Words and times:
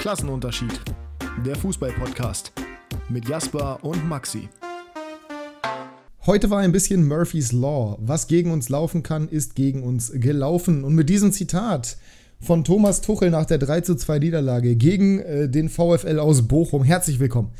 Klassenunterschied. 0.00 0.80
Der 1.44 1.54
Fußball-Podcast 1.56 2.52
mit 3.10 3.28
Jasper 3.28 3.84
und 3.84 4.08
Maxi. 4.08 4.48
Heute 6.24 6.48
war 6.48 6.60
ein 6.60 6.72
bisschen 6.72 7.06
Murphy's 7.06 7.52
Law. 7.52 7.98
Was 8.00 8.26
gegen 8.26 8.50
uns 8.50 8.70
laufen 8.70 9.02
kann, 9.02 9.28
ist 9.28 9.56
gegen 9.56 9.82
uns 9.82 10.10
gelaufen. 10.14 10.84
Und 10.84 10.94
mit 10.94 11.10
diesem 11.10 11.32
Zitat 11.32 11.98
von 12.40 12.64
Thomas 12.64 13.02
Tuchel 13.02 13.30
nach 13.30 13.44
der 13.44 13.58
3 13.58 13.82
zu 13.82 13.94
2 13.96 14.18
Niederlage 14.18 14.74
gegen 14.74 15.20
äh, 15.20 15.48
den 15.48 15.68
VfL 15.68 16.18
aus 16.18 16.48
Bochum. 16.48 16.82
Herzlich 16.82 17.20
willkommen 17.20 17.50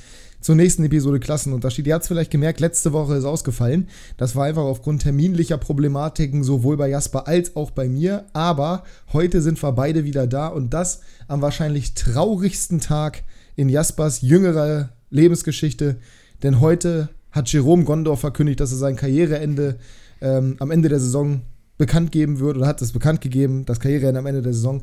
zur 0.40 0.54
nächsten 0.54 0.84
Episode 0.84 1.20
Klassenunterschied. 1.20 1.86
Ihr 1.86 1.92
habt 1.92 2.04
es 2.04 2.08
vielleicht 2.08 2.30
gemerkt, 2.30 2.60
letzte 2.60 2.94
Woche 2.94 3.14
ist 3.14 3.26
ausgefallen. 3.26 3.88
Das 4.16 4.36
war 4.36 4.46
einfach 4.46 4.62
aufgrund 4.62 5.02
terminlicher 5.02 5.58
Problematiken 5.58 6.42
sowohl 6.42 6.78
bei 6.78 6.88
Jasper 6.88 7.28
als 7.28 7.56
auch 7.56 7.70
bei 7.70 7.90
mir. 7.90 8.24
Aber 8.32 8.84
heute 9.12 9.42
sind 9.42 9.62
wir 9.62 9.72
beide 9.72 10.04
wieder 10.04 10.26
da 10.26 10.48
und 10.48 10.72
das 10.72 11.00
am 11.28 11.42
wahrscheinlich 11.42 11.92
traurigsten 11.92 12.80
Tag 12.80 13.22
in 13.56 13.68
Jaspers 13.68 14.22
jüngerer 14.22 14.88
Lebensgeschichte. 15.10 15.96
Denn 16.42 16.60
heute 16.60 17.10
hat 17.32 17.52
Jerome 17.52 17.84
Gondor 17.84 18.16
verkündigt, 18.16 18.60
dass 18.60 18.72
er 18.72 18.78
sein 18.78 18.96
Karriereende 18.96 19.76
ähm, 20.22 20.56
am 20.58 20.70
Ende 20.70 20.88
der 20.88 21.00
Saison 21.00 21.42
bekannt 21.80 22.12
geben 22.12 22.38
wird 22.38 22.56
oder 22.56 22.66
hat 22.68 22.80
es 22.82 22.92
bekannt 22.92 23.20
gegeben, 23.20 23.64
das 23.64 23.80
Karriereende 23.80 24.20
am 24.20 24.26
Ende 24.26 24.42
der 24.42 24.52
Saison. 24.52 24.82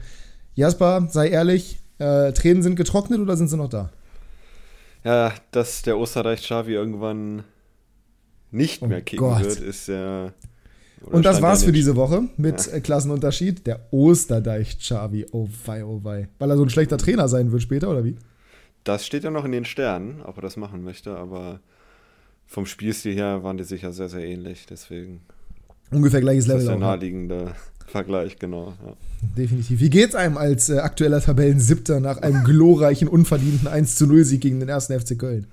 Jasper, 0.56 1.08
sei 1.10 1.30
ehrlich, 1.30 1.80
äh, 2.00 2.34
Tränen 2.34 2.64
sind 2.64 2.76
getrocknet 2.76 3.20
oder 3.20 3.38
sind 3.38 3.48
sie 3.48 3.56
noch 3.56 3.70
da? 3.70 3.92
Ja, 5.04 5.32
dass 5.52 5.84
der 5.84 5.98
Osterreich 5.98 6.42
Xavi 6.42 6.74
irgendwann 6.74 7.44
nicht 8.52 8.82
Oh 8.82 8.88
mehr 8.88 9.02
kicken 9.02 9.26
Gott. 9.26 9.44
wird, 9.44 9.60
ist 9.62 9.88
ja. 9.88 10.34
Und 11.04 11.26
das 11.26 11.42
war's 11.42 11.62
ja 11.62 11.68
für 11.68 11.72
diese 11.72 11.96
Woche 11.96 12.24
mit 12.38 12.68
äh, 12.74 12.82
Klassenunterschied. 12.82 13.68
Der 13.68 13.82
Osterdeich 13.92 14.80
Xavi. 14.80 15.28
Oh 15.32 15.48
wei, 15.66 15.86
oh 15.86 16.00
wei. 16.04 16.28
Weil 16.40 16.50
er 16.50 16.58
so 16.58 16.64
ein 16.64 16.70
schlechter 16.72 16.98
Trainer 16.98 17.28
sein 17.28 17.52
wird 17.52 17.62
später, 17.62 17.90
oder 17.90 18.04
wie? 18.04 18.18
Das 18.84 19.06
steht 19.06 19.24
ja 19.24 19.30
noch 19.30 19.46
in 19.46 19.52
den 19.52 19.66
Sternen, 19.66 20.22
ob 20.24 20.38
er 20.38 20.42
das 20.42 20.58
machen 20.58 20.84
möchte, 20.84 21.16
aber 21.16 21.60
vom 22.48 22.66
Spielstil 22.66 23.14
her 23.14 23.44
waren 23.44 23.58
die 23.58 23.64
sicher 23.64 23.94
sehr, 23.94 24.10
sehr 24.10 24.26
ähnlich. 24.26 24.66
Deswegen 24.66 25.22
Ungefähr 25.92 26.22
gleiches 26.22 26.46
ist 26.46 26.50
das 26.50 26.64
Level. 26.64 26.80
der 26.80 26.88
naheliegende 26.88 27.52
Vergleich, 27.88 28.38
genau. 28.38 28.74
Ja. 28.86 28.94
Definitiv. 29.38 29.80
Wie 29.80 29.90
geht's 29.90 30.14
einem 30.14 30.38
als 30.38 30.70
äh, 30.70 30.80
aktueller 30.80 31.22
Tabellensiebter 31.22 32.00
nach 32.00 32.18
einem 32.18 32.44
glorreichen, 32.44 33.08
unverdienten 33.08 33.68
1 33.68 33.96
zu 33.96 34.06
0 34.08 34.26
Sieg 34.26 34.42
gegen 34.42 34.60
den 34.60 34.70
ersten 34.70 35.00
FC 35.00 35.18
Köln? 35.18 35.48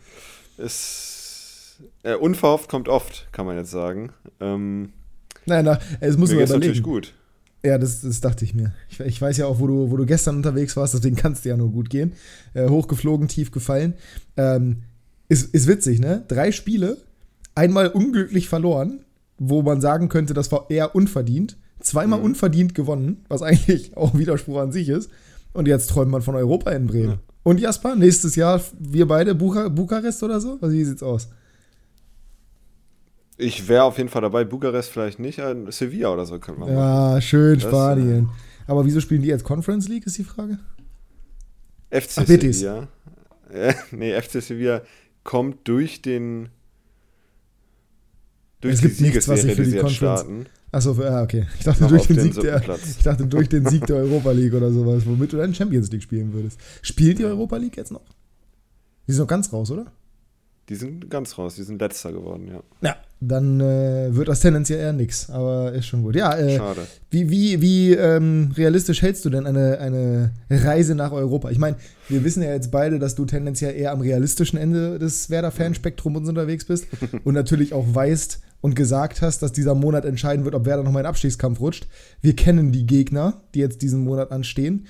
Es, 0.58 1.76
äh, 2.02 2.14
unverhofft 2.14 2.68
kommt 2.68 2.88
oft, 2.88 3.28
kann 3.32 3.46
man 3.46 3.56
jetzt 3.56 3.70
sagen. 3.70 4.10
Ähm, 4.40 4.90
Nein, 5.46 5.64
na, 5.64 5.78
es 6.00 6.16
muss 6.16 6.30
mir 6.30 6.38
geht's 6.38 6.50
natürlich 6.52 6.78
überlegen. 6.78 7.02
gut. 7.08 7.12
Ja, 7.64 7.78
das, 7.78 8.02
das 8.02 8.20
dachte 8.20 8.44
ich 8.44 8.54
mir. 8.54 8.74
Ich, 8.90 9.00
ich 9.00 9.20
weiß 9.22 9.36
ja 9.38 9.46
auch, 9.46 9.58
wo 9.58 9.66
du, 9.66 9.90
wo 9.90 9.96
du 9.96 10.04
gestern 10.04 10.36
unterwegs 10.36 10.76
warst, 10.76 10.94
deswegen 10.94 11.16
kann 11.16 11.32
es 11.32 11.42
dir 11.42 11.50
ja 11.50 11.56
nur 11.56 11.70
gut 11.70 11.88
gehen. 11.88 12.12
Äh, 12.52 12.68
hochgeflogen, 12.68 13.28
tief 13.28 13.52
gefallen. 13.52 13.94
Ähm, 14.36 14.82
ist, 15.28 15.54
ist 15.54 15.66
witzig, 15.66 15.98
ne? 16.00 16.24
Drei 16.28 16.52
Spiele, 16.52 16.98
einmal 17.54 17.88
unglücklich 17.88 18.48
verloren, 18.48 19.00
wo 19.38 19.62
man 19.62 19.80
sagen 19.80 20.08
könnte, 20.08 20.34
das 20.34 20.50
war 20.52 20.66
eher 20.70 20.94
unverdient. 20.94 21.56
Zweimal 21.80 22.18
Mhm. 22.20 22.24
unverdient 22.26 22.74
gewonnen, 22.74 23.24
was 23.28 23.42
eigentlich 23.42 23.96
auch 23.96 24.14
ein 24.14 24.18
Widerspruch 24.20 24.58
an 24.58 24.72
sich 24.72 24.88
ist. 24.88 25.10
Und 25.52 25.68
jetzt 25.68 25.88
träumt 25.90 26.10
man 26.10 26.22
von 26.22 26.34
Europa 26.34 26.70
in 26.72 26.86
Bremen. 26.86 27.10
Ja. 27.10 27.18
Und 27.42 27.60
Jasper, 27.60 27.94
nächstes 27.94 28.36
Jahr 28.36 28.60
wir 28.78 29.06
beide 29.06 29.34
Bucha 29.34 29.68
Bukarest 29.68 30.22
oder 30.22 30.40
so? 30.40 30.58
Also, 30.60 30.72
wie 30.74 30.84
sieht's 30.84 31.02
aus? 31.02 31.28
Ich 33.36 33.68
wäre 33.68 33.84
auf 33.84 33.98
jeden 33.98 34.08
Fall 34.08 34.22
dabei. 34.22 34.44
Bukarest 34.44 34.90
vielleicht 34.90 35.18
nicht, 35.18 35.38
äh, 35.40 35.54
Sevilla 35.70 36.12
oder 36.12 36.24
so 36.24 36.38
können 36.38 36.58
wir 36.58 36.66
machen. 36.66 36.76
Ja, 36.76 37.20
schön 37.20 37.58
Das, 37.58 37.68
Spanien. 37.68 38.28
Aber 38.66 38.86
wieso 38.86 39.00
spielen 39.00 39.22
die 39.22 39.28
jetzt 39.28 39.44
Conference 39.44 39.88
League, 39.88 40.06
ist 40.06 40.16
die 40.18 40.24
Frage? 40.24 40.58
FC 41.90 42.18
Ach. 42.18 42.26
Sevilla. 42.26 42.88
Äh, 43.52 43.74
nee, 43.90 44.18
FC 44.20 44.40
Sevilla 44.40 44.82
kommt 45.24 45.66
durch 45.68 46.00
den 46.00 46.48
durch 48.64 48.74
Es 48.74 48.80
die 48.80 48.88
gibt 48.88 49.00
nichts, 49.02 49.28
was 49.28 49.44
ich 49.44 49.54
für 49.54 49.62
die 49.62 49.70
Conference- 49.72 49.94
starten. 49.96 50.46
Achso, 50.72 51.00
ja, 51.00 51.22
okay. 51.22 51.46
Ich 51.58 51.64
dachte 51.64 51.86
durch 51.86 52.06
den, 52.06 52.16
den 52.16 52.32
Sieg 52.32 52.42
der, 52.42 52.60
ich 52.96 53.02
dachte 53.04 53.26
durch 53.26 53.48
den 53.48 53.64
Sieg 53.68 53.86
der 53.86 53.96
Europa 53.96 54.32
League 54.32 54.54
oder 54.54 54.72
sowas, 54.72 55.04
womit 55.06 55.32
du 55.32 55.36
dann 55.36 55.54
Champions 55.54 55.90
League 55.92 56.02
spielen 56.02 56.32
würdest. 56.32 56.58
Spielt 56.82 57.18
die 57.20 57.24
Europa 57.24 57.56
League 57.58 57.76
jetzt 57.76 57.92
noch? 57.92 58.00
Die 59.06 59.12
sind 59.12 59.20
noch 59.20 59.28
ganz 59.28 59.52
raus, 59.52 59.70
oder? 59.70 59.86
Die 60.70 60.74
sind 60.76 61.10
ganz 61.10 61.36
raus, 61.36 61.56
die 61.56 61.62
sind 61.62 61.78
letzter 61.80 62.10
geworden, 62.12 62.48
ja. 62.48 62.62
Ja. 62.80 62.96
Dann 63.20 63.60
äh, 63.60 64.08
wird 64.14 64.28
das 64.28 64.40
tendenziell 64.40 64.80
eher 64.80 64.92
nix, 64.92 65.30
aber 65.30 65.72
ist 65.72 65.86
schon 65.86 66.02
gut. 66.02 66.16
Ja, 66.16 66.36
äh, 66.36 66.56
Schade. 66.56 66.80
wie, 67.10 67.30
wie, 67.30 67.60
wie 67.62 67.92
ähm, 67.92 68.50
realistisch 68.56 69.00
hältst 69.02 69.24
du 69.24 69.30
denn 69.30 69.46
eine, 69.46 69.78
eine 69.78 70.32
Reise 70.50 70.94
nach 70.94 71.12
Europa? 71.12 71.50
Ich 71.50 71.58
meine, 71.58 71.76
wir 72.08 72.24
wissen 72.24 72.42
ja 72.42 72.52
jetzt 72.52 72.70
beide, 72.70 72.98
dass 72.98 73.14
du 73.14 73.24
tendenziell 73.26 73.74
eher 73.76 73.92
am 73.92 74.00
realistischen 74.00 74.58
Ende 74.58 74.98
des 74.98 75.30
Werder-Fanspektrums 75.30 76.28
unterwegs 76.28 76.64
bist 76.64 76.86
und 77.24 77.34
natürlich 77.34 77.72
auch 77.72 77.86
weißt 77.94 78.40
und 78.64 78.74
gesagt 78.74 79.20
hast, 79.20 79.42
dass 79.42 79.52
dieser 79.52 79.74
Monat 79.74 80.06
entscheiden 80.06 80.46
wird, 80.46 80.54
ob 80.54 80.64
Werder 80.64 80.82
nochmal 80.84 81.00
in 81.00 81.04
den 81.04 81.10
Abstiegskampf 81.10 81.60
rutscht. 81.60 81.86
Wir 82.22 82.34
kennen 82.34 82.72
die 82.72 82.86
Gegner, 82.86 83.42
die 83.54 83.58
jetzt 83.58 83.82
diesen 83.82 84.04
Monat 84.04 84.32
anstehen. 84.32 84.86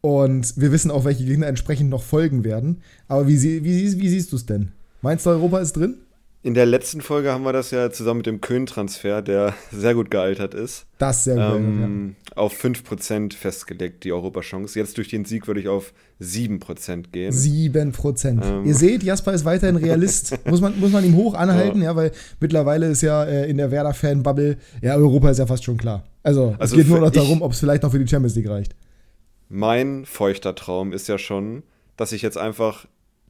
Und 0.00 0.54
wir 0.60 0.72
wissen 0.72 0.90
auch, 0.90 1.04
welche 1.04 1.24
Gegner 1.24 1.46
entsprechend 1.46 1.88
noch 1.88 2.02
folgen 2.02 2.42
werden. 2.42 2.78
Aber 3.06 3.28
wie, 3.28 3.36
sie- 3.36 3.62
wie, 3.62 4.00
wie 4.00 4.08
siehst 4.08 4.32
du 4.32 4.36
es 4.36 4.46
denn? 4.46 4.72
Meinst 5.02 5.24
du, 5.24 5.30
Europa 5.30 5.60
ist 5.60 5.74
drin? 5.76 5.98
In 6.46 6.54
der 6.54 6.64
letzten 6.64 7.00
Folge 7.00 7.32
haben 7.32 7.42
wir 7.42 7.52
das 7.52 7.72
ja 7.72 7.90
zusammen 7.90 8.18
mit 8.18 8.26
dem 8.26 8.40
Köhn-Transfer, 8.40 9.20
der 9.20 9.54
sehr 9.72 9.94
gut 9.94 10.12
gealtert 10.12 10.54
ist, 10.54 10.86
Das 10.98 11.24
sehr 11.24 11.34
gut. 11.34 11.56
ähm, 11.56 12.14
auf 12.36 12.54
5% 12.54 13.34
festgelegt, 13.34 14.04
die 14.04 14.12
Europachance. 14.12 14.78
Jetzt 14.78 14.96
durch 14.96 15.08
den 15.08 15.24
Sieg 15.24 15.48
würde 15.48 15.58
ich 15.58 15.66
auf 15.66 15.92
7% 16.20 17.08
gehen. 17.10 17.32
Sieben 17.32 17.90
Prozent. 17.90 18.44
Ähm. 18.44 18.64
Ihr 18.64 18.76
seht, 18.76 19.02
Jasper 19.02 19.32
ist 19.32 19.44
weiterhin 19.44 19.74
Realist. 19.74 20.38
muss, 20.46 20.60
man, 20.60 20.78
muss 20.78 20.92
man 20.92 21.04
ihm 21.04 21.16
hoch 21.16 21.34
anhalten, 21.34 21.82
ja, 21.82 21.96
weil 21.96 22.12
mittlerweile 22.38 22.86
ist 22.86 23.02
ja 23.02 23.24
äh, 23.24 23.50
in 23.50 23.56
der 23.56 23.72
Werder-Fan-Bubble, 23.72 24.56
ja, 24.82 24.94
Europa 24.94 25.30
ist 25.30 25.38
ja 25.38 25.46
fast 25.46 25.64
schon 25.64 25.76
klar. 25.76 26.04
Also, 26.22 26.52
es 26.54 26.60
Also 26.60 26.76
geht 26.76 26.86
nur 26.86 27.00
noch 27.00 27.10
darum, 27.10 27.42
ob 27.42 27.50
es 27.50 27.58
vielleicht 27.58 27.82
noch 27.82 27.90
für 27.90 27.98
die 27.98 28.06
Champions 28.06 28.36
League 28.36 28.48
reicht. 28.48 28.76
Mein 29.48 30.04
feuchter 30.06 30.54
Traum 30.54 30.92
ist 30.92 31.08
ja 31.08 31.18
schon, 31.18 31.64
dass 31.96 32.12
ich 32.12 32.22
jetzt 32.22 32.38
einfach 32.38 32.86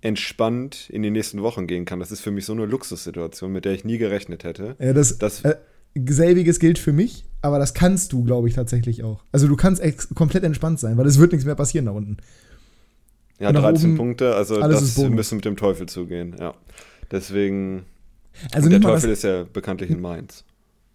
entspannt 0.07 0.89
in 0.91 1.03
die 1.03 1.11
nächsten 1.11 1.43
Wochen 1.43 1.67
gehen 1.67 1.85
kann. 1.85 1.99
Das 2.01 2.13
ist 2.13 2.21
für 2.21 2.31
mich 2.31 2.45
so 2.45 2.53
eine 2.53 2.65
Luxussituation, 2.67 3.53
mit 3.53 3.65
der 3.65 3.73
ich 3.73 3.85
nie 3.85 3.99
gerechnet 3.99 4.45
hätte. 4.45 4.77
Ja, 4.79 4.93
das, 4.93 5.19
Das- 5.19 5.43
äh, 5.45 5.57
selbiges 6.09 6.59
gilt 6.61 6.79
für 6.79 6.93
mich, 6.93 7.25
aber 7.43 7.59
das 7.59 7.75
kannst 7.75 8.13
du, 8.13 8.23
glaube 8.23 8.49
ich, 8.49 8.55
tatsächlich 8.55 9.03
auch. 9.03 9.25
Also, 9.33 9.49
du 9.49 9.57
kannst 9.57 9.83
komplett 10.15 10.45
entspannt 10.45 10.79
sein, 10.79 10.97
weil 10.97 11.07
es 11.07 11.19
wird 11.19 11.33
nichts 11.33 11.45
mehr 11.47 11.55
passieren 11.55 11.87
da 11.87 11.93
unten. 11.93 12.19
Ja, 13.41 13.49
Und 13.49 13.55
nach 13.55 13.63
13 13.63 13.91
oben, 13.91 13.97
Punkte, 13.99 14.35
also 14.35 14.61
das 14.61 14.97
müssen 14.97 15.37
mit 15.37 15.45
dem 15.45 15.57
Teufel 15.57 15.87
zugehen, 15.89 16.37
ja. 16.39 16.55
Deswegen, 17.11 17.85
Also, 18.53 18.69
der 18.69 18.81
Teufel 18.81 19.11
das, 19.11 19.19
ist 19.19 19.25
ja 19.25 19.45
bekanntlich 19.53 19.91
in 19.91 20.01
Mainz. 20.01 20.45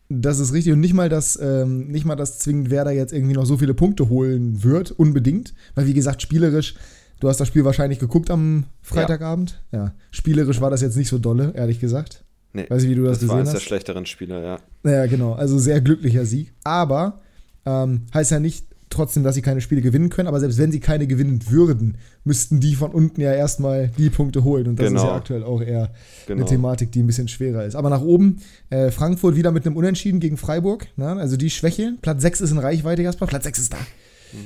das 0.10 0.40
ist 0.40 0.54
richtig 0.54 0.74
und 0.74 0.80
nicht 0.80 0.94
mal, 0.94 1.10
dass, 1.10 1.38
ähm, 1.42 1.88
nicht 1.88 2.06
mal, 2.06 2.16
dass 2.16 2.40
zwingend 2.40 2.70
Werder 2.70 2.92
jetzt 2.92 3.14
irgendwie 3.14 3.34
noch 3.34 3.46
so 3.46 3.58
viele 3.58 3.74
Punkte 3.74 4.10
holen 4.10 4.64
wird, 4.64 4.92
unbedingt. 4.92 5.54
Weil, 5.76 5.88
wie 5.88 5.94
gesagt, 5.94 6.22
spielerisch, 6.22 6.76
du 7.22 7.30
hast 7.30 7.40
das 7.40 7.48
Spiel 7.48 7.64
wahrscheinlich 7.64 8.00
geguckt 8.00 8.30
am 8.30 8.66
Freitagabend. 8.82 9.62
Ja. 9.72 9.94
Spielerisch 10.12 10.59
war 10.59 10.70
das 10.70 10.82
jetzt 10.82 10.98
nicht 10.98 11.08
so 11.08 11.18
dolle, 11.18 11.54
ehrlich 11.56 11.80
gesagt. 11.80 12.26
Nee, 12.54 12.66
Weiß 12.68 12.84
ich, 12.84 12.90
wie 12.90 12.96
du 12.96 13.04
das, 13.04 13.20
das 13.20 13.30
war 13.30 13.38
gesehen 13.38 13.48
eines 13.50 13.54
der 13.62 13.66
schlechteren 13.66 14.06
Spieler, 14.06 14.44
ja. 14.44 14.59
Naja, 14.84 15.06
genau. 15.06 15.34
Also 15.34 15.58
sehr 15.58 15.80
glücklicher 15.80 16.26
Sieg. 16.26 16.52
Aber 16.66 17.22
ähm, 17.66 18.02
heißt 18.14 18.31
ja 18.31 18.40
nicht 18.42 18.66
trotzdem, 18.90 19.24
dass 19.24 19.36
sie 19.36 19.42
keine 19.42 19.62
Spiele 19.62 19.81
gewinnen 19.81 20.10
können. 20.10 20.28
Aber 20.28 20.40
selbst 20.42 20.58
wenn 20.58 20.70
sie 20.70 20.81
keine 20.81 21.08
gewinnen 21.08 21.40
würden, 21.50 21.96
müssten 22.26 22.60
die 22.60 22.76
von 22.76 22.92
unten 22.92 23.22
ja 23.22 23.31
erstmal 23.34 23.88
die 23.98 24.10
Punkte 24.10 24.44
holen. 24.44 24.68
Und 24.68 24.80
das 24.80 24.88
ist 24.88 24.92
Genau. 24.92 25.06
ja 25.06 25.16
aktuell 25.16 25.44
auch 25.46 25.62
eher 25.62 25.94
Genau. 26.28 26.42
eine 26.42 26.50
Thematik, 26.50 26.92
die 26.92 27.02
ein 27.02 27.08
bisschen 27.08 27.30
schwerer 27.30 27.64
ist. 27.64 27.76
Aber 27.76 27.90
nach 27.90 28.02
oben, 28.02 28.42
äh, 28.70 28.92
Frankfurt 28.92 29.38
wieder 29.38 29.52
mit 29.52 29.66
einem 29.66 29.78
Unentschieden 29.78 30.20
gegen 30.20 30.36
Freiburg. 30.36 30.88
Ne? 30.98 31.08
Also 31.08 31.38
die 31.38 31.50
schwächeln. 31.50 32.00
Platz 32.02 32.22
6 32.22 32.42
ist 32.42 32.52
in 32.52 32.58
Reichweite, 32.58 33.02
Jasper. 33.02 33.28
Platz 33.28 33.46
6 33.46 33.60
ist 33.60 33.72
da. 33.72 33.78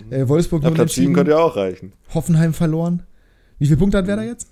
Äh, 0.10 0.28
Wolfsburg 0.28 0.62
Mhm. 0.62 0.68
Ja, 0.68 0.74
Platz 0.74 0.96
7 0.96 1.06
unentschieden. 1.08 1.14
könnte 1.16 1.32
ja 1.32 1.38
auch 1.40 1.56
reichen. 1.56 1.94
Hoffenheim 2.14 2.54
verloren. 2.54 3.04
Wie 3.60 3.66
viele 3.66 3.78
Punkte 3.78 3.98
hat 3.98 4.08
Werder 4.08 4.24
jetzt? 4.24 4.50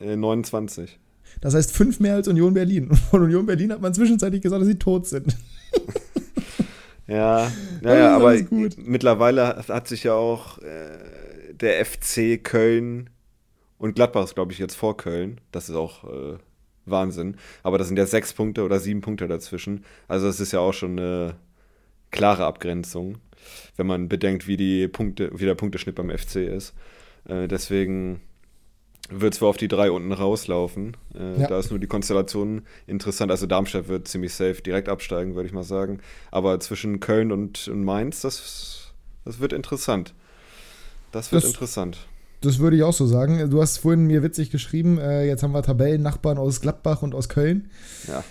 Äh, 0.00 0.16
29. 0.16 0.98
Das 1.40 1.54
heißt 1.54 1.72
fünf 1.72 2.00
mehr 2.00 2.14
als 2.14 2.26
Union 2.28 2.54
Berlin. 2.54 2.88
Und 2.88 2.96
von 2.98 3.22
Union 3.22 3.46
Berlin 3.46 3.72
hat 3.72 3.80
man 3.80 3.92
zwischenzeitlich 3.94 4.40
gesagt, 4.42 4.60
dass 4.62 4.68
sie 4.68 4.78
tot 4.78 5.06
sind. 5.06 5.36
Ja, 7.06 7.50
naja, 7.80 8.14
aber 8.16 8.36
mittlerweile 8.76 9.46
hat- 9.46 9.68
hat 9.70 9.88
sich 9.88 10.04
ja 10.04 10.12
auch 10.12 10.58
äh, 10.58 11.54
der 11.54 11.82
FC 11.86 12.36
Köln 12.42 13.08
und 13.78 13.94
Gladbach 13.94 14.24
ist, 14.24 14.34
glaube 14.34 14.52
ich, 14.52 14.58
jetzt 14.58 14.74
vor 14.74 14.98
Köln. 14.98 15.40
Das 15.50 15.70
ist 15.70 15.74
auch 15.74 16.04
äh, 16.04 16.36
Wahnsinn. 16.84 17.36
Aber 17.62 17.78
das 17.78 17.88
sind 17.88 17.96
ja 17.96 18.04
sechs 18.04 18.34
Punkte 18.34 18.62
oder 18.62 18.78
sieben 18.78 19.00
Punkte 19.00 19.26
dazwischen. 19.26 19.84
Also 20.06 20.26
das 20.26 20.38
ist 20.38 20.52
ja 20.52 20.60
auch 20.60 20.74
schon 20.74 20.98
eine 20.98 21.34
klare 22.10 22.44
Abgrenzung, 22.44 23.16
wenn 23.76 23.86
man 23.86 24.08
bedenkt, 24.08 24.46
wie 24.46 24.56
die 24.56 24.88
Punkte, 24.88 25.30
wie 25.34 25.44
der 25.44 25.54
Punkteschnitt 25.54 25.94
beim 25.94 26.10
FC 26.10 26.36
ist. 26.36 26.74
Äh, 27.26 27.48
deswegen 27.48 28.20
wird 29.10 29.34
es 29.34 29.40
wohl 29.40 29.48
auf 29.48 29.56
die 29.56 29.68
drei 29.68 29.90
unten 29.90 30.12
rauslaufen. 30.12 30.96
Äh, 31.14 31.40
Ja. 31.40 31.46
Da 31.48 31.58
ist 31.58 31.70
nur 31.70 31.78
die 31.78 31.86
Konstellation 31.86 32.62
interessant. 32.86 33.30
Also 33.30 33.46
Darmstadt 33.46 33.88
wird 33.88 34.06
ziemlich 34.08 34.34
safe 34.34 34.60
direkt 34.62 34.88
absteigen, 34.88 35.34
würde 35.34 35.46
ich 35.46 35.54
mal 35.54 35.62
sagen. 35.62 36.00
Aber 36.30 36.60
zwischen 36.60 37.00
Köln 37.00 37.32
und, 37.32 37.68
und 37.68 37.84
Mainz, 37.84 38.20
das, 38.20 38.92
das 39.24 39.40
wird 39.40 39.52
interessant. 39.52 40.14
Das 41.12 41.32
wird 41.32 41.42
Das- 41.44 41.50
interessant. 41.50 41.98
Das 42.40 42.60
würde 42.60 42.76
ich 42.76 42.84
auch 42.84 42.92
so 42.92 43.04
sagen. 43.06 43.50
Du 43.50 43.60
hast 43.60 43.78
vorhin 43.78 44.06
mir 44.06 44.22
witzig 44.22 44.50
geschrieben, 44.50 44.98
äh, 44.98 45.26
jetzt 45.26 45.42
haben 45.42 45.50
wir 45.50 45.62
Tabellennachbarn 45.62 46.38
aus 46.38 46.60
Gladbach 46.60 47.02
und 47.02 47.12
aus 47.14 47.28
Köln. 47.28 47.68
Ja. 48.06 48.22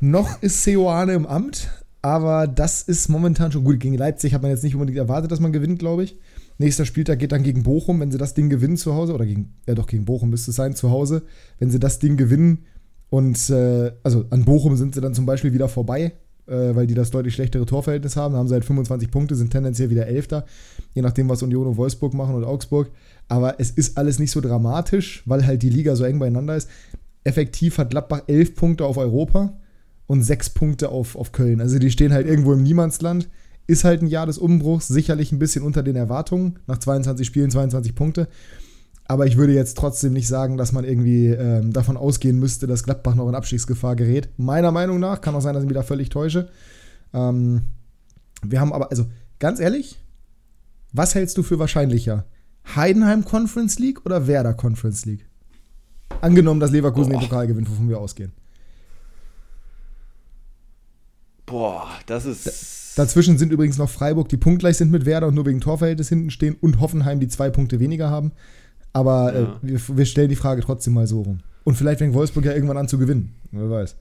Noch 0.00 0.40
ist 0.42 0.64
Seoane 0.64 1.12
im 1.12 1.26
Amt, 1.26 1.68
aber 2.02 2.46
das 2.46 2.82
ist 2.82 3.08
momentan 3.08 3.52
schon 3.52 3.64
gut. 3.64 3.80
Gegen 3.80 3.96
Leipzig 3.96 4.32
hat 4.32 4.42
man 4.42 4.50
jetzt 4.50 4.64
nicht 4.64 4.74
unbedingt 4.74 4.98
erwartet, 4.98 5.30
dass 5.30 5.40
man 5.40 5.52
gewinnt, 5.52 5.78
glaube 5.78 6.04
ich. 6.04 6.16
Nächster 6.58 6.84
Spieltag 6.84 7.18
geht 7.18 7.32
dann 7.32 7.42
gegen 7.42 7.62
Bochum, 7.62 8.00
wenn 8.00 8.10
sie 8.10 8.18
das 8.18 8.34
Ding 8.34 8.50
gewinnen 8.50 8.76
zu 8.76 8.94
Hause, 8.94 9.14
oder 9.14 9.26
gegen, 9.26 9.54
ja 9.66 9.74
doch, 9.74 9.86
gegen 9.86 10.04
Bochum 10.04 10.30
müsste 10.30 10.50
es 10.50 10.56
sein, 10.56 10.74
zu 10.74 10.90
Hause. 10.90 11.22
Wenn 11.58 11.70
sie 11.70 11.78
das 11.78 11.98
Ding 11.98 12.16
gewinnen 12.16 12.64
und, 13.10 13.50
äh, 13.50 13.92
also 14.02 14.24
an 14.30 14.44
Bochum 14.44 14.76
sind 14.76 14.94
sie 14.94 15.00
dann 15.00 15.14
zum 15.14 15.26
Beispiel 15.26 15.52
wieder 15.52 15.68
vorbei, 15.68 16.12
äh, 16.46 16.74
weil 16.74 16.86
die 16.86 16.94
das 16.94 17.10
deutlich 17.10 17.34
schlechtere 17.34 17.66
Torverhältnis 17.66 18.16
haben. 18.16 18.32
Da 18.32 18.38
haben 18.38 18.48
sie 18.48 18.54
halt 18.54 18.64
25 18.64 19.10
Punkte, 19.10 19.36
sind 19.36 19.50
tendenziell 19.50 19.90
wieder 19.90 20.06
Elfter, 20.06 20.44
je 20.94 21.02
nachdem, 21.02 21.28
was 21.28 21.42
Union 21.42 21.66
und 21.66 21.76
Wolfsburg 21.76 22.14
machen 22.14 22.34
und 22.34 22.44
Augsburg. 22.44 22.90
Aber 23.28 23.60
es 23.60 23.70
ist 23.70 23.96
alles 23.98 24.18
nicht 24.18 24.30
so 24.30 24.40
dramatisch, 24.40 25.22
weil 25.26 25.46
halt 25.46 25.62
die 25.62 25.70
Liga 25.70 25.96
so 25.96 26.04
eng 26.04 26.18
beieinander 26.18 26.56
ist. 26.56 26.68
Effektiv 27.24 27.78
hat 27.78 27.90
Gladbach 27.90 28.22
11 28.26 28.54
Punkte 28.54 28.86
auf 28.86 28.96
Europa 28.96 29.59
und 30.10 30.24
6 30.24 30.50
Punkte 30.50 30.88
auf, 30.88 31.14
auf 31.14 31.30
Köln. 31.30 31.60
Also 31.60 31.78
die 31.78 31.92
stehen 31.92 32.12
halt 32.12 32.26
irgendwo 32.26 32.52
im 32.52 32.64
Niemandsland. 32.64 33.28
Ist 33.68 33.84
halt 33.84 34.02
ein 34.02 34.08
Jahr 34.08 34.26
des 34.26 34.38
Umbruchs, 34.38 34.88
sicherlich 34.88 35.30
ein 35.30 35.38
bisschen 35.38 35.62
unter 35.62 35.84
den 35.84 35.94
Erwartungen. 35.94 36.58
Nach 36.66 36.78
22 36.78 37.24
Spielen 37.24 37.48
22 37.48 37.94
Punkte. 37.94 38.26
Aber 39.04 39.26
ich 39.26 39.36
würde 39.36 39.52
jetzt 39.52 39.76
trotzdem 39.76 40.12
nicht 40.12 40.26
sagen, 40.26 40.56
dass 40.56 40.72
man 40.72 40.82
irgendwie 40.82 41.26
ähm, 41.26 41.72
davon 41.72 41.96
ausgehen 41.96 42.40
müsste, 42.40 42.66
dass 42.66 42.82
Gladbach 42.82 43.14
noch 43.14 43.28
in 43.28 43.36
Abstiegsgefahr 43.36 43.94
gerät. 43.94 44.30
Meiner 44.36 44.72
Meinung 44.72 44.98
nach, 44.98 45.20
kann 45.20 45.36
auch 45.36 45.42
sein, 45.42 45.54
dass 45.54 45.62
ich 45.62 45.68
mich 45.68 45.76
da 45.76 45.84
völlig 45.84 46.08
täusche. 46.08 46.48
Ähm, 47.14 47.62
wir 48.42 48.60
haben 48.60 48.72
aber, 48.72 48.90
also 48.90 49.06
ganz 49.38 49.60
ehrlich, 49.60 50.00
was 50.92 51.14
hältst 51.14 51.38
du 51.38 51.44
für 51.44 51.60
wahrscheinlicher? 51.60 52.24
Heidenheim 52.74 53.24
Conference 53.24 53.78
League 53.78 54.04
oder 54.04 54.26
Werder 54.26 54.54
Conference 54.54 55.06
League? 55.06 55.28
Angenommen, 56.20 56.58
dass 56.58 56.72
Leverkusen 56.72 57.12
Boah. 57.12 57.20
den 57.20 57.28
Pokal 57.28 57.46
gewinnt, 57.46 57.70
wovon 57.70 57.88
wir 57.88 58.00
ausgehen. 58.00 58.32
Boah, 61.50 61.88
das 62.06 62.24
ist. 62.24 62.96
Dazwischen 62.98 63.38
sind 63.38 63.52
übrigens 63.52 63.78
noch 63.78 63.90
Freiburg, 63.90 64.28
die 64.28 64.36
punktgleich 64.36 64.76
sind 64.76 64.90
mit 64.90 65.04
Werder 65.06 65.28
und 65.28 65.34
nur 65.34 65.46
wegen 65.46 65.60
Torverhältnis 65.60 66.08
hinten 66.08 66.30
stehen 66.30 66.56
und 66.60 66.80
Hoffenheim, 66.80 67.20
die 67.20 67.28
zwei 67.28 67.50
Punkte 67.50 67.78
weniger 67.80 68.10
haben. 68.10 68.32
Aber 68.92 69.32
Ja. 69.32 69.40
äh, 69.40 69.46
wir, 69.62 69.80
wir 69.98 70.06
stellen 70.06 70.28
die 70.28 70.36
Frage 70.36 70.62
trotzdem 70.62 70.94
mal 70.94 71.06
so 71.06 71.22
rum. 71.22 71.40
Und 71.64 71.76
vielleicht 71.76 71.98
fängt 71.98 72.14
Wolfsburg 72.14 72.44
ja 72.44 72.52
irgendwann 72.52 72.76
an 72.78 72.88
zu 72.88 72.98
gewinnen. 72.98 73.34
Wer 73.52 73.70
weiß. 73.70 73.94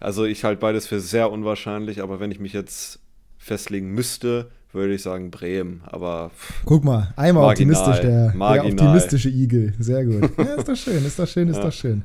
Also 0.00 0.24
ich 0.24 0.44
halte 0.44 0.60
beides 0.60 0.86
für 0.86 1.00
sehr 1.00 1.30
unwahrscheinlich, 1.32 2.02
aber 2.02 2.20
wenn 2.20 2.30
ich 2.30 2.40
mich 2.40 2.52
jetzt 2.52 2.98
festlegen 3.38 3.90
müsste, 3.92 4.50
würde 4.72 4.94
ich 4.94 5.02
sagen 5.02 5.30
Bremen. 5.30 5.82
Aber 5.86 6.30
pff, 6.30 6.62
Guck 6.64 6.84
mal, 6.84 7.12
einmal 7.16 7.44
Marginal, 7.44 7.74
optimistisch, 7.76 8.00
der, 8.02 8.32
der 8.32 8.64
optimistische 8.66 9.28
Igel. 9.30 9.72
Sehr 9.78 10.04
gut. 10.04 10.30
Ja, 10.38 10.54
ist 10.54 10.68
doch 10.68 10.76
schön, 10.76 11.04
ist 11.04 11.18
doch 11.18 11.28
schön, 11.28 11.48
ist 11.48 11.56
Ja. 11.56 11.62
doch 11.62 11.72
schön. 11.72 12.02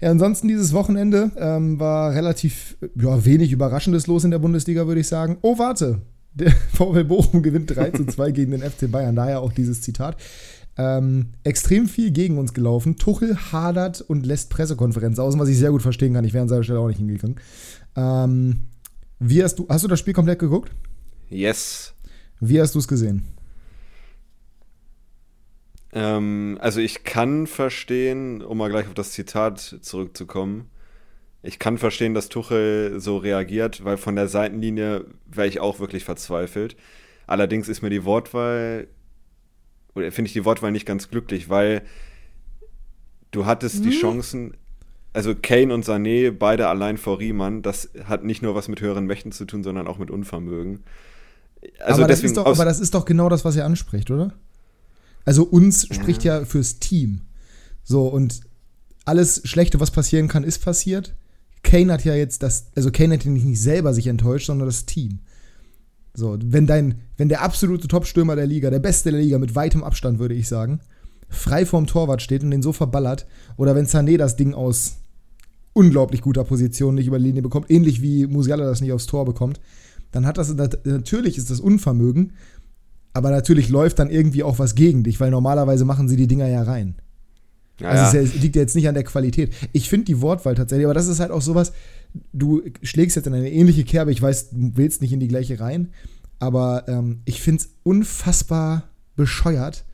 Ja, 0.00 0.10
ansonsten 0.10 0.48
dieses 0.48 0.72
Wochenende 0.72 1.30
ähm, 1.36 1.78
war 1.78 2.14
relativ 2.14 2.76
ja, 2.96 3.24
wenig 3.24 3.52
Überraschendes 3.52 4.06
los 4.06 4.24
in 4.24 4.30
der 4.30 4.38
Bundesliga, 4.38 4.86
würde 4.86 5.00
ich 5.00 5.08
sagen. 5.08 5.38
Oh, 5.42 5.58
warte. 5.58 6.00
Der 6.32 6.52
VfL 6.72 7.04
Bochum 7.04 7.42
gewinnt 7.42 7.74
3 7.74 7.90
zu 7.90 8.06
2 8.06 8.30
gegen 8.32 8.52
den 8.52 8.62
FC 8.62 8.90
Bayern. 8.90 9.16
Daher 9.16 9.40
auch 9.40 9.52
dieses 9.52 9.82
Zitat. 9.82 10.16
Ähm, 10.78 11.32
extrem 11.44 11.88
viel 11.88 12.10
gegen 12.10 12.38
uns 12.38 12.54
gelaufen. 12.54 12.96
Tuchel 12.96 13.36
hadert 13.52 14.00
und 14.00 14.24
lässt 14.24 14.48
Pressekonferenz 14.50 15.18
aus, 15.18 15.38
was 15.38 15.48
ich 15.48 15.58
sehr 15.58 15.70
gut 15.70 15.82
verstehen 15.82 16.14
kann. 16.14 16.24
Ich 16.24 16.32
wäre 16.32 16.42
an 16.42 16.48
seiner 16.48 16.62
Stelle 16.62 16.78
auch 16.78 16.88
nicht 16.88 16.98
hingegangen. 16.98 17.36
Ähm, 17.96 18.60
wie 19.18 19.42
hast 19.42 19.58
du, 19.58 19.66
hast 19.68 19.84
du 19.84 19.88
das 19.88 19.98
Spiel 19.98 20.14
komplett 20.14 20.38
geguckt? 20.38 20.72
yes. 21.28 21.92
Wie 22.42 22.58
hast 22.58 22.74
du 22.74 22.78
es 22.78 22.88
gesehen? 22.88 23.24
Ähm, 25.92 26.58
also 26.60 26.80
ich 26.80 27.04
kann 27.04 27.46
verstehen, 27.46 28.42
um 28.42 28.58
mal 28.58 28.70
gleich 28.70 28.86
auf 28.86 28.94
das 28.94 29.12
Zitat 29.12 29.78
zurückzukommen, 29.80 30.70
ich 31.42 31.58
kann 31.58 31.78
verstehen, 31.78 32.14
dass 32.14 32.28
Tuchel 32.28 33.00
so 33.00 33.16
reagiert, 33.16 33.84
weil 33.84 33.96
von 33.96 34.14
der 34.14 34.28
Seitenlinie 34.28 35.06
wäre 35.26 35.46
ich 35.46 35.60
auch 35.60 35.80
wirklich 35.80 36.04
verzweifelt. 36.04 36.76
Allerdings 37.26 37.68
ist 37.68 37.80
mir 37.80 37.90
die 37.90 38.04
Wortwahl, 38.04 38.88
oder 39.94 40.12
finde 40.12 40.26
ich 40.26 40.34
die 40.34 40.44
Wortwahl 40.44 40.70
nicht 40.70 40.84
ganz 40.84 41.08
glücklich, 41.08 41.48
weil 41.48 41.82
du 43.30 43.46
hattest 43.46 43.84
die 43.84 43.90
Chancen, 43.90 44.54
also 45.14 45.34
Kane 45.34 45.72
und 45.72 45.84
Sané, 45.84 46.30
beide 46.30 46.68
allein 46.68 46.98
vor 46.98 47.18
Riemann, 47.18 47.62
das 47.62 47.90
hat 48.04 48.22
nicht 48.22 48.42
nur 48.42 48.54
was 48.54 48.68
mit 48.68 48.82
höheren 48.82 49.06
Mächten 49.06 49.32
zu 49.32 49.46
tun, 49.46 49.62
sondern 49.62 49.86
auch 49.86 49.98
mit 49.98 50.10
Unvermögen. 50.10 50.84
Also 51.78 52.02
aber, 52.02 52.08
das 52.08 52.18
deswegen 52.18 52.32
ist 52.32 52.36
doch, 52.36 52.46
aber 52.46 52.64
das 52.64 52.80
ist 52.80 52.94
doch 52.94 53.06
genau 53.06 53.28
das, 53.28 53.44
was 53.44 53.56
er 53.56 53.64
anspricht, 53.64 54.10
oder? 54.10 54.34
Also 55.24 55.44
uns 55.44 55.86
spricht 55.86 56.24
ja 56.24 56.44
fürs 56.44 56.78
Team. 56.78 57.22
So, 57.82 58.08
und 58.08 58.40
alles 59.04 59.42
Schlechte, 59.44 59.80
was 59.80 59.90
passieren 59.90 60.28
kann, 60.28 60.44
ist 60.44 60.60
passiert. 60.60 61.14
Kane 61.62 61.92
hat 61.92 62.04
ja 62.04 62.14
jetzt 62.14 62.42
das, 62.42 62.66
also 62.74 62.90
Kane 62.90 63.14
hat 63.14 63.24
ja 63.24 63.30
nicht 63.30 63.44
nicht 63.44 63.60
selber 63.60 63.92
sich 63.92 64.06
enttäuscht, 64.06 64.46
sondern 64.46 64.66
das 64.66 64.86
Team. 64.86 65.20
So, 66.14 66.38
wenn 66.42 66.66
dein, 66.66 67.00
wenn 67.16 67.28
der 67.28 67.42
absolute 67.42 67.86
Topstürmer 67.86 68.34
der 68.34 68.46
Liga, 68.46 68.70
der 68.70 68.78
beste 68.78 69.10
der 69.10 69.20
Liga 69.20 69.38
mit 69.38 69.54
weitem 69.54 69.84
Abstand, 69.84 70.18
würde 70.18 70.34
ich 70.34 70.48
sagen, 70.48 70.80
frei 71.28 71.64
vorm 71.64 71.86
Torwart 71.86 72.22
steht 72.22 72.42
und 72.42 72.50
den 72.50 72.62
so 72.62 72.72
verballert, 72.72 73.26
oder 73.56 73.74
wenn 73.74 73.86
Sané 73.86 74.16
das 74.16 74.36
Ding 74.36 74.54
aus 74.54 74.96
unglaublich 75.72 76.22
guter 76.22 76.44
Position 76.44 76.96
nicht 76.96 77.06
über 77.06 77.18
die 77.18 77.26
Linie 77.26 77.42
bekommt, 77.42 77.70
ähnlich 77.70 78.02
wie 78.02 78.26
Musiala 78.26 78.64
das 78.64 78.80
nicht 78.80 78.92
aufs 78.92 79.06
Tor 79.06 79.24
bekommt, 79.24 79.60
dann 80.10 80.26
hat 80.26 80.38
das, 80.38 80.52
natürlich 80.84 81.38
ist 81.38 81.50
das 81.50 81.60
Unvermögen, 81.60 82.32
aber 83.12 83.30
natürlich 83.30 83.68
läuft 83.68 83.98
dann 83.98 84.10
irgendwie 84.10 84.42
auch 84.42 84.58
was 84.58 84.74
gegen 84.74 85.02
dich, 85.02 85.20
weil 85.20 85.30
normalerweise 85.30 85.84
machen 85.84 86.08
sie 86.08 86.16
die 86.16 86.26
Dinger 86.26 86.48
ja 86.48 86.62
rein. 86.62 86.94
Ja, 87.80 87.88
Also 87.88 88.18
es 88.18 88.34
liegt 88.34 88.56
ja 88.56 88.62
jetzt 88.62 88.76
nicht 88.76 88.88
an 88.88 88.94
der 88.94 89.04
Qualität. 89.04 89.52
Ich 89.72 89.88
finde 89.88 90.04
die 90.06 90.20
Wortwahl 90.20 90.54
tatsächlich, 90.54 90.86
aber 90.86 90.94
das 90.94 91.08
ist 91.08 91.18
halt 91.18 91.30
auch 91.30 91.42
sowas, 91.42 91.72
du 92.32 92.62
schlägst 92.82 93.16
jetzt 93.16 93.26
in 93.26 93.34
eine 93.34 93.50
ähnliche 93.50 93.84
Kerbe, 93.84 94.12
ich 94.12 94.20
weiß, 94.20 94.50
du 94.50 94.72
willst 94.74 95.00
nicht 95.00 95.12
in 95.12 95.20
die 95.20 95.28
gleiche 95.28 95.58
rein, 95.60 95.88
aber 96.38 96.84
ähm, 96.88 97.20
ich 97.24 97.40
finde 97.40 97.62
es 97.62 97.70
unfassbar 97.82 98.84
bescheuert, 99.16 99.84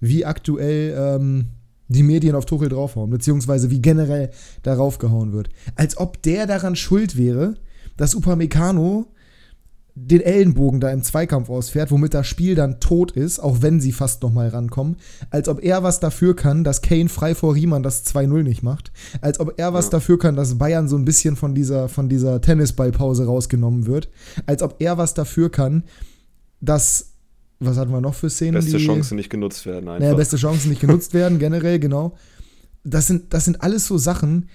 wie 0.00 0.24
aktuell 0.24 0.94
ähm, 0.96 1.46
die 1.88 2.02
Medien 2.02 2.34
auf 2.34 2.44
Tuchel 2.44 2.68
draufhauen, 2.68 3.10
beziehungsweise 3.10 3.70
wie 3.70 3.80
generell 3.80 4.30
darauf 4.62 4.98
gehauen 4.98 5.32
wird. 5.32 5.48
Als 5.74 5.96
ob 5.96 6.22
der 6.22 6.46
daran 6.46 6.76
schuld 6.76 7.16
wäre, 7.16 7.54
dass 7.96 8.14
Upamecano 8.14 9.06
den 10.06 10.20
Ellenbogen 10.20 10.80
da 10.80 10.90
im 10.90 11.02
Zweikampf 11.02 11.50
ausfährt, 11.50 11.90
womit 11.90 12.14
das 12.14 12.26
Spiel 12.26 12.54
dann 12.54 12.80
tot 12.80 13.10
ist, 13.12 13.38
auch 13.40 13.62
wenn 13.62 13.80
sie 13.80 13.92
fast 13.92 14.22
noch 14.22 14.32
mal 14.32 14.48
rankommen. 14.48 14.96
Als 15.30 15.48
ob 15.48 15.62
er 15.62 15.82
was 15.82 16.00
dafür 16.00 16.34
kann, 16.36 16.64
dass 16.64 16.82
Kane 16.82 17.08
frei 17.08 17.34
vor 17.34 17.54
Riemann 17.54 17.82
das 17.82 18.06
2-0 18.06 18.42
nicht 18.42 18.62
macht. 18.62 18.92
Als 19.20 19.40
ob 19.40 19.54
er 19.58 19.72
was 19.74 19.86
Ja. 19.86 19.90
dafür 19.92 20.18
kann, 20.18 20.36
dass 20.36 20.56
Bayern 20.58 20.88
so 20.88 20.96
ein 20.96 21.04
bisschen 21.04 21.36
von 21.36 21.54
dieser, 21.54 21.88
von 21.88 22.08
dieser 22.08 22.40
Tennisballpause 22.40 23.26
rausgenommen 23.26 23.86
wird. 23.86 24.08
Als 24.46 24.62
ob 24.62 24.76
er 24.80 24.96
was 24.98 25.14
dafür 25.14 25.50
kann, 25.50 25.84
dass, 26.60 27.12
was 27.60 27.76
hatten 27.76 27.90
wir 27.92 28.00
noch 28.00 28.14
für 28.14 28.30
Szenen? 28.30 28.54
beste 28.54 28.76
die, 28.78 28.84
Chancen 28.86 29.16
nicht 29.16 29.30
genutzt 29.30 29.66
werden 29.66 29.88
einfach. 29.88 30.00
naja, 30.00 30.14
beste 30.14 30.36
Chancen 30.36 30.70
nicht 30.70 30.80
genutzt 30.80 31.14
werden, 31.14 31.38
generell, 31.40 31.78
genau. 31.78 32.16
Das 32.84 33.06
sind, 33.06 33.34
das 33.34 33.44
sind 33.44 33.62
alles 33.62 33.86
so 33.86 33.98
Sachen. 33.98 34.48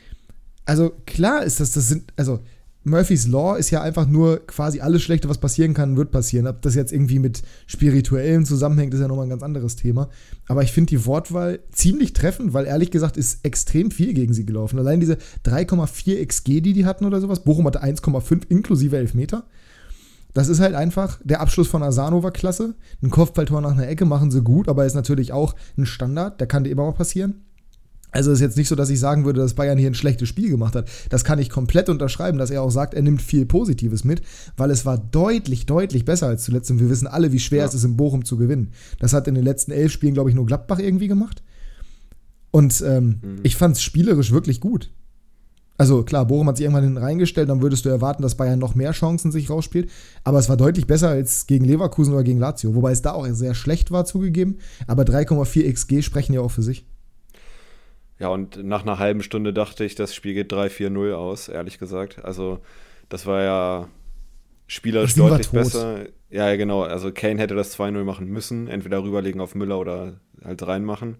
Also 0.65 0.91
klar 1.05 1.43
ist 1.43 1.59
das, 1.59 1.71
das 1.71 1.89
sind, 1.89 2.13
also 2.15 2.39
Murphy's 2.85 3.27
Law 3.27 3.55
ist 3.55 3.69
ja 3.69 3.81
einfach 3.81 4.07
nur 4.07 4.45
quasi 4.45 4.81
alles 4.81 5.01
Schlechte, 5.01 5.29
was 5.29 5.37
passieren 5.37 5.73
kann, 5.73 5.95
wird 5.95 6.11
passieren. 6.11 6.47
Ob 6.47 6.61
das 6.61 6.75
jetzt 6.75 6.91
irgendwie 6.91 7.19
mit 7.19 7.41
spirituellen 7.65 8.45
zusammenhängt, 8.45 8.93
ist 8.93 8.99
ja 8.99 9.07
nochmal 9.07 9.25
ein 9.25 9.29
ganz 9.29 9.43
anderes 9.43 9.77
Thema. 9.77 10.09
Aber 10.47 10.63
ich 10.63 10.73
finde 10.73 10.89
die 10.89 11.05
Wortwahl 11.05 11.59
ziemlich 11.71 12.11
treffend, 12.13 12.53
weil 12.53 12.65
ehrlich 12.65 12.91
gesagt 12.91 13.15
ist 13.15 13.45
extrem 13.45 13.89
viel 13.89 14.13
gegen 14.13 14.33
sie 14.33 14.45
gelaufen. 14.45 14.77
Allein 14.79 14.99
diese 14.99 15.17
3,4 15.45 16.25
XG, 16.25 16.61
die 16.61 16.73
die 16.73 16.85
hatten 16.85 17.05
oder 17.05 17.21
sowas. 17.21 17.43
Bochum 17.43 17.65
hatte 17.67 17.83
1,5 17.83 18.49
inklusive 18.49 18.97
Elfmeter. 18.97 19.45
Das 20.33 20.49
ist 20.49 20.59
halt 20.59 20.73
einfach, 20.73 21.19
der 21.23 21.41
Abschluss 21.41 21.67
von 21.67 21.83
Asano 21.83 22.23
war 22.23 22.31
klasse. 22.31 22.75
Ein 23.01 23.11
Kopfballtor 23.11 23.61
nach 23.61 23.73
einer 23.73 23.87
Ecke 23.87 24.05
machen 24.05 24.31
sie 24.31 24.41
gut, 24.41 24.67
aber 24.67 24.85
ist 24.85 24.95
natürlich 24.95 25.31
auch 25.31 25.55
ein 25.77 25.85
Standard, 25.85 26.41
der 26.41 26.47
kann 26.47 26.63
dir 26.63 26.71
immer 26.71 26.85
mal 26.85 26.93
passieren. 26.93 27.43
Also 28.13 28.31
ist 28.31 28.39
jetzt 28.39 28.57
nicht 28.57 28.67
so, 28.69 28.75
dass 28.75 28.89
ich 28.89 28.99
sagen 28.99 29.25
würde, 29.25 29.41
dass 29.41 29.55
Bayern 29.55 29.77
hier 29.77 29.89
ein 29.89 29.95
schlechtes 29.95 30.29
Spiel 30.29 30.49
gemacht 30.49 30.75
hat. 30.75 30.87
Das 31.09 31.23
kann 31.23 31.39
ich 31.39 31.49
komplett 31.49 31.89
unterschreiben, 31.89 32.37
dass 32.37 32.51
er 32.51 32.61
auch 32.61 32.69
sagt, 32.69 32.93
er 32.93 33.01
nimmt 33.01 33.21
viel 33.21 33.45
Positives 33.45 34.03
mit, 34.03 34.21
weil 34.55 34.69
es 34.71 34.85
war 34.85 34.97
deutlich, 34.97 35.65
deutlich 35.65 36.05
besser 36.05 36.27
als 36.27 36.43
zuletzt. 36.43 36.69
Und 36.71 36.79
wir 36.79 36.89
wissen 36.89 37.07
alle, 37.07 37.31
wie 37.31 37.39
schwer 37.39 37.59
Ja. 37.61 37.65
es 37.65 37.73
ist, 37.73 37.83
in 37.83 37.97
Bochum 37.97 38.23
zu 38.23 38.37
gewinnen. 38.37 38.69
Das 38.99 39.13
hat 39.13 39.27
in 39.27 39.35
den 39.35 39.43
letzten 39.43 39.71
elf 39.71 39.91
Spielen, 39.91 40.13
glaube 40.13 40.29
ich, 40.29 40.35
nur 40.35 40.45
Gladbach 40.45 40.79
irgendwie 40.79 41.07
gemacht. 41.07 41.41
Und 42.51 42.83
ähm, 42.85 43.19
Mhm. 43.21 43.39
ich 43.43 43.55
fand 43.55 43.75
es 43.77 43.81
spielerisch 43.81 44.31
wirklich 44.31 44.59
gut. 44.61 44.91
Also 45.75 46.03
klar, 46.03 46.27
Bochum 46.27 46.47
hat 46.47 46.57
sich 46.57 46.65
irgendwann 46.65 46.83
hinten 46.83 46.99
reingestellt, 46.99 47.49
dann 47.49 47.63
würdest 47.63 47.83
du 47.83 47.89
erwarten, 47.89 48.21
dass 48.21 48.35
Bayern 48.35 48.59
noch 48.59 48.75
mehr 48.75 48.91
Chancen 48.91 49.31
sich 49.31 49.49
rausspielt. 49.49 49.89
Aber 50.23 50.37
es 50.37 50.47
war 50.49 50.55
deutlich 50.55 50.85
besser 50.85 51.09
als 51.09 51.47
gegen 51.47 51.65
Leverkusen 51.65 52.13
oder 52.13 52.23
gegen 52.23 52.39
Lazio, 52.39 52.75
wobei 52.75 52.91
es 52.91 53.01
da 53.01 53.13
auch 53.13 53.27
sehr 53.31 53.55
schlecht 53.55 53.89
war, 53.89 54.05
zugegeben. 54.05 54.59
Aber 54.85 55.03
3,4 55.03 55.67
XG 55.73 56.03
sprechen 56.03 56.33
ja 56.33 56.41
auch 56.41 56.51
für 56.51 56.61
sich. 56.61 56.85
Ja, 58.19 58.27
und 58.29 58.63
nach 58.63 58.83
einer 58.83 58.99
halben 58.99 59.23
Stunde 59.23 59.53
dachte 59.53 59.83
ich, 59.83 59.95
das 59.95 60.13
Spiel 60.13 60.33
geht 60.33 60.53
3-4-0 60.53 61.13
aus, 61.13 61.49
ehrlich 61.49 61.79
gesagt. 61.79 62.23
Also, 62.23 62.59
das 63.09 63.25
war 63.25 63.41
ja 63.41 63.89
spielerisch 64.67 65.15
deutlich 65.15 65.49
besser. 65.49 66.05
Ja, 66.29 66.49
ja, 66.49 66.55
genau. 66.55 66.83
Also, 66.83 67.11
Kane 67.11 67.39
hätte 67.39 67.55
das 67.55 67.77
2-0 67.77 68.03
machen 68.03 68.27
müssen. 68.27 68.67
Entweder 68.67 69.03
rüberlegen 69.03 69.41
auf 69.41 69.55
Müller 69.55 69.79
oder 69.79 70.19
halt 70.43 70.65
reinmachen. 70.65 71.17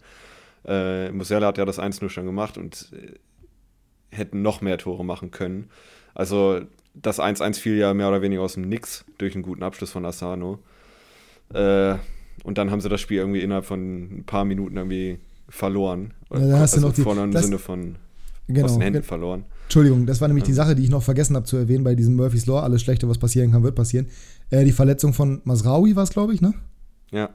Äh, 0.66 1.12
Musiala 1.12 1.48
hat 1.48 1.58
ja 1.58 1.66
das 1.66 1.80
1-0 1.80 2.10
schon 2.10 2.26
gemacht 2.26 2.58
und 2.58 2.92
äh, 2.94 4.16
hätten 4.16 4.42
noch 4.42 4.62
mehr 4.62 4.78
Tore 4.78 5.04
machen 5.04 5.32
können. 5.32 5.70
Also 6.14 6.62
das 6.94 7.20
1-1 7.20 7.60
fiel 7.60 7.78
ja 7.78 7.94
mehr 7.94 8.08
oder 8.08 8.22
weniger 8.22 8.42
aus 8.42 8.54
dem 8.54 8.70
Nix 8.70 9.06
durch 9.18 9.34
einen 9.34 9.44
guten 9.44 9.64
Abschluss 9.64 9.92
von 9.92 10.06
Asano. 10.06 10.60
Äh, 11.54 11.96
und 12.44 12.58
dann 12.58 12.72
haben 12.72 12.82
sie 12.82 12.90
das 12.90 13.02
Spiel 13.02 13.18
irgendwie 13.18 13.42
innerhalb 13.42 13.66
von 13.66 14.20
ein 14.20 14.24
paar 14.26 14.46
Minuten 14.46 14.78
irgendwie 14.78 15.20
verloren. 15.50 16.14
Ja, 16.32 16.40
da 16.40 16.60
hast 16.60 16.74
also 16.74 16.82
du 16.82 16.88
noch 16.88 16.96
die, 16.96 17.02
vorne 17.02 17.24
im 17.24 17.32
das, 17.32 17.46
Sinne 17.46 17.60
von 17.60 17.96
genau, 18.48 18.66
aus 18.66 18.74
den 18.74 18.82
Händen 18.82 19.04
verloren. 19.04 19.46
Entschuldigung, 19.64 20.06
das 20.06 20.22
war 20.22 20.28
nämlich 20.28 20.44
ja. 20.44 20.48
die 20.48 20.54
Sache, 20.54 20.76
die 20.76 20.84
ich 20.84 20.90
noch 20.90 21.04
vergessen 21.04 21.36
habe 21.36 21.46
zu 21.46 21.58
erwähnen 21.58 21.84
bei 21.84 21.96
diesem 21.96 22.16
Murphy's 22.16 22.46
Law. 22.46 22.62
Alles 22.62 22.82
Schlechte, 22.82 23.08
was 23.10 23.18
passieren 23.18 23.52
kann, 23.52 23.64
wird 23.64 23.76
passieren. 23.76 24.08
Äh, 24.50 24.66
die 24.66 24.72
Verletzung 24.72 25.14
von 25.14 25.42
Masraoui 25.44 25.96
war 25.96 26.04
es, 26.04 26.10
glaube 26.10 26.34
ich, 26.34 26.42
ne? 26.42 26.54
Ja. 27.12 27.30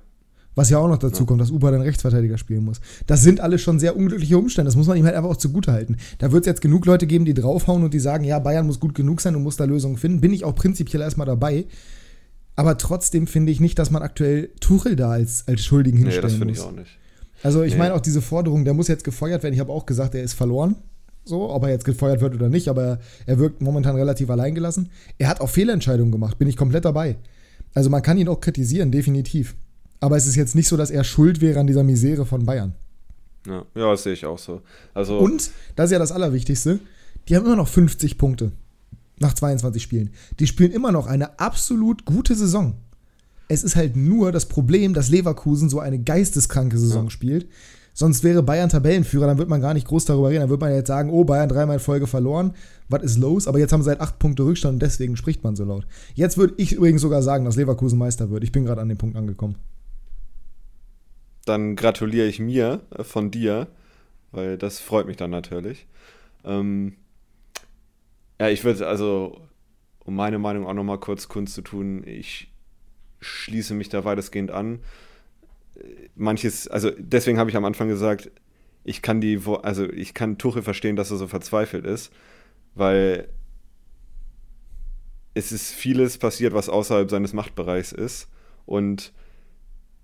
Was 0.55 0.71
ja 0.71 0.79
auch 0.79 0.89
noch 0.89 0.99
dazu 0.99 1.23
ja. 1.23 1.27
kommt, 1.27 1.41
dass 1.41 1.53
Uber 1.53 1.71
dann 1.71 1.83
Rechtsverteidiger 1.83 2.37
spielen 2.37 2.65
muss. 2.65 2.81
Das 3.07 3.23
sind 3.23 3.41
alles 3.41 3.63
schon 3.63 3.79
sehr 3.79 3.97
unglückliche 3.97 4.37
Umstände. 4.37 4.67
Das 4.67 4.77
muss 4.77 4.89
man 4.89 4.97
ihm 4.97 5.05
halt 5.05 5.15
einfach 5.15 5.31
auch 5.31 5.37
zugutehalten. 5.37 5.97
Da 6.19 6.33
wird 6.33 6.43
es 6.43 6.47
jetzt 6.47 6.61
genug 6.61 6.85
Leute 6.85 7.07
geben, 7.07 7.25
die 7.25 7.35
draufhauen 7.35 7.85
und 7.85 7.95
die 7.95 8.01
sagen, 8.01 8.25
ja, 8.25 8.41
Bayern 8.41 8.67
muss 8.67 8.81
gut 8.81 8.95
genug 8.95 9.21
sein 9.21 9.37
und 9.37 9.45
muss 9.45 9.57
da 9.57 9.65
Lösungen 9.65 9.97
finden. 9.97 10.21
Bin 10.21 10.33
ich 10.33 10.45
auch 10.45 10.57
prinzipiell 10.57 11.03
erstmal 11.03 11.29
dabei. 11.29 11.67
Aber 12.57 12.77
trotzdem 12.77 13.29
finde 13.29 13.53
ich 13.53 13.61
nicht, 13.61 13.79
dass 13.79 13.93
man 13.93 14.03
aktuell 14.03 14.51
Tuchel 14.59 14.97
da 14.97 15.11
als, 15.11 15.47
als 15.47 15.65
Schuldigen 15.65 15.99
hinstellen 15.99 16.25
muss. 16.25 16.33
Nee, 16.33 16.39
das 16.39 16.39
finde 16.39 16.55
ich 16.55 16.61
auch 16.61 16.77
nicht. 16.77 16.99
Also 17.43 17.63
ich 17.63 17.73
nee. 17.73 17.79
meine 17.79 17.95
auch 17.95 18.01
diese 18.01 18.23
Forderung, 18.23 18.65
der 18.65 18.75
muss 18.75 18.89
jetzt 18.89 19.05
gefeuert 19.05 19.43
werden. 19.43 19.55
Ich 19.55 19.61
habe 19.61 19.73
auch 19.73 19.87
gesagt, 19.87 20.15
er 20.15 20.23
ist 20.23 20.35
verloren. 20.35 20.77
So, 21.25 21.51
ob 21.51 21.63
er 21.65 21.71
jetzt 21.71 21.85
gefeuert 21.85 22.23
wird 22.23 22.35
oder 22.35 22.49
nicht, 22.49 22.69
aber 22.69 23.01
er 23.27 23.39
wirkt 23.39 23.61
momentan 23.61 23.97
relativ 23.97 24.31
alleingelassen. 24.31 24.89
Er 25.19 25.29
hat 25.29 25.43
auch 25.43 25.51
Fehlentscheidungen 25.51 26.11
gemacht, 26.11 26.39
bin 26.39 26.49
ich 26.49 26.57
komplett 26.57 26.87
dabei. 26.87 27.19
Also 27.75 27.91
man 27.91 28.01
kann 28.01 28.17
ihn 28.17 28.29
auch 28.29 28.41
kritisieren, 28.41 28.91
definitiv. 28.91 29.55
Aber 30.01 30.17
es 30.17 30.27
ist 30.27 30.37
jetzt 30.37 30.55
nicht 30.55 30.69
so, 30.69 30.77
dass 30.77 30.91
er 30.91 31.05
schuld 31.05 31.43
wäre 31.43 31.61
an 31.61 31.67
dieser 31.67 31.83
Misere 31.83 32.25
von 32.25 32.47
Bayern. 32.47 32.75
Ja, 33.47 33.65
ja 33.75 33.91
das 33.91 34.05
sehe 34.05 34.15
ich 34.15 34.25
auch 34.25 34.39
so. 34.39 34.63
Also 34.95 35.19
Und, 35.19 35.51
das 35.77 35.87
ist 35.87 35.93
ja 35.93 35.99
das 35.99 36.13
Allerwichtigste, 36.13 36.81
die 37.29 37.37
haben 37.37 37.45
immer 37.45 37.57
noch 37.57 37.69
50 37.69 38.17
Punkte 38.17 38.53
nach 39.19 39.35
22 39.35 39.83
Spielen. 39.83 40.11
Die 40.41 40.47
spielen 40.47 40.73
immer 40.73 40.93
noch 40.93 41.07
eine 41.07 41.39
absolut 41.39 42.05
gute 42.05 42.35
Saison. 42.35 42.75
Es 43.49 43.65
ist 43.65 43.77
halt 43.77 43.97
nur 43.97 44.31
das 44.31 44.47
Problem, 44.47 44.95
dass 44.95 45.09
Leverkusen 45.09 45.69
so 45.69 45.81
eine 45.81 45.99
geisteskranke 45.99 46.79
Saison 46.79 47.05
ja. 47.05 47.11
spielt. 47.11 47.49
Sonst 47.99 48.23
wäre 48.23 48.45
Bayern 48.45 48.69
Tabellenführer, 48.69 49.27
dann 49.27 49.39
wird 49.39 49.49
man 49.49 49.61
gar 49.61 49.75
nicht 49.75 49.89
groß 49.89 50.05
darüber 50.05 50.29
reden. 50.29 50.43
Dann 50.43 50.51
wird 50.51 50.61
man 50.61 50.73
jetzt 50.73 50.87
sagen, 50.87 51.11
oh, 51.11 51.25
Bayern 51.25 51.49
dreimal 51.49 51.79
in 51.79 51.81
Folge 51.81 52.07
verloren. 52.07 52.55
Was 52.89 53.03
ist 53.03 53.19
los? 53.19 53.49
Aber 53.49 53.59
jetzt 53.59 53.73
haben 53.73 53.83
sie 53.83 53.91
halt 53.91 54.01
acht 54.01 54.21
Punkte 54.21 54.45
Rückstand 54.45 54.75
und 54.75 54.83
deswegen 54.83 55.17
spricht 55.17 55.43
man 55.43 55.57
so 55.57 55.65
laut. 55.65 55.85
Jetzt 56.15 56.39
würde 56.39 56.55
ich 56.59 56.75
übrigens 56.75 57.03
sogar 57.03 57.23
sagen, 57.23 57.45
dass 57.45 57.57
Leverkusen 57.57 57.99
Meister 57.99 58.31
wird. 58.31 58.45
Ich 58.45 58.53
bin 58.53 58.65
gerade 58.65 58.81
an 58.81 58.89
dem 58.89 58.99
Punkt 58.99 59.17
angekommen. 59.17 59.57
Dann 61.45 61.75
gratuliere 61.75 62.27
ich 62.27 62.39
mir 62.39 62.83
äh, 62.97 63.03
von 63.03 63.33
dir, 63.33 63.67
weil 64.31 64.59
das 64.59 64.79
freut 64.79 65.09
mich 65.09 65.17
dann 65.17 65.31
natürlich. 65.31 65.89
Ähm, 66.45 66.95
ja, 68.41 68.49
ich 68.49 68.63
würde 68.63 68.87
also, 68.87 69.41
um 70.05 70.15
meine 70.15 70.39
Meinung 70.39 70.67
auch 70.67 70.75
nochmal 70.75 71.01
kurz 71.01 71.27
kund 71.27 71.51
zu 71.51 71.63
tun, 71.63 72.05
ich 72.07 72.53
schließe 73.21 73.75
mich 73.75 73.89
da 73.89 74.05
weitestgehend 74.05 74.51
an. 74.51 74.81
Manches, 76.17 76.69
also 76.69 76.91
deswegen 76.99 77.39
habe 77.39 77.51
ich 77.51 77.57
am 77.57 77.65
Anfang 77.65 77.89
gesagt, 77.89 78.31
ich 78.85 79.03
kann 79.03 79.21
die, 79.21 79.41
also 79.63 79.89
ich 79.89 80.15
kann 80.15 80.39
Tuchel 80.39 80.63
verstehen, 80.63 80.97
dass 80.97 81.11
er 81.11 81.19
so 81.19 81.27
verzweifelt 81.27 81.85
ist, 81.87 82.13
weil 82.75 83.29
es 85.35 85.53
ist 85.53 85.73
vieles 85.73 86.19
passiert, 86.19 86.55
was 86.55 86.69
außerhalb 86.69 87.11
seines 87.11 87.33
Machtbereichs 87.33 87.93
ist 87.93 88.29
und 88.67 89.13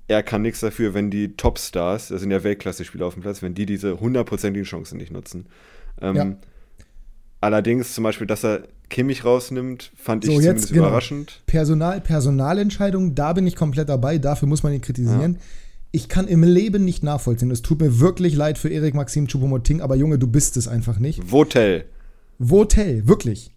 er 0.06 0.22
kann 0.22 0.42
nichts 0.42 0.60
dafür, 0.60 0.94
wenn 0.94 1.10
die 1.10 1.36
Topstars, 1.36 2.08
das 2.08 2.20
sind 2.20 2.30
ja 2.30 2.44
Weltklasse-Spieler 2.44 3.06
auf 3.06 3.14
dem 3.14 3.22
Platz, 3.22 3.42
wenn 3.42 3.54
die 3.54 3.66
diese 3.66 4.00
hundertprozentigen 4.00 4.66
Chancen 4.66 4.98
nicht 4.98 5.10
nutzen. 5.10 5.46
Ähm, 6.00 6.16
ja. 6.16 6.36
Allerdings 7.40 7.94
zum 7.94 8.04
Beispiel, 8.04 8.26
dass 8.26 8.44
er 8.44 8.68
Kimmich 8.90 9.24
rausnimmt, 9.24 9.92
fand 9.96 10.24
so, 10.24 10.32
ich 10.32 10.38
zumindest 10.38 10.68
genau. 10.68 10.86
überraschend. 10.86 11.42
Personal, 11.46 12.00
Personalentscheidung, 12.00 13.14
da 13.14 13.32
bin 13.32 13.46
ich 13.46 13.56
komplett 13.56 13.88
dabei, 13.88 14.18
dafür 14.18 14.48
muss 14.48 14.62
man 14.62 14.72
ihn 14.72 14.80
kritisieren. 14.80 15.34
Ja. 15.34 15.40
Ich 15.90 16.08
kann 16.08 16.26
im 16.26 16.42
Leben 16.42 16.84
nicht 16.84 17.02
nachvollziehen. 17.02 17.50
Es 17.50 17.62
tut 17.62 17.80
mir 17.80 18.00
wirklich 18.00 18.34
leid 18.34 18.58
für 18.58 18.68
Erik 18.68 18.94
Maxim 18.94 19.26
Choupo-Moting, 19.26 19.80
aber 19.80 19.94
Junge, 19.94 20.18
du 20.18 20.26
bist 20.26 20.56
es 20.56 20.66
einfach 20.66 20.98
nicht. 20.98 21.22
Votel. 21.30 21.84
Votel, 22.38 23.06
wirklich 23.06 23.54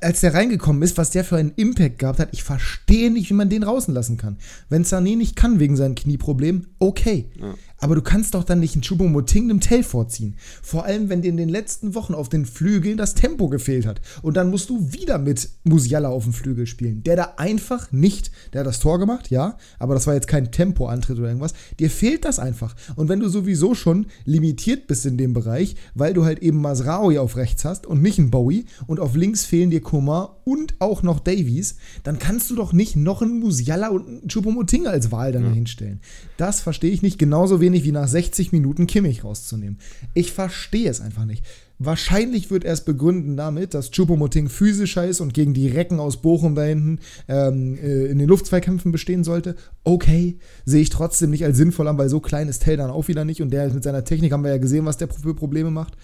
als 0.00 0.20
der 0.20 0.34
reingekommen 0.34 0.82
ist, 0.82 0.98
was 0.98 1.10
der 1.10 1.24
für 1.24 1.36
einen 1.36 1.52
Impact 1.56 1.98
gehabt 1.98 2.18
hat, 2.18 2.28
ich 2.32 2.42
verstehe 2.42 3.10
nicht, 3.10 3.30
wie 3.30 3.34
man 3.34 3.48
den 3.48 3.62
draußen 3.62 3.92
lassen 3.92 4.16
kann. 4.16 4.38
Wenn 4.68 4.84
Sané 4.84 5.16
nicht 5.16 5.36
kann 5.36 5.60
wegen 5.60 5.76
seinen 5.76 5.94
Knieproblemen, 5.94 6.68
okay. 6.78 7.26
Ja. 7.40 7.54
Aber 7.78 7.94
du 7.94 8.02
kannst 8.02 8.34
doch 8.34 8.44
dann 8.44 8.60
nicht 8.60 8.74
einen 8.74 8.82
Choupo-Moting 8.82 9.44
einem 9.44 9.60
Tell 9.60 9.82
vorziehen. 9.82 10.36
Vor 10.62 10.84
allem, 10.84 11.08
wenn 11.08 11.22
dir 11.22 11.28
in 11.28 11.36
den 11.36 11.48
letzten 11.48 11.94
Wochen 11.94 12.14
auf 12.14 12.28
den 12.28 12.46
Flügeln 12.46 12.96
das 12.96 13.14
Tempo 13.14 13.48
gefehlt 13.48 13.86
hat. 13.86 14.00
Und 14.22 14.36
dann 14.36 14.50
musst 14.50 14.70
du 14.70 14.92
wieder 14.92 15.18
mit 15.18 15.50
Musiala 15.64 16.08
auf 16.08 16.24
dem 16.24 16.32
Flügel 16.32 16.66
spielen. 16.66 17.02
Der 17.02 17.16
da 17.16 17.34
einfach 17.36 17.92
nicht, 17.92 18.30
der 18.52 18.60
hat 18.60 18.66
das 18.66 18.80
Tor 18.80 18.98
gemacht, 18.98 19.30
ja, 19.30 19.58
aber 19.78 19.94
das 19.94 20.06
war 20.06 20.14
jetzt 20.14 20.28
kein 20.28 20.50
Tempoantritt 20.50 21.18
oder 21.18 21.28
irgendwas. 21.28 21.54
Dir 21.78 21.90
fehlt 21.90 22.24
das 22.24 22.38
einfach. 22.38 22.74
Und 22.96 23.08
wenn 23.08 23.20
du 23.20 23.28
sowieso 23.28 23.74
schon 23.74 24.06
limitiert 24.24 24.86
bist 24.86 25.04
in 25.04 25.18
dem 25.18 25.32
Bereich, 25.32 25.76
weil 25.94 26.14
du 26.14 26.24
halt 26.24 26.40
eben 26.40 26.60
Masraoui 26.60 27.18
auf 27.18 27.36
rechts 27.36 27.64
hast 27.64 27.86
und 27.86 28.02
nicht 28.02 28.18
einen 28.18 28.30
Bowie 28.30 28.66
und 28.86 29.00
auf 29.00 29.14
links 29.14 29.44
fehlen 29.44 29.70
dir 29.70 29.82
Kumar 29.82 30.40
und 30.44 30.76
auch 30.78 31.02
noch 31.02 31.20
Davies, 31.20 31.76
dann 32.04 32.18
kannst 32.18 32.50
du 32.50 32.54
doch 32.54 32.72
nicht 32.72 32.96
noch 32.96 33.20
einen 33.20 33.40
Musiala 33.40 33.88
und 33.88 34.06
einen 34.06 34.28
Choupo-Moting 34.28 34.86
als 34.86 35.10
Wahl 35.10 35.32
dann 35.32 35.44
ja. 35.44 35.50
hinstellen. 35.52 36.00
Das 36.36 36.60
verstehe 36.60 36.90
ich 36.90 37.02
nicht. 37.02 37.18
Genauso 37.18 37.60
wenig 37.66 37.84
wie 37.84 37.92
nach 37.92 38.06
60 38.06 38.52
Minuten 38.52 38.86
Kimmich 38.86 39.24
rauszunehmen. 39.24 39.78
Ich 40.14 40.32
verstehe 40.32 40.88
es 40.88 41.00
einfach 41.00 41.24
nicht. 41.24 41.44
Wahrscheinlich 41.78 42.50
wird 42.50 42.64
er 42.64 42.72
es 42.72 42.84
begründen 42.84 43.36
damit, 43.36 43.74
dass 43.74 43.90
Chupomoting 43.90 44.48
physischer 44.48 45.06
ist 45.06 45.20
und 45.20 45.34
gegen 45.34 45.52
die 45.52 45.68
Recken 45.68 46.00
aus 46.00 46.22
Bochum 46.22 46.54
da 46.54 46.62
hinten 46.62 47.00
ähm, 47.28 47.76
äh, 47.76 48.06
in 48.06 48.18
den 48.18 48.28
Luftzweikämpfen 48.28 48.92
bestehen 48.92 49.24
sollte. 49.24 49.56
Okay, 49.84 50.38
sehe 50.64 50.80
ich 50.80 50.90
trotzdem 50.90 51.30
nicht 51.30 51.44
als 51.44 51.58
sinnvoll 51.58 51.88
an, 51.88 51.98
weil 51.98 52.08
so 52.08 52.20
klein 52.20 52.48
ist 52.48 52.62
Tell 52.62 52.78
dann 52.78 52.90
auch 52.90 53.08
wieder 53.08 53.24
nicht 53.24 53.42
und 53.42 53.50
der 53.50 53.72
mit 53.72 53.82
seiner 53.82 54.04
Technik 54.04 54.32
haben 54.32 54.44
wir 54.44 54.52
ja 54.52 54.58
gesehen, 54.58 54.86
was 54.86 54.96
der 54.96 55.08
für 55.08 55.34
Probleme 55.34 55.70
macht. 55.70 55.96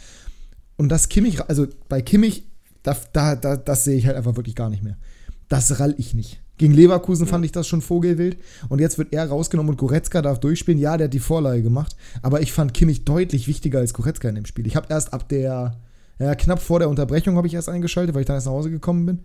Und 0.76 0.90
das 0.90 1.08
Kimmich, 1.08 1.40
also 1.48 1.66
bei 1.88 2.02
Kimmich, 2.02 2.44
da, 2.82 2.96
da, 3.12 3.36
da, 3.36 3.56
das 3.56 3.84
sehe 3.84 3.96
ich 3.96 4.06
halt 4.06 4.16
einfach 4.16 4.36
wirklich 4.36 4.56
gar 4.56 4.68
nicht 4.68 4.82
mehr. 4.82 4.98
Das 5.48 5.80
rall 5.80 5.94
ich 5.96 6.12
nicht. 6.12 6.42
Gegen 6.62 6.74
Leverkusen 6.74 7.26
fand 7.26 7.44
ich 7.44 7.50
das 7.50 7.66
schon 7.66 7.82
vogelwild. 7.82 8.36
Und 8.68 8.80
jetzt 8.80 8.96
wird 8.96 9.12
er 9.12 9.28
rausgenommen 9.28 9.70
und 9.70 9.78
Goretzka 9.78 10.22
darf 10.22 10.38
durchspielen. 10.38 10.80
Ja, 10.80 10.96
der 10.96 11.06
hat 11.06 11.12
die 11.12 11.18
Vorlage 11.18 11.60
gemacht. 11.60 11.96
Aber 12.22 12.40
ich 12.40 12.52
fand 12.52 12.72
Kimmich 12.72 13.04
deutlich 13.04 13.48
wichtiger 13.48 13.80
als 13.80 13.92
Goretzka 13.92 14.28
in 14.28 14.36
dem 14.36 14.46
Spiel. 14.46 14.64
Ich 14.68 14.76
habe 14.76 14.86
erst 14.88 15.12
ab 15.12 15.28
der, 15.28 15.80
ja, 16.20 16.34
knapp 16.36 16.62
vor 16.62 16.78
der 16.78 16.88
Unterbrechung 16.88 17.36
habe 17.36 17.48
ich 17.48 17.54
erst 17.54 17.68
eingeschaltet, 17.68 18.14
weil 18.14 18.20
ich 18.20 18.28
dann 18.28 18.36
erst 18.36 18.46
nach 18.46 18.52
Hause 18.52 18.70
gekommen 18.70 19.06
bin. 19.06 19.18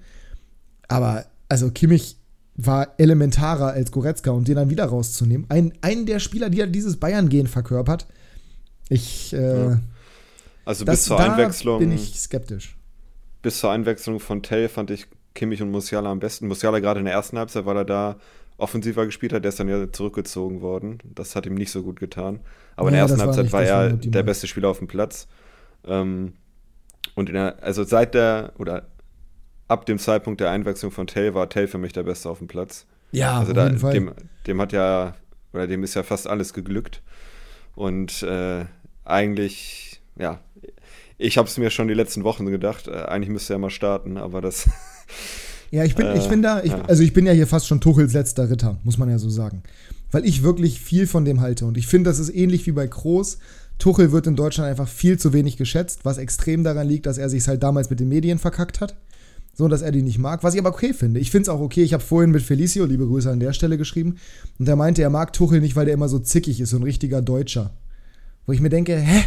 Aber, 0.88 1.25
also 1.48 1.70
Kimmich 1.70 2.17
war 2.56 2.96
elementarer 2.98 3.67
als 3.67 3.91
Goretzka 3.91 4.32
und 4.32 4.48
den 4.48 4.56
dann 4.56 4.72
wieder 4.72 4.86
rauszunehmen. 4.86 5.46
Ein, 5.50 5.74
einen 5.82 6.08
der 6.08 6.17
Spieler, 6.17 6.50
die 6.50 6.58
ja 6.58 6.65
dieses 6.65 6.98
Bayern-Gen 6.98 7.46
verkörpert. 7.46 8.08
Ich, 8.89 9.32
äh, 9.34 9.60
ja. 9.60 9.79
Also 10.65 10.86
bis 10.86 10.94
das, 10.94 11.03
zur 11.03 11.20
Einwechslung. 11.20 11.77
bin 11.77 11.91
ich 11.91 12.20
skeptisch. 12.20 12.75
Bis 13.44 13.60
zur 13.60 13.70
Einwechslung 13.70 14.20
von 14.20 14.41
Tell 14.41 14.70
fand 14.70 14.89
ich 14.89 15.06
Kimmich 15.38 15.62
und 15.62 15.70
Musiala 15.70 16.12
am 16.12 16.20
besten. 16.20 16.48
Musiala 16.48 16.79
gerade 16.79 17.00
in 17.00 17.06
der 17.06 17.13
ersten 17.13 17.38
Halbzeit, 17.38 17.65
weil 17.67 17.77
er 17.77 17.86
da 17.86 18.15
offensiver 18.58 19.06
gespielt 19.06 19.34
hat, 19.34 19.44
der 19.44 19.50
ist 19.50 19.60
dann 19.60 19.70
ja 19.70 19.91
zurückgezogen 19.91 20.62
worden. 20.62 20.98
Das 21.03 21.36
hat 21.36 21.46
ihm 21.46 21.53
nicht 21.53 21.72
so 21.72 21.84
gut 21.84 22.00
getan. 22.00 22.39
Aber 22.75 22.88
ja, 22.88 22.89
in 22.89 22.94
der 22.94 23.01
ersten 23.01 23.22
Halbzeit 23.22 23.53
war, 23.53 23.62
war 23.62 23.84
er 23.84 23.94
der 23.94 24.24
beste 24.24 24.48
Spieler 24.48 24.70
auf 24.70 24.79
dem 24.79 24.88
Platz. 24.88 25.27
Ähm, 25.86 26.34
und 27.13 27.29
der, 27.29 27.62
also 27.62 27.84
seit 27.84 28.15
der, 28.15 28.53
oder 28.58 28.88
ab 29.67 29.86
dem 29.86 30.00
Zeitpunkt 30.00 30.41
der 30.41 30.50
Einwechslung 30.50 30.91
von 30.91 31.06
Tell 31.06 31.36
war 31.36 31.50
Tell 31.50 31.67
für 31.67 31.77
mich 31.77 31.94
der 31.94 32.03
Beste 32.03 32.32
auf 32.32 32.39
dem 32.39 32.48
Platz. 32.48 32.88
Ja, 33.12 33.38
also 33.38 33.51
auf 33.51 33.58
jeden 33.58 33.77
Fall. 33.77 33.94
Dem, 33.94 34.12
dem 34.48 34.60
hat 34.60 34.74
ja, 34.74 35.13
oder 35.53 35.67
dem 35.67 35.84
ist 35.84 35.94
ja 35.94 36.01
fast 36.01 36.27
alles 36.27 36.51
geglückt. 36.51 37.03
Und 37.75 38.24
äh, 38.24 38.65
eigentlich, 39.06 40.01
ja, 40.17 40.39
ich 41.18 41.38
habe 41.38 41.48
es 41.48 41.58
mir 41.58 41.70
schon 41.70 41.88
die 41.88 41.94
letzten 41.94 42.24
Wochen 42.24 42.46
gedacht, 42.46 42.88
äh, 42.88 43.04
eigentlich 43.04 43.30
müsste 43.30 43.54
er 43.54 43.60
mal 43.60 43.70
starten, 43.70 44.18
aber 44.18 44.42
das 44.42 44.70
Ja, 45.72 45.84
ich 45.84 45.96
bin, 45.96 46.06
äh, 46.06 46.18
ich 46.18 46.28
bin 46.30 46.42
da, 46.42 46.64
ich, 46.64 46.72
ja. 46.72 46.82
also 46.84 47.04
ich 47.04 47.14
bin 47.14 47.26
ja 47.26 47.34
hier 47.34 47.48
fast 47.48 47.68
schon 47.68 47.82
Tuchels 47.82 48.14
letzter 48.14 48.50
Ritter, 48.50 48.78
muss 48.84 48.98
man 48.98 49.10
ja 49.10 49.20
so 49.20 49.30
sagen. 49.30 49.64
Weil 50.12 50.26
ich 50.26 50.44
wirklich 50.44 50.80
viel 50.80 51.08
von 51.08 51.26
dem 51.26 51.42
halte. 51.42 51.66
Und 51.66 51.78
ich 51.78 51.88
finde, 51.88 52.10
das 52.10 52.20
ist 52.20 52.34
ähnlich 52.34 52.66
wie 52.66 52.72
bei 52.72 52.88
Kroos. 52.88 53.40
Tuchel 53.78 54.12
wird 54.12 54.28
in 54.28 54.36
Deutschland 54.36 54.70
einfach 54.70 54.88
viel 54.88 55.20
zu 55.20 55.34
wenig 55.34 55.58
geschätzt, 55.58 56.06
was 56.06 56.18
extrem 56.18 56.64
daran 56.64 56.88
liegt, 56.88 57.06
dass 57.06 57.18
er 57.18 57.30
sich 57.30 57.46
halt 57.48 57.62
damals 57.62 57.90
mit 57.90 58.00
den 58.00 58.08
Medien 58.08 58.40
verkackt 58.40 58.80
hat. 58.80 58.96
So, 59.54 59.68
dass 59.68 59.82
er 59.82 59.92
die 59.92 60.04
nicht 60.04 60.20
mag. 60.20 60.44
Was 60.44 60.54
ich 60.54 60.60
aber 60.60 60.70
okay 60.70 60.94
finde. 60.94 61.20
Ich 61.20 61.32
finde 61.32 61.44
es 61.44 61.50
auch 61.50 61.60
okay. 61.60 61.84
Ich 61.84 61.94
habe 61.94 62.04
vorhin 62.04 62.32
mit 62.32 62.44
Felicio, 62.44 62.86
liebe 62.86 63.08
Grüße 63.08 63.30
an 63.30 63.40
der 63.40 63.54
Stelle, 63.54 63.78
geschrieben. 63.78 64.18
Und 64.60 64.70
er 64.70 64.76
meinte, 64.76 65.02
er 65.02 65.10
mag 65.10 65.34
Tuchel 65.34 65.60
nicht, 65.60 65.76
weil 65.76 65.86
der 65.86 65.96
immer 65.96 66.10
so 66.10 66.20
zickig 66.20 66.62
ist, 66.62 66.70
so 66.70 66.78
ein 66.78 66.84
richtiger 66.84 67.22
Deutscher. 67.22 67.72
Wo 68.46 68.54
ich 68.54 68.62
mir 68.62 68.70
denke, 68.70 68.96
hä? 68.96 69.24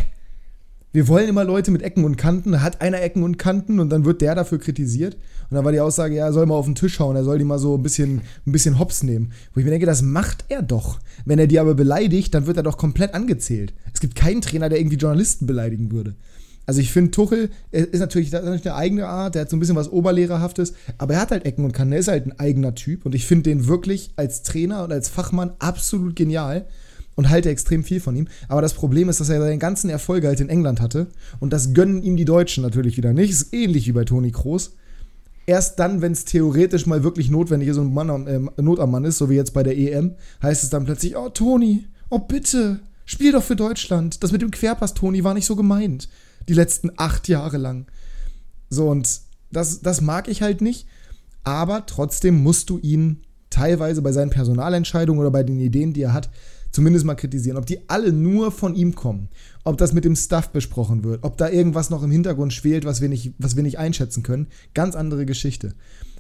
Wir 0.93 1.07
wollen 1.07 1.29
immer 1.29 1.45
Leute 1.45 1.71
mit 1.71 1.83
Ecken 1.83 2.05
und 2.05 2.17
Kanten. 2.17 2.63
Hat 2.63 2.81
einer 2.81 3.01
Ecken 3.01 3.23
und 3.23 3.39
Kanten 3.39 3.79
und 3.79 3.91
dann 3.91 4.05
wird 4.05 4.23
der 4.23 4.35
dafür 4.35 4.59
kritisiert. 4.59 5.15
Und 5.49 5.55
dann 5.55 5.65
war 5.65 5.71
die 5.71 5.79
Aussage, 5.81 6.17
ja, 6.17 6.27
er 6.27 6.33
soll 6.33 6.47
mal 6.47 6.57
auf 6.57 6.65
den 6.65 6.75
Tisch 6.75 6.99
hauen, 6.99 7.15
er 7.15 7.23
soll 7.23 7.39
die 7.39 7.45
mal 7.45 7.61
so 7.61 7.77
ein 7.77 7.83
bisschen, 7.83 8.23
ein 8.45 8.53
bisschen 8.53 8.79
hops 8.81 9.05
nehmen. 9.05 9.33
Wo 9.55 9.61
ich 9.61 9.65
mir 9.65 9.71
denke, 9.71 9.87
das 9.87 10.03
macht 10.03 10.45
er 10.49 10.63
doch. 10.63 10.99
Wenn 11.25 11.39
er 11.39 11.47
die 11.47 11.61
aber 11.61 11.75
beleidigt, 11.75 12.35
dann 12.35 12.47
wird 12.47 12.57
er 12.57 12.65
doch 12.65 12.77
komplett 12.77 13.15
angezählt. 13.15 13.73
Es 13.95 14.01
gibt 14.01 14.17
keinen 14.17 14.41
Trainer, 14.41 14.69
der 14.69 14.81
irgendwie 14.81 14.97
Journalisten 14.97 15.47
beleidigen 15.47 15.93
würde. 15.93 16.17
Also 16.67 16.81
ich 16.81 16.93
finde, 16.93 17.11
Tuchel 17.11 17.51
ist 17.71 17.99
natürlich, 17.99 18.29
ist 18.29 18.33
natürlich 18.33 18.67
eine 18.67 18.77
eigene 18.77 19.07
Art, 19.09 19.35
der 19.35 19.43
hat 19.43 19.51
so 19.51 19.57
ein 19.57 19.61
bisschen 19.61 19.77
was 19.77 19.91
Oberlehrerhaftes, 19.91 20.75
aber 20.99 21.15
er 21.15 21.21
hat 21.21 21.33
halt 21.33 21.45
Ecken 21.45 21.65
und 21.65 21.73
Kanten, 21.73 21.95
er 21.95 21.99
ist 21.99 22.07
halt 22.07 22.27
ein 22.27 22.39
eigener 22.39 22.77
Typ 22.77 23.07
und 23.07 23.15
ich 23.15 23.27
finde 23.27 23.51
den 23.51 23.67
wirklich 23.67 24.13
als 24.15 24.43
Trainer 24.43 24.85
und 24.85 24.93
als 24.93 25.09
Fachmann 25.09 25.53
absolut 25.59 26.15
genial 26.15 26.67
und 27.21 27.29
halte 27.29 27.51
extrem 27.51 27.85
viel 27.85 28.01
von 28.01 28.17
ihm. 28.17 28.29
Aber 28.49 28.63
das 28.63 28.73
Problem 28.73 29.11
ist, 29.11 29.21
dass 29.21 29.29
er 29.29 29.43
seine 29.43 29.59
ganzen 29.59 29.91
Erfolge 29.91 30.27
halt 30.27 30.41
in 30.41 30.49
England 30.49 30.81
hatte. 30.81 31.09
Und 31.39 31.53
das 31.53 31.75
gönnen 31.75 32.03
ihm 32.03 32.17
die 32.17 32.25
Deutschen 32.25 32.63
natürlich 32.63 32.97
wieder 32.97 33.13
nicht. 33.13 33.31
Ist 33.31 33.53
ähnlich 33.53 33.87
wie 33.87 33.93
bei 33.93 34.07
Toni 34.07 34.31
Kroos. 34.31 34.75
Erst 35.45 35.79
dann, 35.79 36.01
wenn 36.01 36.13
es 36.13 36.25
theoretisch 36.25 36.87
mal 36.87 37.05
wirklich 37.05 37.29
notwendig 37.29 37.69
ist 37.69 37.77
und 37.77 37.93
Mann, 37.93 38.27
äh, 38.27 38.41
Not 38.63 38.81
am 38.81 38.91
Mann 38.91 39.05
ist, 39.05 39.19
so 39.19 39.29
wie 39.29 39.35
jetzt 39.35 39.53
bei 39.53 39.63
der 39.63 39.77
EM, 39.77 40.15
heißt 40.43 40.65
es 40.65 40.71
dann 40.71 40.87
plötzlich, 40.87 41.15
oh 41.15 41.29
Toni, 41.29 41.85
oh 42.09 42.21
bitte, 42.21 42.81
spiel 43.05 43.33
doch 43.33 43.43
für 43.43 43.57
Deutschland. 43.57 44.23
Das 44.23 44.33
mit 44.33 44.41
dem 44.41 44.51
Querpass, 44.51 44.95
Toni, 44.95 45.23
war 45.23 45.35
nicht 45.35 45.45
so 45.45 45.57
gemeint. 45.57 46.09
Die 46.49 46.55
letzten 46.55 46.91
acht 46.97 47.29
Jahre 47.29 47.59
lang. 47.59 47.85
So, 48.71 48.89
und 48.89 49.21
das, 49.53 49.83
das 49.83 50.01
mag 50.01 50.27
ich 50.27 50.41
halt 50.41 50.63
nicht. 50.63 50.87
Aber 51.45 51.85
trotzdem 51.85 52.43
musst 52.43 52.71
du 52.71 52.79
ihn 52.79 53.19
teilweise 53.51 54.01
bei 54.01 54.13
seinen 54.13 54.31
Personalentscheidungen 54.31 55.21
oder 55.21 55.31
bei 55.31 55.43
den 55.43 55.61
Ideen, 55.61 55.93
die 55.93 56.01
er 56.01 56.15
hat, 56.15 56.31
zumindest 56.71 57.05
mal 57.05 57.15
kritisieren. 57.15 57.57
Ob 57.57 57.67
die 57.67 57.89
alle 57.89 58.13
nur 58.13 58.53
von 58.53 58.75
ihm 58.75 58.95
kommen, 58.95 59.29
ob 59.65 59.79
das 59.79 59.93
mit 59.93 60.05
dem 60.05 60.17
Stuff 60.17 60.51
besprochen 60.51 61.05
wird, 61.05 61.25
ob 61.25 61.37
da 61.37 61.49
irgendwas 61.49 61.91
noch 61.91 62.03
im 62.03 62.11
Hintergrund 62.11 62.53
schwelt, 62.53 62.85
was 62.85 63.01
wir 63.01 63.09
nicht, 63.09 63.33
was 63.39 63.57
wir 63.57 63.63
nicht 63.63 63.79
einschätzen 63.79 64.23
können, 64.23 64.49
ganz 64.75 64.95
andere 64.95 65.27
Geschichte. 65.27 65.75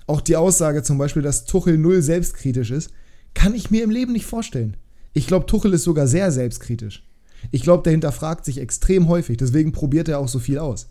Auch 0.06 0.20
die 0.20 0.36
Aussage 0.36 0.82
zum 0.82 0.98
Beispiel, 0.98 1.22
dass 1.22 1.44
Tuchel 1.44 1.78
null 1.78 2.02
selbstkritisch 2.02 2.70
ist, 2.70 2.90
kann 3.34 3.54
ich 3.54 3.70
mir 3.70 3.84
im 3.84 3.90
Leben 3.90 4.12
nicht 4.12 4.26
vorstellen. 4.26 4.76
Ich 5.12 5.26
glaube, 5.26 5.46
Tuchel 5.46 5.72
ist 5.72 5.84
sogar 5.84 6.06
sehr 6.06 6.32
selbstkritisch. 6.32 7.04
Ich 7.50 7.62
glaube, 7.62 7.82
der 7.82 7.92
hinterfragt 7.92 8.44
sich 8.44 8.58
extrem 8.58 9.08
häufig, 9.08 9.36
deswegen 9.36 9.72
probiert 9.72 10.08
er 10.08 10.18
auch 10.18 10.28
so 10.28 10.38
viel 10.38 10.58
aus. 10.58 10.88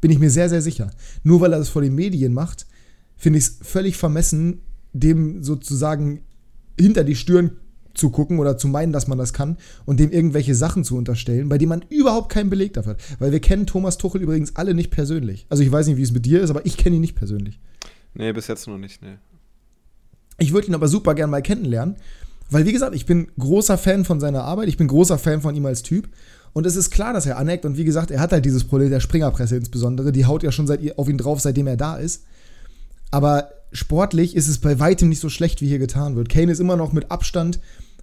Bin 0.00 0.10
ich 0.10 0.18
mir 0.18 0.30
sehr, 0.30 0.48
sehr 0.48 0.62
sicher. 0.62 0.90
Nur 1.22 1.40
weil 1.40 1.52
er 1.52 1.58
das 1.58 1.70
vor 1.70 1.82
den 1.82 1.94
Medien 1.94 2.32
macht, 2.32 2.66
finde 3.16 3.38
ich 3.38 3.46
es 3.46 3.58
völlig 3.62 3.96
vermessen, 3.96 4.60
dem 4.92 5.42
sozusagen 5.42 6.20
hinter 6.78 7.04
die 7.04 7.16
Stirn 7.16 7.56
zu 7.98 8.10
gucken 8.10 8.38
oder 8.38 8.56
zu 8.56 8.68
meinen, 8.68 8.92
dass 8.92 9.06
man 9.06 9.18
das 9.18 9.32
kann 9.32 9.58
und 9.84 10.00
dem 10.00 10.10
irgendwelche 10.10 10.54
Sachen 10.54 10.84
zu 10.84 10.96
unterstellen, 10.96 11.48
bei 11.48 11.58
denen 11.58 11.70
man 11.70 11.84
überhaupt 11.88 12.30
keinen 12.30 12.50
Beleg 12.50 12.72
dafür 12.72 12.92
hat. 12.92 13.02
Weil 13.18 13.32
wir 13.32 13.40
kennen 13.40 13.66
Thomas 13.66 13.98
Tuchel 13.98 14.22
übrigens 14.22 14.56
alle 14.56 14.74
nicht 14.74 14.90
persönlich. 14.90 15.46
Also 15.48 15.62
ich 15.62 15.70
weiß 15.70 15.86
nicht, 15.86 15.96
wie 15.96 16.02
es 16.02 16.12
mit 16.12 16.26
dir 16.26 16.40
ist, 16.40 16.50
aber 16.50 16.64
ich 16.64 16.76
kenne 16.76 16.96
ihn 16.96 17.02
nicht 17.02 17.16
persönlich. 17.16 17.60
Nee, 18.14 18.32
bis 18.32 18.46
jetzt 18.46 18.66
noch 18.66 18.78
nicht, 18.78 19.02
nee. 19.02 19.16
Ich 20.38 20.52
würde 20.52 20.68
ihn 20.68 20.74
aber 20.74 20.88
super 20.88 21.14
gern 21.14 21.30
mal 21.30 21.42
kennenlernen, 21.42 21.96
weil 22.50 22.64
wie 22.64 22.72
gesagt, 22.72 22.94
ich 22.94 23.06
bin 23.06 23.28
großer 23.38 23.76
Fan 23.76 24.04
von 24.04 24.20
seiner 24.20 24.44
Arbeit, 24.44 24.68
ich 24.68 24.76
bin 24.76 24.86
großer 24.86 25.18
Fan 25.18 25.40
von 25.40 25.54
ihm 25.54 25.66
als 25.66 25.82
Typ 25.82 26.08
und 26.52 26.64
es 26.64 26.76
ist 26.76 26.90
klar, 26.90 27.12
dass 27.12 27.26
er 27.26 27.38
aneckt 27.38 27.64
und 27.64 27.76
wie 27.76 27.84
gesagt, 27.84 28.10
er 28.10 28.20
hat 28.20 28.32
halt 28.32 28.44
dieses 28.44 28.64
Problem 28.64 28.90
der 28.90 29.00
Springerpresse 29.00 29.56
insbesondere, 29.56 30.12
die 30.12 30.26
haut 30.26 30.42
ja 30.42 30.52
schon 30.52 30.66
seit, 30.66 30.96
auf 30.96 31.08
ihn 31.08 31.18
drauf, 31.18 31.40
seitdem 31.40 31.66
er 31.66 31.76
da 31.76 31.96
ist. 31.96 32.24
Aber 33.10 33.50
sportlich 33.72 34.36
ist 34.36 34.48
es 34.48 34.58
bei 34.58 34.78
weitem 34.78 35.08
nicht 35.08 35.20
so 35.20 35.28
schlecht, 35.28 35.60
wie 35.60 35.68
hier 35.68 35.78
getan 35.78 36.16
wird. 36.16 36.28
Kane 36.28 36.52
ist 36.52 36.60
immer 36.60 36.76
noch 36.76 36.92
mit 36.92 37.10
Abstand 37.10 37.60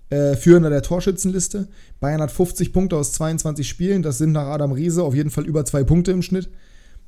äh, 0.09 0.35
Führender 0.35 0.69
der 0.69 0.81
Torschützenliste. 0.81 1.67
Bayern 2.00 2.21
hat 2.21 2.31
50 2.31 2.74
Punkte 2.74 2.97
aus 2.97 3.13
22 3.13 3.67
Spielen. 3.67 4.03
Das 4.03 4.17
sind 4.17 4.31
nach 4.31 4.47
Adam 4.47 4.71
Riese 4.71 5.03
auf 5.03 5.15
jeden 5.15 5.31
Fall 5.31 5.45
über 5.45 5.65
zwei 5.65 5.83
Punkte 5.83 6.12
im 6.12 6.21
Schnitt. 6.21 6.50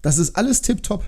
Das 0.01 0.18
ist 0.18 0.36
alles 0.36 0.62
tipptopp. 0.62 1.04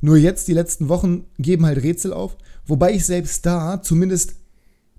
Nur 0.00 0.16
jetzt, 0.16 0.48
die 0.48 0.52
letzten 0.52 0.88
Wochen, 0.88 1.24
geben 1.38 1.66
halt 1.66 1.82
Rätsel 1.82 2.12
auf. 2.12 2.36
Wobei 2.66 2.92
ich 2.92 3.04
selbst 3.06 3.46
da 3.46 3.82
zumindest 3.82 4.34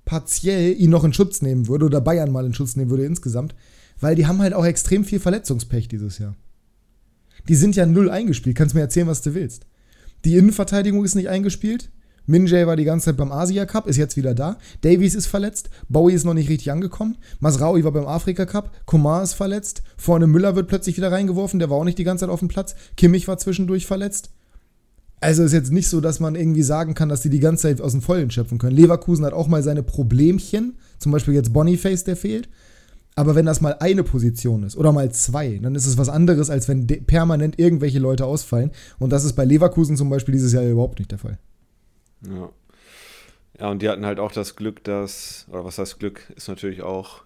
partiell 0.06 0.80
ihn 0.80 0.90
noch 0.90 1.04
in 1.04 1.14
Schutz 1.14 1.42
nehmen 1.42 1.68
würde 1.68 1.86
oder 1.86 2.02
Bayern 2.02 2.32
mal 2.32 2.46
in 2.46 2.54
Schutz 2.54 2.76
nehmen 2.76 2.90
würde 2.90 3.06
insgesamt. 3.06 3.56
Weil 4.00 4.16
die 4.16 4.28
haben 4.28 4.42
halt 4.42 4.54
auch 4.54 4.66
extrem 4.66 5.06
viel 5.06 5.20
Verletzungspech 5.20 5.88
dieses 5.88 6.18
Jahr. 6.18 6.36
Die 7.48 7.56
sind 7.56 7.76
ja 7.76 7.86
null 7.86 8.10
eingespielt. 8.10 8.58
Kannst 8.58 8.76
mir 8.76 8.82
erzählen, 8.82 9.08
was 9.08 9.22
du 9.22 9.34
willst. 9.34 9.66
Die 10.26 10.36
Innenverteidigung 10.36 11.06
ist 11.06 11.16
nicht 11.16 11.30
eingespielt. 11.30 11.90
Minjay 12.28 12.68
war 12.68 12.76
die 12.76 12.84
ganze 12.84 13.06
Zeit 13.06 13.18
beim 13.18 13.32
Asia 13.32 13.66
Cup, 13.66 13.88
ist 13.88 13.98
jetzt 13.98 14.18
wieder 14.18 14.36
da. 14.36 14.58
Davies 14.82 15.16
ist 15.16 15.28
verletzt. 15.28 15.70
Bowie 15.88 16.14
ist 16.14 16.26
noch 16.26 16.34
nicht 16.34 16.50
richtig 16.50 16.72
angekommen. 16.72 17.18
Masraui 17.40 17.84
war 17.84 17.94
beim 17.94 18.06
Afrika 18.06 18.46
Cup. 18.46 18.72
Komar 18.86 19.24
ist 19.24 19.34
verletzt. 19.34 19.82
Vorne 19.96 20.28
Müller 20.28 20.56
wird 20.56 20.68
plötzlich 20.68 20.98
wieder 20.98 21.12
reingeworfen. 21.12 21.60
Der 21.60 21.70
war 21.70 21.78
auch 21.78 21.86
nicht 21.86 21.98
die 21.98 22.04
ganze 22.04 22.26
Zeit 22.26 22.30
auf 22.30 22.40
dem 22.40 22.50
Platz. 22.50 22.76
Kimmich 22.98 23.28
war 23.28 23.38
zwischendurch 23.38 23.86
verletzt. 23.86 24.32
Also 25.20 25.44
ist 25.44 25.54
jetzt 25.54 25.72
nicht 25.72 25.88
so, 25.88 26.02
dass 26.02 26.20
man 26.20 26.36
irgendwie 26.36 26.64
sagen 26.64 26.94
kann, 26.94 27.10
dass 27.10 27.22
die 27.22 27.30
die 27.30 27.40
ganze 27.40 27.64
Zeit 27.64 27.82
aus 27.82 27.94
dem 27.94 28.02
Vollen 28.02 28.30
schöpfen 28.30 28.60
können. 28.60 28.76
Leverkusen 28.76 29.26
hat 29.26 29.34
auch 29.34 29.48
mal 29.48 29.64
seine 29.64 29.82
Problemchen. 29.82 30.78
Zum 31.00 31.14
Beispiel 31.14 31.34
jetzt 31.34 31.54
Boniface, 31.54 32.04
der 32.04 32.18
fehlt. 32.18 32.50
Aber 33.16 33.34
wenn 33.34 33.48
das 33.48 33.62
mal 33.62 33.78
eine 33.80 34.04
Position 34.04 34.62
ist 34.62 34.78
oder 34.78 34.92
mal 34.92 35.12
zwei, 35.12 35.58
dann 35.58 35.74
ist 35.74 35.88
es 35.88 35.98
was 35.98 36.10
anderes, 36.10 36.52
als 36.52 36.68
wenn 36.68 36.86
permanent 36.86 37.58
irgendwelche 37.58 37.98
Leute 37.98 38.26
ausfallen. 38.26 38.70
Und 39.00 39.12
das 39.12 39.24
ist 39.24 39.34
bei 39.34 39.44
Leverkusen 39.44 39.98
zum 39.98 40.10
Beispiel 40.10 40.34
dieses 40.34 40.54
Jahr 40.54 40.64
überhaupt 40.64 41.00
nicht 41.00 41.12
der 41.12 41.18
Fall. 41.18 41.40
Ja. 42.30 42.50
Ja, 43.60 43.70
und 43.72 43.82
die 43.82 43.90
hatten 43.90 44.06
halt 44.06 44.20
auch 44.20 44.32
das 44.32 44.56
Glück, 44.56 44.84
dass, 44.84 45.48
oder 45.50 45.66
was 45.66 45.80
heißt 45.80 46.00
Glück, 46.00 46.32
ist 46.36 46.48
natürlich 46.48 46.84
auch 46.84 47.24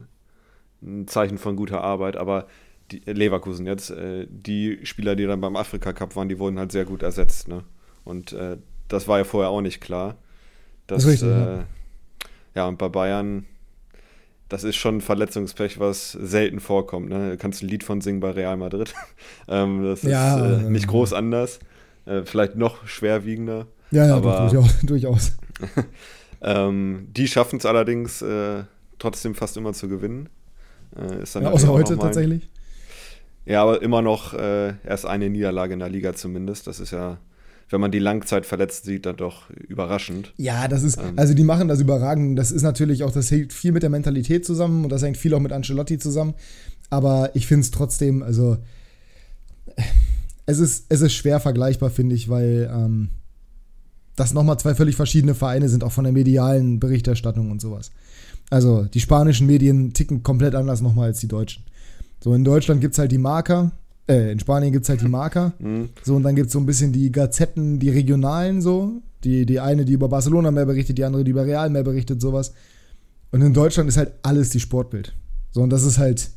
ein 0.82 1.08
Zeichen 1.08 1.38
von 1.38 1.56
guter 1.56 1.82
Arbeit, 1.82 2.16
aber 2.16 2.48
die, 2.92 3.06
äh, 3.06 3.12
Leverkusen 3.12 3.66
jetzt, 3.66 3.92
äh, 3.92 4.28
die 4.30 4.80
Spieler, 4.84 5.16
die 5.16 5.26
dann 5.26 5.42
beim 5.42 5.56
Afrika 5.56 5.94
Cup 5.94 6.16
waren, 6.16 6.30
die 6.30 6.40
wurden 6.40 6.58
halt 6.58 6.72
sehr 6.72 6.86
gut 6.86 7.04
ersetzt, 7.04 7.48
ne? 7.48 7.64
Und 8.04 8.34
äh, 8.34 8.58
das 8.88 9.08
war 9.08 9.20
ja 9.20 9.24
vorher 9.24 9.50
auch 9.50 9.62
nicht 9.62 9.82
klar. 9.82 10.16
Dass, 10.88 11.04
das 11.04 11.12
richtig, 11.12 11.30
äh, 11.30 11.32
ja. 11.58 11.66
ja, 12.56 12.68
und 12.68 12.78
bei 12.78 12.90
Bayern, 12.90 13.46
das 14.50 14.64
ist 14.64 14.76
schon 14.76 14.98
ein 14.98 15.02
Verletzungspech, 15.02 15.80
was 15.80 16.12
selten 16.12 16.60
vorkommt. 16.60 17.10
Ne? 17.10 17.32
Du 17.32 17.38
kannst 17.38 17.62
ein 17.62 17.70
Lied 17.70 17.84
von 17.84 18.02
singen 18.02 18.20
bei 18.20 18.32
Real 18.32 18.58
Madrid. 18.58 18.94
ähm, 19.48 19.84
das 19.84 20.02
ja, 20.04 20.46
ist 20.46 20.64
äh, 20.64 20.70
nicht 20.70 20.88
groß 20.88 21.14
anders. 21.14 21.60
Äh, 22.06 22.24
vielleicht 22.24 22.56
noch 22.56 22.86
schwerwiegender. 22.88 23.68
Ja, 23.92 24.08
ja, 24.08 24.16
aber, 24.16 24.50
doch, 24.52 24.72
durchaus. 24.82 24.82
durchaus. 24.84 25.38
ähm, 26.42 27.08
die 27.16 27.28
schaffen 27.28 27.58
es 27.58 27.66
allerdings 27.66 28.22
äh, 28.22 28.64
trotzdem 29.00 29.36
fast 29.36 29.58
immer 29.58 29.74
zu 29.74 29.88
gewinnen. 29.88 30.30
Äh, 30.96 31.24
ist 31.24 31.36
dann 31.36 31.44
ja, 31.44 31.52
außer 31.52 31.68
heute 31.68 31.98
tatsächlich. 31.98 32.50
Ja, 33.46 33.64
aber 33.64 33.82
immer 33.82 34.02
noch 34.02 34.34
äh, 34.34 34.74
erst 34.86 35.06
eine 35.06 35.30
Niederlage 35.30 35.74
in 35.74 35.80
der 35.80 35.90
Liga 35.90 36.14
zumindest. 36.14 36.68
Das 36.68 36.80
ist 36.80 36.92
ja, 36.92 37.18
wenn 37.70 37.82
man 37.82 37.92
die 37.92 38.00
Langzeit 38.00 38.46
verletzt 38.46 38.86
sieht, 38.86 39.06
dann 39.06 39.18
doch 39.18 39.50
überraschend. 39.50 40.34
Ja, 40.38 40.68
das 40.68 40.84
ist, 40.84 40.98
ähm, 40.98 41.14
also 41.18 41.34
die 41.34 41.44
machen 41.44 41.68
das 41.68 41.80
überragend. 41.80 42.38
Das 42.38 42.52
ist 42.52 42.62
natürlich 42.62 43.04
auch, 43.04 43.12
das 43.12 43.32
hängt 43.32 43.52
viel 43.52 43.72
mit 43.72 43.84
der 43.84 43.90
Mentalität 43.90 44.46
zusammen 44.46 44.84
und 44.84 44.90
das 44.92 45.02
hängt 45.02 45.18
viel 45.18 45.34
auch 45.34 45.40
mit 45.40 45.52
Ancelotti 45.52 45.98
zusammen. 45.98 46.36
Aber 46.90 47.32
ich 47.34 47.48
finde 47.48 47.62
es 47.62 47.72
trotzdem, 47.72 48.22
also 48.22 48.58
es 50.46 50.60
ist, 50.60 50.86
es 50.90 51.02
ist 51.02 51.14
schwer 51.14 51.40
vergleichbar, 51.40 51.90
finde 51.90 52.16
ich, 52.16 52.30
weil 52.30 52.70
ähm, 52.72 53.10
das 54.22 54.34
nochmal 54.34 54.60
zwei 54.60 54.76
völlig 54.76 54.96
verschiedene 54.96 55.34
Vereine 55.34 55.68
sind, 55.68 55.84
auch 55.84 55.92
von 55.92 56.04
der 56.04 56.14
medialen 56.14 56.80
Berichterstattung 56.80 57.50
und 57.50 57.60
sowas. 57.60 57.92
Also 58.52 58.84
die 58.84 59.00
spanischen 59.00 59.48
Medien 59.48 59.94
ticken 59.94 60.22
komplett 60.22 60.54
anders 60.54 60.82
nochmal 60.82 61.08
als 61.08 61.20
die 61.20 61.28
deutschen. 61.28 61.64
So, 62.24 62.36
in 62.36 62.44
Deutschland 62.44 62.82
gibt 62.82 62.94
es 62.94 63.00
halt 63.00 63.12
die 63.12 63.18
Marker, 63.18 63.72
äh, 64.08 64.32
in 64.32 64.40
Spanien 64.40 64.72
gibt 64.72 64.84
es 64.84 64.90
halt 64.90 65.02
die 65.02 65.08
Marker. 65.08 65.54
Mhm. 65.60 65.90
So, 66.04 66.16
und 66.16 66.24
dann 66.24 66.36
gibt 66.36 66.48
es 66.48 66.54
so 66.54 66.60
ein 66.60 66.68
bisschen 66.68 66.92
die 66.92 67.12
Gazetten, 67.12 67.80
die 67.80 67.90
regionalen 67.90 68.62
so. 68.62 69.02
Die, 69.24 69.46
die 69.46 69.60
eine, 69.60 69.86
die 69.86 69.94
über 69.94 70.10
Barcelona 70.10 70.50
mehr 70.50 70.66
berichtet, 70.66 70.98
die 70.98 71.04
andere, 71.04 71.24
die 71.24 71.32
über 71.32 71.46
Real 71.46 71.70
mehr 71.70 71.84
berichtet, 71.84 72.22
sowas. 72.22 72.54
Und 73.32 73.42
in 73.42 73.54
Deutschland 73.54 73.88
ist 73.90 73.98
halt 73.98 74.14
alles 74.24 74.50
die 74.50 74.60
Sportbild. 74.60 75.14
So, 75.52 75.62
und 75.62 75.70
das 75.70 75.84
ist 75.84 76.00
halt, 76.00 76.32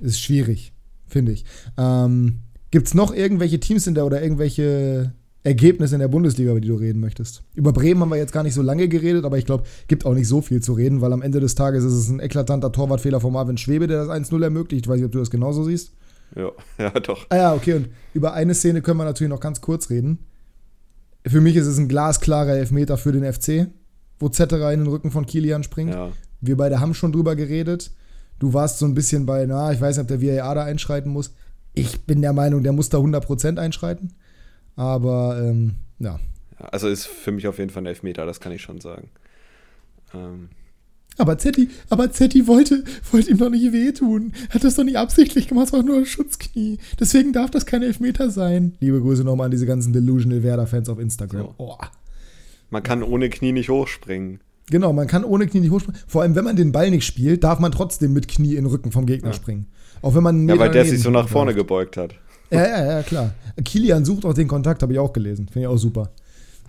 ist 0.00 0.20
schwierig, 0.20 0.72
finde 1.06 1.32
ich. 1.32 1.44
Ähm, 1.76 2.40
Gibt 2.70 2.86
es 2.86 2.94
noch 2.94 3.14
irgendwelche 3.14 3.60
Teams 3.60 3.86
in 3.86 3.94
der 3.94 4.06
oder 4.06 4.22
irgendwelche 4.22 5.12
Ergebnisse 5.42 5.94
in 5.94 6.00
der 6.00 6.08
Bundesliga, 6.08 6.50
über 6.50 6.60
die 6.60 6.68
du 6.68 6.74
reden 6.74 7.00
möchtest. 7.00 7.42
Über 7.54 7.72
Bremen 7.72 8.02
haben 8.02 8.10
wir 8.10 8.16
jetzt 8.16 8.32
gar 8.32 8.42
nicht 8.42 8.52
so 8.52 8.60
lange 8.60 8.88
geredet, 8.88 9.24
aber 9.24 9.38
ich 9.38 9.46
glaube, 9.46 9.64
gibt 9.88 10.04
auch 10.04 10.12
nicht 10.12 10.28
so 10.28 10.42
viel 10.42 10.62
zu 10.62 10.74
reden, 10.74 11.00
weil 11.00 11.12
am 11.12 11.22
Ende 11.22 11.40
des 11.40 11.54
Tages 11.54 11.82
ist 11.82 11.94
es 11.94 12.08
ein 12.10 12.20
eklatanter 12.20 12.72
Torwartfehler 12.72 13.20
von 13.20 13.32
Marvin 13.32 13.56
Schwebe, 13.56 13.86
der 13.86 14.04
das 14.04 14.08
1-0 14.08 14.42
ermöglicht. 14.42 14.84
Ich 14.84 14.90
weiß 14.90 14.96
nicht, 14.96 15.06
ob 15.06 15.12
du 15.12 15.18
das 15.18 15.30
genauso 15.30 15.64
siehst. 15.64 15.92
Ja, 16.36 16.50
ja, 16.78 16.90
doch. 16.90 17.26
Ah 17.30 17.36
ja, 17.36 17.54
okay, 17.54 17.74
und 17.74 17.88
über 18.12 18.34
eine 18.34 18.54
Szene 18.54 18.82
können 18.82 18.98
wir 18.98 19.04
natürlich 19.04 19.30
noch 19.30 19.40
ganz 19.40 19.62
kurz 19.62 19.88
reden. 19.88 20.18
Für 21.26 21.40
mich 21.40 21.56
ist 21.56 21.66
es 21.66 21.78
ein 21.78 21.88
glasklarer 21.88 22.56
Elfmeter 22.56 22.98
für 22.98 23.12
den 23.12 23.30
FC, 23.30 23.68
wo 24.18 24.28
Zetterer 24.28 24.72
in 24.72 24.80
den 24.80 24.88
Rücken 24.88 25.10
von 25.10 25.26
Kilian 25.26 25.62
springt. 25.62 25.94
Ja. 25.94 26.10
Wir 26.42 26.56
beide 26.56 26.80
haben 26.80 26.94
schon 26.94 27.12
drüber 27.12 27.34
geredet. 27.34 27.92
Du 28.38 28.52
warst 28.54 28.78
so 28.78 28.86
ein 28.86 28.94
bisschen 28.94 29.26
bei, 29.26 29.44
na, 29.46 29.72
ich 29.72 29.80
weiß 29.80 29.96
nicht, 29.96 30.10
ob 30.10 30.20
der 30.20 30.22
VAR 30.22 30.54
da 30.54 30.64
einschreiten 30.64 31.12
muss. 31.12 31.34
Ich 31.74 32.02
bin 32.06 32.22
der 32.22 32.32
Meinung, 32.32 32.62
der 32.62 32.72
muss 32.72 32.88
da 32.88 32.98
100% 32.98 33.58
einschreiten. 33.58 34.14
Aber 34.80 35.38
ähm, 35.44 35.74
ja. 35.98 36.18
Also 36.58 36.88
ist 36.88 37.06
für 37.06 37.32
mich 37.32 37.46
auf 37.46 37.58
jeden 37.58 37.68
Fall 37.68 37.82
ein 37.82 37.86
Elfmeter, 37.86 38.24
das 38.24 38.40
kann 38.40 38.50
ich 38.52 38.62
schon 38.62 38.80
sagen. 38.80 39.10
Ähm. 40.14 40.48
Aber 41.18 41.36
Zetti, 41.36 41.68
aber 41.90 42.10
Zetti 42.12 42.46
wollte, 42.46 42.82
wollte 43.12 43.30
ihm 43.30 43.36
doch 43.36 43.50
nicht 43.50 43.72
wehtun. 43.74 44.32
Hat 44.48 44.64
das 44.64 44.76
doch 44.76 44.84
nicht 44.84 44.96
absichtlich 44.96 45.48
gemacht, 45.48 45.66
es 45.66 45.72
war 45.74 45.82
nur 45.82 45.98
ein 45.98 46.06
Schutzknie. 46.06 46.78
Deswegen 46.98 47.34
darf 47.34 47.50
das 47.50 47.66
kein 47.66 47.82
Elfmeter 47.82 48.30
sein. 48.30 48.74
Liebe 48.80 49.02
Grüße 49.02 49.22
nochmal 49.22 49.46
an 49.46 49.50
diese 49.50 49.66
ganzen 49.66 49.92
Delusional 49.92 50.42
Werder-Fans 50.42 50.88
auf 50.88 50.98
Instagram. 50.98 51.42
So. 51.42 51.54
Oh. 51.58 51.76
Man 52.70 52.82
kann 52.82 53.02
ohne 53.02 53.28
Knie 53.28 53.52
nicht 53.52 53.68
hochspringen. 53.68 54.40
Genau, 54.70 54.94
man 54.94 55.08
kann 55.08 55.24
ohne 55.24 55.46
Knie 55.46 55.60
nicht 55.60 55.72
hochspringen. 55.72 56.00
Vor 56.06 56.22
allem, 56.22 56.36
wenn 56.36 56.44
man 56.44 56.56
den 56.56 56.72
Ball 56.72 56.90
nicht 56.90 57.04
spielt, 57.04 57.44
darf 57.44 57.58
man 57.58 57.72
trotzdem 57.72 58.14
mit 58.14 58.28
Knie 58.28 58.52
in 58.54 58.64
den 58.64 58.66
Rücken 58.66 58.92
vom 58.92 59.04
Gegner 59.04 59.30
Ja. 59.30 59.34
springen. 59.34 59.66
Auch 60.00 60.14
wenn 60.14 60.22
man 60.22 60.48
Ja, 60.48 60.58
weil 60.58 60.70
der 60.70 60.86
sich 60.86 61.00
so 61.02 61.10
nach 61.10 61.22
läuft. 61.24 61.32
vorne 61.32 61.52
gebeugt 61.52 61.98
hat. 61.98 62.14
Ja, 62.50 62.66
ja, 62.66 62.84
ja, 62.84 63.02
klar. 63.02 63.32
Kilian 63.64 64.04
sucht 64.04 64.24
auch 64.24 64.34
den 64.34 64.48
Kontakt, 64.48 64.82
habe 64.82 64.92
ich 64.92 64.98
auch 64.98 65.12
gelesen. 65.12 65.46
Finde 65.46 65.60
ich 65.60 65.66
auch 65.66 65.78
super. 65.78 66.10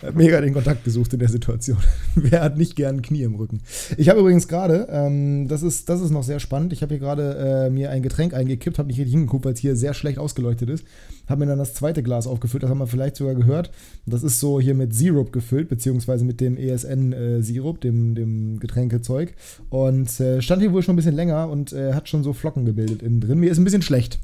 Er 0.01 0.07
hat 0.07 0.15
mega 0.15 0.41
den 0.41 0.53
Kontakt 0.53 0.83
gesucht 0.83 1.13
in 1.13 1.19
der 1.19 1.29
Situation. 1.29 1.77
Wer 2.15 2.41
hat 2.41 2.57
nicht 2.57 2.75
gern 2.75 3.03
Knie 3.03 3.21
im 3.21 3.35
Rücken? 3.35 3.61
Ich 3.97 4.09
habe 4.09 4.19
übrigens 4.19 4.47
gerade, 4.47 4.87
ähm, 4.89 5.47
das, 5.47 5.61
ist, 5.61 5.89
das 5.89 6.01
ist 6.01 6.09
noch 6.09 6.23
sehr 6.23 6.39
spannend, 6.39 6.73
ich 6.73 6.81
habe 6.81 6.95
hier 6.95 6.99
gerade 6.99 7.67
äh, 7.67 7.69
mir 7.69 7.91
ein 7.91 8.01
Getränk 8.01 8.33
eingekippt, 8.33 8.79
habe 8.79 8.87
nicht 8.87 8.97
richtig 8.97 9.13
hingeguckt, 9.13 9.45
weil 9.45 9.53
es 9.53 9.59
hier 9.59 9.75
sehr 9.75 9.93
schlecht 9.93 10.17
ausgeleuchtet 10.17 10.69
ist. 10.71 10.85
Habe 11.27 11.41
mir 11.41 11.45
dann 11.45 11.59
das 11.59 11.75
zweite 11.75 12.01
Glas 12.01 12.25
aufgefüllt, 12.25 12.63
das 12.63 12.69
haben 12.71 12.79
wir 12.79 12.87
vielleicht 12.87 13.15
sogar 13.15 13.35
gehört. 13.35 13.69
Das 14.07 14.23
ist 14.23 14.39
so 14.39 14.59
hier 14.59 14.73
mit 14.73 14.95
Sirup 14.95 15.31
gefüllt, 15.31 15.69
beziehungsweise 15.69 16.25
mit 16.25 16.41
dem 16.41 16.57
ESN-Sirup, 16.57 17.79
dem, 17.81 18.15
dem 18.15 18.59
Getränkezeug. 18.59 19.35
Und 19.69 20.19
äh, 20.19 20.41
stand 20.41 20.63
hier 20.63 20.73
wohl 20.73 20.81
schon 20.81 20.93
ein 20.93 20.97
bisschen 20.97 21.15
länger 21.15 21.47
und 21.47 21.73
äh, 21.73 21.93
hat 21.93 22.09
schon 22.09 22.23
so 22.23 22.33
Flocken 22.33 22.65
gebildet 22.65 23.03
innen 23.03 23.21
drin. 23.21 23.39
Mir 23.39 23.51
ist 23.51 23.59
ein 23.59 23.65
bisschen 23.65 23.83
schlecht. 23.83 24.19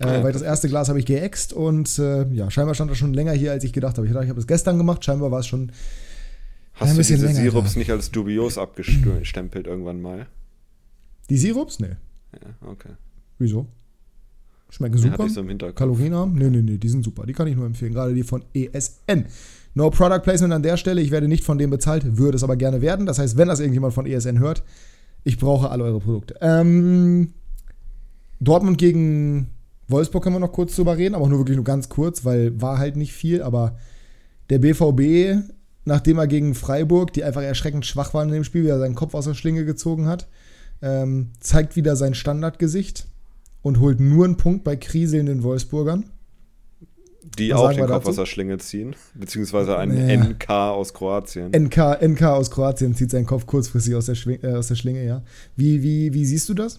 Äh, 0.00 0.06
ja. 0.06 0.22
weil 0.22 0.32
das 0.32 0.42
erste 0.42 0.68
Glas 0.68 0.88
habe 0.88 1.00
ich 1.00 1.06
geäxt 1.06 1.52
und 1.52 1.98
äh, 1.98 2.28
ja, 2.32 2.50
scheinbar 2.50 2.74
stand 2.74 2.90
das 2.90 2.98
schon 2.98 3.14
länger 3.14 3.32
hier, 3.32 3.50
als 3.50 3.64
ich 3.64 3.72
gedacht 3.72 3.96
habe. 3.96 4.06
Ich 4.06 4.12
dachte, 4.12 4.26
ich 4.26 4.30
habe 4.30 4.38
das 4.38 4.46
gestern 4.46 4.78
gemacht, 4.78 5.04
scheinbar 5.04 5.30
war 5.30 5.40
es 5.40 5.46
schon. 5.46 5.72
Hast 6.74 6.90
ein 6.90 6.94
du 6.94 6.98
bisschen 6.98 7.16
diese 7.16 7.26
länger, 7.26 7.40
Sirups 7.40 7.74
ja. 7.74 7.78
nicht 7.80 7.90
als 7.90 8.10
dubios 8.12 8.58
abgestempelt 8.58 9.66
irgendwann 9.66 10.00
mal? 10.00 10.26
Die 11.28 11.36
Sirups? 11.36 11.80
Nee. 11.80 11.96
Ja, 12.32 12.68
okay. 12.68 12.90
Wieso? 13.38 13.66
Schmecken 14.70 14.98
Ja, 14.98 15.10
super. 15.10 15.26
ich 15.26 15.32
so 15.32 15.40
im 15.40 15.48
Hinterkopf. 15.48 15.78
Kalorienarm? 15.78 16.34
Nee, 16.34 16.50
nee, 16.50 16.62
nee, 16.62 16.78
die 16.78 16.88
sind 16.88 17.04
super. 17.04 17.26
Die 17.26 17.32
kann 17.32 17.48
ich 17.48 17.56
nur 17.56 17.66
empfehlen. 17.66 17.92
Gerade 17.92 18.14
die 18.14 18.22
von 18.22 18.44
ESN. 18.54 19.26
No 19.74 19.90
Product 19.90 20.20
Placement 20.20 20.52
an 20.52 20.62
der 20.62 20.76
Stelle. 20.76 21.00
Ich 21.00 21.10
werde 21.10 21.26
nicht 21.26 21.42
von 21.42 21.58
dem 21.58 21.70
bezahlt, 21.70 22.18
würde 22.18 22.36
es 22.36 22.44
aber 22.44 22.56
gerne 22.56 22.82
werden. 22.82 23.06
Das 23.06 23.18
heißt, 23.18 23.36
wenn 23.36 23.48
das 23.48 23.60
irgendjemand 23.60 23.94
von 23.94 24.06
ESN 24.06 24.38
hört, 24.38 24.62
ich 25.24 25.38
brauche 25.38 25.70
alle 25.70 25.84
eure 25.84 26.00
Produkte. 26.00 26.36
Ähm, 26.40 27.32
Dortmund 28.40 28.78
gegen 28.78 29.48
Wolfsburg 29.88 30.22
können 30.22 30.36
wir 30.36 30.40
noch 30.40 30.52
kurz 30.52 30.76
drüber 30.76 30.96
reden, 30.96 31.14
aber 31.14 31.28
nur 31.28 31.38
wirklich 31.38 31.56
nur 31.56 31.64
ganz 31.64 31.88
kurz, 31.88 32.24
weil 32.24 32.60
war 32.60 32.78
halt 32.78 32.96
nicht 32.96 33.12
viel. 33.12 33.42
Aber 33.42 33.76
der 34.50 34.58
BVB, 34.58 35.42
nachdem 35.84 36.18
er 36.18 36.26
gegen 36.26 36.54
Freiburg, 36.54 37.12
die 37.14 37.24
einfach 37.24 37.42
erschreckend 37.42 37.86
schwach 37.86 38.14
waren 38.14 38.28
in 38.28 38.34
dem 38.34 38.44
Spiel, 38.44 38.64
wie 38.64 38.68
er 38.68 38.78
seinen 38.78 38.94
Kopf 38.94 39.14
aus 39.14 39.24
der 39.24 39.34
Schlinge 39.34 39.64
gezogen 39.64 40.06
hat, 40.06 40.28
ähm, 40.82 41.30
zeigt 41.40 41.74
wieder 41.74 41.96
sein 41.96 42.14
Standardgesicht 42.14 43.06
und 43.62 43.80
holt 43.80 43.98
nur 43.98 44.24
einen 44.26 44.36
Punkt 44.36 44.62
bei 44.62 44.76
kriselnden 44.76 45.42
Wolfsburgern. 45.42 46.04
Die 47.38 47.50
Was 47.50 47.60
auch 47.60 47.72
den 47.72 47.86
Kopf 47.86 48.06
aus 48.06 48.16
der 48.16 48.26
Schlinge 48.26 48.58
ziehen, 48.58 48.96
beziehungsweise 49.14 49.76
ein 49.76 49.94
Ja. 49.96 50.16
NK 50.16 50.50
aus 50.50 50.94
Kroatien. 50.94 51.50
NK, 51.52 52.00
NK 52.00 52.22
aus 52.22 52.50
Kroatien 52.50 52.94
zieht 52.94 53.10
seinen 53.10 53.26
Kopf 53.26 53.44
kurzfristig 53.46 53.94
aus 53.94 54.06
der, 54.06 54.14
Schwing, 54.14 54.38
äh, 54.42 54.52
aus 54.52 54.68
der 54.68 54.76
Schlinge, 54.76 55.04
ja. 55.04 55.22
Wie, 55.56 55.82
wie, 55.82 56.12
wie 56.14 56.24
siehst 56.24 56.48
du 56.48 56.54
das? 56.54 56.78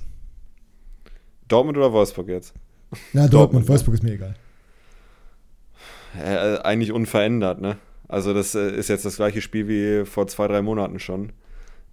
Dortmund 1.48 1.78
oder 1.78 1.92
Wolfsburg 1.92 2.30
jetzt? 2.30 2.54
Na, 3.14 3.28
Dortmund, 3.28 3.34
Dortmund, 3.34 3.66
ne? 3.66 3.70
Wolfsburg 3.70 3.94
ist 3.96 4.04
mir 4.04 4.14
egal. 4.14 4.36
Äh, 6.18 6.60
eigentlich 6.62 6.92
unverändert, 6.92 7.62
ne? 7.62 7.78
Also 8.08 8.34
das 8.34 8.56
äh, 8.56 8.72
ist 8.72 8.90
jetzt 8.90 9.06
das 9.06 9.18
gleiche 9.18 9.42
Spiel 9.42 9.68
wie 9.68 10.06
vor 10.06 10.28
zwei, 10.28 10.48
drei 10.48 10.62
Monaten 10.62 11.00
schon. 11.00 11.32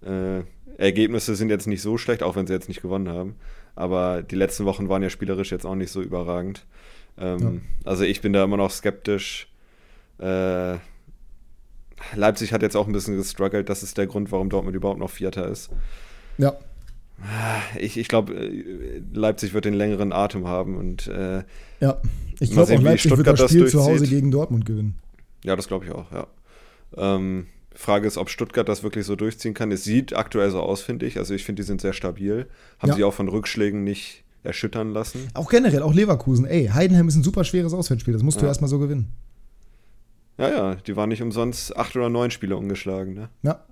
Äh, 0.03 0.41
Ergebnisse 0.79 1.37
sind 1.37 1.51
jetzt 1.51 1.67
nicht 1.67 1.83
so 1.83 1.99
schlecht, 1.99 2.23
auch 2.23 2.37
wenn 2.37 2.47
sie 2.47 2.53
jetzt 2.53 2.69
nicht 2.69 2.83
gewonnen 2.83 3.09
haben. 3.09 3.37
Aber 3.75 4.23
die 4.23 4.37
letzten 4.37 4.65
Wochen 4.65 4.89
waren 4.89 5.03
ja 5.03 5.11
spielerisch 5.11 5.53
jetzt 5.53 5.67
auch 5.67 5.75
nicht 5.75 5.91
so 5.91 6.01
überragend. 6.01 6.65
Ähm, 7.19 7.63
Also 7.85 8.05
ich 8.05 8.21
bin 8.23 8.33
da 8.33 8.45
immer 8.45 8.57
noch 8.57 8.71
skeptisch. 8.71 9.49
Äh, 10.19 10.77
Leipzig 12.15 12.53
hat 12.53 12.63
jetzt 12.63 12.77
auch 12.77 12.87
ein 12.87 12.93
bisschen 12.93 13.17
gestruggelt. 13.17 13.69
Das 13.69 13.83
ist 13.83 13.99
der 13.99 14.07
Grund, 14.07 14.33
warum 14.33 14.49
Dortmund 14.49 14.77
überhaupt 14.77 14.99
noch 14.99 15.11
Vierter 15.11 15.49
ist. 15.49 15.71
Ja, 16.39 16.55
Ich, 17.79 17.97
ich 17.97 18.09
glaube, 18.09 18.35
äh, 18.35 19.03
Leipzig 19.13 19.55
wird 19.55 19.65
den 19.65 19.75
längeren 19.75 20.13
Atem 20.13 20.47
haben 20.47 20.77
und 20.77 21.07
äh, 21.09 21.43
ja. 21.81 22.01
Ich 22.41 22.51
glaube 22.51 22.75
auch 22.75 22.83
Leipzig 22.83 23.11
wird 23.11 23.19
Stuttgart 23.21 23.35
das 23.35 23.41
das 23.41 23.51
Spiel 23.51 23.67
zu 23.69 23.77
durchzieht. 23.79 23.95
Hause 24.03 24.07
gegen 24.09 24.31
Dortmund 24.31 24.67
gewinnen. 24.67 24.97
Ja, 25.45 25.57
das 25.57 25.67
glaube 25.69 25.87
ich 25.87 25.91
auch, 25.93 26.11
ja. 26.13 26.27
Ähm, 26.97 27.47
Frage 27.75 28.07
ist, 28.07 28.17
ob 28.19 28.31
Stuttgart 28.31 28.69
das 28.69 28.83
wirklich 28.83 29.05
so 29.07 29.17
durchziehen 29.17 29.55
kann. 29.55 29.71
Es 29.73 29.85
sieht 29.85 30.15
aktuell 30.15 30.51
so 30.51 30.61
aus, 30.61 30.83
finde 30.83 31.07
ich. 31.07 31.19
Also 31.19 31.35
ich 31.35 31.45
finde, 31.45 31.63
die 31.63 31.67
sind 31.67 31.81
sehr 31.81 31.93
stabil. 31.93 32.47
Haben 32.79 32.89
Ja. 32.91 32.95
sich 32.95 33.05
auch 33.05 33.15
von 33.15 33.29
Rückschlägen 33.29 33.85
nicht 33.85 34.25
erschüttern 34.45 34.93
lassen. 34.93 35.29
Auch 35.35 35.51
generell, 35.51 35.83
auch 35.83 35.93
Leverkusen. 35.93 36.47
Ey, 36.47 36.69
Heidenheim 36.69 37.09
ist 37.09 37.17
ein 37.17 37.23
super 37.25 37.45
schweres 37.45 37.75
Auswärtsspiel. 37.75 38.13
Das 38.15 38.23
musst 38.23 38.39
du 38.39 38.43
Ja. 38.43 38.49
erstmal 38.49 38.69
so 38.71 38.79
gewinnen. 38.79 39.09
Ja, 40.39 40.49
ja, 40.51 40.75
die 40.77 40.97
waren 40.97 41.09
nicht 41.09 41.23
umsonst 41.23 41.77
acht 41.77 41.97
oder 41.97 42.09
neun 42.11 42.31
Spiele 42.31 42.57
ungeschlagen, 42.57 43.15
ne? 43.15 43.29
Ja. 43.43 43.65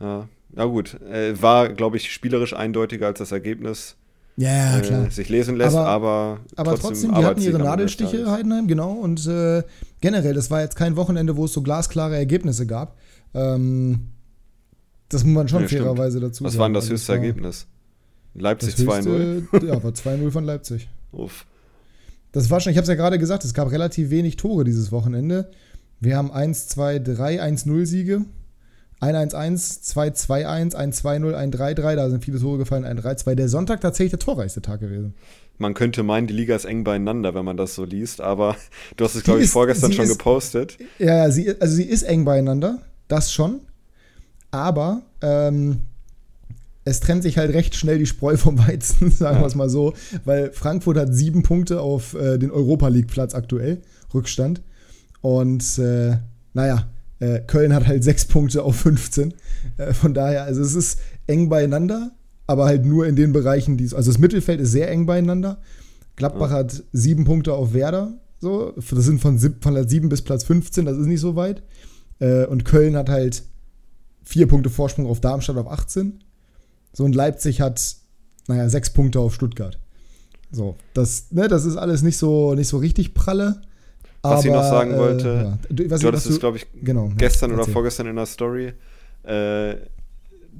Ja, 0.00 0.28
ja 0.56 0.64
gut. 0.64 1.00
Äh, 1.02 1.40
war, 1.40 1.68
glaube 1.70 1.96
ich, 1.96 2.12
spielerisch 2.12 2.54
eindeutiger 2.54 3.06
als 3.06 3.18
das 3.18 3.32
Ergebnis 3.32 3.96
Ja, 4.36 4.76
ja, 4.76 4.80
klar. 4.80 5.06
äh, 5.06 5.10
sich 5.10 5.28
lesen 5.28 5.56
lässt, 5.56 5.76
Aber- 5.76 5.86
aber, 5.88 6.40
Aber 6.56 6.74
trotzdem, 6.76 7.14
die 7.14 7.24
hatten 7.24 7.40
ihre 7.42 7.58
Nadelstiche. 7.58 8.30
Heidenheim, 8.30 8.66
genau. 8.66 8.92
Und 8.92 9.26
äh, 9.26 9.62
generell, 10.00 10.34
das 10.34 10.50
war 10.50 10.60
jetzt 10.62 10.76
kein 10.76 10.96
Wochenende, 10.96 11.36
wo 11.36 11.44
es 11.44 11.52
so 11.52 11.62
glasklare 11.62 12.16
Ergebnisse 12.16 12.66
gab. 12.66 12.96
Ähm, 13.34 14.08
das 15.08 15.24
muss 15.24 15.34
man 15.34 15.48
schon 15.48 15.66
stimmt. 15.66 15.82
fairerweise 15.82 16.20
dazu 16.20 16.44
Was 16.44 16.52
sagen. 16.52 16.60
war 16.60 16.68
denn 16.68 16.74
das 16.74 16.84
Also, 16.84 16.94
höchste 16.94 17.12
Ergebnis? 17.12 17.66
Leipzig 18.34 18.76
Das 18.76 18.84
2-0. 18.84 19.06
höchste, 19.50 19.66
ja, 19.66 19.82
war 19.82 19.90
2-0 19.92 20.30
von 20.30 20.44
Leipzig. 20.44 20.88
Uff. 21.12 21.46
Das 22.32 22.48
war 22.48 22.60
schon, 22.60 22.70
ich 22.70 22.76
habe 22.76 22.84
es 22.84 22.88
ja 22.88 22.94
gerade 22.94 23.18
gesagt, 23.18 23.44
es 23.44 23.54
gab 23.54 23.70
relativ 23.72 24.10
wenig 24.10 24.36
Tore 24.36 24.62
dieses 24.62 24.92
Wochenende. 24.92 25.50
Wir 25.98 26.16
haben 26.16 26.30
1, 26.30 26.68
2, 26.68 27.00
3, 27.00 27.42
1-0 27.42 27.86
Siege. 27.86 28.24
1-1-1, 29.00 29.94
2-2-1, 29.94 30.74
1-2-0, 30.76 31.34
1-3-3, 31.54 31.96
da 31.96 32.10
sind 32.10 32.24
viele 32.24 32.38
Tore 32.38 32.58
gefallen, 32.58 32.84
1-3-2. 32.84 33.34
Der 33.34 33.48
Sonntag 33.48 33.80
tatsächlich 33.80 34.10
der 34.10 34.18
torreichste 34.18 34.60
Tag 34.62 34.80
gewesen. 34.80 35.14
Man 35.58 35.74
könnte 35.74 36.02
meinen, 36.02 36.26
die 36.26 36.34
Liga 36.34 36.54
ist 36.56 36.64
eng 36.64 36.84
beieinander, 36.84 37.34
wenn 37.34 37.44
man 37.44 37.56
das 37.56 37.74
so 37.74 37.84
liest, 37.84 38.20
aber 38.20 38.56
du 38.96 39.04
hast 39.04 39.14
es, 39.14 39.22
glaube 39.24 39.40
ich, 39.40 39.46
ist- 39.46 39.52
vorgestern 39.52 39.92
schon 39.92 40.04
ist- 40.06 40.18
gepostet. 40.18 40.78
Ja, 40.98 41.16
ja, 41.16 41.30
sie, 41.30 41.50
also 41.60 41.74
sie 41.74 41.84
ist 41.84 42.02
eng 42.02 42.24
beieinander, 42.24 42.78
das 43.08 43.32
schon. 43.32 43.60
Aber 44.50 45.02
ähm, 45.22 45.80
es 46.84 47.00
trennt 47.00 47.22
sich 47.22 47.38
halt 47.38 47.54
recht 47.54 47.74
schnell 47.76 47.98
die 47.98 48.06
Spreu 48.06 48.36
vom 48.36 48.58
Weizen, 48.58 49.10
sagen 49.10 49.36
Ja. 49.36 49.42
wir 49.42 49.46
es 49.46 49.54
mal 49.54 49.68
so, 49.70 49.94
weil 50.24 50.50
Frankfurt 50.52 50.96
hat 50.96 51.14
sieben 51.14 51.42
Punkte 51.42 51.80
auf 51.80 52.14
äh, 52.14 52.38
den 52.38 52.50
Europa 52.50 52.88
League-Platz 52.88 53.34
aktuell, 53.34 53.80
Rückstand. 54.12 54.60
Und 55.20 55.78
äh, 55.78 56.16
naja, 56.54 56.86
äh, 57.20 57.40
Köln 57.40 57.72
hat 57.72 57.86
halt 57.86 58.02
sechs 58.10 58.24
Punkte 58.24 58.62
auf 58.62 58.76
15. 58.76 59.34
Äh, 59.76 59.94
von 59.94 60.12
daher, 60.14 60.44
also 60.44 60.60
es 60.62 60.74
ist 60.74 60.98
eng 61.26 61.48
beieinander, 61.48 62.12
aber 62.46 62.64
halt 62.66 62.84
nur 62.84 63.06
in 63.06 63.16
den 63.16 63.32
Bereichen, 63.32 63.76
die 63.76 63.84
also 63.84 64.10
das 64.10 64.18
Mittelfeld 64.18 64.60
ist 64.60 64.72
sehr 64.72 64.90
eng 64.90 65.06
beieinander. 65.06 65.60
Gladbach 66.16 66.50
Ja. 66.50 66.56
hat 66.58 66.82
sieben 66.92 67.24
Punkte 67.24 67.54
auf 67.54 67.72
Werder, 67.72 68.18
so, 68.40 68.72
das 68.72 69.04
sind 69.04 69.20
von, 69.20 69.38
von 69.38 69.74
Platz 69.74 69.90
7 69.90 70.08
bis 70.08 70.22
Platz 70.22 70.44
15, 70.44 70.86
das 70.86 70.96
ist 70.96 71.06
nicht 71.06 71.20
so 71.20 71.36
weit. 71.36 71.62
Äh, 72.20 72.46
und 72.46 72.64
Köln 72.64 72.96
hat 72.96 73.08
halt 73.10 73.42
vier 74.24 74.46
Punkte 74.46 74.70
Vorsprung 74.70 75.06
auf 75.06 75.20
Darmstadt 75.20 75.56
auf 75.56 75.70
18. 75.70 76.24
So, 76.92 77.04
und 77.04 77.14
Leipzig 77.14 77.60
hat, 77.60 77.96
naja, 78.48 78.68
sechs 78.68 78.90
Punkte 78.90 79.20
auf 79.20 79.34
Stuttgart. 79.34 79.78
So, 80.50 80.76
das, 80.94 81.30
ne, 81.30 81.48
das 81.48 81.64
ist 81.64 81.76
alles 81.76 82.02
nicht 82.02 82.16
so, 82.16 82.54
nicht 82.54 82.68
so 82.68 82.78
richtig 82.78 83.14
pralle. 83.14 83.60
Was 84.22 84.44
ich 84.44 84.50
noch 84.50 84.62
sagen 84.62 84.96
wollte, 84.96 85.58
ja. 85.68 85.74
du, 85.74 85.90
was, 85.90 86.00
Du 86.00 86.08
hattest 86.08 86.26
es, 86.26 86.38
glaube 86.38 86.58
ich, 86.58 86.66
genau, 86.74 87.06
ja, 87.08 87.14
gestern 87.16 87.52
oder 87.52 87.60
erzähl. 87.60 87.72
vorgestern 87.72 88.06
in 88.06 88.16
der 88.16 88.26
Story, 88.26 88.74
äh, 89.22 89.76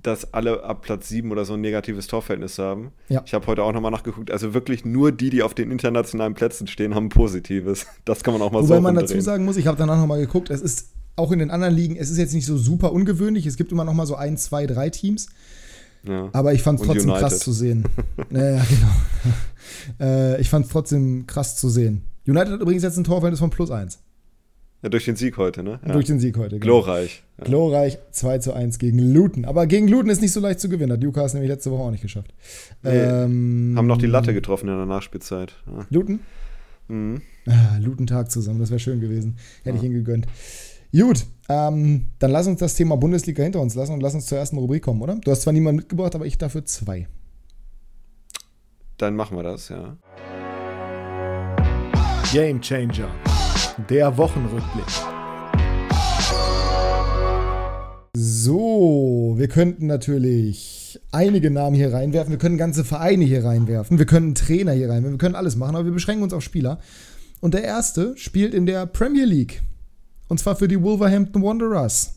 dass 0.02 0.32
alle 0.32 0.64
ab 0.64 0.82
Platz 0.82 1.08
7 1.08 1.30
oder 1.30 1.44
so 1.44 1.54
ein 1.54 1.60
negatives 1.60 2.06
Torverhältnis 2.06 2.58
haben. 2.58 2.92
Ja. 3.08 3.22
Ich 3.26 3.34
habe 3.34 3.46
heute 3.46 3.62
auch 3.62 3.72
nochmal 3.72 3.90
nachgeguckt. 3.90 4.30
Also 4.30 4.54
wirklich 4.54 4.84
nur 4.86 5.12
die, 5.12 5.28
die 5.28 5.42
auf 5.42 5.52
den 5.52 5.70
internationalen 5.70 6.32
Plätzen 6.32 6.66
stehen, 6.68 6.94
haben 6.94 7.06
ein 7.06 7.10
positives. 7.10 7.86
Das 8.06 8.22
kann 8.22 8.32
man 8.32 8.42
auch 8.42 8.50
mal 8.50 8.62
Wobei 8.62 8.76
so 8.76 8.80
man 8.80 8.94
dazu 8.94 9.20
sagen 9.20 9.44
muss, 9.44 9.56
ich 9.56 9.66
habe 9.66 9.76
danach 9.76 9.98
nochmal 9.98 10.20
geguckt, 10.20 10.48
es 10.48 10.62
ist 10.62 10.88
auch 11.16 11.32
in 11.32 11.38
den 11.38 11.50
anderen 11.50 11.74
Ligen, 11.74 11.96
es 11.96 12.10
ist 12.10 12.16
jetzt 12.16 12.32
nicht 12.32 12.46
so 12.46 12.56
super 12.56 12.92
ungewöhnlich. 12.92 13.46
Es 13.46 13.56
gibt 13.56 13.72
immer 13.72 13.84
noch 13.84 13.92
mal 13.92 14.06
so 14.06 14.14
ein, 14.14 14.38
zwei, 14.38 14.66
drei 14.66 14.88
Teams. 14.88 15.28
Ja. 16.02 16.30
Aber 16.32 16.54
ich 16.54 16.62
fand 16.62 16.80
es 16.80 16.86
trotzdem 16.86 17.08
krass 17.10 17.32
United. 17.32 17.40
zu 17.40 17.52
sehen. 17.52 17.84
naja, 18.30 18.64
genau. 18.68 20.00
äh, 20.00 20.40
ich 20.40 20.48
fand 20.48 20.66
es 20.66 20.72
trotzdem 20.72 21.26
krass 21.26 21.56
zu 21.56 21.68
sehen. 21.68 22.04
United 22.26 22.52
hat 22.52 22.60
übrigens 22.60 22.82
jetzt 22.82 22.96
ein 22.96 23.04
Torverhältnis 23.04 23.40
von 23.40 23.50
plus 23.50 23.70
1. 23.70 23.98
ja, 24.82 24.88
durch 24.88 25.04
den 25.04 25.16
Sieg 25.16 25.36
heute, 25.36 25.62
ne? 25.62 25.80
Ja. 25.86 25.92
Durch 25.92 26.06
den 26.06 26.20
Sieg 26.20 26.36
heute. 26.36 26.58
genau. 26.58 26.80
Glorreich. 26.82 27.22
Ja. 27.38 27.44
Glorreich 27.44 27.98
2 28.12 28.38
zu 28.38 28.52
1 28.52 28.78
gegen 28.78 28.98
Luton. 28.98 29.44
Aber 29.44 29.66
gegen 29.66 29.88
Luton 29.88 30.10
ist 30.10 30.20
nicht 30.20 30.32
so 30.32 30.40
leicht 30.40 30.60
zu 30.60 30.68
gewinnen. 30.68 30.92
Hat 30.92 31.00
Newcastle 31.00 31.38
nämlich 31.40 31.54
letzte 31.54 31.70
Woche 31.70 31.82
auch 31.82 31.90
nicht 31.90 32.02
geschafft. 32.02 32.32
Nee, 32.82 32.90
ähm, 32.90 33.74
Haben 33.76 33.86
noch 33.86 33.98
die 33.98 34.06
Latte 34.06 34.32
getroffen 34.34 34.68
in 34.68 34.76
der 34.76 34.86
Nachspielzeit. 34.86 35.54
Ja. 35.66 35.86
Luton? 35.90 36.20
Mhm. 36.88 37.22
Ah, 37.46 37.78
Luton-Tag 37.80 38.30
zusammen, 38.30 38.58
das 38.60 38.70
wäre 38.70 38.80
schön 38.80 39.00
gewesen. 39.00 39.36
Hätte 39.62 39.78
ich 39.78 39.82
ihn 39.82 39.92
gegönnt. 39.92 40.26
Gut, 40.92 41.24
ähm, 41.48 42.06
dann 42.18 42.30
lass 42.32 42.46
uns 42.48 42.58
das 42.58 42.74
Thema 42.74 42.96
Bundesliga 42.96 43.42
hinter 43.44 43.60
uns 43.60 43.74
lassen 43.76 43.92
und 43.92 44.00
lass 44.02 44.14
uns 44.14 44.26
zur 44.26 44.38
ersten 44.38 44.58
Rubrik 44.58 44.82
kommen, 44.82 45.00
oder? 45.00 45.14
Du 45.16 45.30
hast 45.30 45.42
zwar 45.42 45.52
niemanden 45.52 45.76
mitgebracht, 45.78 46.14
aber 46.16 46.26
ich 46.26 46.36
dafür 46.36 46.64
zwei. 46.64 47.06
Dann 48.98 49.14
machen 49.14 49.36
wir 49.36 49.44
das, 49.44 49.68
ja. 49.68 49.96
Game 52.32 52.60
Changer. 52.60 53.08
Der 53.88 54.16
Wochenrückblick. 54.16 54.84
So, 58.14 59.34
wir 59.36 59.48
könnten 59.48 59.88
natürlich 59.88 61.00
einige 61.10 61.50
Namen 61.50 61.74
hier 61.74 61.92
reinwerfen, 61.92 62.30
wir 62.30 62.38
können 62.38 62.56
ganze 62.56 62.84
Vereine 62.84 63.24
hier 63.24 63.44
reinwerfen, 63.44 63.98
wir 63.98 64.06
können 64.06 64.36
Trainer 64.36 64.70
hier 64.70 64.88
reinwerfen, 64.88 65.14
wir 65.14 65.18
können 65.18 65.34
alles 65.34 65.56
machen, 65.56 65.74
aber 65.74 65.86
wir 65.86 65.92
beschränken 65.92 66.22
uns 66.22 66.32
auf 66.32 66.44
Spieler. 66.44 66.78
Und 67.40 67.54
der 67.54 67.64
erste 67.64 68.16
spielt 68.16 68.54
in 68.54 68.64
der 68.64 68.86
Premier 68.86 69.24
League. 69.24 69.62
Und 70.28 70.38
zwar 70.38 70.54
für 70.54 70.68
die 70.68 70.80
Wolverhampton 70.80 71.42
Wanderers. 71.42 72.14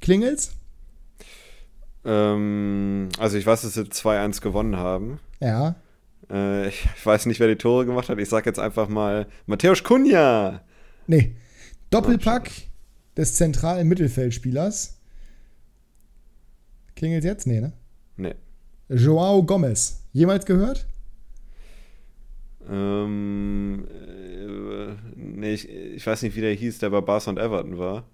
Klingelt's? 0.00 0.50
Ähm, 2.04 3.08
also 3.20 3.36
ich 3.36 3.46
weiß, 3.46 3.62
dass 3.62 3.74
sie 3.74 3.82
2-1 3.82 4.40
gewonnen 4.40 4.76
haben. 4.76 5.20
Ja. 5.38 5.76
Äh, 6.32 6.68
ich 6.68 6.88
weiß 7.04 7.26
nicht, 7.26 7.38
wer 7.38 7.48
die 7.48 7.56
Tore 7.56 7.84
gemacht 7.84 8.08
hat. 8.08 8.18
Ich 8.18 8.28
sag 8.28 8.46
jetzt 8.46 8.58
einfach 8.58 8.88
mal 8.88 9.26
Matthäus 9.46 9.84
Kunja. 9.84 10.62
Nee. 11.06 11.36
Doppelpack 11.90 12.50
des 13.16 13.34
zentralen 13.34 13.86
Mittelfeldspielers. 13.86 14.98
Klingelt 16.96 17.24
jetzt? 17.24 17.46
Nee, 17.46 17.60
ne? 17.60 17.72
Nee. 18.16 18.34
Joao 18.88 19.42
Gomez. 19.42 20.02
Jemals 20.12 20.46
gehört? 20.46 20.86
Ähm, 22.70 23.86
äh, 23.90 24.94
nee, 25.16 25.54
ich, 25.54 25.68
ich, 25.68 26.06
weiß 26.06 26.22
nicht, 26.22 26.36
wie 26.36 26.40
der 26.40 26.54
hieß, 26.54 26.78
der 26.78 26.90
bei 26.90 27.00
Barca 27.00 27.30
und 27.30 27.38
Everton 27.38 27.78
war. 27.78 28.04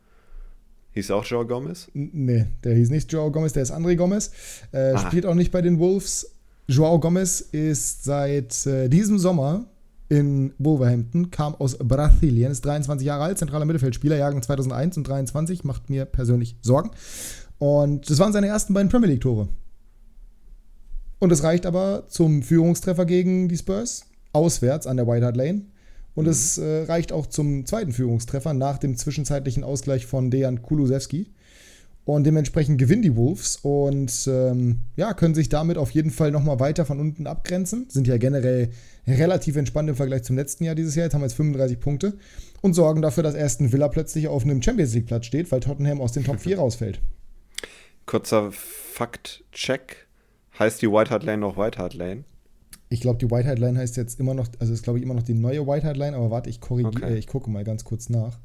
Hieß 0.92 1.10
auch 1.10 1.24
Joao 1.24 1.46
Gomez? 1.46 1.88
Nee, 1.92 2.46
der 2.64 2.74
hieß 2.74 2.90
nicht 2.90 3.12
Joao 3.12 3.30
Gomez, 3.30 3.52
der 3.52 3.62
ist 3.62 3.72
André 3.72 3.94
Gomez. 3.94 4.32
Äh, 4.72 4.96
spielt 4.98 5.26
auch 5.26 5.34
nicht 5.34 5.52
bei 5.52 5.60
den 5.60 5.78
Wolves. 5.78 6.37
Joao 6.70 7.00
Gomez 7.00 7.40
ist 7.40 8.04
seit 8.04 8.66
äh, 8.66 8.90
diesem 8.90 9.18
Sommer 9.18 9.64
in 10.10 10.52
Wolverhampton, 10.58 11.30
kam 11.30 11.54
aus 11.54 11.78
Brasilien, 11.78 12.52
ist 12.52 12.62
23 12.62 13.06
Jahre 13.06 13.24
alt, 13.24 13.38
zentraler 13.38 13.64
Mittelfeldspieler, 13.64 14.16
Jahrgang 14.16 14.42
2001 14.42 14.98
und 14.98 15.08
23, 15.08 15.64
macht 15.64 15.88
mir 15.88 16.04
persönlich 16.04 16.56
Sorgen. 16.60 16.90
Und 17.56 18.10
das 18.10 18.18
waren 18.18 18.34
seine 18.34 18.48
ersten 18.48 18.74
beiden 18.74 18.90
Premier 18.90 19.08
League-Tore. 19.08 19.48
Und 21.20 21.32
es 21.32 21.42
reicht 21.42 21.64
aber 21.64 22.04
zum 22.08 22.42
Führungstreffer 22.42 23.06
gegen 23.06 23.48
die 23.48 23.56
Spurs 23.56 24.04
auswärts 24.34 24.86
an 24.86 24.98
der 24.98 25.06
White 25.06 25.24
Hart 25.24 25.36
Lane. 25.38 25.62
Und 26.14 26.26
mhm. 26.26 26.30
es 26.30 26.58
äh, 26.58 26.82
reicht 26.82 27.12
auch 27.12 27.26
zum 27.26 27.64
zweiten 27.64 27.92
Führungstreffer 27.92 28.52
nach 28.52 28.76
dem 28.76 28.94
zwischenzeitlichen 28.98 29.64
Ausgleich 29.64 30.04
von 30.04 30.30
Dejan 30.30 30.60
Kulusewski. 30.60 31.32
Und 32.08 32.24
dementsprechend 32.24 32.78
gewinnen 32.78 33.02
die 33.02 33.16
Wolves 33.16 33.58
und 33.60 34.26
ähm, 34.32 34.78
ja, 34.96 35.12
können 35.12 35.34
sich 35.34 35.50
damit 35.50 35.76
auf 35.76 35.90
jeden 35.90 36.10
Fall 36.10 36.30
nochmal 36.30 36.58
weiter 36.58 36.86
von 36.86 37.00
unten 37.00 37.26
abgrenzen. 37.26 37.84
Sind 37.90 38.06
ja 38.06 38.16
generell 38.16 38.70
relativ 39.06 39.56
entspannt 39.56 39.90
im 39.90 39.94
Vergleich 39.94 40.22
zum 40.22 40.34
letzten 40.34 40.64
Jahr 40.64 40.74
dieses 40.74 40.94
Jahr. 40.94 41.04
Jetzt 41.04 41.12
haben 41.12 41.20
wir 41.20 41.26
jetzt 41.26 41.36
35 41.36 41.78
Punkte 41.78 42.16
und 42.62 42.72
sorgen 42.72 43.02
dafür, 43.02 43.24
dass 43.24 43.34
Aston 43.34 43.74
Villa 43.74 43.88
plötzlich 43.88 44.26
auf 44.26 44.44
einem 44.44 44.62
Champions 44.62 44.94
League-Platz 44.94 45.26
steht, 45.26 45.52
weil 45.52 45.60
Tottenham 45.60 46.00
aus 46.00 46.12
den 46.12 46.24
Top 46.24 46.40
4 46.40 46.56
rausfällt. 46.58 46.98
Kurzer 48.06 48.52
Fakt-Check. 48.52 50.06
Heißt 50.58 50.80
die 50.80 50.90
White 50.90 51.10
Hart 51.10 51.24
Lane 51.24 51.42
noch 51.42 51.58
White 51.58 51.76
Hart 51.76 51.92
Lane? 51.92 52.24
Ich 52.88 53.02
glaube, 53.02 53.18
die 53.18 53.30
White 53.30 53.46
Hart 53.46 53.58
Line 53.58 53.78
heißt 53.78 53.98
jetzt 53.98 54.18
immer 54.18 54.32
noch, 54.32 54.48
also 54.58 54.72
ist 54.72 54.82
glaube 54.82 54.98
ich 54.98 55.04
immer 55.04 55.12
noch 55.12 55.24
die 55.24 55.34
neue 55.34 55.66
White 55.66 55.86
Hart 55.86 55.98
Line, 55.98 56.16
aber 56.16 56.30
warte, 56.30 56.48
ich 56.48 56.62
korrigiere, 56.62 57.04
okay. 57.04 57.14
äh, 57.16 57.18
ich 57.18 57.26
gucke 57.26 57.50
mal 57.50 57.64
ganz 57.64 57.84
kurz 57.84 58.08
nach, 58.08 58.38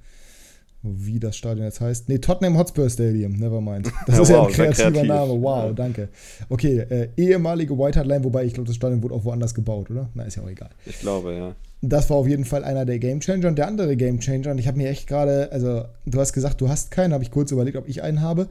wie 0.84 1.20
das 1.20 1.38
Stadion 1.38 1.66
jetzt 1.66 1.82
heißt. 1.82 2.10
Nee, 2.10 2.20
Tottenham 2.20 2.58
Hotspur 2.58 2.90
Stadium, 2.90 3.34
never 3.34 3.62
mind. 3.62 3.92
Das 4.06 4.18
ja, 4.18 4.22
ist 4.22 4.30
wow, 4.30 4.36
ja 4.36 4.44
ein 4.44 4.54
kreativer 4.54 4.92
kreativ. 4.92 5.08
Name, 5.08 5.42
wow, 5.42 5.66
ja. 5.66 5.72
danke. 5.72 6.10
Okay, 6.50 6.80
äh, 6.80 7.10
ehemalige 7.16 7.78
White 7.78 7.98
Hart 7.98 8.08
Line, 8.08 8.24
wobei 8.24 8.44
ich 8.44 8.54
glaube, 8.54 8.68
das 8.68 8.76
Stadion 8.76 9.02
wurde 9.02 9.16
auch 9.16 9.24
woanders 9.24 9.54
gebaut, 9.54 9.90
oder? 9.90 10.10
Na, 10.14 10.24
ist 10.24 10.36
ja 10.36 10.44
auch 10.44 10.50
egal. 10.50 10.70
Ich 10.86 11.00
glaube, 11.00 11.34
ja. 11.34 11.56
Das 11.82 12.10
war 12.10 12.18
auf 12.18 12.28
jeden 12.28 12.46
Fall 12.46 12.64
einer 12.64 12.86
der 12.86 13.00
Game 13.00 13.20
Changer 13.20 13.48
und 13.48 13.58
der 13.58 13.68
andere 13.68 13.96
Game 13.96 14.20
Changer, 14.20 14.52
und 14.52 14.58
ich 14.58 14.68
habe 14.68 14.78
mir 14.78 14.90
echt 14.90 15.08
gerade, 15.08 15.52
also 15.52 15.86
du 16.06 16.20
hast 16.20 16.34
gesagt, 16.34 16.62
du 16.62 16.70
hast 16.70 16.92
keinen, 16.92 17.14
habe 17.14 17.24
ich 17.24 17.32
kurz 17.32 17.52
überlegt, 17.52 17.78
ob 17.78 17.88
ich 17.88 18.04
einen 18.04 18.22
habe. 18.22 18.48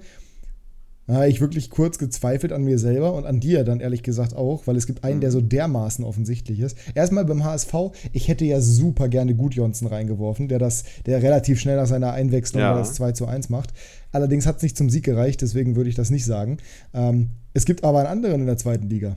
Da 1.06 1.14
habe 1.14 1.28
ich 1.28 1.40
wirklich 1.40 1.68
kurz 1.68 1.98
gezweifelt 1.98 2.52
an 2.52 2.62
mir 2.62 2.78
selber 2.78 3.14
und 3.14 3.26
an 3.26 3.40
dir 3.40 3.64
dann 3.64 3.80
ehrlich 3.80 4.04
gesagt 4.04 4.36
auch, 4.36 4.66
weil 4.66 4.76
es 4.76 4.86
gibt 4.86 5.02
einen, 5.02 5.20
der 5.20 5.32
so 5.32 5.40
dermaßen 5.40 6.04
offensichtlich 6.04 6.60
ist. 6.60 6.76
Erstmal 6.94 7.24
beim 7.24 7.42
HSV, 7.42 7.74
ich 8.12 8.28
hätte 8.28 8.44
ja 8.44 8.60
super 8.60 9.08
gerne 9.08 9.34
Gut 9.34 9.54
Johnson 9.54 9.88
reingeworfen, 9.88 10.46
der 10.46 10.60
das, 10.60 10.84
der 11.06 11.20
relativ 11.22 11.58
schnell 11.58 11.76
nach 11.76 11.88
seiner 11.88 12.12
Einwechslung 12.12 12.62
ja. 12.62 12.78
das 12.78 12.94
2 12.94 13.12
zu 13.12 13.26
1 13.26 13.48
macht. 13.48 13.70
Allerdings 14.12 14.46
hat 14.46 14.58
es 14.58 14.62
nicht 14.62 14.76
zum 14.76 14.90
Sieg 14.90 15.04
gereicht, 15.04 15.42
deswegen 15.42 15.74
würde 15.74 15.90
ich 15.90 15.96
das 15.96 16.10
nicht 16.10 16.24
sagen. 16.24 16.58
Ähm, 16.94 17.30
es 17.52 17.64
gibt 17.64 17.82
aber 17.82 17.98
einen 17.98 18.08
anderen 18.08 18.40
in 18.42 18.46
der 18.46 18.58
zweiten 18.58 18.88
Liga, 18.88 19.16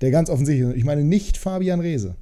der 0.00 0.10
ganz 0.10 0.30
offensichtlich 0.30 0.70
ist. 0.70 0.76
Ich 0.76 0.84
meine 0.84 1.04
nicht 1.04 1.36
Fabian 1.36 1.80
Reese. 1.80 2.14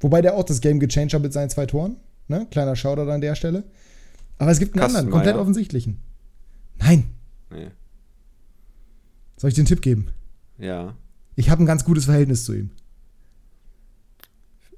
Wobei 0.00 0.22
der 0.22 0.36
auch 0.36 0.44
das 0.44 0.62
Game 0.62 0.80
gechanged 0.80 1.12
hat 1.12 1.22
mit 1.22 1.34
seinen 1.34 1.50
zwei 1.50 1.66
Toren. 1.66 1.96
Ne? 2.28 2.46
Kleiner 2.50 2.76
Shoutout 2.76 3.10
an 3.10 3.20
der 3.20 3.34
Stelle. 3.34 3.64
Aber 4.38 4.50
es 4.50 4.58
gibt 4.58 4.74
einen 4.74 4.80
Kastenmeier. 4.80 5.00
anderen, 5.00 5.12
komplett 5.12 5.36
offensichtlichen. 5.36 5.98
Nein, 6.78 7.04
Nee. 7.52 7.70
Soll 9.36 9.48
ich 9.48 9.54
dir 9.54 9.60
einen 9.60 9.66
Tipp 9.66 9.82
geben? 9.82 10.08
Ja. 10.58 10.96
Ich 11.34 11.50
habe 11.50 11.62
ein 11.62 11.66
ganz 11.66 11.84
gutes 11.84 12.06
Verhältnis 12.06 12.44
zu 12.44 12.54
ihm. 12.54 12.70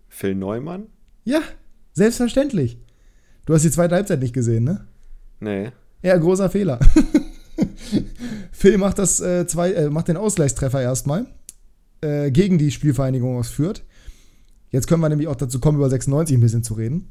Phil 0.08 0.34
Neumann? 0.34 0.86
Ja, 1.24 1.40
selbstverständlich. 1.92 2.78
Du 3.46 3.54
hast 3.54 3.64
die 3.64 3.70
zweite 3.70 3.94
Halbzeit 3.94 4.20
nicht 4.20 4.32
gesehen, 4.32 4.64
ne? 4.64 4.86
Nee. 5.40 5.72
Ja, 6.02 6.16
großer 6.16 6.50
Fehler. 6.50 6.78
Phil 8.52 8.78
macht, 8.78 8.98
das, 8.98 9.20
äh, 9.20 9.46
zwei, 9.46 9.72
äh, 9.72 9.90
macht 9.90 10.08
den 10.08 10.16
Ausgleichstreffer 10.16 10.80
erstmal 10.80 11.26
äh, 12.00 12.30
gegen 12.30 12.58
die 12.58 12.70
Spielvereinigung 12.70 13.36
aus 13.36 13.48
Fürth. 13.48 13.82
Jetzt 14.70 14.86
können 14.86 15.00
wir 15.00 15.08
nämlich 15.08 15.28
auch 15.28 15.36
dazu 15.36 15.60
kommen, 15.60 15.78
über 15.78 15.90
96 15.90 16.36
ein 16.36 16.40
bisschen 16.40 16.64
zu 16.64 16.74
reden. 16.74 17.08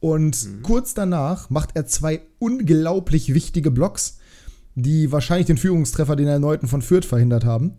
Und 0.00 0.44
mhm. 0.44 0.62
kurz 0.62 0.94
danach 0.94 1.48
macht 1.48 1.70
er 1.74 1.86
zwei 1.86 2.20
unglaublich 2.38 3.32
wichtige 3.32 3.70
Blocks 3.70 4.18
die 4.74 5.12
wahrscheinlich 5.12 5.46
den 5.46 5.56
Führungstreffer, 5.56 6.16
den 6.16 6.28
erneuten 6.28 6.68
von 6.68 6.82
Fürth 6.82 7.04
verhindert 7.04 7.44
haben. 7.44 7.74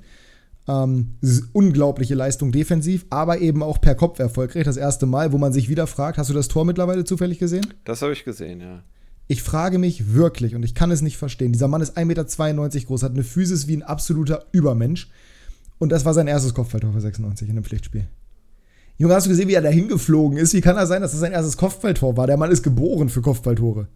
Ähm, 0.68 1.16
unglaubliche 1.54 2.16
Leistung 2.16 2.52
defensiv, 2.52 3.06
aber 3.10 3.40
eben 3.40 3.62
auch 3.62 3.80
per 3.80 3.96
Kopf 3.96 4.20
erfolgreich. 4.20 4.64
Das 4.64 4.78
erste 4.78 5.06
Mal, 5.06 5.32
wo 5.32 5.38
man 5.38 5.54
sich 5.54 5.70
wieder 5.70 5.86
fragt, 5.86 6.18
hast 6.18 6.30
du 6.30 6.34
das 6.34 6.48
Tor 6.48 6.66
mittlerweile 6.66 7.04
zufällig 7.04 7.38
gesehen? 7.38 7.68
Das 7.84 8.02
habe 8.02 8.14
ich 8.14 8.24
gesehen, 8.24 8.62
ja. 8.62 8.84
Ich 9.28 9.42
frage 9.42 9.80
mich 9.80 10.14
wirklich, 10.14 10.56
und 10.56 10.64
ich 10.64 10.76
kann 10.76 10.92
es 10.92 11.02
nicht 11.02 11.18
verstehen, 11.18 11.52
dieser 11.52 11.68
Mann 11.68 11.82
ist 11.82 11.98
1,92 11.98 12.06
Meter 12.06 12.86
groß, 12.86 13.04
hat 13.04 13.14
eine 13.14 13.24
Physis 13.24 13.68
wie 13.68 13.76
ein 13.76 13.84
absoluter 13.84 14.46
Übermensch. 14.52 15.10
Und 15.78 15.92
das 15.92 16.06
war 16.06 16.14
sein 16.14 16.28
erstes 16.28 16.54
Kopfballtor 16.54 16.94
für 16.94 17.02
96 17.02 17.50
in 17.50 17.56
einem 17.56 17.64
Pflichtspiel. 17.64 18.08
Junge, 18.98 19.14
hast 19.14 19.26
du 19.26 19.30
gesehen, 19.30 19.50
wie 19.50 19.56
er 19.56 19.62
da 19.62 19.70
hingeflogen 19.70 20.38
ist? 20.38 20.54
Wie 20.54 20.62
kann 20.62 20.78
er 20.78 20.88
sein, 20.88 21.02
dass 21.02 21.12
das 21.12 21.20
sein 21.20 21.34
erstes 21.34 21.58
Kopfballtor 21.58 22.16
war? 22.16 22.28
Der 22.28 22.38
Mann 22.38 22.52
ist 22.52 22.64
geboren 22.64 23.10
für 23.10 23.22
Kopfballtore. 23.22 23.88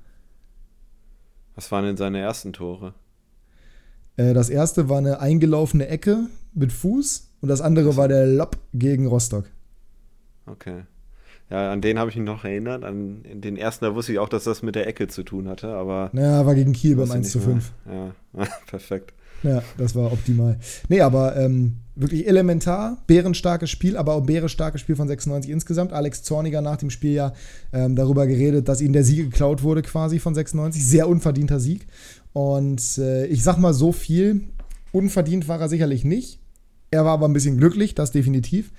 Was 1.60 1.74
waren 1.74 1.84
denn 1.84 1.98
seine 1.98 2.20
ersten 2.20 2.54
Tore? 2.54 2.94
Äh, 4.16 4.34
das 4.34 4.50
erste 4.50 4.88
war 4.88 5.00
eine 5.00 5.20
eingelaufene 5.20 5.90
Ecke 5.90 6.28
mit 6.54 6.72
Fuß 6.72 7.32
und 7.42 7.50
das 7.50 7.60
andere 7.60 7.98
war 7.98 8.08
der 8.08 8.26
Lob 8.28 8.56
gegen 8.74 9.08
Rostock. 9.08 9.44
Okay. 10.46 10.84
Ja, 11.50 11.70
an 11.74 11.82
den 11.82 12.00
habe 12.00 12.12
ich 12.12 12.16
mich 12.16 12.26
noch 12.26 12.46
erinnert. 12.46 12.86
An 12.86 13.26
den 13.26 13.58
ersten, 13.58 13.84
da 13.84 13.94
wusste 13.94 14.14
ich 14.14 14.20
auch, 14.20 14.30
dass 14.30 14.46
das 14.46 14.62
mit 14.62 14.76
der 14.76 14.88
Ecke 14.88 15.10
zu 15.10 15.24
tun 15.24 15.50
hatte, 15.50 15.68
aber. 15.68 16.12
Ja, 16.14 16.46
war 16.46 16.56
gegen 16.56 16.72
Kiel 16.72 16.96
beim 16.96 17.12
1 17.12 17.30
zu 17.30 17.42
5. 17.42 17.74
Ja, 17.92 18.14
perfekt. 18.68 19.14
Ja, 19.44 19.64
das 19.78 19.96
war 19.96 20.12
optimal. 20.12 20.58
Nee, 20.90 21.02
aber 21.02 21.36
ähm, 21.38 21.78
wirklich 21.96 22.28
elementar, 22.28 23.04
bärenstarkes 23.08 23.70
Spiel, 23.70 23.98
aber 23.98 24.14
auch 24.14 24.22
bärenstarkes 24.22 24.82
Spiel 24.82 24.96
von 24.96 25.08
96 25.08 25.52
insgesamt. 25.52 25.94
Alex 25.94 26.24
Zorniger 26.24 26.62
nach 26.62 26.78
dem 26.78 26.90
Spiel 26.90 27.14
ja 27.14 27.34
ähm, 27.74 27.96
darüber 27.96 28.28
geredet, 28.28 28.68
dass 28.68 28.82
ihnen 28.82 28.94
der 28.94 29.04
Sieg 29.04 29.32
geklaut 29.32 29.64
wurde 29.64 29.82
quasi 29.82 30.20
von 30.20 30.34
96. 30.34 30.86
Sehr 30.86 31.08
unverdienter 31.08 31.60
Sieg. 31.60 31.88
Und 32.34 32.98
äh, 32.98 33.26
ich 33.28 33.44
sag 33.44 33.58
mal 33.58 33.74
so 33.74 33.92
viel, 33.92 34.42
unverdient 34.92 35.48
war 35.48 35.60
er 35.60 35.70
sicherlich 35.70 36.04
nicht. 36.04 36.40
Er 36.92 37.06
war 37.06 37.14
aber 37.14 37.28
ein 37.28 37.34
bisschen 37.34 37.58
glücklich, 37.58 37.96
das 37.96 38.12
definitiv. 38.12 38.72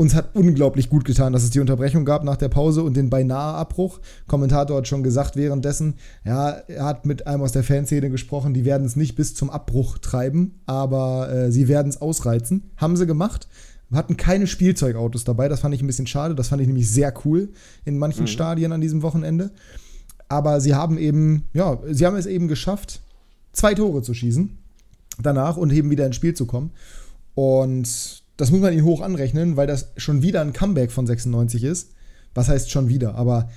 Uns 0.00 0.14
hat 0.14 0.34
unglaublich 0.34 0.88
gut 0.88 1.04
getan, 1.04 1.34
dass 1.34 1.42
es 1.42 1.50
die 1.50 1.60
Unterbrechung 1.60 2.06
gab 2.06 2.24
nach 2.24 2.38
der 2.38 2.48
Pause 2.48 2.82
und 2.82 2.96
den 2.96 3.10
beinahe 3.10 3.52
Abbruch. 3.52 4.00
Kommentator 4.26 4.78
hat 4.78 4.88
schon 4.88 5.02
gesagt 5.02 5.36
währenddessen, 5.36 5.96
ja, 6.24 6.52
er 6.52 6.86
hat 6.86 7.04
mit 7.04 7.26
einem 7.26 7.42
aus 7.42 7.52
der 7.52 7.62
Fanszene 7.62 8.08
gesprochen, 8.08 8.54
die 8.54 8.64
werden 8.64 8.86
es 8.86 8.96
nicht 8.96 9.14
bis 9.14 9.34
zum 9.34 9.50
Abbruch 9.50 9.98
treiben, 9.98 10.58
aber 10.64 11.30
äh, 11.30 11.52
sie 11.52 11.68
werden 11.68 11.90
es 11.90 12.00
ausreizen. 12.00 12.70
Haben 12.78 12.96
sie 12.96 13.06
gemacht. 13.06 13.46
Hatten 13.92 14.16
keine 14.16 14.46
Spielzeugautos 14.46 15.24
dabei, 15.24 15.50
das 15.50 15.60
fand 15.60 15.74
ich 15.74 15.82
ein 15.82 15.86
bisschen 15.86 16.06
schade. 16.06 16.34
Das 16.34 16.48
fand 16.48 16.62
ich 16.62 16.66
nämlich 16.66 16.88
sehr 16.88 17.12
cool 17.26 17.50
in 17.84 17.98
manchen 17.98 18.22
mhm. 18.22 18.28
Stadien 18.28 18.72
an 18.72 18.80
diesem 18.80 19.02
Wochenende. 19.02 19.50
Aber 20.30 20.62
sie 20.62 20.74
haben 20.74 20.96
eben, 20.96 21.44
ja, 21.52 21.78
sie 21.90 22.06
haben 22.06 22.16
es 22.16 22.24
eben 22.24 22.48
geschafft, 22.48 23.02
zwei 23.52 23.74
Tore 23.74 24.00
zu 24.00 24.14
schießen 24.14 24.56
danach 25.18 25.58
und 25.58 25.70
eben 25.70 25.90
wieder 25.90 26.06
ins 26.06 26.16
Spiel 26.16 26.32
zu 26.32 26.46
kommen. 26.46 26.70
Und 27.34 28.22
das 28.40 28.50
muss 28.50 28.60
man 28.60 28.72
ihnen 28.72 28.84
hoch 28.84 29.02
anrechnen, 29.02 29.56
weil 29.56 29.66
das 29.66 29.92
schon 29.98 30.22
wieder 30.22 30.40
ein 30.40 30.54
Comeback 30.54 30.90
von 30.90 31.06
96 31.06 31.62
ist. 31.62 31.90
Was 32.32 32.48
heißt 32.48 32.70
schon 32.70 32.88
wieder? 32.88 33.14
Aber 33.16 33.50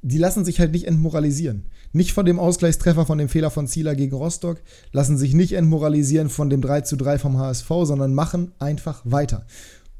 die 0.00 0.16
lassen 0.16 0.46
sich 0.46 0.60
halt 0.60 0.72
nicht 0.72 0.86
entmoralisieren. 0.86 1.66
Nicht 1.92 2.12
von 2.12 2.24
dem 2.24 2.38
Ausgleichstreffer, 2.38 3.04
von 3.04 3.18
dem 3.18 3.28
Fehler 3.28 3.50
von 3.50 3.66
Zieler 3.66 3.94
gegen 3.94 4.16
Rostock, 4.16 4.62
lassen 4.92 5.18
sich 5.18 5.34
nicht 5.34 5.52
entmoralisieren 5.52 6.30
von 6.30 6.48
dem 6.48 6.62
3 6.62 6.82
zu 6.82 6.96
3 6.96 7.18
vom 7.18 7.36
HSV, 7.36 7.68
sondern 7.82 8.14
machen 8.14 8.52
einfach 8.58 9.02
weiter. 9.04 9.44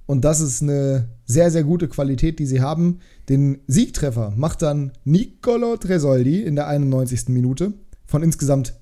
Und 0.07 0.24
das 0.24 0.40
ist 0.40 0.62
eine 0.62 1.09
sehr, 1.26 1.50
sehr 1.50 1.64
gute 1.64 1.88
Qualität, 1.88 2.38
die 2.38 2.46
sie 2.46 2.62
haben. 2.62 3.00
Den 3.29 3.59
Siegtreffer 3.66 4.33
macht 4.37 4.62
dann 4.62 4.92
Nicolo 5.05 5.76
Tresoldi 5.76 6.40
in 6.40 6.57
der 6.57 6.66
91. 6.66 7.29
Minute 7.29 7.74
von 8.07 8.22
insgesamt, 8.22 8.74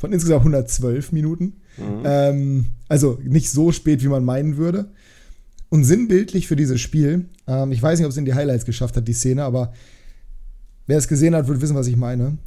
von 0.00 0.14
insgesamt 0.14 0.40
112 0.40 1.12
Minuten. 1.12 1.60
Mhm. 1.76 2.02
Ähm, 2.04 2.66
also 2.88 3.18
nicht 3.22 3.50
so 3.50 3.70
spät, 3.70 4.02
wie 4.02 4.08
man 4.08 4.24
meinen 4.24 4.56
würde. 4.56 4.88
Und 5.68 5.84
sinnbildlich 5.84 6.48
für 6.48 6.56
dieses 6.56 6.80
Spiel, 6.80 7.26
ähm, 7.46 7.70
ich 7.70 7.82
weiß 7.82 7.98
nicht, 7.98 8.06
ob 8.06 8.10
es 8.10 8.16
in 8.16 8.24
die 8.24 8.32
Highlights 8.34 8.64
geschafft 8.64 8.96
hat, 8.96 9.06
die 9.06 9.12
Szene, 9.12 9.44
aber 9.44 9.74
wer 10.86 10.96
es 10.96 11.06
gesehen 11.06 11.34
hat, 11.34 11.48
wird 11.48 11.60
wissen, 11.60 11.76
was 11.76 11.86
ich 11.86 11.96
meine. 11.96 12.38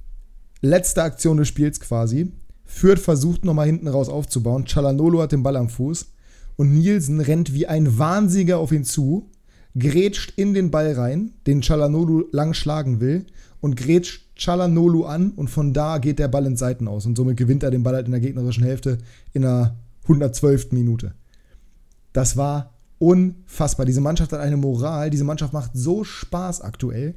Letzte 0.61 1.03
Aktion 1.03 1.37
des 1.37 1.47
Spiels 1.47 1.79
quasi. 1.79 2.31
Fürth 2.65 2.99
versucht 2.99 3.45
nochmal 3.45 3.67
hinten 3.67 3.87
raus 3.87 4.09
aufzubauen. 4.09 4.65
Chalanolo 4.65 5.21
hat 5.21 5.31
den 5.31 5.43
Ball 5.43 5.55
am 5.55 5.69
Fuß. 5.69 6.07
Und 6.55 6.73
Nielsen 6.73 7.21
rennt 7.21 7.53
wie 7.53 7.67
ein 7.67 7.99
Wahnsinniger 7.99 8.57
auf 8.57 8.71
ihn 8.71 8.83
zu, 8.83 9.29
grätscht 9.77 10.33
in 10.37 10.55
den 10.55 10.71
Ball 10.71 10.93
rein, 10.93 11.33
den 11.45 11.61
Chalanolo 11.61 12.25
lang 12.31 12.55
schlagen 12.55 12.99
will, 12.99 13.25
und 13.61 13.75
grätscht 13.75 14.22
Chalanolo 14.43 15.05
an. 15.05 15.31
Und 15.31 15.49
von 15.49 15.73
da 15.73 15.97
geht 15.97 16.19
der 16.19 16.27
Ball 16.27 16.45
ins 16.45 16.59
Seiten 16.59 16.87
aus. 16.87 17.05
Und 17.05 17.17
somit 17.17 17.37
gewinnt 17.37 17.63
er 17.63 17.71
den 17.71 17.83
Ball 17.83 17.95
halt 17.95 18.05
in 18.05 18.11
der 18.11 18.21
gegnerischen 18.21 18.63
Hälfte 18.63 18.97
in 19.33 19.43
der 19.43 19.75
112. 20.03 20.71
Minute. 20.71 21.13
Das 22.11 22.37
war 22.37 22.73
unfassbar. 22.99 23.85
Diese 23.85 24.01
Mannschaft 24.01 24.31
hat 24.31 24.39
eine 24.39 24.57
Moral, 24.57 25.09
diese 25.09 25.23
Mannschaft 25.23 25.53
macht 25.53 25.71
so 25.73 26.03
Spaß 26.03 26.61
aktuell. 26.61 27.15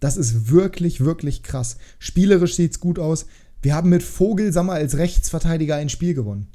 Das 0.00 0.16
ist 0.16 0.50
wirklich, 0.50 1.04
wirklich 1.04 1.42
krass. 1.42 1.78
Spielerisch 1.98 2.54
sieht 2.54 2.72
es 2.72 2.80
gut 2.80 2.98
aus. 2.98 3.26
Wir 3.62 3.74
haben 3.74 3.90
mit 3.90 4.02
Vogelsammer 4.02 4.74
als 4.74 4.98
Rechtsverteidiger 4.98 5.76
ein 5.76 5.88
Spiel 5.88 6.14
gewonnen. 6.14 6.48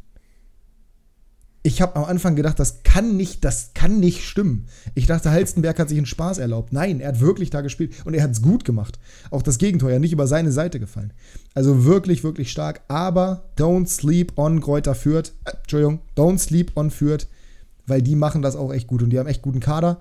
Ich 1.63 1.82
habe 1.82 1.95
am 1.95 2.06
Anfang 2.06 2.36
gedacht, 2.36 2.60
das 2.60 2.82
kann 2.84 3.17
nicht, 3.17 3.45
das 3.45 3.71
kann 3.76 4.00
nicht 4.00 4.24
stimmen. 4.24 4.65
Ich 4.95 5.06
dachte, 5.06 5.30
Halstenberg 5.30 5.78
hat 5.78 5.89
sich 5.89 5.97
einen 6.00 6.08
Spaß 6.08 6.39
erlaubt. 6.39 6.74
Nein, 6.74 7.00
er 7.00 7.10
hat 7.10 7.19
wirklich 7.19 7.52
da 7.52 7.62
gespielt 7.62 7.93
und 8.04 8.15
er 8.15 8.24
hat 8.24 8.32
es 8.32 8.41
gut 8.41 8.65
gemacht. 8.65 8.97
Auch 9.30 9.43
das 9.43 9.60
Gegentor 9.60 9.91
ja 9.91 10.00
nicht 10.00 10.13
über 10.13 10.26
seine 10.26 10.52
Seite 10.52 10.80
gefallen. 10.80 11.13
Also 11.54 11.86
wirklich, 11.86 12.24
wirklich 12.24 12.52
stark. 12.52 12.82
Aber 12.88 13.52
don't 13.58 13.88
sleep 13.88 14.38
on 14.38 14.60
Kräuter 14.60 14.95
Fürth. 14.95 15.34
Äh, 15.45 15.52
Entschuldigung, 15.62 16.00
don't 16.15 16.39
sleep 16.39 16.71
on 16.76 16.89
Fürth 16.89 17.28
weil 17.91 18.02
die 18.02 18.15
machen 18.15 18.41
das 18.41 18.56
auch 18.56 18.74
echt 18.74 18.88
gut 18.88 19.04
und 19.04 19.10
die 19.12 19.19
haben 19.19 19.28
echt 19.28 19.41
guten 19.41 19.60
Kader. 19.60 20.00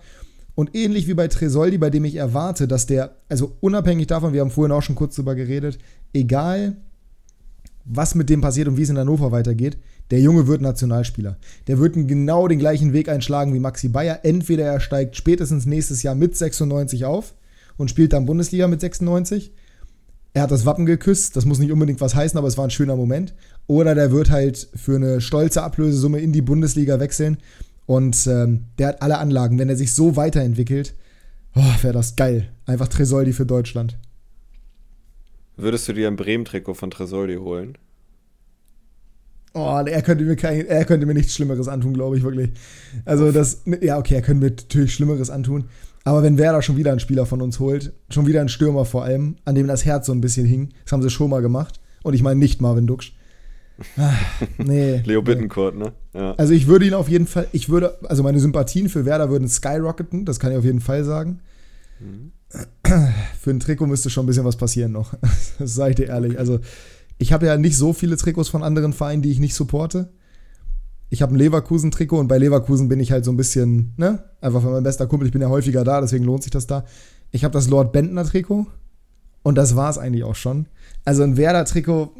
Und 0.55 0.75
ähnlich 0.75 1.07
wie 1.07 1.15
bei 1.15 1.29
Tresoldi, 1.29 1.79
bei 1.79 1.91
dem 1.91 2.05
ich 2.05 2.17
erwarte, 2.17 2.69
dass 2.69 2.87
der, 2.87 3.17
also 3.29 3.57
unabhängig 3.61 4.07
davon, 4.07 4.33
wir 4.33 4.41
haben 4.41 4.51
vorhin 4.51 4.73
auch 4.73 4.83
schon 4.83 4.97
kurz 4.97 5.17
drüber 5.17 5.35
geredet, 5.35 5.79
egal 6.13 6.77
was 7.85 8.15
mit 8.15 8.29
dem 8.29 8.41
passiert 8.41 8.69
und 8.69 8.77
wie 8.77 8.83
es 8.83 8.91
in 8.91 8.99
Hannover 8.99 9.33
weitergeht, 9.33 9.79
der 10.11 10.21
Junge 10.21 10.47
wird 10.47 10.61
Nationalspieler. 10.61 11.37
Der 11.67 11.79
wird 11.79 11.95
genau 11.95 12.49
den 12.49 12.59
gleichen 12.59 12.93
Weg 12.93 13.09
einschlagen 13.09 13.55
wie 13.55 13.61
Maxi 13.61 13.89
Bayer. 13.89 14.21
Entweder 14.25 14.65
er 14.65 14.81
steigt 14.81 15.17
spätestens 15.17 15.67
nächstes 15.67 16.03
Jahr 16.03 16.15
mit 16.15 16.37
96 16.37 17.05
auf 17.05 17.35
und 17.77 17.91
spielt 17.91 18.13
dann 18.13 18.27
Bundesliga 18.27 18.67
mit 18.67 18.81
96. 18.81 19.53
Er 20.33 20.43
hat 20.43 20.51
das 20.51 20.67
Wappen 20.67 20.87
geküsst, 20.87 21.37
das 21.37 21.45
muss 21.45 21.59
nicht 21.59 21.73
unbedingt 21.73 22.01
was 22.01 22.15
heißen, 22.15 22.39
aber 22.39 22.47
es 22.47 22.57
war 22.57 22.65
ein 22.65 22.71
schöner 22.71 22.97
Moment. 22.97 23.35
Oder 23.67 23.95
der 23.95 24.13
wird 24.13 24.31
halt 24.31 24.69
für 24.75 24.97
eine 24.97 25.21
stolze 25.21 25.63
Ablösesumme 25.63 26.21
in 26.21 26.33
die 26.33 26.43
Bundesliga 26.43 27.01
wechseln 27.01 27.39
und 27.87 28.27
ähm, 28.29 28.67
der 28.79 28.89
hat 28.89 29.03
alle 29.03 29.19
Anlagen. 29.19 29.59
Wenn 29.59 29.69
er 29.69 29.77
sich 29.77 29.95
so 29.95 30.15
weiterentwickelt, 30.17 30.95
oh, 31.57 31.83
wäre 31.83 31.95
das 31.95 32.15
geil. 32.17 32.49
Einfach 32.67 32.89
Tresoldi 32.89 33.33
für 33.33 33.47
Deutschland. 33.47 33.99
Würdest 35.57 35.89
du 35.89 35.93
dir 35.93 36.09
ein 36.09 36.17
Bremen-Trikot 36.17 36.75
von 36.75 36.91
Tresoldi 36.91 37.37
holen? 37.37 37.77
Oh, 39.53 39.83
er 39.85 40.03
könnte 40.03 40.25
mir 40.25 40.37
kein, 40.37 40.67
er 40.67 40.85
könnte 40.85 41.07
mir 41.07 41.15
nichts 41.15 41.35
Schlimmeres 41.35 41.67
antun, 41.67 41.95
glaube 41.95 42.17
ich 42.17 42.23
wirklich. 42.23 42.51
Also 43.05 43.33
das, 43.33 43.63
ja 43.81 43.99
okay, 43.99 44.15
er 44.15 44.23
könnte 44.23 44.45
mir 44.45 44.51
natürlich 44.51 44.95
Schlimmeres 44.95 45.31
antun. 45.31 45.65
Aber 46.05 46.23
wenn 46.23 46.39
Werder 46.39 46.63
schon 46.63 46.77
wieder 46.77 46.93
einen 46.93 47.01
Spieler 47.01 47.27
von 47.27 47.43
uns 47.43 47.59
holt, 47.59 47.93
schon 48.11 48.27
wieder 48.27 48.41
einen 48.41 48.49
Stürmer 48.49 48.85
vor 48.85 49.05
allem, 49.05 49.37
an 49.45 49.55
dem 49.55 49.67
das 49.67 49.85
Herz 49.85 50.07
so 50.07 50.13
ein 50.13 50.21
bisschen 50.21 50.47
hing, 50.47 50.71
das 50.85 50.93
haben 50.93 51.03
sie 51.03 51.11
schon 51.11 51.31
mal 51.31 51.43
gemacht. 51.43 51.81
Und 52.03 52.15
ich 52.15 52.23
meine 52.23 52.39
nicht 52.39 52.63
Marvin 52.63 52.87
Duksch. 52.87 53.13
Ah, 53.97 54.13
nee. 54.59 55.03
Leo 55.05 55.23
Bittencourt, 55.23 55.77
ne? 55.77 55.93
Ja. 56.15 56.35
Also 56.35 56.53
ich 56.53 56.67
würde 56.67 56.87
ihn 56.87 56.95
auf 56.95 57.09
jeden 57.09 57.27
Fall, 57.27 57.49
ich 57.53 57.69
würde, 57.69 57.99
also 58.09 58.23
meine 58.23 58.41
Sympathien 58.41 58.89
für 58.89 59.05
Werder 59.05 59.31
würden 59.31 59.49
skyrocketen, 59.49 60.25
das 60.25 60.39
kann 60.39 60.53
ich 60.53 60.59
auf 60.59 60.65
jeden 60.65 60.81
Fall 60.81 61.05
sagen. 61.05 61.41
Mhm. 61.99 62.33
Für 63.41 63.51
ein 63.51 63.61
Trikot 63.61 63.87
müsste 63.87 64.11
schon 64.11 64.25
ein 64.25 64.27
bisschen 64.27 64.45
was 64.45 64.57
passieren 64.57 64.93
noch. 64.93 65.15
Das 65.59 65.75
sage 65.75 65.91
ich 65.91 65.97
dir 65.97 66.09
ehrlich. 66.09 66.39
Also 66.39 66.61
ich 67.21 67.35
habe 67.35 67.47
ja 67.47 67.59
nicht 67.59 67.77
so 67.77 67.93
viele 67.93 68.17
Trikots 68.17 68.49
von 68.49 68.63
anderen 68.63 68.95
Vereinen, 68.95 69.21
die 69.21 69.31
ich 69.31 69.41
nicht 69.41 69.55
supporte. 69.55 70.09
Ich 71.11 71.21
habe 71.21 71.35
ein 71.35 71.39
Leverkusen-Trikot 71.39 72.19
und 72.19 72.29
bei 72.29 72.39
Leverkusen 72.39 72.89
bin 72.89 72.99
ich 72.99 73.13
halt 73.13 73.27
so 73.27 73.31
ein 73.31 73.37
bisschen, 73.37 73.93
ne? 73.99 74.25
Einfach 74.41 74.63
für 74.63 74.71
mein 74.71 74.83
bester 74.83 75.07
Kumpel, 75.07 75.27
ich 75.27 75.33
bin 75.33 75.43
ja 75.43 75.51
häufiger 75.51 75.85
da, 75.85 76.01
deswegen 76.01 76.25
lohnt 76.25 76.45
sich 76.45 76.51
das 76.51 76.67
da. 76.67 76.87
Ich 77.31 77.45
habe 77.45 77.53
das 77.53 77.69
Lord 77.69 77.93
Bentner-Trikot 77.93 78.67
und 79.43 79.55
das 79.59 79.77
war 79.77 79.91
es 79.91 79.99
eigentlich 79.99 80.25
auch 80.25 80.35
schon. 80.35 80.65
Also 81.05 81.23
ein 81.23 81.37
Werder-Trikot, 81.37 82.11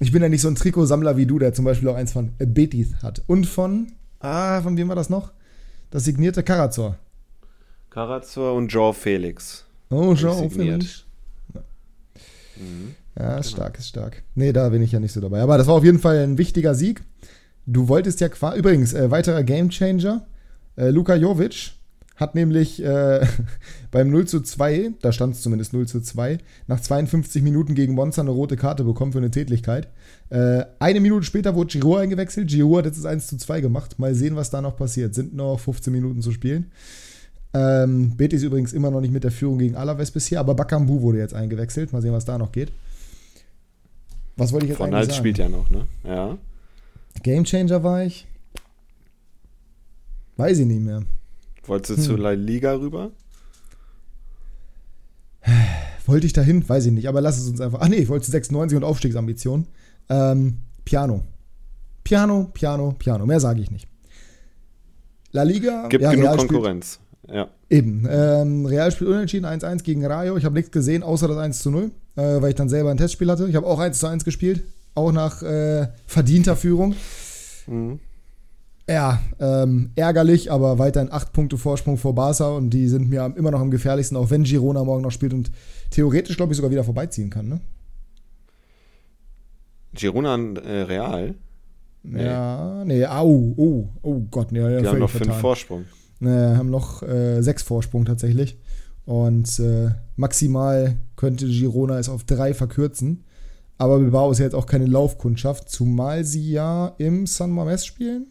ich 0.00 0.10
bin 0.10 0.20
ja 0.20 0.28
nicht 0.28 0.40
so 0.40 0.48
ein 0.48 0.56
Trikotsammler 0.56 1.16
wie 1.16 1.26
du, 1.26 1.38
der 1.38 1.54
zum 1.54 1.64
Beispiel 1.64 1.88
auch 1.90 1.96
eins 1.96 2.10
von 2.10 2.32
Betis 2.38 2.96
hat. 3.00 3.22
Und 3.28 3.46
von, 3.46 3.92
ah, 4.18 4.60
von 4.60 4.76
wem 4.76 4.88
war 4.88 4.96
das 4.96 5.08
noch? 5.08 5.30
Das 5.92 6.02
signierte 6.02 6.42
Karazor. 6.42 6.98
Karazor 7.90 8.54
und 8.54 8.72
Joe 8.72 8.92
Felix. 8.92 9.64
Oh, 9.90 10.14
Joe 10.14 10.50
Felix. 10.50 11.04
Ja, 11.54 11.60
mhm. 12.56 12.96
Ja 13.18 13.38
ist 13.38 13.48
genau. 13.48 13.56
stark, 13.56 13.78
ist 13.78 13.88
stark. 13.88 14.22
Nee, 14.34 14.52
da 14.52 14.68
bin 14.68 14.82
ich 14.82 14.92
ja 14.92 15.00
nicht 15.00 15.12
so 15.12 15.20
dabei. 15.20 15.40
Aber 15.40 15.58
das 15.58 15.66
war 15.66 15.74
auf 15.74 15.84
jeden 15.84 15.98
Fall 15.98 16.18
ein 16.18 16.38
wichtiger 16.38 16.74
Sieg. 16.74 17.02
Du 17.66 17.88
wolltest 17.88 18.20
ja 18.20 18.28
quasi, 18.28 18.58
übrigens, 18.58 18.92
äh, 18.92 19.10
weiterer 19.10 19.42
Gamechanger. 19.42 20.26
Äh, 20.76 20.90
Luka 20.90 21.14
Jovic 21.14 21.72
hat 22.16 22.34
nämlich 22.34 22.82
äh, 22.82 23.26
beim 23.90 24.10
0 24.10 24.26
zu 24.26 24.40
2, 24.40 24.92
da 25.00 25.12
stand 25.12 25.34
es 25.34 25.42
zumindest 25.42 25.72
0 25.72 25.86
zu 25.86 26.00
2, 26.00 26.38
nach 26.66 26.80
52 26.80 27.42
Minuten 27.42 27.74
gegen 27.74 27.94
Monza 27.94 28.22
eine 28.22 28.30
rote 28.30 28.56
Karte 28.56 28.84
bekommen 28.84 29.12
für 29.12 29.18
eine 29.18 29.30
Tätigkeit. 29.30 29.88
Äh, 30.30 30.64
eine 30.78 31.00
Minute 31.00 31.24
später 31.24 31.54
wurde 31.54 31.78
Giroud 31.78 32.00
eingewechselt. 32.00 32.48
Giroud 32.48 32.78
hat 32.78 32.86
jetzt 32.86 32.98
das 32.98 33.06
1 33.06 33.26
zu 33.28 33.36
2 33.36 33.60
gemacht. 33.60 33.98
Mal 33.98 34.14
sehen, 34.14 34.36
was 34.36 34.50
da 34.50 34.60
noch 34.60 34.76
passiert. 34.76 35.14
Sind 35.14 35.34
noch 35.34 35.58
15 35.58 35.92
Minuten 35.92 36.22
zu 36.22 36.32
spielen. 36.32 36.70
Ähm, 37.54 38.16
Betis 38.16 38.42
übrigens 38.42 38.72
immer 38.72 38.90
noch 38.90 39.00
nicht 39.00 39.12
mit 39.12 39.24
der 39.24 39.30
Führung 39.30 39.58
gegen 39.58 39.76
Alaves 39.76 40.10
bisher, 40.10 40.40
aber 40.40 40.54
Bakambu 40.54 41.02
wurde 41.02 41.18
jetzt 41.18 41.34
eingewechselt. 41.34 41.92
Mal 41.92 42.02
sehen, 42.02 42.12
was 42.12 42.24
da 42.24 42.36
noch 42.36 42.52
geht. 42.52 42.72
Was 44.36 44.52
wollte 44.52 44.66
ich 44.66 44.70
jetzt 44.70 44.78
Von 44.78 44.92
eigentlich 44.92 45.06
sagen? 45.06 45.18
spielt 45.18 45.38
ja 45.38 45.48
noch, 45.48 45.70
ne? 45.70 45.86
Ja. 46.04 46.38
Gamechanger 47.22 47.82
war 47.82 48.04
ich. 48.04 48.26
Weiß 50.36 50.58
ich 50.58 50.66
nicht 50.66 50.80
mehr. 50.80 51.02
Wolltest 51.66 51.90
du 51.90 51.96
hm. 51.96 52.02
zur 52.02 52.18
La 52.18 52.32
Liga 52.32 52.74
rüber? 52.74 53.10
Wollte 56.06 56.26
ich 56.26 56.32
dahin? 56.32 56.68
Weiß 56.68 56.86
ich 56.86 56.92
nicht, 56.92 57.08
aber 57.08 57.20
lass 57.20 57.38
es 57.38 57.48
uns 57.48 57.60
einfach. 57.60 57.78
Ach 57.80 57.88
nee, 57.88 57.96
ich 57.96 58.08
wollte 58.08 58.26
zu 58.26 58.32
96 58.32 58.76
und 58.76 58.84
Aufstiegsambition. 58.84 59.66
Ähm, 60.08 60.58
Piano. 60.84 61.22
Piano, 62.02 62.50
Piano, 62.52 62.94
Piano. 62.98 63.24
Mehr 63.24 63.40
sage 63.40 63.62
ich 63.62 63.70
nicht. 63.70 63.88
La 65.32 65.42
Liga. 65.42 65.88
Gibt 65.88 66.02
ja, 66.02 66.10
genug 66.10 66.26
Real 66.26 66.36
Konkurrenz. 66.36 67.00
Spielt, 67.22 67.36
ja. 67.36 67.48
Eben. 67.70 68.06
Ähm, 68.10 68.66
Real 68.66 68.92
spielt 68.92 69.10
unentschieden 69.10 69.46
1-1 69.46 69.82
gegen 69.82 70.04
Rayo. 70.04 70.36
Ich 70.36 70.44
habe 70.44 70.54
nichts 70.54 70.70
gesehen, 70.70 71.02
außer 71.02 71.26
das 71.26 71.38
1 71.38 71.64
0, 71.64 71.90
äh, 72.16 72.40
weil 72.40 72.50
ich 72.50 72.54
dann 72.54 72.68
selber 72.68 72.90
ein 72.90 72.96
Testspiel 72.96 73.30
hatte. 73.30 73.48
Ich 73.48 73.56
habe 73.56 73.66
auch 73.66 73.78
1 73.78 74.02
1 74.02 74.24
gespielt. 74.24 74.62
Auch 74.94 75.12
nach 75.12 75.42
äh, 75.42 75.88
verdienter 76.06 76.56
Führung. 76.56 76.94
Mhm. 77.66 77.98
Ja, 78.88 79.20
ähm, 79.40 79.90
ärgerlich, 79.96 80.52
aber 80.52 80.78
weiterhin 80.78 81.10
acht 81.10 81.32
Punkte 81.32 81.56
Vorsprung 81.56 81.96
vor 81.96 82.14
Barca 82.14 82.48
und 82.48 82.70
die 82.70 82.88
sind 82.88 83.08
mir 83.08 83.32
immer 83.34 83.50
noch 83.50 83.60
am 83.60 83.70
gefährlichsten, 83.70 84.16
auch 84.16 84.28
wenn 84.28 84.44
Girona 84.44 84.84
morgen 84.84 85.02
noch 85.02 85.10
spielt 85.10 85.32
und 85.32 85.50
theoretisch, 85.90 86.36
glaube 86.36 86.52
ich, 86.52 86.56
sogar 86.56 86.70
wieder 86.70 86.84
vorbeiziehen 86.84 87.30
kann, 87.30 87.48
ne? 87.48 87.60
Girona 89.94 90.36
äh, 90.60 90.82
Real? 90.82 91.34
Nee. 92.02 92.24
Ja, 92.24 92.84
nee, 92.84 93.06
au, 93.06 93.54
oh, 93.56 93.88
oh 94.02 94.20
Gott, 94.30 94.52
nee, 94.52 94.58
Die 94.58 94.86
haben 94.86 94.98
noch 94.98 95.08
vertan. 95.08 95.28
fünf 95.28 95.40
Vorsprung. 95.40 95.84
Nee, 96.20 96.56
haben 96.56 96.68
noch 96.70 97.02
äh, 97.02 97.40
sechs 97.40 97.62
Vorsprung 97.62 98.04
tatsächlich. 98.04 98.58
Und 99.06 99.58
äh, 99.60 99.90
maximal 100.16 100.96
könnte 101.16 101.46
Girona 101.46 101.98
es 101.98 102.08
auf 102.08 102.24
drei 102.24 102.54
verkürzen. 102.54 103.24
Aber 103.78 103.98
Bilbao 103.98 104.30
ist 104.30 104.38
ja 104.38 104.44
jetzt 104.44 104.54
auch 104.54 104.66
keine 104.66 104.86
Laufkundschaft, 104.86 105.68
zumal 105.68 106.24
sie 106.24 106.52
ja 106.52 106.94
im 106.98 107.26
San 107.26 107.50
Mames 107.50 107.84
spielen. 107.84 108.28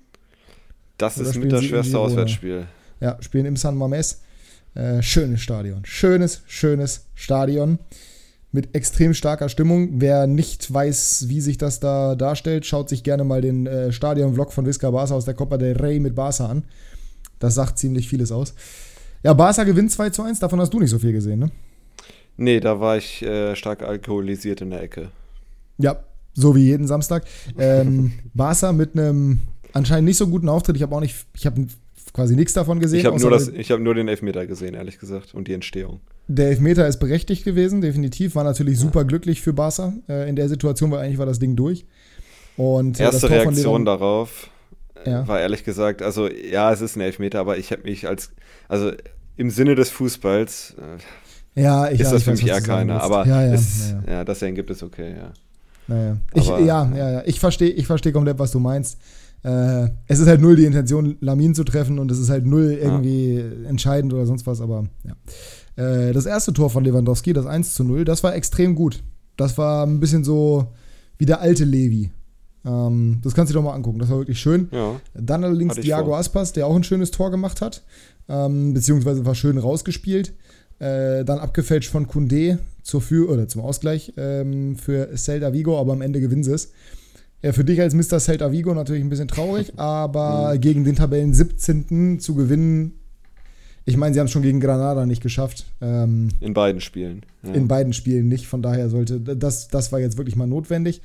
Das 0.98 1.18
Oder 1.20 1.30
ist 1.30 1.36
mit 1.36 1.52
das 1.52 1.64
schwerste 1.64 2.00
Auswärtsspiel. 2.00 2.68
Ja, 3.02 3.18
spielen 3.22 3.46
im 3.46 3.58
San 3.58 3.76
Mames. 3.76 4.22
Äh, 4.76 5.02
schönes 5.02 5.42
Stadion. 5.42 5.82
Schönes, 5.86 6.42
schönes 6.46 7.08
Stadion. 7.14 7.80
Mit 8.52 8.76
extrem 8.76 9.14
starker 9.14 9.50
Stimmung. 9.50 10.00
Wer 10.00 10.28
nicht 10.28 10.72
weiß, 10.72 11.26
wie 11.28 11.42
sich 11.42 11.58
das 11.58 11.80
da 11.80 12.16
darstellt, 12.16 12.66
schaut 12.66 12.88
sich 12.88 13.04
gerne 13.04 13.24
mal 13.24 13.42
den 13.42 13.68
äh, 13.68 13.92
Stadion-Vlog 13.92 14.54
von 14.54 14.66
Visca 14.66 14.92
Barca 14.92 15.16
aus 15.16 15.26
der 15.26 15.34
Copa 15.34 15.58
del 15.58 15.76
Rey 15.76 16.00
mit 16.00 16.16
Barca 16.16 16.46
an. 16.46 16.64
Das 17.40 17.56
sagt 17.56 17.78
ziemlich 17.78 18.08
vieles 18.08 18.32
aus. 18.32 18.54
Ja, 19.24 19.34
Barca 19.34 19.64
gewinnt 19.64 19.92
2 19.92 20.12
zu 20.12 20.24
1, 20.24 20.40
davon 20.40 20.60
hast 20.60 20.74
du 20.74 20.80
nicht 20.80 20.90
so 20.90 21.00
viel 21.00 21.14
gesehen, 21.14 21.40
ne? 21.40 21.52
Nee, 22.38 22.60
da 22.60 22.80
war 22.80 22.98
ich 22.98 23.22
äh, 23.22 23.56
stark 23.56 23.84
alkoholisiert 23.84 24.62
in 24.62 24.72
der 24.72 24.82
Ecke. 24.82 25.10
Ja, 25.78 26.04
so 26.34 26.56
wie 26.56 26.66
jeden 26.66 26.88
Samstag. 26.88 27.26
Ähm, 27.58 28.14
Barca 28.34 28.72
mit 28.72 28.98
einem 28.98 29.42
anscheinend 29.74 30.06
nicht 30.06 30.18
so 30.18 30.28
guten 30.28 30.50
Auftritt. 30.50 30.76
Ich 30.76 30.82
habe 30.82 30.96
auch 30.96 31.02
nicht, 31.02 31.16
ich 31.36 31.46
habe 31.46 31.68
quasi 32.14 32.36
nichts 32.36 32.54
davon 32.54 32.80
gesehen. 32.80 33.00
Ich 33.00 33.06
habe 33.06 33.20
nur, 33.20 33.32
hab 33.32 33.80
nur 33.80 33.96
den 33.96 34.08
Elfmeter 34.08 34.46
gesehen, 34.46 34.76
ehrlich 34.76 35.00
gesagt, 35.00 35.34
und 35.34 35.48
die 35.48 35.54
Entstehung. 35.54 36.00
Der 36.28 36.48
Elfmeter 36.48 36.88
ist 36.88 36.98
berechtigt 36.98 37.44
gewesen, 37.44 37.82
definitiv. 37.82 38.36
War 38.36 38.44
natürlich 38.44 38.80
super 38.80 39.02
ja. 39.02 39.08
glücklich 39.08 39.42
für 39.42 39.54
Barca 39.54 39.94
äh, 40.08 40.30
in 40.30 40.36
der 40.36 40.48
Situation, 40.48 40.92
weil 40.92 41.00
eigentlich 41.00 41.18
war 41.18 41.26
das 41.26 41.40
Ding 41.40 41.56
durch. 41.56 41.86
Und, 42.56 43.00
äh, 43.00 43.04
Erste 43.04 43.30
Reaktion 43.30 43.84
darauf 43.84 44.50
äh, 45.06 45.10
ja. 45.10 45.28
war 45.28 45.40
ehrlich 45.40 45.64
gesagt, 45.64 46.02
also 46.02 46.30
ja, 46.30 46.72
es 46.72 46.82
ist 46.82 46.96
ein 46.96 47.02
Elfmeter, 47.02 47.40
aber 47.40 47.58
ich 47.58 47.72
habe 47.72 47.84
mich 47.84 48.08
als, 48.08 48.32
also 48.68 48.92
im 49.36 49.50
Sinne 49.50 49.76
des 49.76 49.90
Fußballs 49.90 50.76
äh, 50.78 51.02
ja, 51.56 51.90
ich, 51.90 52.00
ist 52.00 52.08
ja, 52.08 52.14
das 52.14 52.24
für 52.24 52.32
mich 52.32 52.48
eher 52.48 52.62
keiner. 52.62 53.02
Aber 53.02 53.26
ja, 53.28 53.42
ja, 53.42 53.54
es, 53.54 53.92
ja, 54.08 54.14
ja. 54.14 54.24
deswegen 54.24 54.56
gibt 54.56 54.70
es 54.70 54.84
okay, 54.84 55.16
ja. 55.16 55.32
Naja. 55.88 56.18
Ich, 56.34 56.48
aber, 56.50 56.60
ja, 56.60 56.92
ja, 56.96 57.12
ja. 57.12 57.24
Ich 57.26 57.40
verstehe 57.40 57.70
ich 57.70 57.88
versteh 57.88 58.12
komplett, 58.12 58.40
was 58.40 58.52
du 58.52 58.60
meinst. 58.60 58.98
Äh, 59.44 59.90
es 60.08 60.20
ist 60.20 60.28
halt 60.28 60.42
null 60.42 60.56
die 60.56 60.66
Intention, 60.66 61.18
Lamin 61.20 61.54
zu 61.54 61.64
treffen 61.64 62.00
und 62.00 62.10
es 62.10 62.18
ist 62.18 62.30
halt 62.30 62.46
null 62.46 62.78
irgendwie 62.82 63.36
ja. 63.36 63.70
entscheidend 63.70 64.14
oder 64.14 64.26
sonst 64.26 64.48
was, 64.48 64.62
aber 64.62 64.86
ja. 65.04 65.16
Äh, 65.76 66.14
das 66.14 66.26
erste 66.26 66.54
Tor 66.54 66.70
von 66.70 66.84
Lewandowski, 66.84 67.34
das 67.34 67.46
1 67.46 67.74
zu 67.74 67.84
0, 67.84 68.06
das 68.06 68.24
war 68.24 68.36
extrem 68.36 68.76
gut. 68.76 69.04
Das 69.36 69.58
war 69.58 69.86
ein 69.86 70.00
bisschen 70.00 70.24
so 70.24 70.68
wie 71.18 71.26
der 71.26 71.42
alte 71.42 71.66
Levi. 71.66 72.12
Ähm, 72.66 73.20
das 73.22 73.34
kannst 73.34 73.50
du 73.50 73.54
dir 73.54 73.60
doch 73.60 73.70
mal 73.70 73.76
angucken, 73.76 74.00
das 74.00 74.10
war 74.10 74.20
wirklich 74.20 74.40
schön. 74.40 74.70
Ja. 74.72 75.00
Dann 75.14 75.44
allerdings 75.44 75.76
Diago 75.76 76.12
vor. 76.12 76.18
Aspas, 76.18 76.54
der 76.54 76.68
auch 76.68 76.76
ein 76.76 76.84
schönes 76.84 77.12
Tor 77.12 77.30
gemacht 77.30 77.60
hat, 77.60 77.84
ähm, 78.30 78.74
beziehungsweise 78.74 79.26
war 79.26 79.36
schön 79.36 79.58
rausgespielt. 79.58 80.34
Äh, 80.80 81.24
dann 81.24 81.40
abgefälscht 81.40 81.90
von 81.90 82.08
Kunde 82.08 82.60
zur 82.82 83.02
Für 83.02 83.30
oder 83.30 83.48
zum 83.48 83.62
Ausgleich 83.62 84.14
ähm, 84.18 84.76
für 84.76 85.16
Celta 85.16 85.54
Vigo, 85.54 85.80
aber 85.80 85.94
am 85.94 86.02
Ende 86.02 86.20
gewinnen 86.20 86.44
sie 86.44 86.54
es. 86.54 86.72
Ja, 87.42 87.52
für 87.52 87.64
dich 87.64 87.80
als 87.82 87.94
Mr. 87.94 88.20
Celta 88.20 88.52
Vigo 88.52 88.74
natürlich 88.74 89.04
ein 89.04 89.10
bisschen 89.10 89.28
traurig, 89.28 89.74
aber 89.78 90.54
mhm. 90.54 90.62
gegen 90.62 90.84
den 90.84 90.96
Tabellen 90.96 91.34
17. 91.34 92.20
zu 92.20 92.36
gewinnen, 92.36 92.94
ich 93.86 93.98
meine, 93.98 94.14
sie 94.14 94.20
haben 94.20 94.28
es 94.28 94.32
schon 94.32 94.44
gegen 94.44 94.60
Granada 94.60 95.06
nicht 95.06 95.22
geschafft. 95.22 95.66
Ähm, 95.82 96.30
in 96.40 96.54
beiden 96.54 96.80
Spielen. 96.80 97.26
Ja. 97.44 97.54
In 97.54 97.68
beiden 97.68 97.94
Spielen 97.94 98.28
nicht, 98.28 98.48
von 98.48 98.62
daher 98.62 98.90
sollte, 98.90 99.20
das, 99.20 99.68
das 99.68 99.92
war 99.92 100.00
jetzt 100.00 100.18
wirklich 100.18 100.36
mal 100.36 100.48
notwendig. 100.48 101.02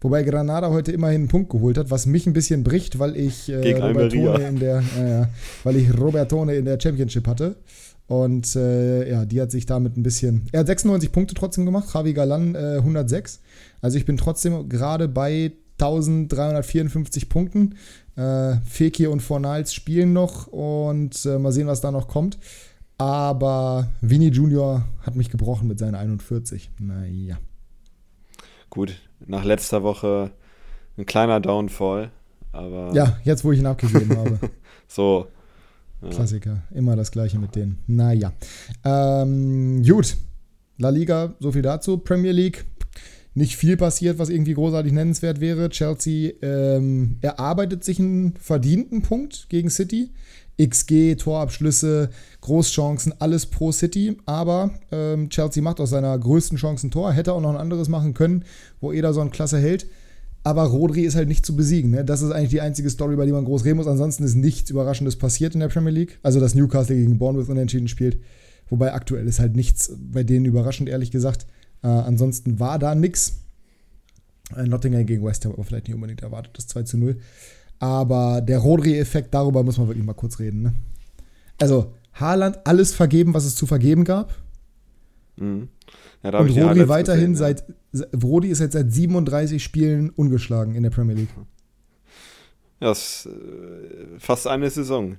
Wobei 0.00 0.24
Granada 0.24 0.70
heute 0.70 0.90
immerhin 0.92 1.22
einen 1.22 1.28
Punkt 1.28 1.50
geholt 1.50 1.78
hat, 1.78 1.90
was 1.90 2.06
mich 2.06 2.26
ein 2.26 2.32
bisschen 2.32 2.64
bricht, 2.64 2.98
weil 2.98 3.16
ich, 3.16 3.48
äh, 3.48 3.74
Robertone, 3.74 4.48
in 4.48 4.58
der, 4.58 4.78
äh, 4.78 5.26
weil 5.62 5.76
ich 5.76 5.96
Robertone 5.96 6.56
in 6.56 6.64
der 6.64 6.80
Championship 6.80 7.26
hatte. 7.28 7.56
Und 8.06 8.56
äh, 8.56 9.10
ja, 9.10 9.24
die 9.24 9.40
hat 9.40 9.50
sich 9.50 9.66
damit 9.66 9.96
ein 9.96 10.02
bisschen. 10.02 10.46
Er 10.52 10.60
hat 10.60 10.66
96 10.66 11.12
Punkte 11.12 11.34
trotzdem 11.34 11.64
gemacht, 11.64 11.88
Javi 11.94 12.12
Galan 12.12 12.54
äh, 12.54 12.76
106. 12.78 13.40
Also 13.80 13.96
ich 13.96 14.04
bin 14.04 14.16
trotzdem 14.16 14.68
gerade 14.68 15.08
bei 15.08 15.52
1354 15.80 17.28
Punkten. 17.28 17.76
Äh, 18.16 18.56
Fekir 18.64 19.10
und 19.10 19.20
Fornals 19.20 19.72
spielen 19.72 20.12
noch 20.12 20.46
und 20.48 21.24
äh, 21.24 21.38
mal 21.38 21.52
sehen, 21.52 21.66
was 21.66 21.80
da 21.80 21.90
noch 21.90 22.08
kommt. 22.08 22.38
Aber 22.98 23.88
Vini 24.00 24.28
Junior 24.28 24.84
hat 25.00 25.16
mich 25.16 25.30
gebrochen 25.30 25.66
mit 25.66 25.78
seinen 25.78 25.94
41. 25.94 26.70
Naja. 26.78 27.38
Gut, 28.70 29.00
nach 29.26 29.44
letzter 29.44 29.82
Woche 29.82 30.30
ein 30.96 31.06
kleiner 31.06 31.40
Downfall, 31.40 32.10
aber. 32.52 32.92
Ja, 32.94 33.18
jetzt 33.24 33.44
wo 33.44 33.52
ich 33.52 33.58
ihn 33.58 33.66
abgegeben 33.66 34.16
habe. 34.16 34.38
so. 34.86 35.28
Ja. 36.02 36.08
Klassiker, 36.10 36.62
immer 36.74 36.96
das 36.96 37.10
gleiche 37.10 37.38
mit 37.38 37.54
denen. 37.54 37.78
Naja. 37.86 38.32
Ähm, 38.84 39.82
gut. 39.82 40.16
La 40.78 40.88
Liga, 40.88 41.34
so 41.38 41.52
viel 41.52 41.62
dazu. 41.62 41.98
Premier 41.98 42.32
League, 42.32 42.64
nicht 43.34 43.56
viel 43.56 43.76
passiert, 43.76 44.18
was 44.18 44.28
irgendwie 44.28 44.54
großartig 44.54 44.92
nennenswert 44.92 45.40
wäre. 45.40 45.70
Chelsea 45.70 46.32
ähm, 46.42 47.18
erarbeitet 47.20 47.84
sich 47.84 47.98
einen 47.98 48.34
verdienten 48.36 49.02
Punkt 49.02 49.46
gegen 49.48 49.70
City. 49.70 50.10
XG, 50.60 51.14
Torabschlüsse, 51.16 52.10
Großchancen, 52.42 53.14
alles 53.20 53.46
pro 53.46 53.72
City. 53.72 54.18
Aber 54.26 54.70
ähm, 54.90 55.30
Chelsea 55.30 55.62
macht 55.62 55.80
aus 55.80 55.90
seiner 55.90 56.18
größten 56.18 56.58
Chance 56.58 56.86
ein 56.86 56.90
Tor. 56.90 57.12
Hätte 57.12 57.32
auch 57.32 57.40
noch 57.40 57.50
ein 57.50 57.56
anderes 57.56 57.88
machen 57.88 58.12
können, 58.12 58.44
wo 58.80 58.92
Ederson 58.92 59.30
klasse 59.30 59.58
hält. 59.58 59.86
Aber 60.44 60.64
Rodri 60.64 61.02
ist 61.02 61.14
halt 61.14 61.28
nicht 61.28 61.46
zu 61.46 61.54
besiegen. 61.54 61.92
Ne? 61.92 62.04
Das 62.04 62.20
ist 62.20 62.32
eigentlich 62.32 62.50
die 62.50 62.60
einzige 62.60 62.90
Story, 62.90 63.14
bei 63.14 63.24
der 63.24 63.34
man 63.34 63.44
groß 63.44 63.64
reden 63.64 63.76
muss. 63.76 63.86
Ansonsten 63.86 64.24
ist 64.24 64.34
nichts 64.34 64.70
Überraschendes 64.70 65.16
passiert 65.16 65.54
in 65.54 65.60
der 65.60 65.68
Premier 65.68 65.92
League. 65.92 66.18
Also, 66.22 66.40
dass 66.40 66.54
Newcastle 66.54 66.96
gegen 66.96 67.18
Bournemouth 67.18 67.48
unentschieden 67.48 67.88
spielt. 67.88 68.18
Wobei 68.68 68.92
aktuell 68.92 69.26
ist 69.28 69.38
halt 69.38 69.54
nichts 69.54 69.92
bei 69.98 70.24
denen 70.24 70.44
überraschend, 70.44 70.88
ehrlich 70.88 71.10
gesagt. 71.10 71.46
Äh, 71.82 71.88
ansonsten 71.88 72.58
war 72.58 72.78
da 72.78 72.94
nichts. 72.94 73.42
Äh, 74.56 74.64
Nottingham 74.64 75.06
gegen 75.06 75.24
West 75.24 75.44
Ham 75.44 75.52
aber 75.52 75.64
vielleicht 75.64 75.86
nicht 75.86 75.94
unbedingt 75.94 76.22
erwartet, 76.22 76.52
das 76.56 76.66
2 76.68 76.82
zu 76.84 76.98
0. 76.98 77.18
Aber 77.78 78.40
der 78.40 78.58
Rodri-Effekt, 78.58 79.34
darüber 79.34 79.62
muss 79.62 79.78
man 79.78 79.88
wirklich 79.88 80.04
mal 80.04 80.14
kurz 80.14 80.38
reden. 80.38 80.62
Ne? 80.62 80.72
Also, 81.60 81.92
Haaland 82.14 82.66
alles 82.66 82.94
vergeben, 82.94 83.34
was 83.34 83.44
es 83.44 83.54
zu 83.54 83.66
vergeben 83.66 84.04
gab. 84.04 84.34
Mhm. 85.36 85.68
Ja, 86.22 86.38
und 86.38 86.50
Rodi 86.50 86.88
weiterhin 86.88 87.32
gesehen, 87.32 87.56
seit, 87.92 88.22
Rodi 88.22 88.48
ist 88.48 88.60
jetzt 88.60 88.74
seit 88.74 88.92
37 88.92 89.62
Spielen 89.62 90.10
ungeschlagen 90.10 90.74
in 90.74 90.82
der 90.82 90.90
Premier 90.90 91.16
League. 91.16 91.28
Ja, 92.80 92.88
das 92.88 93.26
ist 93.26 93.32
äh, 93.32 94.18
fast 94.18 94.46
eine 94.46 94.70
Saison. 94.70 95.16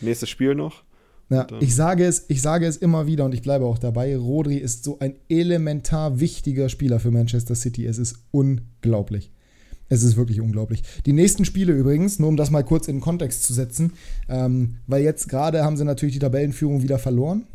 Nächstes 0.00 0.28
Spiel 0.28 0.54
noch. 0.54 0.84
Ja, 1.28 1.46
ich 1.58 1.74
sage 1.74 2.04
es, 2.04 2.26
ich 2.28 2.40
sage 2.40 2.66
es 2.66 2.76
immer 2.76 3.08
wieder 3.08 3.24
und 3.24 3.34
ich 3.34 3.42
bleibe 3.42 3.64
auch 3.64 3.78
dabei. 3.78 4.16
Rodri 4.16 4.58
ist 4.58 4.84
so 4.84 5.00
ein 5.00 5.16
elementar 5.28 6.20
wichtiger 6.20 6.68
Spieler 6.68 7.00
für 7.00 7.10
Manchester 7.10 7.56
City. 7.56 7.84
Es 7.84 7.98
ist 7.98 8.16
unglaublich. 8.30 9.32
Es 9.88 10.04
ist 10.04 10.16
wirklich 10.16 10.40
unglaublich. 10.40 10.82
Die 11.04 11.12
nächsten 11.12 11.44
Spiele 11.44 11.72
übrigens, 11.72 12.20
nur 12.20 12.28
um 12.28 12.36
das 12.36 12.50
mal 12.50 12.62
kurz 12.62 12.86
in 12.86 12.96
den 12.96 13.00
Kontext 13.00 13.42
zu 13.42 13.52
setzen, 13.52 13.92
ähm, 14.28 14.76
weil 14.86 15.02
jetzt 15.02 15.28
gerade 15.28 15.64
haben 15.64 15.76
sie 15.76 15.84
natürlich 15.84 16.14
die 16.14 16.20
Tabellenführung 16.20 16.82
wieder 16.82 16.98
verloren 16.98 17.46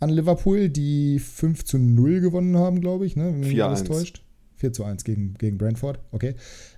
an 0.00 0.10
Liverpool, 0.10 0.68
die 0.68 1.18
5 1.18 1.64
zu 1.64 1.78
0 1.78 2.20
gewonnen 2.20 2.56
haben, 2.56 2.80
glaube 2.80 3.06
ich, 3.06 3.16
ne, 3.16 3.26
wenn 3.26 3.40
mich 3.40 3.62
alles 3.62 3.84
täuscht. 3.84 4.22
4 4.56 4.72
zu 4.72 4.84
1 4.84 5.04
gegen, 5.04 5.34
gegen 5.34 5.58
Brentford, 5.58 6.00
okay. 6.10 6.34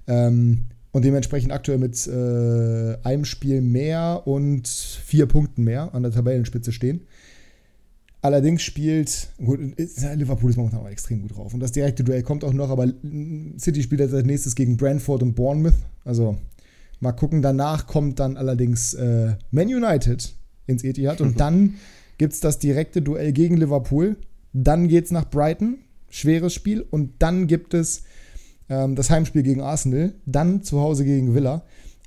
Ähm, 0.07 0.67
und 0.93 1.05
dementsprechend 1.05 1.53
aktuell 1.53 1.79
mit 1.79 2.07
äh, 2.07 2.97
einem 3.05 3.25
Spiel 3.25 3.61
mehr 3.61 4.23
und 4.27 4.67
vier 4.67 5.27
Punkten 5.27 5.65
mehr 5.65 5.95
an 5.95 6.03
der 6.03 6.13
Tabellenspitze 6.13 6.73
stehen. 6.73 7.03
Allerdings 8.23 8.63
spielt, 8.63 9.29
gut, 9.39 9.61
Liverpool 9.79 10.51
ist 10.51 10.57
momentan 10.57 10.81
auch 10.81 10.89
extrem 10.89 11.23
gut 11.23 11.37
drauf. 11.37 11.55
Und 11.55 11.61
das 11.61 11.73
direkte 11.73 12.05
Duell 12.05 12.23
kommt 12.23 12.45
auch 12.45 12.53
noch, 12.53 12.69
aber 12.69 12.87
City 13.59 13.83
spielt 13.83 14.01
jetzt 14.01 14.13
als 14.13 14.27
nächstes 14.27 14.55
gegen 14.55 14.77
Brentford 14.77 15.23
und 15.23 15.35
Bournemouth. 15.35 15.73
Also 16.05 16.37
mal 16.99 17.13
gucken. 17.13 17.41
Danach 17.41 17.87
kommt 17.87 18.19
dann 18.19 18.37
allerdings 18.37 18.93
äh, 18.95 19.37
Man 19.51 19.69
United 19.69 20.35
ins 20.67 20.85
Etihad 20.85 21.23
und 21.23 21.41
dann 21.41 21.77
gibt 22.21 22.35
es 22.35 22.41
das 22.41 22.59
direkte 22.59 23.01
Duell 23.01 23.33
gegen 23.33 23.57
Liverpool. 23.57 24.19
Dann 24.53 24.89
geht 24.89 25.07
es 25.07 25.11
nach 25.11 25.31
Brighton, 25.31 25.79
schweres 26.11 26.53
Spiel. 26.53 26.83
Und 26.83 27.15
dann 27.21 27.47
gibt 27.47 27.73
es 27.73 28.03
ähm, 28.69 28.95
das 28.95 29.09
Heimspiel 29.09 29.43
gegen 29.43 29.63
Arsenal, 29.63 30.13
dann 30.27 30.63
zu 30.63 30.81
Hause 30.81 31.07
gegen 31.07 31.35
Villa. 31.35 31.63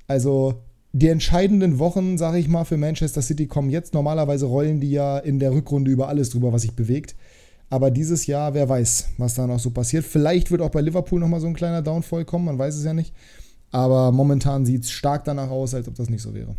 Also 0.06 0.62
die 0.92 1.08
entscheidenden 1.08 1.80
Wochen, 1.80 2.16
sage 2.16 2.38
ich 2.38 2.46
mal, 2.46 2.62
für 2.62 2.76
Manchester 2.76 3.22
City 3.22 3.48
kommen 3.48 3.70
jetzt. 3.70 3.92
Normalerweise 3.92 4.46
rollen 4.46 4.78
die 4.78 4.92
ja 4.92 5.18
in 5.18 5.40
der 5.40 5.52
Rückrunde 5.52 5.90
über 5.90 6.06
alles 6.06 6.30
drüber, 6.30 6.52
was 6.52 6.62
sich 6.62 6.76
bewegt. 6.76 7.16
Aber 7.68 7.90
dieses 7.90 8.28
Jahr, 8.28 8.54
wer 8.54 8.68
weiß, 8.68 9.08
was 9.18 9.34
da 9.34 9.48
noch 9.48 9.58
so 9.58 9.70
passiert. 9.70 10.04
Vielleicht 10.04 10.52
wird 10.52 10.62
auch 10.62 10.70
bei 10.70 10.80
Liverpool 10.80 11.18
nochmal 11.18 11.40
so 11.40 11.48
ein 11.48 11.54
kleiner 11.54 11.82
Downfall 11.82 12.24
kommen, 12.24 12.44
man 12.44 12.58
weiß 12.58 12.76
es 12.76 12.84
ja 12.84 12.94
nicht. 12.94 13.12
Aber 13.72 14.12
momentan 14.12 14.64
sieht 14.64 14.84
es 14.84 14.92
stark 14.92 15.24
danach 15.24 15.50
aus, 15.50 15.74
als 15.74 15.88
ob 15.88 15.96
das 15.96 16.08
nicht 16.08 16.22
so 16.22 16.34
wäre. 16.34 16.54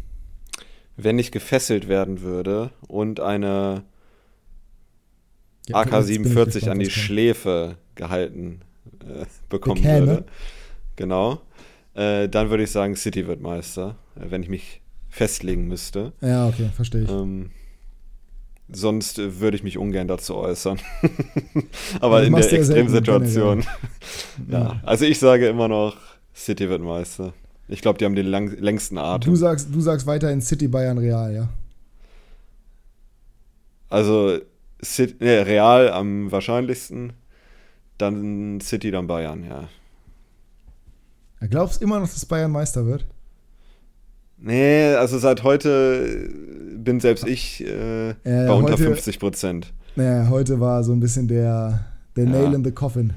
Wenn 0.98 1.20
ich 1.20 1.32
gefesselt 1.32 1.88
werden 1.88 2.22
würde 2.22 2.72
und 2.88 3.20
eine 3.20 3.84
ja, 5.68 5.78
AK-47 5.78 6.70
an 6.70 6.80
die 6.80 6.89
Schläfe 6.89 7.78
gehalten 7.96 8.62
äh, 9.02 9.26
bekommen 9.50 9.82
Bekäme. 9.82 10.08
würde. 10.08 10.26
Genau. 10.96 11.41
Äh, 11.93 12.30
dann 12.30 12.50
würde 12.50 12.64
ich 12.64 12.72
sagen, 12.72 12.96
City 12.96 13.28
wird 13.28 13.41
Meister, 13.41 13.96
äh, 14.16 14.30
wenn 14.30 14.43
ich 14.43 14.50
mich 14.50 14.82
festlegen 15.10 15.68
müsste. 15.68 16.14
Ja, 16.22 16.48
okay, 16.48 16.70
verstehe 16.76 17.04
ich. 17.04 17.10
Ähm, 17.10 17.52
sonst 18.70 19.18
äh, 19.18 19.39
würde 19.39 19.58
ich 19.58 19.64
mich 19.64 19.78
ungern 19.78 20.08
dazu 20.08 20.36
äußern. 20.36 20.80
Aber 22.00 22.24
in 22.24 22.36
der 22.36 22.54
Extremsituation. 22.54 23.66
ja, 24.52 24.82
also 24.84 25.06
ich 25.06 25.20
sage 25.20 25.48
immer 25.48 25.68
noch, 25.68 25.98
City 26.36 26.70
wird 26.70 26.82
Meister. 26.82 27.34
Ich 27.68 27.82
glaube, 27.82 27.97
die 27.97 28.05
haben 28.05 28.16
den 28.16 28.28
lang, 28.28 28.49
längsten 28.59 28.97
Atem. 28.97 29.32
Du 29.32 29.36
sagst, 29.36 29.70
du 29.74 29.82
sagst 29.82 30.05
weiterhin 30.05 30.41
City 30.41 30.68
Bayern 30.68 30.97
Real, 30.97 31.34
ja? 31.34 31.49
Also 33.89 34.39
City, 34.84 35.16
nee, 35.20 35.38
Real 35.39 35.89
am 35.89 36.32
wahrscheinlichsten. 36.32 37.13
Dann 37.97 38.59
City, 38.61 38.91
dann 38.91 39.07
Bayern, 39.07 39.43
ja. 39.45 39.68
Glaubst 41.47 41.80
du 41.82 41.86
immer 41.86 41.99
noch, 41.99 42.07
dass 42.09 42.26
Bayern 42.26 42.51
Meister 42.51 42.86
wird? 42.86 43.05
Nee, 44.38 44.93
also 44.95 45.18
seit 45.18 45.43
heute 45.43 46.30
bin 46.76 46.99
selbst 46.99 47.26
ich 47.26 47.63
äh, 47.66 48.07
Ja, 48.09 48.13
bei 48.24 48.32
ja, 48.45 48.53
unter 48.53 48.74
heute- 48.74 48.84
50 48.84 49.20
Prozent. 49.20 49.74
Naja, 49.95 50.28
heute 50.30 50.59
war 50.59 50.84
so 50.84 50.91
ein 50.91 50.99
bisschen 50.99 51.28
der, 51.30 51.86
der 52.18 52.26
Ja. 52.26 52.30
Nail 52.32 52.53
in 52.53 52.63
the 52.66 52.72
Coffin. 52.72 53.13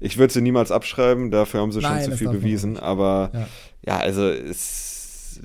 Ich 0.00 0.18
würde 0.18 0.32
sie 0.32 0.40
niemals 0.40 0.72
abschreiben, 0.72 1.30
dafür 1.30 1.60
haben 1.60 1.70
sie 1.70 1.80
Nein, 1.80 2.02
schon 2.02 2.12
zu 2.12 2.18
viel 2.18 2.28
bewiesen. 2.30 2.76
Aber 2.76 3.30
Ja. 3.84 3.94
ja, 3.94 4.00
also 4.00 4.28
es 4.28 5.40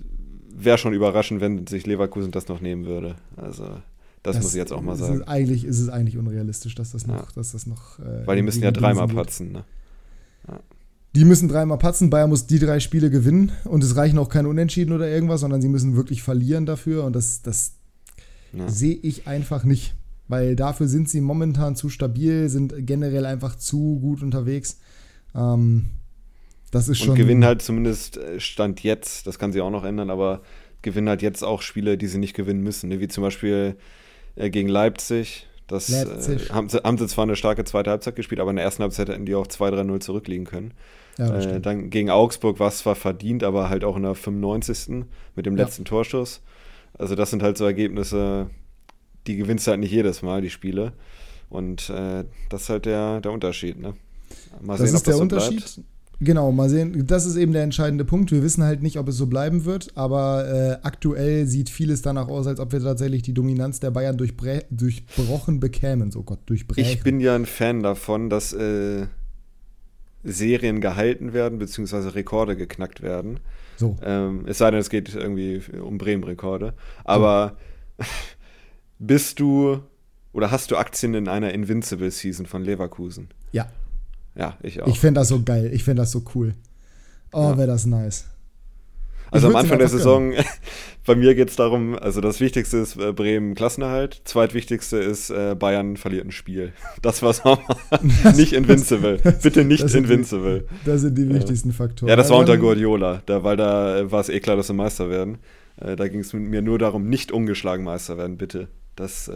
wäre 0.55 0.77
schon 0.77 0.93
überraschend, 0.93 1.41
wenn 1.41 1.67
sich 1.67 1.85
Leverkusen 1.85 2.31
das 2.31 2.47
noch 2.47 2.61
nehmen 2.61 2.85
würde. 2.85 3.15
Also 3.35 3.65
das, 4.21 4.37
muss 4.37 4.49
ich 4.51 4.55
jetzt 4.55 4.71
auch 4.71 4.81
mal 4.81 4.93
ist 4.93 4.99
sagen. 4.99 5.21
Es 5.21 5.27
eigentlich, 5.27 5.65
ist 5.65 5.79
es 5.79 5.89
eigentlich 5.89 6.17
unrealistisch, 6.17 6.75
dass 6.75 6.91
das 6.91 7.05
noch. 7.07 7.15
Ja. 7.15 7.27
Dass 7.35 7.51
das 7.51 7.65
noch 7.67 7.99
äh, 7.99 8.25
Weil 8.25 8.37
die 8.37 8.41
müssen 8.41 8.63
ja 8.63 8.71
dreimal 8.71 9.07
patzen. 9.07 9.51
Ne? 9.51 9.65
Die 11.15 11.25
müssen 11.25 11.47
dreimal 11.47 11.77
patzen. 11.77 12.09
Bayern 12.09 12.29
muss 12.29 12.47
die 12.47 12.59
drei 12.59 12.79
Spiele 12.79 13.09
gewinnen 13.09 13.51
und 13.65 13.83
es 13.83 13.95
reichen 13.95 14.17
auch 14.17 14.29
keine 14.29 14.47
Unentschieden 14.47 14.93
oder 14.93 15.07
irgendwas, 15.07 15.41
sondern 15.41 15.61
sie 15.61 15.67
müssen 15.69 15.95
wirklich 15.95 16.23
verlieren 16.23 16.65
dafür 16.65 17.03
und 17.03 17.15
das, 17.15 17.41
das 17.41 17.73
Ja. 18.51 18.67
sehe 18.69 18.95
ich 18.95 19.27
einfach 19.27 19.63
nicht. 19.63 19.95
Weil 20.27 20.55
dafür 20.55 20.87
sind 20.87 21.09
sie 21.09 21.21
momentan 21.21 21.75
zu 21.75 21.89
stabil, 21.89 22.47
sind 22.49 22.73
generell 22.87 23.25
einfach 23.25 23.55
zu 23.55 23.99
gut 23.99 24.23
unterwegs. 24.23 24.79
Ähm, 25.35 25.87
das 26.73 26.89
ist 26.89 26.99
Und 27.01 27.05
schon. 27.07 27.15
gewinnen 27.15 27.45
halt 27.45 27.61
zumindest 27.61 28.17
äh, 28.17 28.39
Stand 28.39 28.83
jetzt, 28.83 29.25
das 29.27 29.39
kann 29.39 29.51
sich 29.53 29.61
auch 29.61 29.69
noch 29.71 29.83
ändern, 29.85 30.09
aber 30.09 30.41
gewinnen 30.81 31.07
halt 31.07 31.21
jetzt 31.21 31.43
auch 31.43 31.61
Spiele, 31.61 31.97
die 31.97 32.07
sie 32.07 32.17
nicht 32.17 32.33
gewinnen 32.35 32.61
müssen. 32.61 32.89
Ne? 32.89 32.99
Wie 32.99 33.07
zum 33.07 33.23
Beispiel 33.23 33.77
äh, 34.35 34.49
gegen 34.49 34.67
Leipzig. 34.67 35.47
Das 35.67 35.89
äh, 35.89 36.03
Leipzig. 36.03 36.51
haben, 36.51 36.67
sie, 36.67 36.79
haben 36.83 36.97
sie 36.97 37.07
zwar 37.07 37.23
eine 37.23 37.37
starke 37.37 37.63
zweite 37.63 37.89
Halbzeit 37.89 38.15
gespielt, 38.17 38.41
aber 38.41 38.49
in 38.49 38.57
der 38.57 38.65
ersten 38.65 38.83
Halbzeit 38.83 39.07
hätten 39.07 39.25
die 39.25 39.33
auch 39.35 39.47
2-3-0 39.47 39.99
zurückliegen 40.01 40.45
können. 40.45 40.73
Ja, 41.17 41.33
Äh, 41.39 41.61
dann 41.61 41.89
gegen 41.89 42.09
Augsburg 42.09 42.59
war 42.59 42.67
es 42.67 42.79
zwar 42.79 42.95
verdient, 42.95 43.43
aber 43.43 43.69
halt 43.69 43.83
auch 43.85 43.95
in 43.95 44.03
der 44.03 44.15
95. 44.15 45.05
mit 45.35 45.45
dem 45.45 45.55
Ja. 45.57 45.63
letzten 45.63 45.85
Torschuss. 45.85 46.41
Also 46.97 47.15
das 47.15 47.29
sind 47.29 47.41
halt 47.43 47.57
so 47.57 47.65
Ergebnisse, 47.65 48.49
die 49.25 49.37
gewinnst 49.37 49.65
du 49.67 49.71
halt 49.71 49.79
nicht 49.79 49.91
jedes 49.91 50.21
Mal, 50.21 50.41
die 50.41 50.49
Spiele. 50.49 50.93
Und 51.49 51.89
äh, 51.89 52.25
das 52.49 52.63
ist 52.63 52.69
halt 52.69 52.85
der, 52.85 53.21
der 53.21 53.31
Unterschied. 53.31 53.79
Ne? 53.79 53.93
Mal 54.61 54.77
das 54.77 54.87
sehen, 54.89 54.95
ist 54.95 55.01
ob 55.01 55.03
der 55.05 55.11
das 55.11 55.17
so 55.17 55.21
Unterschied. 55.23 55.59
bleibt. 55.59 55.79
Genau, 56.19 56.51
mal 56.51 56.69
sehen. 56.69 57.05
Das 57.05 57.25
ist 57.25 57.35
eben 57.35 57.51
der 57.51 57.63
entscheidende 57.63 58.05
Punkt. 58.05 58.31
Wir 58.31 58.43
wissen 58.43 58.63
halt 58.63 58.81
nicht, 58.81 58.97
ob 58.97 59.07
es 59.09 59.17
so 59.17 59.27
bleiben 59.27 59.65
wird, 59.65 59.91
aber 59.95 60.47
äh, 60.47 60.85
aktuell 60.85 61.47
sieht 61.47 61.69
vieles 61.69 62.01
danach 62.01 62.27
aus, 62.27 62.47
als 62.47 62.59
ob 62.59 62.71
wir 62.71 62.81
tatsächlich 62.81 63.23
die 63.23 63.33
Dominanz 63.33 63.79
der 63.79 63.91
Bayern 63.91 64.17
durchbrochen 64.17 65.59
bekämen. 65.59 66.11
So 66.11 66.23
Gott, 66.23 66.39
durchbrechen. 66.45 66.91
Ich 66.91 67.03
bin 67.03 67.19
ja 67.19 67.35
ein 67.35 67.45
Fan 67.45 67.83
davon, 67.83 68.29
dass 68.29 68.53
äh, 68.53 69.07
Serien 70.23 70.81
gehalten 70.81 71.33
werden, 71.33 71.59
beziehungsweise 71.59 72.15
Rekorde 72.15 72.55
geknackt 72.55 73.01
werden. 73.01 73.39
so. 73.75 73.97
Ähm, 74.01 74.45
es 74.47 74.59
sei 74.59 74.71
denn, 74.71 74.79
es 74.79 74.89
geht 74.89 75.13
irgendwie 75.13 75.61
um 75.81 75.97
Bremen-Rekorde. 75.97 76.73
Aber 77.03 77.57
bist 78.99 79.39
du 79.39 79.79
oder 80.31 80.49
hast 80.49 80.71
du 80.71 80.77
Aktien 80.77 81.13
in 81.13 81.27
einer 81.27 81.53
Invincible-Season 81.53 82.45
von 82.45 82.63
Leverkusen? 82.63 83.29
Ja, 83.51 83.67
Ja, 84.35 84.57
ich 84.63 84.81
auch. 84.81 84.87
ich 84.87 84.99
fände 84.99 85.19
das 85.19 85.27
so 85.29 85.41
geil. 85.43 85.69
Ich 85.73 85.83
fände 85.83 86.01
das 86.01 86.11
so 86.11 86.23
cool. 86.35 86.53
Oh, 87.31 87.41
Ja. 87.51 87.57
wäre 87.57 87.67
das 87.67 87.85
nice. 87.85 88.25
also 89.31 89.47
am 89.47 89.55
Anfang 89.55 89.79
der 89.79 89.87
Saison, 89.89 90.33
bei 91.05 91.15
mir 91.15 91.33
geht 91.35 91.49
es 91.49 91.55
darum, 91.55 91.97
also 91.97 92.21
das 92.21 92.39
Wichtigste 92.39 92.77
ist 92.77 92.95
äh, 92.97 93.11
Bremen 93.13 93.55
Klassenerhalt, 93.55 94.21
zweitwichtigste 94.25 94.97
ist 94.97 95.31
äh, 95.31 95.55
Bayern 95.55 95.97
verliert 95.97 96.25
ein 96.25 96.31
Spiel. 96.31 96.73
Das 97.01 97.21
war's 97.23 97.43
nochmal. 97.43 97.77
nicht 98.35 98.53
Invincible. 98.53 99.17
Bitte 99.41 99.63
nicht 99.65 99.83
das 99.83 99.91
sind 99.91 100.07
die- 100.07 100.11
Invincible. 100.13 100.67
Das 100.85 101.01
sind 101.01 101.17
die 101.17 101.27
wichtigsten 101.29 101.71
Faktoren. 101.73 102.09
Ja, 102.09 102.15
das 102.15 102.29
war 102.29 102.37
unter 102.37 102.57
Guardiola, 102.57 103.21
da, 103.25 103.43
weil 103.43 103.57
da 103.57 103.97
äh, 103.99 104.11
war 104.11 104.21
es 104.21 104.29
eh 104.29 104.39
klar, 104.39 104.55
dass 104.55 104.67
sie 104.67 104.73
Meister 104.73 105.09
werden. 105.09 105.39
Äh, 105.81 105.95
da 105.95 106.07
ging 106.07 106.19
es 106.19 106.33
mir 106.33 106.61
nur 106.61 106.77
darum, 106.77 107.09
nicht 107.09 107.31
ungeschlagen 107.31 107.83
Meister 107.83 108.17
werden, 108.19 108.37
bitte. 108.37 108.67
Das 108.95 109.27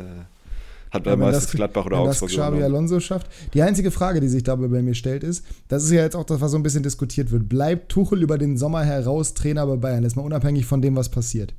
hat 0.92 1.04
bei 1.04 1.12
wenn 1.12 1.20
meistens 1.20 1.46
das- 1.46 1.52
Gladbach 1.54 1.86
oder 1.86 1.98
wenn 2.02 2.08
Augsburg 2.10 2.30
das 2.30 2.38
Xabi. 2.38 2.64
Alonso 2.64 3.00
schafft. 3.00 3.28
Die 3.54 3.62
einzige 3.62 3.92
Frage, 3.92 4.20
die 4.22 4.28
sich 4.28 4.44
dabei 4.44 4.68
bei 4.68 4.82
mir 4.82 4.94
stellt, 4.96 5.24
ist, 5.24 5.46
das 5.68 5.84
ist 5.84 5.92
ja 5.92 6.02
jetzt 6.02 6.16
auch 6.16 6.24
das, 6.26 6.42
was 6.42 6.52
so 6.52 6.58
ein 6.58 6.64
bisschen 6.64 6.84
diskutiert 6.84 7.32
wird. 7.32 7.50
Bleibt 7.50 7.90
Tuchel 7.92 8.22
über 8.22 8.38
den 8.38 8.58
Sommer 8.58 8.84
heraus 8.84 9.34
Trainer 9.34 9.66
bei 9.68 9.76
Bayern? 9.78 10.04
Ist 10.04 10.16
mal 10.16 10.22
unabhängig 10.24 10.66
von 10.66 10.82
dem, 10.82 10.96
was 10.96 11.10
passiert. 11.10 11.54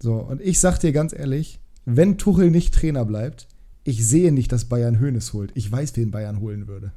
So, 0.00 0.14
und 0.14 0.40
ich 0.40 0.58
sag 0.60 0.78
dir 0.78 0.92
ganz 0.92 1.12
ehrlich, 1.12 1.60
wenn 1.84 2.18
Tuchel 2.18 2.50
nicht 2.50 2.74
Trainer 2.74 3.04
bleibt, 3.04 3.46
ich 3.84 4.06
sehe 4.06 4.32
nicht, 4.32 4.52
dass 4.52 4.66
Bayern 4.66 5.00
Hönes 5.00 5.32
holt. 5.32 5.50
Ich 5.54 5.70
weiß, 5.70 5.96
wen 5.96 6.10
Bayern 6.10 6.40
holen 6.40 6.68
würde. 6.68 6.92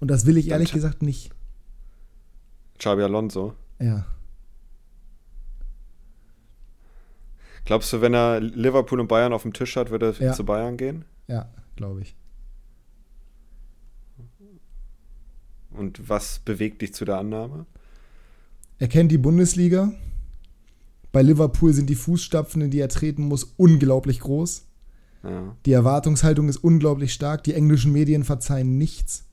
Und 0.00 0.10
das 0.10 0.26
will 0.26 0.36
ich 0.36 0.48
ehrlich 0.48 0.72
gesagt 0.72 1.02
nicht. 1.02 1.30
Xabi 2.78 3.02
Alonso. 3.02 3.54
Ja. 3.80 4.06
Glaubst 7.68 7.92
du, 7.92 8.00
wenn 8.00 8.14
er 8.14 8.40
Liverpool 8.40 8.98
und 8.98 9.08
Bayern 9.08 9.34
auf 9.34 9.42
dem 9.42 9.52
Tisch 9.52 9.76
hat, 9.76 9.90
würde 9.90 10.14
er 10.18 10.24
Ja. 10.28 10.32
zu 10.32 10.42
Bayern 10.42 10.78
gehen? 10.78 11.04
Ja, 11.26 11.50
glaube 11.76 12.00
ich. 12.00 12.16
Und 15.70 16.08
was 16.08 16.38
bewegt 16.38 16.80
dich 16.80 16.94
zu 16.94 17.04
der 17.04 17.18
Annahme? 17.18 17.66
Er 18.78 18.88
kennt 18.88 19.12
die 19.12 19.18
Bundesliga. 19.18 19.92
Bei 21.12 21.20
Liverpool 21.20 21.74
sind 21.74 21.90
die 21.90 21.94
Fußstapfen, 21.94 22.62
in 22.62 22.70
die 22.70 22.80
er 22.80 22.88
treten 22.88 23.24
muss, 23.28 23.44
unglaublich 23.58 24.20
groß. 24.20 24.64
Ja. 25.24 25.54
Die 25.66 25.72
Erwartungshaltung 25.72 26.48
ist 26.48 26.56
unglaublich 26.56 27.12
stark. 27.12 27.44
Die 27.44 27.52
englischen 27.52 27.92
Medien 27.92 28.24
verzeihen 28.24 28.78
nichts. 28.78 29.26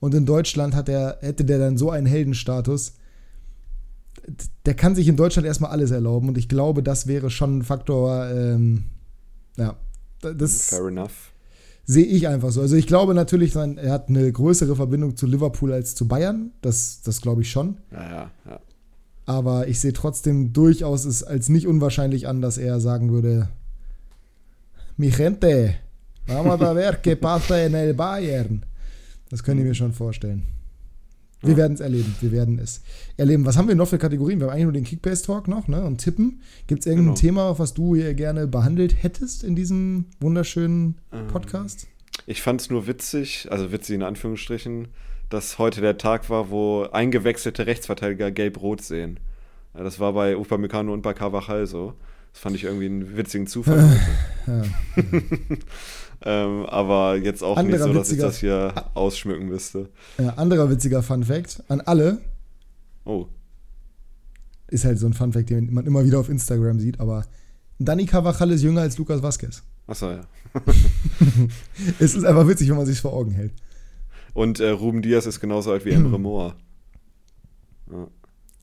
Und 0.00 0.14
in 0.14 0.24
Deutschland 0.24 0.74
hat 0.74 0.88
er, 0.88 1.18
hätte 1.20 1.44
der 1.44 1.58
dann 1.58 1.76
so 1.76 1.90
einen 1.90 2.06
Heldenstatus. 2.06 2.94
Der 4.66 4.74
kann 4.74 4.94
sich 4.94 5.08
in 5.08 5.16
Deutschland 5.16 5.46
erstmal 5.46 5.70
alles 5.70 5.90
erlauben. 5.90 6.28
Und 6.28 6.38
ich 6.38 6.48
glaube, 6.48 6.82
das 6.82 7.06
wäre 7.06 7.30
schon 7.30 7.58
ein 7.58 7.62
Faktor. 7.62 8.28
Ähm, 8.30 8.84
ja, 9.56 9.76
das 10.20 10.68
Fair 10.68 10.86
enough. 10.86 11.32
sehe 11.84 12.04
ich 12.04 12.28
einfach 12.28 12.50
so. 12.50 12.60
Also 12.60 12.76
ich 12.76 12.86
glaube 12.86 13.14
natürlich, 13.14 13.54
er 13.56 13.92
hat 13.92 14.08
eine 14.08 14.30
größere 14.30 14.76
Verbindung 14.76 15.16
zu 15.16 15.26
Liverpool 15.26 15.72
als 15.72 15.94
zu 15.94 16.06
Bayern. 16.06 16.52
Das, 16.60 17.02
das 17.02 17.20
glaube 17.20 17.42
ich 17.42 17.50
schon. 17.50 17.78
Ja, 17.90 18.02
ja, 18.02 18.30
ja. 18.48 18.60
Aber 19.26 19.68
ich 19.68 19.80
sehe 19.80 19.92
trotzdem 19.92 20.52
durchaus 20.52 21.04
es 21.04 21.22
als 21.22 21.48
nicht 21.48 21.66
unwahrscheinlich 21.66 22.26
an, 22.28 22.40
dass 22.40 22.58
er 22.58 22.80
sagen 22.80 23.12
würde: 23.12 23.48
Mi 24.96 25.10
gente, 25.10 25.74
vamos 26.26 26.60
a 26.60 26.74
ver 26.74 27.02
qué 27.02 27.16
pasa 27.16 27.58
en 27.58 27.74
el 27.74 27.94
Bayern. 27.94 28.64
Das 29.30 29.42
können 29.42 29.58
die 29.58 29.64
mir 29.64 29.74
schon 29.74 29.92
vorstellen. 29.92 30.44
Wir 31.42 31.50
Ja. 31.52 31.56
werden 31.56 31.74
es 31.74 31.80
erleben. 31.80 32.14
Wir 32.20 32.32
werden 32.32 32.58
es 32.58 32.82
erleben. 33.16 33.44
Was 33.44 33.56
haben 33.56 33.68
wir 33.68 33.74
noch 33.74 33.88
für 33.88 33.98
Kategorien? 33.98 34.38
Wir 34.38 34.46
haben 34.46 34.52
eigentlich 34.52 34.64
nur 34.64 34.72
den 34.72 34.84
Kickbase-Talk 34.84 35.48
noch 35.48 35.66
ne? 35.68 35.82
und 35.84 35.98
Tippen. 35.98 36.40
Gibt 36.68 36.80
es 36.80 36.86
irgendein 36.86 37.14
Genau. 37.14 37.16
Thema, 37.20 37.58
was 37.58 37.74
du 37.74 37.94
hier 37.96 38.14
gerne 38.14 38.46
behandelt 38.46 39.02
hättest 39.02 39.42
in 39.44 39.56
diesem 39.56 40.04
wunderschönen 40.20 40.96
Ähm, 41.12 41.26
Podcast? 41.28 41.86
Ich 42.26 42.42
fand 42.42 42.60
es 42.60 42.70
nur 42.70 42.86
witzig, 42.86 43.48
also 43.50 43.72
witzig 43.72 43.96
in 43.96 44.02
Anführungsstrichen, 44.02 44.88
dass 45.30 45.58
heute 45.58 45.80
der 45.80 45.98
Tag 45.98 46.30
war, 46.30 46.50
wo 46.50 46.82
eingewechselte 46.92 47.66
Rechtsverteidiger 47.66 48.30
gelb-rot 48.30 48.82
sehen. 48.82 49.18
Das 49.74 49.98
war 49.98 50.12
bei 50.12 50.36
Upamecano 50.36 50.92
und 50.92 51.02
bei 51.02 51.14
Carvajal 51.14 51.66
so. 51.66 51.94
Das 52.32 52.40
fand 52.40 52.56
ich 52.56 52.64
irgendwie 52.64 52.86
einen 52.86 53.16
witzigen 53.16 53.46
Zufall. 53.46 53.82
heute. 53.88 54.00
Ja. 56.24 56.44
ähm, 56.46 56.66
aber 56.66 57.16
jetzt 57.16 57.42
auch 57.44 57.56
Anderer 57.56 57.86
nicht 57.86 57.94
so, 57.94 57.98
dass 57.98 58.08
ich 58.10 58.18
witziger- 58.18 58.26
das 58.26 58.38
hier 58.38 58.84
ausschmücken 58.94 59.46
müsste. 59.48 59.88
Ja, 60.18 60.30
anderer 60.34 60.68
witziger 60.70 61.02
Fun-Fact 61.02 61.62
an 61.68 61.80
alle: 61.80 62.18
Oh, 63.04 63.26
ist 64.68 64.84
halt 64.84 64.98
so 64.98 65.06
ein 65.06 65.12
Funfact, 65.12 65.50
den 65.50 65.72
man 65.72 65.86
immer 65.86 66.04
wieder 66.04 66.18
auf 66.18 66.28
Instagram 66.28 66.80
sieht, 66.80 66.98
aber 67.00 67.24
Dani 67.78 68.06
Carvajal 68.06 68.50
ist 68.52 68.62
jünger 68.62 68.80
als 68.82 68.96
Lukas 68.98 69.22
Vazquez. 69.22 69.62
achso, 69.86 70.10
ja. 70.10 70.20
Es 71.98 72.14
ist 72.14 72.24
einfach 72.24 72.46
witzig, 72.48 72.68
wenn 72.70 72.76
man 72.76 72.86
sich 72.86 73.00
vor 73.00 73.12
Augen 73.12 73.32
hält. 73.32 73.52
Und 74.34 74.60
äh, 74.60 74.70
Ruben 74.70 75.02
Diaz 75.02 75.26
ist 75.26 75.40
genauso 75.40 75.72
alt 75.72 75.84
wie 75.84 75.90
Emre 75.90 76.18
Moore. 76.18 76.54
Ja. 77.90 78.06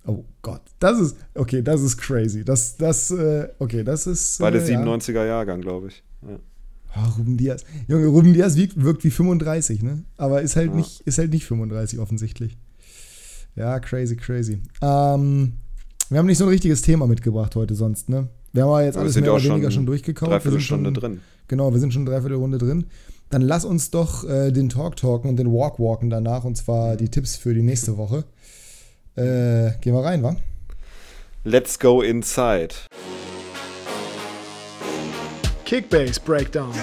Oh 0.05 0.23
Gott, 0.41 0.61
das 0.79 0.99
ist, 0.99 1.15
okay, 1.35 1.61
das 1.61 1.81
ist 1.81 1.97
crazy. 1.97 2.43
Das, 2.43 2.77
das, 2.77 3.11
äh, 3.11 3.49
okay, 3.59 3.83
das 3.83 4.07
ist. 4.07 4.39
Äh, 4.39 4.43
ja. 4.43 4.81
97er 4.81 5.25
Jahrgang, 5.25 5.61
glaube 5.61 5.87
ich. 5.89 6.03
Ja. 6.21 6.39
Oh, 6.95 7.17
Ruben 7.19 7.37
Diaz. 7.37 7.63
Junge, 7.87 8.07
Ruben 8.07 8.33
Diaz 8.33 8.55
wirkt, 8.55 8.81
wirkt 8.81 9.03
wie 9.03 9.11
35, 9.11 9.83
ne? 9.83 10.03
Aber 10.17 10.41
ist 10.41 10.55
halt, 10.55 10.71
Ja. 10.71 10.75
nicht, 10.77 11.01
ist 11.01 11.17
halt 11.19 11.31
nicht 11.31 11.45
35 11.45 11.99
offensichtlich. 11.99 12.57
Ja, 13.55 13.79
crazy, 13.79 14.15
crazy. 14.15 14.61
Ähm, 14.81 15.53
wir 16.09 16.17
haben 16.17 16.25
nicht 16.25 16.37
so 16.37 16.45
ein 16.45 16.49
richtiges 16.49 16.81
Thema 16.81 17.05
mitgebracht 17.05 17.55
heute 17.55 17.75
sonst, 17.75 18.09
ne? 18.09 18.29
Wir 18.53 18.63
haben 18.63 18.71
ja 18.71 18.81
jetzt 18.85 18.97
alles 18.97 19.15
mehr 19.15 19.31
oder 19.33 19.43
weniger 19.43 19.69
schon 19.69 19.71
schon 19.71 19.85
durchgekaut. 19.85 20.29
Wir 20.29 20.33
sind 20.39 20.43
Dreiviertelstunde 20.45 20.87
schon, 20.87 20.93
drin. 20.93 21.21
Genau, 21.47 21.71
wir 21.71 21.79
sind 21.79 21.93
schon 21.93 22.05
dreiviertel 22.05 22.37
Runde 22.37 22.57
drin. 22.57 22.85
Dann 23.29 23.41
lass 23.43 23.63
uns 23.65 23.91
doch 23.91 24.27
äh, 24.27 24.51
den 24.51 24.69
Talk 24.69 24.95
talken 24.95 25.29
und 25.29 25.37
den 25.37 25.51
Walk 25.51 25.79
walken 25.79 26.09
danach 26.09 26.45
und 26.45 26.57
zwar 26.57 26.95
die 26.95 27.09
Tipps 27.09 27.35
für 27.35 27.53
die 27.53 27.61
nächste 27.61 27.97
Woche. 27.97 28.23
Äh, 29.19 29.73
gehen 29.81 29.93
wir 29.93 30.03
rein, 30.03 30.23
wa? 30.23 30.35
Let's 31.43 31.77
go 31.77 32.01
inside. 32.01 32.69
Kickbase 35.65 36.21
Breakdown. 36.21 36.73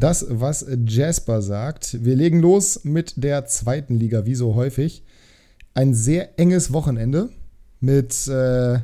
das, 0.00 0.26
was 0.28 0.66
Jasper 0.86 1.40
sagt. 1.40 2.04
Wir 2.04 2.16
legen 2.16 2.40
los 2.40 2.84
mit 2.84 3.22
der 3.22 3.46
zweiten 3.46 3.94
Liga, 3.94 4.26
wie 4.26 4.34
so 4.34 4.54
häufig. 4.54 5.02
Ein 5.72 5.94
sehr 5.94 6.38
enges 6.38 6.72
Wochenende 6.72 7.30
mit, 7.80 8.28
äh, 8.28 8.78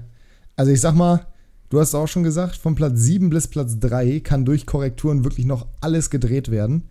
also 0.56 0.72
ich 0.72 0.80
sag 0.80 0.94
mal, 0.94 1.26
du 1.68 1.80
hast 1.80 1.94
auch 1.94 2.08
schon 2.08 2.22
gesagt, 2.22 2.56
von 2.56 2.74
Platz 2.74 3.00
7 3.00 3.30
bis 3.30 3.48
Platz 3.48 3.78
3 3.78 4.20
kann 4.20 4.44
durch 4.44 4.66
Korrekturen 4.66 5.24
wirklich 5.24 5.46
noch 5.46 5.66
alles 5.80 6.10
gedreht 6.10 6.50
werden. 6.50 6.88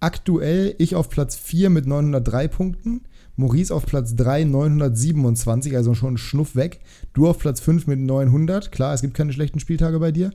Aktuell 0.00 0.74
ich 0.78 0.94
auf 0.94 1.08
Platz 1.08 1.36
4 1.36 1.70
mit 1.70 1.86
903 1.86 2.48
Punkten, 2.48 3.02
Maurice 3.36 3.74
auf 3.74 3.86
Platz 3.86 4.14
3 4.14 4.44
927, 4.44 5.76
also 5.76 5.94
schon 5.94 6.14
ein 6.14 6.18
Schnuff 6.18 6.54
weg. 6.54 6.80
Du 7.14 7.28
auf 7.28 7.38
Platz 7.38 7.60
5 7.60 7.86
mit 7.86 7.98
900, 7.98 8.70
klar, 8.70 8.94
es 8.94 9.02
gibt 9.02 9.14
keine 9.14 9.32
schlechten 9.32 9.60
Spieltage 9.60 9.98
bei 9.98 10.12
dir. 10.12 10.30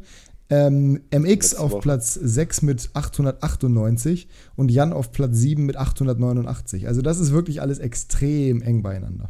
Ähm, 0.49 1.01
MX 1.11 1.25
Letzte 1.25 1.59
auf 1.59 1.71
Woche. 1.71 1.81
Platz 1.81 2.13
6 2.13 2.61
mit 2.63 2.89
898 2.93 4.27
und 4.55 4.69
Jan 4.69 4.91
auf 4.91 5.11
Platz 5.11 5.37
7 5.37 5.65
mit 5.65 5.77
889. 5.77 6.87
Also 6.87 7.01
das 7.01 7.19
ist 7.19 7.31
wirklich 7.31 7.61
alles 7.61 7.79
extrem 7.79 8.61
eng 8.61 8.83
beieinander. 8.83 9.29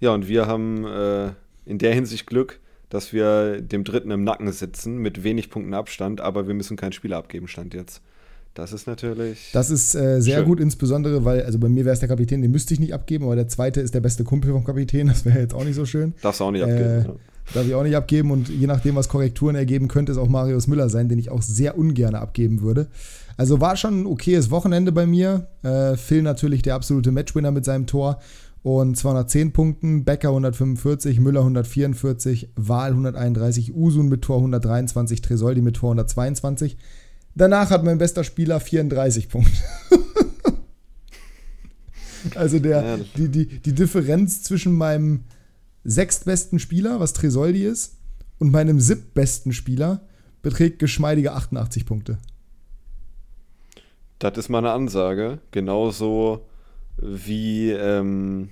Ja, 0.00 0.12
und 0.12 0.28
wir 0.28 0.46
haben 0.46 0.84
äh, 0.84 1.32
in 1.64 1.78
der 1.78 1.94
Hinsicht 1.94 2.26
Glück, 2.26 2.60
dass 2.88 3.12
wir 3.12 3.60
dem 3.60 3.84
Dritten 3.84 4.10
im 4.10 4.24
Nacken 4.24 4.50
sitzen 4.52 4.98
mit 4.98 5.22
wenig 5.24 5.50
Punkten 5.50 5.74
Abstand, 5.74 6.20
aber 6.20 6.46
wir 6.46 6.54
müssen 6.54 6.76
keinen 6.76 6.92
Spieler 6.92 7.16
abgeben, 7.16 7.48
stand 7.48 7.72
jetzt. 7.72 8.02
Das 8.54 8.72
ist 8.72 8.86
natürlich. 8.86 9.50
Das 9.52 9.68
ist 9.68 9.96
äh, 9.96 10.20
sehr 10.20 10.38
schön. 10.38 10.46
gut, 10.46 10.60
insbesondere, 10.60 11.24
weil, 11.24 11.42
also 11.42 11.58
bei 11.58 11.68
mir 11.68 11.84
wäre 11.84 11.92
es 11.92 12.00
der 12.00 12.08
Kapitän, 12.08 12.40
den 12.40 12.52
müsste 12.52 12.72
ich 12.72 12.80
nicht 12.80 12.94
abgeben, 12.94 13.24
aber 13.24 13.34
der 13.34 13.48
zweite 13.48 13.80
ist 13.80 13.94
der 13.94 14.00
beste 14.00 14.22
Kumpel 14.22 14.52
vom 14.52 14.64
Kapitän, 14.64 15.06
das 15.08 15.24
wäre 15.24 15.40
jetzt 15.40 15.54
auch 15.54 15.64
nicht 15.64 15.74
so 15.74 15.84
schön. 15.84 16.14
Darfst 16.22 16.40
du 16.40 16.44
auch 16.44 16.50
nicht 16.52 16.62
abgeben. 16.62 16.80
Äh, 16.80 17.04
ja. 17.04 17.14
Darf 17.52 17.66
ich 17.66 17.74
auch 17.74 17.82
nicht 17.82 17.96
abgeben 17.96 18.30
und 18.30 18.48
je 18.48 18.66
nachdem, 18.66 18.94
was 18.94 19.08
Korrekturen 19.08 19.54
ergeben, 19.54 19.88
könnte 19.88 20.12
es 20.12 20.18
auch 20.18 20.28
Marius 20.28 20.66
Müller 20.66 20.88
sein, 20.88 21.08
den 21.08 21.18
ich 21.18 21.30
auch 21.30 21.42
sehr 21.42 21.76
ungern 21.76 22.14
abgeben 22.14 22.62
würde. 22.62 22.86
Also 23.36 23.60
war 23.60 23.76
schon 23.76 24.02
ein 24.02 24.06
okayes 24.06 24.50
Wochenende 24.50 24.92
bei 24.92 25.04
mir. 25.04 25.48
Äh, 25.62 25.96
Phil 25.96 26.22
natürlich 26.22 26.62
der 26.62 26.76
absolute 26.76 27.10
Matchwinner 27.10 27.50
mit 27.50 27.64
seinem 27.64 27.86
Tor 27.86 28.20
und 28.62 28.96
210 28.96 29.52
Punkten, 29.52 30.04
Becker 30.04 30.28
145, 30.28 31.20
Müller 31.20 31.40
144, 31.40 32.52
Wahl 32.56 32.92
131, 32.92 33.74
Usun 33.74 34.08
mit 34.08 34.22
Tor 34.22 34.38
123, 34.38 35.20
Tresoldi 35.20 35.60
mit 35.60 35.76
Tor 35.76 35.90
122. 35.90 36.78
Danach 37.34 37.70
hat 37.70 37.84
mein 37.84 37.98
bester 37.98 38.24
Spieler 38.24 38.60
34 38.60 39.28
Punkte. 39.28 39.52
also 42.36 42.58
der, 42.58 42.98
die, 43.16 43.28
die, 43.28 43.46
die 43.46 43.72
Differenz 43.72 44.42
zwischen 44.42 44.74
meinem 44.74 45.24
sechstbesten 45.82 46.58
Spieler, 46.58 47.00
was 47.00 47.12
Tresoldi 47.12 47.64
ist, 47.64 47.96
und 48.38 48.50
meinem 48.50 48.80
siebtbesten 48.80 49.52
Spieler 49.52 50.00
beträgt 50.42 50.78
geschmeidige 50.78 51.32
88 51.32 51.86
Punkte. 51.86 52.18
Das 54.18 54.36
ist 54.38 54.48
mal 54.48 54.58
eine 54.58 54.72
Ansage. 54.72 55.38
Genauso 55.50 56.46
wie 56.96 57.70
ähm, 57.70 58.50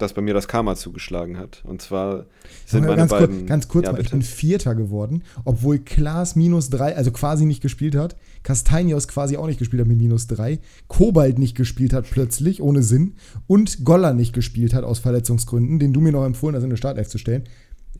dass 0.00 0.14
bei 0.14 0.22
mir 0.22 0.34
das 0.34 0.48
Karma 0.48 0.76
zugeschlagen 0.76 1.38
hat. 1.38 1.62
Und 1.66 1.82
zwar 1.82 2.26
sind 2.66 2.82
meine 2.82 2.96
ganz 2.96 3.10
beiden. 3.10 3.38
Kurz, 3.38 3.48
ganz 3.48 3.68
kurz 3.68 3.86
ja, 3.86 3.92
mal, 3.92 4.00
ich 4.00 4.10
bin 4.10 4.22
Vierter 4.22 4.74
geworden, 4.74 5.22
obwohl 5.44 5.78
Klaas 5.78 6.36
minus 6.36 6.70
drei, 6.70 6.96
also 6.96 7.10
quasi 7.10 7.44
nicht 7.44 7.60
gespielt 7.60 7.94
hat, 7.94 8.16
Castanios 8.42 9.08
quasi 9.08 9.36
auch 9.36 9.46
nicht 9.46 9.58
gespielt 9.58 9.80
hat 9.80 9.88
mit 9.88 9.98
minus 9.98 10.26
drei, 10.26 10.60
Kobalt 10.88 11.38
nicht 11.38 11.56
gespielt 11.56 11.92
hat 11.92 12.06
plötzlich, 12.10 12.62
ohne 12.62 12.82
Sinn, 12.82 13.14
und 13.46 13.84
Goller 13.84 14.14
nicht 14.14 14.32
gespielt 14.32 14.74
hat 14.74 14.84
aus 14.84 14.98
Verletzungsgründen, 14.98 15.78
den 15.78 15.92
du 15.92 16.00
mir 16.00 16.12
noch 16.12 16.24
empfohlen 16.24 16.56
hast, 16.56 16.64
in 16.64 16.70
der 16.70 16.76
Startelf 16.76 17.08
zu 17.08 17.18
stellen. 17.18 17.44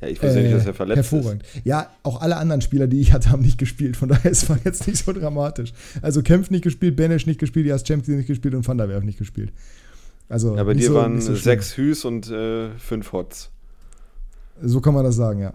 Ja, 0.00 0.08
ich 0.08 0.22
wusste 0.22 0.40
äh, 0.40 0.42
nicht, 0.44 0.54
dass 0.54 0.66
er 0.66 0.74
verletzt 0.74 0.96
hervorragend. 0.96 1.42
ist. 1.42 1.66
Ja, 1.66 1.90
auch 2.02 2.22
alle 2.22 2.36
anderen 2.36 2.62
Spieler, 2.62 2.86
die 2.86 3.00
ich 3.00 3.12
hatte, 3.12 3.30
haben 3.30 3.42
nicht 3.42 3.58
gespielt. 3.58 3.96
Von 3.96 4.08
daher 4.08 4.30
ist 4.30 4.48
es 4.48 4.56
jetzt 4.64 4.86
nicht 4.86 5.04
so 5.04 5.12
dramatisch. 5.12 5.72
Also 6.00 6.22
Kempf 6.22 6.50
nicht 6.50 6.64
gespielt, 6.64 6.96
Benesch 6.96 7.26
nicht 7.26 7.38
gespielt, 7.38 7.66
Jas 7.66 7.86
Champions 7.86 8.18
nicht 8.18 8.26
gespielt 8.26 8.54
und 8.54 8.66
Van 8.66 8.78
der 8.78 8.88
Werf 8.88 9.04
nicht 9.04 9.18
gespielt. 9.18 9.52
Also 10.30 10.56
ja, 10.56 10.62
bei 10.62 10.74
dir 10.74 10.86
so, 10.86 10.94
waren 10.94 11.20
so 11.20 11.34
sechs 11.34 11.76
Hüs 11.76 12.04
und 12.04 12.30
äh, 12.30 12.70
fünf 12.78 13.12
Hots. 13.12 13.50
So 14.62 14.80
kann 14.80 14.94
man 14.94 15.04
das 15.04 15.16
sagen, 15.16 15.40
ja. 15.40 15.52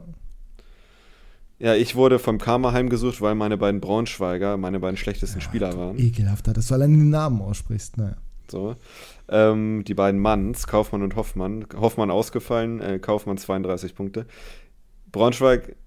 Ja, 1.58 1.74
ich 1.74 1.96
wurde 1.96 2.20
vom 2.20 2.38
Karma 2.38 2.74
heimgesucht, 2.74 3.22
weil 3.22 3.36
meine 3.36 3.58
beiden 3.58 3.80
Braunschweiger 3.80 4.58
meine 4.58 4.82
beiden 4.82 4.98
schlechtesten 4.98 5.40
ja, 5.40 5.46
Spieler 5.46 5.78
waren. 5.78 5.98
Ekelhafter, 5.98 6.52
dass 6.52 6.68
du 6.68 6.74
allein 6.74 6.92
den 6.92 7.10
Namen 7.10 7.42
aussprichst, 7.42 7.98
naja. 7.98 8.18
So. 8.52 8.76
Ähm, 9.30 9.86
die 9.88 9.94
beiden 9.94 10.20
Manns, 10.20 10.68
Kaufmann 10.68 11.02
und 11.02 11.16
Hoffmann. 11.16 11.66
Hoffmann 11.78 12.12
ausgefallen, 12.12 12.82
äh, 12.82 13.00
Kaufmann 13.00 13.38
32 13.38 13.96
Punkte. 13.96 14.26
Braunschweig 15.14 15.78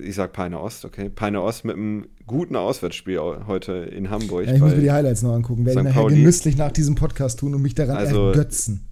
ich 0.00 0.14
sag 0.14 0.32
Peine 0.32 0.60
Ost, 0.60 0.84
okay. 0.84 1.08
Peine 1.08 1.42
Ost 1.42 1.64
mit 1.64 1.76
einem 1.76 2.06
guten 2.26 2.56
Auswärtsspiel 2.56 3.20
heute 3.46 3.72
in 3.72 4.10
Hamburg. 4.10 4.46
Ja, 4.46 4.54
ich 4.54 4.60
muss 4.60 4.74
mir 4.74 4.82
die 4.82 4.92
Highlights 4.92 5.22
noch 5.22 5.32
angucken. 5.32 5.64
Werde 5.66 5.80
ich 5.80 5.84
nachher 5.84 6.00
Pauli. 6.02 6.16
genüsslich 6.16 6.56
nach 6.56 6.72
diesem 6.72 6.94
Podcast 6.94 7.40
tun 7.40 7.54
und 7.54 7.62
mich 7.62 7.74
daran 7.74 7.96
also, 7.96 8.28
ergötzen. 8.28 8.86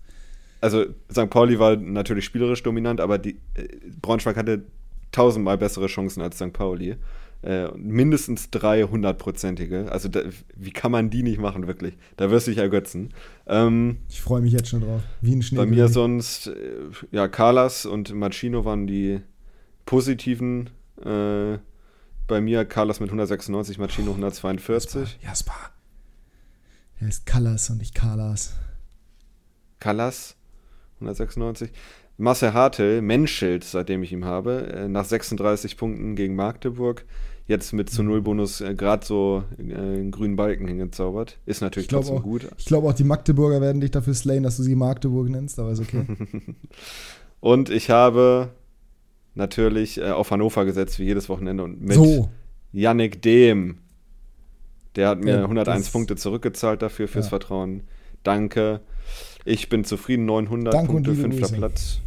Also 0.61 0.85
St. 1.11 1.31
Pauli 1.31 1.59
war 1.59 1.77
natürlich 1.77 2.25
spielerisch 2.25 2.63
dominant, 2.63 3.01
aber 3.01 3.19
die, 3.19 3.37
äh, 3.55 3.69
Braunschweig 4.01 4.37
hatte 4.37 4.65
tausendmal 5.13 5.59
bessere 5.59 5.87
Chancen 5.87 6.23
als 6.23 6.37
St. 6.37 6.53
Pauli. 6.53 6.97
Äh, 7.43 7.69
mindestens 7.77 8.51
drei 8.51 8.83
hundertprozentige. 8.83 9.93
Also 9.93 10.09
da, 10.09 10.23
wie 10.57 10.73
kann 10.73 10.91
man 10.91 11.11
die 11.11 11.23
nicht 11.23 11.39
machen, 11.39 11.67
wirklich? 11.67 11.97
Da 12.17 12.31
wirst 12.31 12.47
du 12.47 12.51
dich 12.51 12.59
ergötzen. 12.59 13.11
Ähm, 13.47 13.99
ich 14.09 14.21
freue 14.21 14.41
mich 14.41 14.53
jetzt 14.53 14.69
schon 14.69 14.81
drauf. 14.81 15.03
Wie 15.21 15.35
ein 15.35 15.43
Schnee. 15.43 15.59
Bei 15.59 15.67
mir 15.67 15.89
sonst, 15.89 16.49
äh, 16.49 16.53
ja, 17.13 17.29
Carlas 17.29 17.87
und 17.87 18.13
Machino 18.15 18.65
waren 18.65 18.87
die 18.87 19.21
positiven 19.85 20.71
äh, 21.05 21.59
bei 22.27 22.41
mir 22.41 22.65
Carlos 22.65 23.01
mit 23.01 23.09
196, 23.09 23.79
Machino 23.79 24.11
142. 24.11 25.19
Jasper. 25.23 25.55
Er 26.99 27.09
ist 27.09 27.27
Callas 27.27 27.71
und 27.71 27.79
nicht 27.79 27.95
Carlas. 27.95 28.55
Callas 29.79 30.37
196. 31.01 31.71
Marcel 32.19 32.55
Hartel, 32.55 33.03
Menschelt, 33.03 33.65
seitdem 33.65 34.03
ich 34.03 34.13
ihn 34.13 34.25
habe, 34.25 34.73
äh, 34.73 34.89
nach 34.89 35.05
36 35.05 35.77
Punkten 35.77 36.17
gegen 36.17 36.35
Magdeburg. 36.35 37.05
Jetzt 37.47 37.73
mit 37.73 37.91
zu 37.91 38.03
Null 38.03 38.23
Bonus 38.23 38.61
äh, 38.61 38.75
gerade 38.75 39.07
so 39.07 39.45
äh, 39.59 39.75
einen 39.75 40.11
grünen 40.11 40.35
Balken 40.35 40.67
hingezaubert. 40.67 41.39
Ist 41.47 41.61
natürlich 41.61 41.89
trotzdem 41.89 42.17
auch, 42.17 42.23
gut. 42.23 42.49
Ich 42.57 42.65
glaube 42.65 42.89
auch, 42.89 42.95
die 42.95 43.05
Magdeburger 43.05 43.61
werden 43.61 43.81
dich 43.81 43.91
dafür 43.93 44.15
slayen, 44.15 44.43
dass 44.43 44.57
du 44.57 44.63
sie 44.63 44.75
Magdeburg 44.75 45.29
nennst, 45.29 45.59
aber 45.61 45.71
ist 45.71 45.81
okay. 45.81 46.07
und 47.41 47.71
ich 47.71 47.91
habe 47.91 48.51
natürlich 49.37 49.99
äh, 49.99 50.11
auf 50.11 50.31
Hannover 50.31 50.65
gesetzt, 50.65 50.99
wie 50.99 51.05
jedes 51.05 51.29
Wochenende. 51.29 51.63
Und 51.65 51.81
mit 51.81 51.95
so. 51.95 52.29
Yannick 52.73 53.23
Dehm. 53.23 53.79
Der 54.97 55.09
hat 55.09 55.23
mir 55.23 55.37
ja, 55.37 55.43
101 55.43 55.91
Punkte 55.91 56.17
zurückgezahlt 56.17 56.83
dafür, 56.83 57.07
fürs 57.07 57.27
ja. 57.27 57.31
Vertrauen. 57.31 57.83
Danke. 58.23 58.81
Ich 59.45 59.69
bin 59.69 59.85
zufrieden, 59.85 60.25
900 60.25 60.75
Danke 60.75 60.93
Punkte, 60.93 61.15
fünfter 61.15 61.41
Grüße. 61.41 61.57
Platz. 61.57 62.01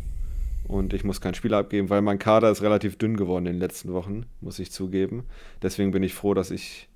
Und 0.67 0.93
ich 0.93 1.03
muss 1.03 1.21
keinen 1.21 1.33
Spieler 1.33 1.57
abgeben, 1.57 1.89
weil 1.89 2.01
mein 2.01 2.19
Kader 2.19 2.51
ist 2.51 2.61
relativ 2.61 2.97
dünn 2.97 3.15
geworden 3.15 3.45
in 3.45 3.53
den 3.53 3.59
letzten 3.59 3.93
Wochen, 3.93 4.25
muss 4.41 4.59
ich 4.59 4.71
zugeben. 4.71 5.23
Deswegen 5.63 5.91
bin 5.91 6.03
ich 6.03 6.13
froh, 6.13 6.33
dass 6.33 6.51
ich 6.51 6.89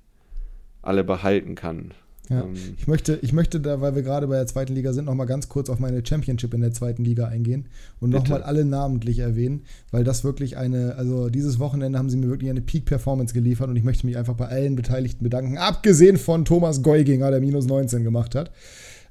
alle 0.82 1.02
behalten 1.02 1.54
kann. 1.54 1.92
Ja. 2.30 2.42
Ähm, 2.42 2.54
ich, 2.76 2.86
möchte, 2.86 3.18
ich 3.22 3.32
möchte 3.32 3.60
da, 3.60 3.80
weil 3.80 3.94
wir 3.94 4.02
gerade 4.02 4.26
bei 4.26 4.36
der 4.36 4.46
zweiten 4.46 4.74
Liga 4.74 4.92
sind, 4.92 5.04
nochmal 5.04 5.26
ganz 5.26 5.48
kurz 5.48 5.68
auf 5.68 5.78
meine 5.78 6.04
Championship 6.04 6.54
in 6.54 6.60
der 6.62 6.72
zweiten 6.72 7.04
Liga 7.04 7.26
eingehen 7.26 7.66
und 8.00 8.10
nochmal 8.10 8.42
alle 8.42 8.64
namentlich 8.64 9.18
erwähnen, 9.18 9.64
weil 9.90 10.04
das 10.04 10.24
wirklich 10.24 10.56
eine, 10.56 10.94
also 10.96 11.28
dieses 11.28 11.58
Wochenende 11.58 11.98
haben 11.98 12.08
sie 12.08 12.16
mir 12.16 12.28
wirklich 12.28 12.50
eine 12.50 12.62
Peak-Performance 12.62 13.34
geliefert 13.34 13.68
und 13.68 13.76
ich 13.76 13.84
möchte 13.84 14.06
mich 14.06 14.16
einfach 14.16 14.34
bei 14.34 14.46
allen 14.46 14.76
Beteiligten 14.76 15.22
bedanken, 15.22 15.58
abgesehen 15.58 16.16
von 16.16 16.44
Thomas 16.44 16.82
Geuginger, 16.82 17.30
der 17.30 17.40
minus 17.40 17.66
19 17.66 18.04
gemacht 18.04 18.34
hat. 18.34 18.50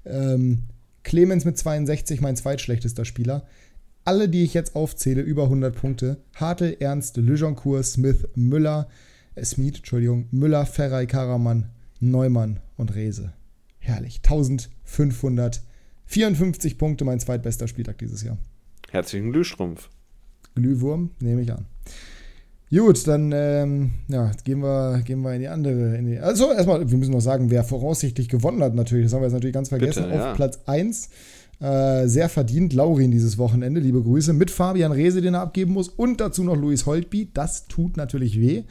Ähm, 0.06 0.64
Clemens 1.04 1.46
mit 1.46 1.58
62, 1.58 2.22
mein 2.22 2.36
zweitschlechtester 2.36 3.06
Spieler. 3.06 3.46
Alle, 4.06 4.28
die 4.28 4.44
ich 4.44 4.54
jetzt 4.54 4.76
aufzähle, 4.76 5.22
über 5.22 5.44
100 5.44 5.76
Punkte. 5.76 6.18
Hartel, 6.36 6.76
Ernst, 6.80 7.18
Lejoncourt, 7.18 7.86
Smith, 7.86 8.28
Müller, 8.36 8.90
äh, 9.36 9.46
Smith, 9.46 9.78
Entschuldigung, 9.78 10.28
Müller, 10.32 10.66
Ferrei, 10.66 11.06
Karaman, 11.06 11.70
Neumann 12.12 12.60
und 12.78 12.96
Rese. 12.96 13.34
Herrlich. 13.80 14.22
1554 14.24 16.78
Punkte, 16.78 17.06
mein 17.06 17.20
zweitbester 17.20 17.68
Spieltag 17.68 17.98
dieses 17.98 18.22
Jahr. 18.24 18.38
Herzlichen 18.92 19.32
Glühstrumpf. 19.32 19.90
Glühwurm, 20.56 21.12
nehme 21.20 21.42
ich 21.42 21.52
an. 21.52 21.66
Gut, 22.70 23.08
dann 23.08 23.32
ähm, 23.34 23.92
ja, 24.08 24.32
gehen, 24.44 24.62
wir, 24.62 25.02
gehen 25.06 25.22
wir 25.22 25.34
in 25.34 25.42
die 25.42 25.48
andere. 25.48 25.96
In 25.96 26.08
die, 26.08 26.18
also 26.18 26.52
erstmal, 26.52 26.90
wir 26.90 26.98
müssen 26.98 27.12
noch 27.12 27.22
sagen, 27.22 27.52
wer 27.52 27.64
voraussichtlich 27.64 28.30
gewonnen 28.30 28.64
hat 28.64 28.74
natürlich. 28.74 29.06
Das 29.06 29.14
haben 29.14 29.22
wir 29.22 29.28
jetzt 29.28 29.34
natürlich 29.34 29.54
ganz 29.54 29.70
vergessen. 29.70 30.06
Bitte, 30.06 30.16
ja. 30.16 30.32
Auf 30.32 30.38
Platz 30.38 30.60
1 30.66 31.10
äh, 31.60 32.08
sehr 32.08 32.30
verdient 32.30 32.74
Laurin 32.74 33.12
dieses 33.12 33.38
Wochenende. 33.38 33.80
Liebe 33.80 34.02
Grüße. 34.02 34.34
Mit 34.34 34.50
Fabian 34.50 34.92
Rehse, 34.92 35.22
den 35.22 35.36
er 35.36 35.42
abgeben 35.42 35.74
muss. 35.74 35.88
Und 35.88 36.20
dazu 36.20 36.44
noch 36.44 36.58
Luis 36.58 36.86
Holtby. 36.86 37.30
Das 37.34 37.68
tut 37.68 37.96
natürlich 37.96 38.40
weh. 38.40 38.64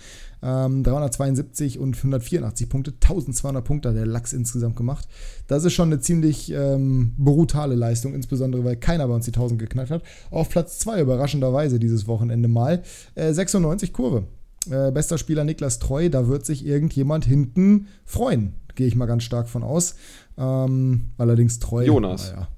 Ähm, 0.43 0.83
372 0.83 1.79
und 1.79 1.97
184 1.97 2.69
Punkte. 2.69 2.93
1200 2.93 3.65
Punkte 3.65 3.91
hat 3.91 3.97
der 3.97 4.07
Lachs 4.07 4.33
insgesamt 4.33 4.77
gemacht. 4.77 5.07
Das 5.47 5.65
ist 5.65 5.73
schon 5.73 5.89
eine 5.89 6.01
ziemlich 6.01 6.53
ähm, 6.53 7.13
brutale 7.17 7.75
Leistung. 7.75 8.15
Insbesondere, 8.15 8.65
weil 8.65 8.77
keiner 8.77 9.07
bei 9.07 9.15
uns 9.15 9.25
die 9.25 9.33
1000 9.33 9.61
geknackt 9.61 9.91
hat. 9.91 10.03
Auf 10.31 10.49
Platz 10.49 10.79
2 10.81 11.03
überraschenderweise 11.03 11.79
dieses 11.79 12.07
Wochenende 12.07 12.49
mal. 12.49 12.83
Äh, 13.15 13.33
96 13.33 13.93
Kurve. 13.93 14.25
Äh, 14.71 14.93
bester 14.93 15.19
Spieler 15.19 15.45
Niklas 15.45 15.79
Treu, 15.79 16.09
da 16.09 16.29
wird 16.29 16.47
sich 16.47 16.65
irgendjemand 16.65 17.25
hinten 17.25 17.89
freuen. 18.05 18.55
Gehe 18.75 18.87
ich 18.87 18.95
mal 18.95 19.07
ganz 19.07 19.25
stark 19.25 19.49
von 19.49 19.63
aus. 19.63 19.97
Ähm, 20.39 21.11
allerdings 21.19 21.59
Treu. 21.59 21.85
Jonas. 21.85 22.33
Naja. 22.33 22.49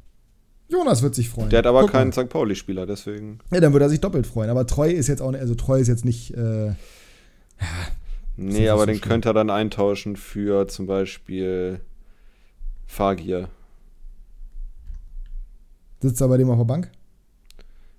Jonas 0.68 1.02
wird 1.02 1.14
sich 1.14 1.28
freuen. 1.28 1.50
Der 1.50 1.60
hat 1.60 1.66
aber 1.66 1.82
Guck 1.82 1.92
keinen. 1.92 2.12
St. 2.12 2.28
Pauli-Spieler, 2.28 2.86
deswegen. 2.86 3.38
Ja, 3.52 3.60
dann 3.60 3.72
würde 3.72 3.86
er 3.86 3.88
sich 3.90 4.00
doppelt 4.00 4.26
freuen. 4.26 4.50
Aber 4.50 4.66
Treu 4.66 4.90
ist 4.90 5.08
jetzt 5.08 5.22
auch 5.22 5.30
nicht, 5.30 5.40
also 5.40 5.54
Treu 5.54 5.78
ist 5.78 5.88
jetzt 5.88 6.04
nicht. 6.04 6.34
Äh, 6.36 6.72
Nee, 8.36 8.60
nicht 8.60 8.70
aber 8.70 8.80
so 8.80 8.86
den 8.86 8.96
schlimm. 8.98 9.08
könnte 9.08 9.28
er 9.30 9.34
dann 9.34 9.50
eintauschen 9.50 10.16
für 10.16 10.66
zum 10.68 10.86
Beispiel 10.86 11.80
Fagir. 12.86 13.48
sitzt 16.00 16.20
er 16.20 16.28
bei 16.28 16.36
dem 16.36 16.50
auf 16.50 16.58
der 16.58 16.64
Bank? 16.64 16.90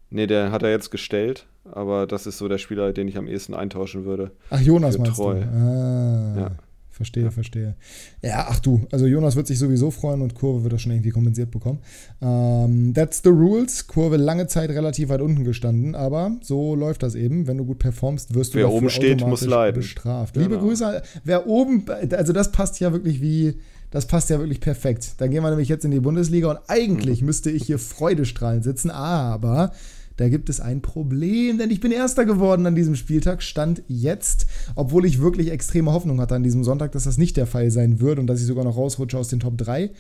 Nee, 0.10 0.28
der 0.28 0.52
hat 0.52 0.64
er 0.64 0.70
jetzt 0.70 0.92
gestellt, 0.92 1.48
aber 1.72 2.06
das 2.06 2.28
ist 2.28 2.38
so 2.38 2.48
der 2.48 2.58
Spieler, 2.58 2.94
den 2.94 3.08
ich 3.08 3.18
am 3.18 3.28
ehesten 3.28 3.54
eintauschen 3.54 4.06
würde. 4.06 4.32
Ach, 4.50 4.60
Jonas 4.62 4.98
meinst 4.98 5.16
Treu. 5.16 5.40
du? 5.40 5.48
Ah, 5.48 6.40
Ja. 6.40 6.52
Verstehe, 6.96 7.30
verstehe. 7.30 7.76
Ja, 8.22 8.48
ach 8.50 8.60
du, 8.62 8.88
also 8.90 9.06
Jonas 9.06 9.36
wird 9.36 9.48
sich 9.48 9.60
sowieso 9.60 9.92
freuen 9.92 10.22
und 10.22 10.34
Kurve 10.34 10.64
wird 10.64 10.72
das 10.72 10.82
schon 10.82 10.94
irgendwie 10.94 11.10
kompensiert 11.10 11.52
bekommen. 11.52 11.80
Ähm, 12.22 12.94
that's 12.94 13.22
the 13.22 13.30
rules. 13.30 13.86
Kurve 13.88 14.16
lange 14.16 14.48
Zeit 14.48 14.70
relativ 14.70 15.10
weit 15.10 15.20
unten 15.20 15.44
gestanden, 15.44 15.94
aber 15.94 16.38
so 16.42 16.74
läuft 16.74 17.04
das 17.04 17.16
eben. 17.16 17.48
Wenn 17.48 17.58
du 17.58 17.66
gut 17.66 17.80
performst, 17.80 18.34
wirst 18.34 18.54
du 18.54 18.60
Wer 18.60 18.64
dafür 18.64 18.78
oben 18.78 18.90
steht, 18.90 19.18
muss 19.18 19.42
automatisch 19.42 19.48
leiden. 19.50 19.82
bestraft. 19.82 20.34
Genau. 20.36 20.46
Liebe 20.46 20.58
Grüße, 20.60 21.02
wer 21.26 21.48
oben, 21.48 21.84
also 22.12 22.32
das 22.32 22.54
passt 22.54 22.80
ja 22.80 22.94
wirklich 22.94 23.20
wie, 23.22 23.56
das 23.92 24.06
passt 24.08 24.30
ja 24.30 24.40
wirklich 24.40 24.62
perfekt. 24.62 25.16
Dann 25.18 25.32
gehen 25.32 25.44
wir 25.44 25.50
nämlich 25.50 25.68
jetzt 25.68 25.84
in 25.84 25.92
die 25.92 26.00
Bundesliga 26.00 26.50
und 26.50 26.60
eigentlich 26.68 27.20
Mhm. 27.20 27.26
müsste 27.28 27.52
ich 27.52 27.64
hier 27.66 27.78
freudestrahlend 27.78 28.64
sitzen, 28.64 28.90
aber 28.90 29.74
da 30.18 30.30
gibt 30.30 30.50
es 30.50 30.60
ein 30.60 30.82
Problem, 30.82 31.58
denn 31.58 31.72
ich 31.72 31.80
bin 31.80 31.92
Erster 31.92 32.26
geworden 32.26 32.66
an 32.66 32.76
diesem 32.76 32.96
Spieltag, 32.96 33.44
stand 33.44 33.84
jetzt, 33.88 34.46
obwohl 34.76 35.06
ich 35.06 35.20
wirklich 35.20 35.52
extreme 35.52 35.92
Hoffnung 35.92 36.22
hatte 36.22 36.36
an 36.36 36.44
diesem 36.44 36.64
Sonntag, 36.64 36.92
dass 36.94 37.04
das 37.04 37.18
nicht 37.18 37.38
der 37.38 37.48
Fall 37.48 37.72
sein 37.72 38.00
wird 38.00 38.20
und 38.20 38.28
dass 38.28 38.40
ich 38.40 38.46
sogar 38.46 38.64
noch 38.64 38.78
rausrutsche 38.78 39.18
aus 39.18 39.28
den 39.28 39.40
Top 39.40 39.58
3. 39.58 39.92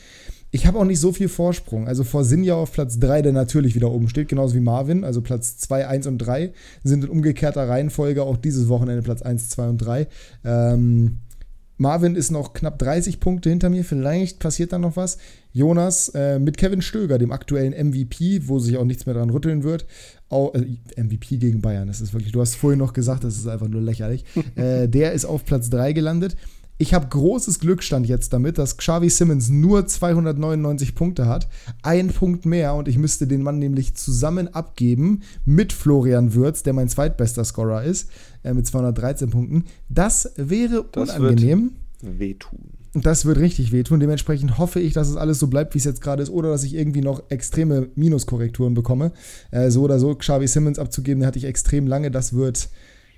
Ich 0.51 0.65
habe 0.65 0.79
auch 0.79 0.85
nicht 0.85 1.01
so 1.01 1.11
viel 1.11 1.27
Vorsprung. 1.27 1.87
Also 1.87 2.05
vor 2.05 2.23
Sinja 2.23 2.55
auf 2.55 2.71
Platz 2.71 2.97
3, 2.99 3.23
der 3.23 3.33
natürlich 3.33 3.75
wieder 3.75 3.91
oben 3.91 4.07
steht, 4.07 4.29
genauso 4.29 4.55
wie 4.55 4.61
Marvin. 4.61 5.03
Also 5.03 5.21
Platz 5.21 5.57
2, 5.57 5.87
1 5.87 6.07
und 6.07 6.17
3 6.19 6.53
sind 6.83 7.03
in 7.03 7.09
umgekehrter 7.09 7.67
Reihenfolge 7.67 8.23
auch 8.23 8.37
dieses 8.37 8.69
Wochenende 8.69 9.01
Platz 9.01 9.21
1, 9.21 9.49
2 9.49 9.67
und 9.67 9.77
3. 9.79 10.07
Ähm, 10.45 11.19
Marvin 11.77 12.15
ist 12.15 12.31
noch 12.31 12.53
knapp 12.53 12.79
30 12.79 13.19
Punkte 13.19 13.49
hinter 13.49 13.69
mir. 13.69 13.83
Vielleicht 13.83 14.39
passiert 14.39 14.71
da 14.71 14.79
noch 14.79 14.95
was. 14.95 15.17
Jonas 15.51 16.09
äh, 16.09 16.39
mit 16.39 16.57
Kevin 16.57 16.81
Stöger, 16.81 17.17
dem 17.17 17.31
aktuellen 17.31 17.73
MVP, 17.73 18.47
wo 18.47 18.59
sich 18.59 18.77
auch 18.77 18.83
nichts 18.83 19.05
mehr 19.05 19.15
dran 19.15 19.29
rütteln 19.29 19.63
wird. 19.63 19.85
Au, 20.29 20.51
äh, 20.53 21.01
MVP 21.01 21.37
gegen 21.37 21.61
Bayern, 21.61 21.87
das 21.87 22.01
ist 22.01 22.13
wirklich, 22.13 22.31
du 22.31 22.41
hast 22.41 22.55
vorhin 22.55 22.79
noch 22.79 22.93
gesagt, 22.93 23.23
das 23.23 23.37
ist 23.37 23.47
einfach 23.47 23.67
nur 23.67 23.81
lächerlich. 23.81 24.25
äh, 24.55 24.87
der 24.87 25.13
ist 25.13 25.25
auf 25.25 25.45
Platz 25.45 25.69
3 25.69 25.93
gelandet. 25.93 26.35
Ich 26.77 26.93
habe 26.93 27.07
großes 27.07 27.59
Glück 27.59 27.83
stand 27.83 28.05
jetzt 28.05 28.33
damit, 28.33 28.57
dass 28.57 28.75
Xavi 28.75 29.09
Simmons 29.09 29.49
nur 29.49 29.87
299 29.87 30.93
Punkte 30.93 31.25
hat. 31.25 31.47
Ein 31.83 32.09
Punkt 32.09 32.45
mehr 32.45 32.73
und 32.73 32.89
ich 32.89 32.97
müsste 32.97 33.27
den 33.27 33.43
Mann 33.43 33.59
nämlich 33.59 33.95
zusammen 33.95 34.49
abgeben 34.53 35.21
mit 35.45 35.71
Florian 35.71 36.33
Würz, 36.33 36.63
der 36.63 36.73
mein 36.73 36.89
zweitbester 36.89 37.45
Scorer 37.45 37.83
ist, 37.83 38.09
äh, 38.43 38.53
mit 38.53 38.67
213 38.67 39.29
Punkten. 39.29 39.65
Das 39.87 40.33
wäre 40.35 40.85
Das 40.91 41.17
unangenehm. 41.17 41.71
Wehtun. 42.01 42.59
Und 42.93 43.05
das 43.05 43.25
wird 43.25 43.39
richtig 43.39 43.71
wehtun. 43.71 43.99
Dementsprechend 43.99 44.57
hoffe 44.57 44.79
ich, 44.79 44.93
dass 44.93 45.09
es 45.09 45.17
alles 45.17 45.39
so 45.39 45.47
bleibt, 45.47 45.73
wie 45.73 45.79
es 45.79 45.83
jetzt 45.83 46.01
gerade 46.01 46.23
ist, 46.23 46.29
oder 46.29 46.49
dass 46.49 46.63
ich 46.63 46.75
irgendwie 46.75 47.01
noch 47.01 47.23
extreme 47.29 47.89
Minuskorrekturen 47.95 48.73
bekomme. 48.73 49.11
Äh, 49.51 49.69
so 49.69 49.81
oder 49.81 49.99
so, 49.99 50.13
Xavi 50.15 50.47
Simmons 50.47 50.79
abzugeben, 50.79 51.21
den 51.21 51.27
hatte 51.27 51.39
ich 51.39 51.45
extrem 51.45 51.87
lange. 51.87 52.11
Das 52.11 52.33
wird, 52.33 52.69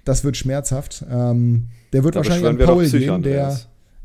das 0.03 0.23
wird 0.23 0.37
schmerzhaft. 0.37 1.05
Ähm, 1.09 1.69
der 1.93 2.03
wird 2.03 2.15
Da 2.15 2.19
wahrscheinlich 2.19 2.47
an 2.47 2.57
Paul 2.57 2.87
gehen, 2.89 3.21
der. 3.23 3.57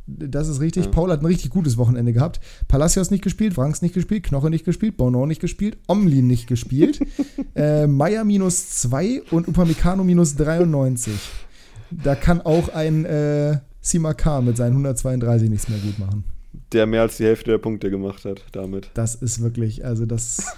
Das 0.06 0.48
ist 0.48 0.60
richtig. 0.60 0.86
Ja. 0.86 0.90
Paul 0.90 1.12
hat 1.12 1.22
ein 1.22 1.26
richtig 1.26 1.50
gutes 1.50 1.76
Wochenende 1.78 2.12
gehabt. 2.12 2.40
Palacios 2.66 3.10
nicht 3.10 3.22
gespielt, 3.22 3.54
Franks 3.54 3.82
nicht 3.82 3.94
gespielt, 3.94 4.24
Knoche 4.24 4.50
nicht 4.50 4.64
gespielt, 4.64 4.96
Bono 4.96 5.26
nicht 5.26 5.40
gespielt, 5.40 5.78
Omlin 5.86 6.26
nicht 6.26 6.48
gespielt, 6.48 7.00
äh, 7.54 7.86
Meier 7.86 8.24
minus 8.24 8.70
2 8.70 9.22
und 9.30 9.46
Upamecano 9.46 10.02
minus 10.02 10.34
93. 10.34 11.14
Da 11.90 12.14
kann 12.16 12.40
auch 12.40 12.68
ein 12.70 13.04
äh, 13.04 13.58
Simakar 13.80 14.42
mit 14.42 14.56
seinen 14.56 14.72
132 14.72 15.48
nichts 15.50 15.68
mehr 15.68 15.78
gut 15.78 15.98
machen. 15.98 16.24
Der 16.72 16.86
mehr 16.86 17.02
als 17.02 17.18
die 17.18 17.24
Hälfte 17.24 17.50
der 17.52 17.58
Punkte 17.58 17.90
gemacht 17.90 18.24
hat 18.24 18.44
damit. 18.52 18.90
Das 18.94 19.14
ist 19.14 19.42
wirklich, 19.42 19.84
also 19.84 20.04
das. 20.04 20.56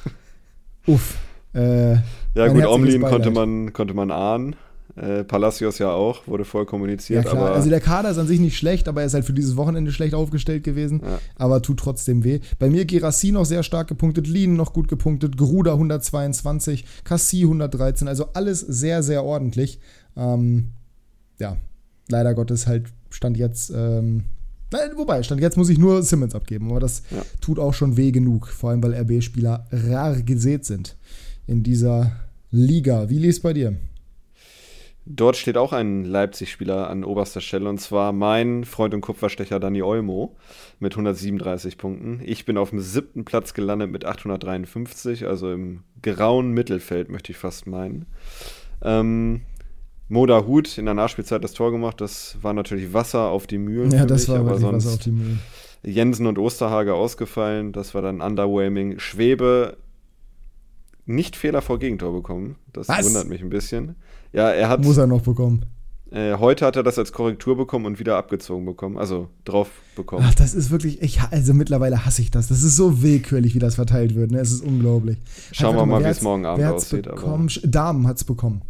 uff. 0.86 1.18
Äh, 1.54 1.94
Ja 2.34 2.48
gut, 2.48 2.64
Omlin 2.64 3.02
konnte 3.02 3.30
man, 3.30 3.72
konnte 3.72 3.94
man 3.94 4.10
ahnen. 4.10 4.56
Äh, 4.96 5.24
Palacios 5.24 5.78
ja 5.78 5.90
auch, 5.90 6.26
wurde 6.28 6.44
voll 6.44 6.62
ja, 6.62 6.66
kommuniziert, 6.66 7.24
klar. 7.26 7.36
aber 7.36 7.54
Also 7.56 7.68
der 7.68 7.80
Kader 7.80 8.10
ist 8.10 8.18
an 8.18 8.28
sich 8.28 8.38
nicht 8.38 8.56
schlecht, 8.56 8.86
aber 8.86 9.00
er 9.00 9.08
ist 9.08 9.14
halt 9.14 9.24
für 9.24 9.32
dieses 9.32 9.56
Wochenende 9.56 9.90
schlecht 9.90 10.14
aufgestellt 10.14 10.62
gewesen. 10.62 11.00
Ja. 11.04 11.18
Aber 11.34 11.62
tut 11.62 11.80
trotzdem 11.80 12.22
weh. 12.22 12.38
Bei 12.60 12.70
mir 12.70 12.84
Gerassi 12.84 13.32
noch 13.32 13.44
sehr 13.44 13.64
stark 13.64 13.88
gepunktet, 13.88 14.28
Lien 14.28 14.54
noch 14.54 14.72
gut 14.72 14.86
gepunktet, 14.86 15.36
Gruda 15.36 15.72
122, 15.72 16.84
Cassie 17.02 17.42
113. 17.42 18.06
Also 18.06 18.26
alles 18.34 18.60
sehr, 18.60 19.02
sehr 19.02 19.24
ordentlich. 19.24 19.80
Ähm, 20.16 20.70
ja, 21.40 21.56
leider 22.08 22.34
Gottes 22.34 22.68
halt 22.68 22.86
stand 23.10 23.36
jetzt. 23.36 23.70
Ähm, 23.74 24.22
nein, 24.72 24.90
wobei, 24.96 25.24
stand 25.24 25.40
jetzt 25.40 25.56
muss 25.56 25.70
ich 25.70 25.78
nur 25.78 26.04
Simmons 26.04 26.36
abgeben. 26.36 26.70
Aber 26.70 26.78
das 26.78 27.02
Ja. 27.10 27.22
tut 27.40 27.58
auch 27.58 27.74
schon 27.74 27.96
weh 27.96 28.12
genug. 28.12 28.46
Vor 28.46 28.70
allem, 28.70 28.82
weil 28.82 28.94
RB-Spieler 28.94 29.66
rar 29.72 30.22
gesät 30.22 30.64
sind 30.64 30.96
in 31.48 31.64
dieser 31.64 32.12
Liga. 32.52 33.08
Wie 33.08 33.18
lief 33.18 33.30
es 33.36 33.40
bei 33.40 33.52
dir? 33.52 33.74
Dort 35.06 35.36
steht 35.36 35.58
auch 35.58 35.74
ein 35.74 36.04
Leipzig-Spieler 36.04 36.88
an 36.88 37.04
oberster 37.04 37.42
Stelle 37.42 37.68
und 37.68 37.78
zwar 37.78 38.12
mein 38.12 38.64
Freund 38.64 38.94
und 38.94 39.02
Kupferstecher 39.02 39.60
Dani 39.60 39.82
Olmo 39.82 40.34
mit 40.80 40.94
137 40.94 41.76
Punkten. 41.76 42.22
Ich 42.24 42.46
bin 42.46 42.56
auf 42.56 42.70
dem 42.70 42.80
siebten 42.80 43.26
Platz 43.26 43.52
gelandet 43.52 43.90
mit 43.90 44.06
853, 44.06 45.26
also 45.26 45.52
im 45.52 45.82
grauen 46.00 46.52
Mittelfeld, 46.52 47.10
möchte 47.10 47.32
ich 47.32 47.38
fast 47.38 47.66
meinen. 47.66 48.06
Ähm, 48.80 49.42
Moda 50.08 50.46
Hut 50.46 50.78
in 50.78 50.86
der 50.86 50.94
Nachspielzeit 50.94 51.44
das 51.44 51.52
Tor 51.52 51.70
gemacht, 51.70 52.00
das 52.00 52.38
war 52.40 52.54
natürlich 52.54 52.94
Wasser 52.94 53.28
auf 53.28 53.46
die 53.46 53.58
Mühlen. 53.58 53.90
Ja, 53.90 54.00
für 54.00 54.06
das 54.06 54.28
mich, 54.28 54.28
war 54.28 54.40
aber 54.40 54.58
sonst 54.58 54.86
was 54.86 54.94
auf 54.94 55.00
die 55.00 55.12
Mühlen. 55.12 55.40
Jensen 55.82 56.26
und 56.26 56.38
Osterhage 56.38 56.94
ausgefallen, 56.94 57.72
das 57.72 57.94
war 57.94 58.00
dann 58.00 58.22
underwhelming. 58.22 58.98
Schwebe 58.98 59.76
nicht 61.04 61.36
Fehler 61.36 61.60
vor 61.60 61.78
Gegentor 61.78 62.14
bekommen, 62.14 62.56
das 62.72 62.88
Was? 62.88 63.04
wundert 63.04 63.28
mich 63.28 63.42
ein 63.42 63.50
bisschen. 63.50 63.96
Ja, 64.34 64.50
er 64.50 64.68
hat 64.68 64.82
Muss 64.84 64.96
er 64.96 65.06
noch 65.06 65.22
bekommen. 65.22 65.64
äh, 66.10 66.34
heute 66.38 66.66
hat 66.66 66.74
er 66.76 66.82
das 66.82 66.98
als 66.98 67.12
Korrektur 67.12 67.56
bekommen 67.56 67.86
und 67.86 67.98
wieder 68.00 68.16
abgezogen 68.16 68.64
bekommen, 68.66 68.98
also 68.98 69.28
drauf 69.44 69.70
bekommen. 69.96 70.24
Ach, 70.28 70.34
das 70.34 70.54
ist 70.54 70.70
wirklich, 70.70 71.00
ich, 71.02 71.20
also 71.22 71.54
mittlerweile 71.54 72.04
hasse 72.04 72.20
ich 72.20 72.30
das. 72.32 72.48
Das 72.48 72.62
ist 72.64 72.74
so 72.76 73.00
willkürlich, 73.02 73.54
wie 73.54 73.60
das 73.60 73.76
verteilt 73.76 74.14
wird. 74.16 74.32
Ne? 74.32 74.38
Es 74.40 74.50
ist 74.50 74.62
unglaublich. 74.64 75.18
Schauen 75.52 75.76
wir 75.76 75.80
Halt, 75.82 75.90
warte 75.90 75.90
mal, 75.90 76.00
wie 76.00 76.04
wer 76.04 76.10
es 76.10 76.22
morgen 76.22 76.46
Abend 76.46 76.64
aussieht, 76.66 77.06
aber- 77.06 77.16
Bekommen? 77.16 77.48
Sch- 77.48 77.66
Damen 77.66 78.06
hat 78.08 78.16
es 78.16 78.24
bekommen. 78.24 78.62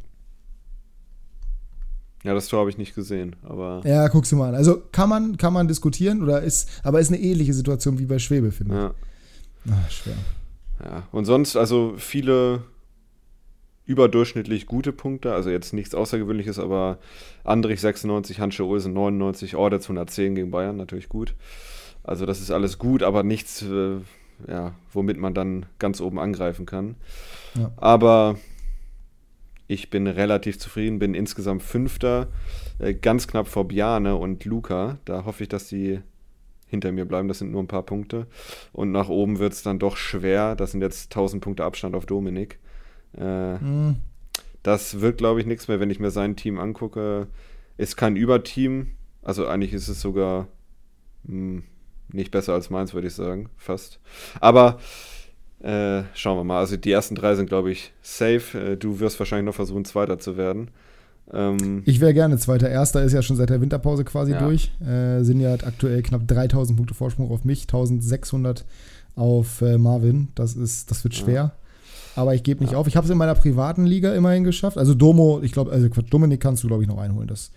Ja, 2.25 2.33
das 2.33 2.49
Tor 2.49 2.61
habe 2.61 2.71
ich 2.71 2.79
nicht 2.79 2.95
gesehen, 2.95 3.37
aber 3.43 3.83
Ja, 3.85 4.09
guck's 4.09 4.31
dir 4.31 4.37
mal 4.37 4.49
an. 4.51 4.55
Also 4.55 4.83
kann 4.93 5.11
man, 5.11 5.37
kann 5.37 5.53
man 5.53 5.69
diskutieren, 5.69 6.23
oder 6.23 6.41
ist, 6.43 6.69
aber 6.83 7.01
ist 7.01 7.09
eine 7.09 7.21
ähnliche 7.21 7.53
Situation 7.53 7.99
wie 7.99 8.07
bei 8.07 8.19
Schwebe, 8.19 8.51
finde 8.51 8.75
ja, 8.75 8.95
ich. 9.67 9.73
Ach, 9.73 9.91
schwer. 9.91 10.15
ja. 10.83 11.03
Und 11.13 11.27
sonst, 11.27 11.55
also 11.57 11.95
viele 11.99 12.63
überdurchschnittlich 13.87 14.67
gute 14.67 14.93
Punkte, 14.93 15.35
also 15.35 15.51
jetzt 15.51 15.73
nichts 15.73 15.95
Außergewöhnliches, 15.95 16.59
aber 16.59 16.99
Andrich 17.43 17.81
96, 17.81 18.41
Hansche 18.41 18.65
Olsen 18.65 18.95
99, 18.95 19.57
Ordetz 19.57 19.85
110 19.85 20.35
gegen 20.35 20.51
Bayern, 20.51 20.77
natürlich 20.77 21.09
gut. 21.09 21.35
Also 22.03 22.27
das 22.27 22.41
ist 22.41 22.51
alles 22.51 22.79
gut, 22.79 23.03
aber 23.03 23.23
nichts, 23.23 23.63
äh, 23.63 23.97
ja, 24.49 24.75
womit 24.93 25.19
man 25.19 25.35
dann 25.35 25.67
ganz 25.79 26.01
oben 26.01 26.19
angreifen 26.19 26.67
kann. 26.67 26.97
Ja. 27.55 27.73
Aber 27.77 28.37
ich 29.67 29.91
bin 29.91 30.07
relativ 30.07 30.59
zufrieden, 30.59 30.99
bin 30.99 31.15
insgesamt 31.15 31.63
Fünfter, 31.63 32.29
äh, 32.79 32.95
ganz 32.95 33.27
knapp 33.27 33.49
vor 33.49 33.69
Bjane 33.69 34.17
und 34.17 34.45
Luca. 34.45 34.99
Da 35.05 35.25
hoffe 35.25 35.43
ich, 35.43 35.49
dass 35.49 35.69
die 35.69 36.01
hinter 36.67 36.93
mir 36.93 37.05
bleiben. 37.07 37.29
Das 37.29 37.39
sind 37.39 37.53
nur 37.53 37.63
ein 37.63 37.69
paar 37.69 37.85
Punkte. 37.85 38.27
Und 38.73 38.93
nach 38.93 39.09
oben 39.09 39.39
wird 39.39 39.53
es 39.53 39.63
dann 39.63 39.79
doch 39.79 39.97
schwer. 39.97 40.57
Das 40.57 40.73
sind 40.73 40.83
jetzt 40.83 41.11
1000 41.11 41.43
Punkte 41.43 41.65
Abstand 41.65 41.95
auf 41.95 42.07
Dominik. 42.07 42.59
Äh, 43.17 43.59
Hm. 43.61 43.97
das 44.63 45.01
wird, 45.01 45.19
glaube 45.19 45.41
ich, 45.41 45.47
nichts 45.47 45.69
mehr, 45.69 45.81
wenn 45.81 45.91
ich 45.91 46.01
mir 46.01 46.11
sein 46.11 46.37
Team 46.37 46.59
angucke. 46.59 47.29
Ist 47.77 47.97
kein 47.97 48.17
Überteam. 48.17 48.89
Also 49.23 49.47
eigentlich 49.47 49.73
ist 49.73 49.89
es 49.89 50.01
sogar 50.01 50.49
mh, 51.25 51.63
nicht 52.13 52.31
besser 52.31 52.53
als 52.55 52.71
meins, 52.71 52.95
würde 52.95 53.07
ich 53.09 53.15
sagen. 53.15 53.49
Fast. 53.57 53.99
Aber 54.41 54.79
äh, 55.61 56.03
schauen 56.15 56.39
wir 56.39 56.45
mal. 56.45 56.59
Also 56.61 56.77
die 56.77 56.93
ersten 56.93 57.15
drei 57.15 57.35
sind, 57.35 57.49
glaube 57.49 57.71
ich, 57.73 57.93
safe. 58.03 58.59
Äh, 58.73 58.77
du 58.77 59.01
wirst 59.01 59.19
wahrscheinlich 59.19 59.47
noch 59.47 59.55
versuchen, 59.55 59.85
Zweiter 59.85 60.19
zu 60.19 60.37
werden. 60.37 60.71
Ähm, 61.33 61.83
Ich 61.87 62.01
wäre 62.01 62.13
gerne 62.13 62.37
Zweiter. 62.37 62.69
Erster 62.69 63.03
ist 63.03 63.13
ja 63.15 63.23
schon 63.23 63.37
seit 63.37 63.49
der 63.51 63.61
Winterpause 63.63 64.05
quasi 64.05 64.33
Ja. 64.33 64.47
durch. 64.47 64.71
Äh, 64.87 65.23
sind 65.25 65.41
ja 65.41 65.55
aktuell 65.55 66.03
knapp 66.03 66.29
3000 66.29 66.77
Punkte 66.77 66.95
Vorsprung 66.95 67.31
auf 67.31 67.45
mich, 67.45 67.63
1600 67.63 68.65
auf 69.17 69.63
äh, 69.63 69.79
Marvin. 69.79 70.29
Das, 70.35 70.55
ist, 70.55 70.91
das 70.91 71.03
wird 71.05 71.15
Ja. 71.27 71.53
Aber 72.17 72.35
ich 72.35 72.43
gebe 72.43 72.63
nicht 72.63 72.75
auf. 72.75 72.87
Ich 72.87 72.97
habe 72.97 73.05
es 73.05 73.11
in 73.11 73.19
meiner 73.19 73.35
privaten 73.35 73.85
Liga 73.85 74.15
immerhin 74.15 74.45
geschafft. 74.45 74.79
Also 74.79 74.95
Domo, 74.95 75.41
ich 75.43 75.53
glaube, 75.53 75.73
also 75.73 75.89
Quatsch, 75.89 76.11
Dominik 76.11 76.41
kannst 76.41 76.63
du, 76.63 76.69
glaube 76.69 76.83
ich, 76.83 76.89
noch 76.89 76.99
einholen. 76.99 77.29
Das, 77.29 77.51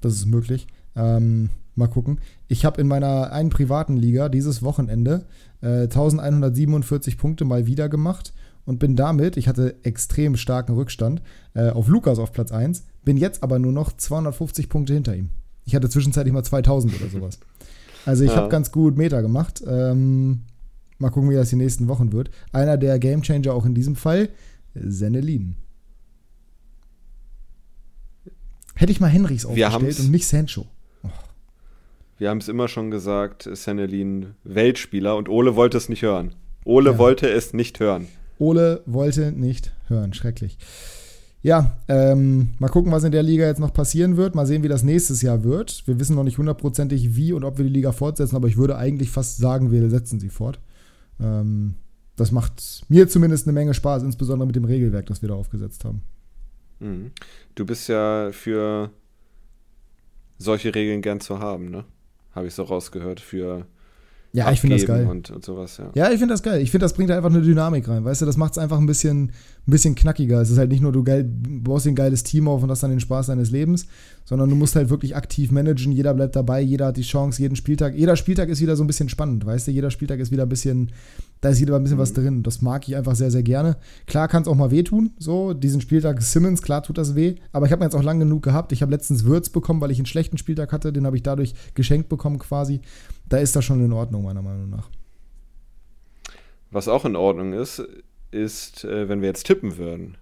das 0.00 0.14
ist 0.14 0.26
möglich. 0.26 0.66
Ähm, 0.94 1.50
mal 1.74 1.88
gucken. 1.88 2.18
Ich 2.48 2.64
habe 2.64 2.80
in 2.80 2.88
meiner 2.88 3.32
einen 3.32 3.50
privaten 3.50 3.96
Liga 3.96 4.28
dieses 4.28 4.62
Wochenende 4.62 5.24
äh, 5.62 5.82
1147 5.84 7.16
Punkte 7.16 7.44
mal 7.44 7.66
wieder 7.66 7.88
gemacht 7.88 8.32
und 8.64 8.78
bin 8.78 8.96
damit, 8.96 9.36
ich 9.36 9.48
hatte 9.48 9.76
extrem 9.82 10.36
starken 10.36 10.74
Rückstand, 10.74 11.22
äh, 11.54 11.70
auf 11.70 11.88
Lukas 11.88 12.18
auf 12.18 12.32
Platz 12.32 12.52
1, 12.52 12.84
bin 13.04 13.16
jetzt 13.16 13.42
aber 13.42 13.58
nur 13.58 13.72
noch 13.72 13.92
250 13.96 14.68
Punkte 14.68 14.94
hinter 14.94 15.16
ihm. 15.16 15.30
Ich 15.64 15.74
hatte 15.74 15.88
zwischenzeitlich 15.88 16.32
mal 16.32 16.44
2000 16.44 17.00
oder 17.00 17.10
sowas. 17.10 17.38
Also 18.04 18.24
ich 18.24 18.30
ja. 18.30 18.36
habe 18.36 18.48
ganz 18.48 18.72
gut 18.72 18.96
Meter 18.96 19.22
gemacht. 19.22 19.62
Ähm, 19.66 20.42
mal 21.02 21.10
gucken, 21.10 21.30
wie 21.30 21.34
das 21.34 21.50
die 21.50 21.56
nächsten 21.56 21.88
Wochen 21.88 22.12
wird. 22.12 22.30
Einer 22.52 22.78
der 22.78 22.98
Gamechanger 22.98 23.52
auch 23.52 23.66
in 23.66 23.74
diesem 23.74 23.96
Fall, 23.96 24.30
Senelin. 24.74 25.56
Hätte 28.74 28.92
ich 28.92 29.00
mal 29.00 29.08
Henrichs 29.08 29.44
aufgestellt 29.44 30.00
und 30.00 30.10
nicht 30.10 30.26
Sancho. 30.26 30.66
Oh. 31.02 31.08
Wir 32.18 32.30
haben 32.30 32.38
es 32.38 32.48
immer 32.48 32.68
schon 32.68 32.90
gesagt, 32.90 33.48
Senelin 33.52 34.34
Weltspieler 34.44 35.16
und 35.16 35.28
Ole 35.28 35.56
wollte 35.56 35.76
es 35.76 35.88
nicht 35.88 36.02
hören. 36.02 36.34
Ole 36.64 36.92
ja. 36.92 36.98
wollte 36.98 37.28
es 37.28 37.52
nicht 37.52 37.80
hören. 37.80 38.08
Ole 38.38 38.82
wollte 38.86 39.32
nicht 39.32 39.72
hören. 39.88 40.14
Schrecklich. 40.14 40.58
Ja, 41.42 41.76
ähm, 41.88 42.54
mal 42.60 42.68
gucken, 42.68 42.92
was 42.92 43.02
in 43.02 43.10
der 43.10 43.24
Liga 43.24 43.46
jetzt 43.46 43.58
noch 43.58 43.74
passieren 43.74 44.16
wird. 44.16 44.36
Mal 44.36 44.46
sehen, 44.46 44.62
wie 44.62 44.68
das 44.68 44.84
nächstes 44.84 45.22
Jahr 45.22 45.42
wird. 45.42 45.82
Wir 45.86 45.98
wissen 45.98 46.14
noch 46.14 46.22
nicht 46.22 46.38
hundertprozentig, 46.38 47.16
wie 47.16 47.32
und 47.32 47.42
ob 47.42 47.58
wir 47.58 47.64
die 47.64 47.72
Liga 47.72 47.90
fortsetzen, 47.90 48.36
aber 48.36 48.46
ich 48.46 48.56
würde 48.56 48.76
eigentlich 48.76 49.10
fast 49.10 49.38
sagen, 49.38 49.72
wir 49.72 49.90
setzen 49.90 50.20
sie 50.20 50.28
fort. 50.28 50.60
Ähm, 51.22 51.74
das 52.16 52.32
macht 52.32 52.84
mir 52.88 53.08
zumindest 53.08 53.46
eine 53.46 53.54
Menge 53.54 53.74
Spaß, 53.74 54.02
insbesondere 54.02 54.46
mit 54.46 54.56
dem 54.56 54.64
Regelwerk, 54.64 55.06
das 55.06 55.22
wir 55.22 55.28
da 55.28 55.34
aufgesetzt 55.34 55.84
haben. 55.84 56.02
Mhm. 56.80 57.12
Du 57.54 57.64
bist 57.64 57.88
ja 57.88 58.30
für 58.32 58.90
solche 60.38 60.74
Regeln 60.74 61.02
gern 61.02 61.20
zu 61.20 61.38
haben, 61.38 61.70
ne? 61.70 61.84
Habe 62.34 62.46
ich 62.46 62.54
so 62.54 62.62
rausgehört, 62.62 63.20
für 63.20 63.66
ja, 64.34 64.50
ich 64.50 64.60
finde 64.60 64.76
das 64.76 64.86
geil. 64.86 65.06
Und, 65.06 65.30
und 65.30 65.44
sowas, 65.44 65.76
ja. 65.76 65.90
Ja, 65.94 66.10
ich 66.10 66.18
finde 66.18 66.32
das 66.32 66.42
geil. 66.42 66.62
Ich 66.62 66.70
finde, 66.70 66.84
das 66.84 66.94
bringt 66.94 67.10
einfach 67.10 67.28
eine 67.28 67.42
Dynamik 67.42 67.86
rein. 67.86 68.02
Weißt 68.02 68.22
du, 68.22 68.26
das 68.26 68.38
macht 68.38 68.52
es 68.52 68.58
einfach 68.58 68.78
ein 68.78 68.86
bisschen, 68.86 69.24
ein 69.24 69.30
bisschen 69.70 69.94
knackiger. 69.94 70.40
Es 70.40 70.48
ist 70.48 70.56
halt 70.56 70.70
nicht 70.70 70.80
nur, 70.80 70.90
du 70.90 71.04
geil, 71.04 71.28
baust 71.28 71.86
ein 71.86 71.94
geiles 71.94 72.22
Team 72.22 72.48
auf 72.48 72.62
und 72.62 72.70
hast 72.70 72.82
dann 72.82 72.90
den 72.90 73.00
Spaß 73.00 73.26
deines 73.26 73.50
Lebens, 73.50 73.86
sondern 74.24 74.48
du 74.48 74.56
musst 74.56 74.74
halt 74.74 74.88
wirklich 74.88 75.14
aktiv 75.16 75.50
managen. 75.50 75.92
Jeder 75.92 76.14
bleibt 76.14 76.34
dabei, 76.34 76.62
jeder 76.62 76.86
hat 76.86 76.96
die 76.96 77.02
Chance, 77.02 77.42
jeden 77.42 77.56
Spieltag. 77.56 77.94
Jeder 77.94 78.16
Spieltag 78.16 78.48
ist 78.48 78.62
wieder 78.62 78.74
so 78.74 78.82
ein 78.82 78.86
bisschen 78.86 79.10
spannend, 79.10 79.44
weißt 79.44 79.66
du? 79.66 79.70
Jeder 79.70 79.90
Spieltag 79.90 80.18
ist 80.18 80.30
wieder 80.30 80.44
ein 80.44 80.48
bisschen, 80.48 80.92
da 81.42 81.50
ist 81.50 81.60
wieder 81.60 81.76
ein 81.76 81.82
bisschen 81.82 81.98
mhm. 81.98 82.02
was 82.02 82.14
drin. 82.14 82.42
Das 82.42 82.62
mag 82.62 82.88
ich 82.88 82.96
einfach 82.96 83.14
sehr, 83.14 83.30
sehr 83.30 83.42
gerne. 83.42 83.76
Klar 84.06 84.28
kann 84.28 84.42
es 84.42 84.48
auch 84.48 84.56
mal 84.56 84.70
wehtun, 84.70 85.10
so. 85.18 85.52
Diesen 85.52 85.82
Spieltag 85.82 86.22
Simmons, 86.22 86.62
klar 86.62 86.82
tut 86.82 86.96
das 86.96 87.14
weh. 87.14 87.34
Aber 87.52 87.66
ich 87.66 87.72
habe 87.72 87.80
mir 87.80 87.86
jetzt 87.86 87.96
auch 87.96 88.02
lang 88.02 88.18
genug 88.18 88.42
gehabt. 88.42 88.72
Ich 88.72 88.80
habe 88.80 88.92
letztens 88.92 89.24
Würz 89.24 89.50
bekommen, 89.50 89.82
weil 89.82 89.90
ich 89.90 89.98
einen 89.98 90.06
schlechten 90.06 90.38
Spieltag 90.38 90.72
hatte. 90.72 90.90
Den 90.90 91.04
habe 91.04 91.16
ich 91.16 91.22
dadurch 91.22 91.54
geschenkt 91.74 92.08
bekommen 92.08 92.38
quasi. 92.38 92.80
Da 93.32 93.38
ist 93.38 93.56
das 93.56 93.64
schon 93.64 93.82
in 93.82 93.94
Ordnung, 93.94 94.24
meiner 94.24 94.42
Meinung 94.42 94.68
nach. 94.68 94.90
Was 96.70 96.86
auch 96.86 97.06
in 97.06 97.16
Ordnung 97.16 97.54
ist, 97.54 97.82
ist, 98.30 98.84
äh, 98.84 99.08
wenn 99.08 99.22
wir 99.22 99.28
jetzt 99.28 99.46
tippen 99.46 99.78
würden. 99.78 100.18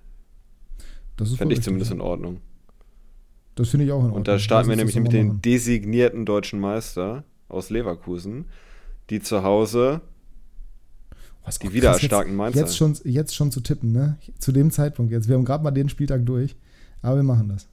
Das 1.16 1.34
Fände 1.34 1.56
ich 1.56 1.61
zumindest 1.61 1.90
in 1.90 2.00
Ordnung. 2.00 2.40
Das 3.56 3.68
finde 3.68 3.86
ich 3.86 3.90
auch 3.90 3.98
in 3.98 4.04
Ordnung. 4.04 4.18
Und 4.18 4.28
da 4.28 4.38
starten 4.38 4.68
wir 4.68 4.76
nämlich 4.76 4.94
mit 4.94 5.12
den 5.12 5.42
designierten 5.42 6.24
deutschen 6.24 6.61
Meister 6.61 7.24
aus 7.48 7.68
Leverkusen, 7.68 8.44
die 9.11 9.20
zu 9.20 9.42
Hause 9.42 10.02
Was 11.44 11.58
die 11.58 11.72
wieder 11.72 11.90
erstarken 11.90 12.36
Mainzer. 12.36 12.61
Jetzt 12.61 12.76
schon, 12.76 12.96
jetzt 13.02 13.34
schon 13.34 13.50
zu 13.50 13.61
tippen, 13.61 13.90
ne? 13.90 14.18
Zu 14.38 14.52
dem 14.52 14.70
Zeitpunkt 14.70 15.11
jetzt. 15.11 15.26
Wir 15.26 15.34
haben 15.34 15.44
gerade 15.44 15.64
mal 15.64 15.72
den 15.72 15.88
Spieltag 15.88 16.24
durch, 16.26 16.54
aber 17.02 17.16
wir 17.16 17.24
machen 17.24 17.48
das. 17.48 17.66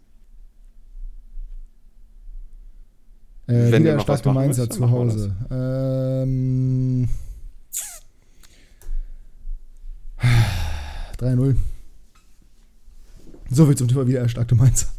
Äh, 3.48 3.72
Wenn 3.72 3.84
wieder 3.84 3.94
erstarkte 3.94 4.32
Mainzer 4.34 4.70
zu 4.70 4.92
Hause. 4.92 5.34
Ähm, 5.50 7.08
3-0. 11.18 11.56
So 13.50 13.66
viel 13.66 13.76
zum 13.76 13.88
Thema 13.88 14.06
wieder 14.06 14.20
erstarkte 14.20 14.56
Mainz. 14.56 14.92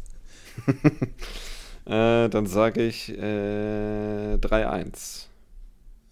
äh, 1.85 2.29
dann 2.29 2.47
sage 2.47 2.83
ich 2.83 3.11
äh, 3.11 4.37
3-1. 4.37 5.27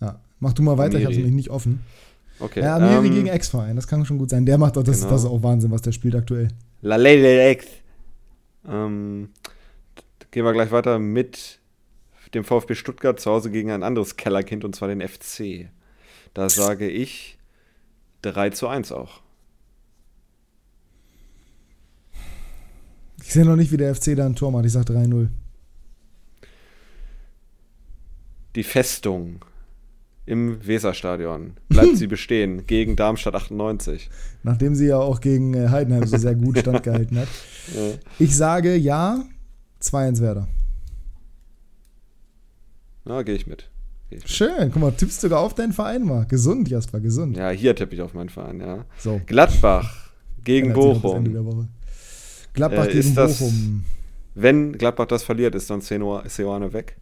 Ja, 0.03 0.21
mach 0.39 0.53
du 0.53 0.63
mal 0.63 0.77
weiter, 0.77 0.97
Amiri. 0.97 1.01
ich 1.01 1.07
habe 1.07 1.17
nämlich 1.17 1.35
nicht 1.35 1.51
offen. 1.51 1.81
Okay. 2.39 2.61
Ja, 2.61 2.77
Amiri 2.77 3.07
ähm, 3.07 3.15
gegen 3.15 3.27
Ex-Verein, 3.29 3.77
das 3.77 3.89
kann 3.89 4.05
schon 4.05 4.19
gut 4.19 4.29
sein. 4.29 4.45
Der 4.45 4.59
macht 4.59 4.77
doch, 4.77 4.83
das, 4.83 4.99
genau. 4.99 5.11
das 5.13 5.23
ist 5.23 5.29
auch 5.29 5.43
Wahnsinn, 5.43 5.71
was 5.71 5.81
der 5.81 5.93
spielt 5.93 6.15
aktuell. 6.15 6.49
La 6.83 6.97
Lady 6.97 7.25
Ex. 7.25 7.67
Ähm, 8.69 9.31
gehen 10.31 10.45
wir 10.45 10.53
gleich 10.53 10.71
weiter 10.71 10.99
mit 10.99 11.61
dem 12.35 12.45
VfB 12.45 12.75
Stuttgart 12.75 13.21
zu 13.21 13.31
Hause 13.31 13.51
gegen 13.51 13.71
ein 13.71 13.83
anderes 13.83 14.17
Kellerkind 14.17 14.65
und 14.65 14.75
zwar 14.75 14.89
den 14.89 15.07
FC. 15.07 15.69
Da 16.35 16.49
sage 16.49 16.89
ich 16.89 17.39
3 18.23 18.51
zu 18.51 18.69
1 18.69 18.93
auch. 18.93 19.21
Ich 23.23 23.33
sehe 23.33 23.45
noch 23.45 23.57
nicht, 23.57 23.73
wie 23.73 23.77
der 23.77 23.95
FC 23.95 24.15
da 24.15 24.27
ein 24.27 24.37
Tor 24.37 24.53
macht. 24.53 24.67
Ich 24.67 24.73
sage 24.73 24.93
3-0. 24.93 25.29
Die 28.55 28.63
Festung 28.63 29.45
im 30.27 30.65
Weserstadion. 30.67 31.55
Bleibt 31.69 31.97
sie 31.97 32.07
bestehen 32.09 32.67
gegen 32.67 32.97
Darmstadt 32.97 33.35
98. 33.35 34.11
Nachdem 34.43 34.75
sie 34.75 34.89
ja 34.89 34.99
auch 34.99 35.21
gegen 35.21 35.55
äh, 35.55 35.69
Heidenheim 35.69 36.07
so 36.07 36.17
sehr 36.17 36.35
gut 36.35 36.59
standgehalten 36.61 37.19
hat. 37.19 37.29
Ich 38.19 38.37
sage 38.37 38.77
ja, 38.77 39.25
2-1 39.83 40.21
Werder. 40.21 40.49
Na, 43.07 43.23
gehe 43.23 43.37
ich 43.37 43.47
mit. 43.47 43.69
Schön, 44.25 44.71
guck 44.73 44.83
mal, 44.83 44.91
tippst 44.91 45.23
du 45.23 45.29
sogar 45.29 45.41
auf 45.41 45.55
deinen 45.55 45.73
Verein 45.73 46.05
mal. 46.05 46.27
Gesund, 46.27 46.69
Jasper, 46.69 46.99
gesund. 46.99 47.37
Ja, 47.37 47.51
hier 47.51 47.75
tippe 47.75 47.95
ich 47.95 48.03
auf 48.03 48.15
meinen 48.15 48.29
Verein, 48.29 48.61
ja. 48.61 48.85
So. 48.99 49.21
Gladbach 49.27 50.11
gegen 50.43 50.73
Bochum. 50.73 51.25
Gladbach 52.53 52.87
äh, 52.87 52.93
gegen 52.93 53.15
das, 53.15 53.39
Bochum. 53.39 53.85
Wenn 54.35 54.73
Gladbach 54.73 55.07
das 55.07 55.23
verliert, 55.23 55.55
ist 55.55 55.71
dann 55.71 55.81
Seoane 55.81 56.73
weg? 56.73 56.97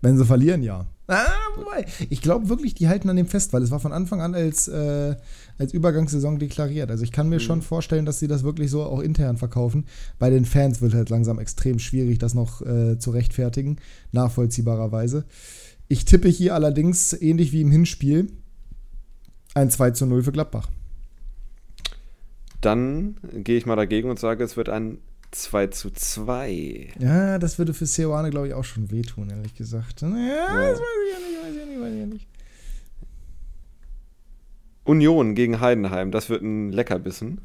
Wenn 0.00 0.16
sie 0.16 0.24
verlieren, 0.24 0.62
ja. 0.62 0.86
Ah, 1.08 1.26
wobei, 1.56 1.84
ich 2.10 2.22
glaube 2.22 2.48
wirklich, 2.48 2.74
die 2.74 2.88
halten 2.88 3.10
an 3.10 3.16
dem 3.16 3.26
fest, 3.26 3.52
weil 3.52 3.62
es 3.62 3.70
war 3.70 3.80
von 3.80 3.92
Anfang 3.92 4.20
an 4.20 4.34
als, 4.34 4.68
äh, 4.68 5.16
als 5.58 5.74
Übergangssaison 5.74 6.38
deklariert. 6.38 6.90
Also 6.90 7.02
ich 7.02 7.12
kann 7.12 7.28
mir 7.28 7.36
mhm. 7.36 7.40
schon 7.40 7.62
vorstellen, 7.62 8.06
dass 8.06 8.18
sie 8.18 8.28
das 8.28 8.44
wirklich 8.44 8.70
so 8.70 8.82
auch 8.84 9.00
intern 9.00 9.36
verkaufen. 9.36 9.86
Bei 10.18 10.30
den 10.30 10.44
Fans 10.44 10.80
wird 10.80 10.94
halt 10.94 11.10
langsam 11.10 11.38
extrem 11.38 11.78
schwierig, 11.78 12.18
das 12.18 12.34
noch 12.34 12.62
äh, 12.62 12.98
zu 12.98 13.10
rechtfertigen, 13.10 13.76
nachvollziehbarerweise. 14.12 15.24
Ich 15.88 16.04
tippe 16.04 16.28
hier 16.28 16.54
allerdings, 16.54 17.12
ähnlich 17.12 17.52
wie 17.52 17.62
im 17.62 17.70
Hinspiel, 17.70 18.32
ein 19.54 19.70
2 19.70 19.90
zu 19.90 20.06
0 20.06 20.22
für 20.22 20.32
Gladbach 20.32 20.68
dann 22.62 23.16
gehe 23.34 23.58
ich 23.58 23.66
mal 23.66 23.76
dagegen 23.76 24.08
und 24.08 24.18
sage, 24.18 24.42
es 24.42 24.56
wird 24.56 24.68
ein 24.68 24.98
2 25.32 25.66
zu 25.68 25.90
2. 25.90 26.88
Ja, 26.98 27.38
das 27.38 27.58
würde 27.58 27.74
für 27.74 27.86
Seoane, 27.86 28.30
glaube 28.30 28.48
ich, 28.48 28.54
auch 28.54 28.64
schon 28.64 28.90
wehtun, 28.90 29.30
ehrlich 29.30 29.54
gesagt. 29.54 30.02
Ja, 30.02 30.08
ja. 30.08 30.70
das 30.70 30.78
weiß 30.78 30.88
ich 31.06 31.12
ja 31.12 31.18
nicht, 31.18 31.42
weiß 31.42 31.52
ich 31.52 31.58
ja 31.58 31.66
nicht, 31.66 31.80
weiß 31.80 31.92
ich 31.92 32.00
ja 32.00 32.06
nicht. 32.06 32.26
Union 34.84 35.34
gegen 35.34 35.60
Heidenheim, 35.60 36.10
das 36.10 36.28
wird 36.28 36.42
ein 36.42 36.72
Leckerbissen. 36.72 37.40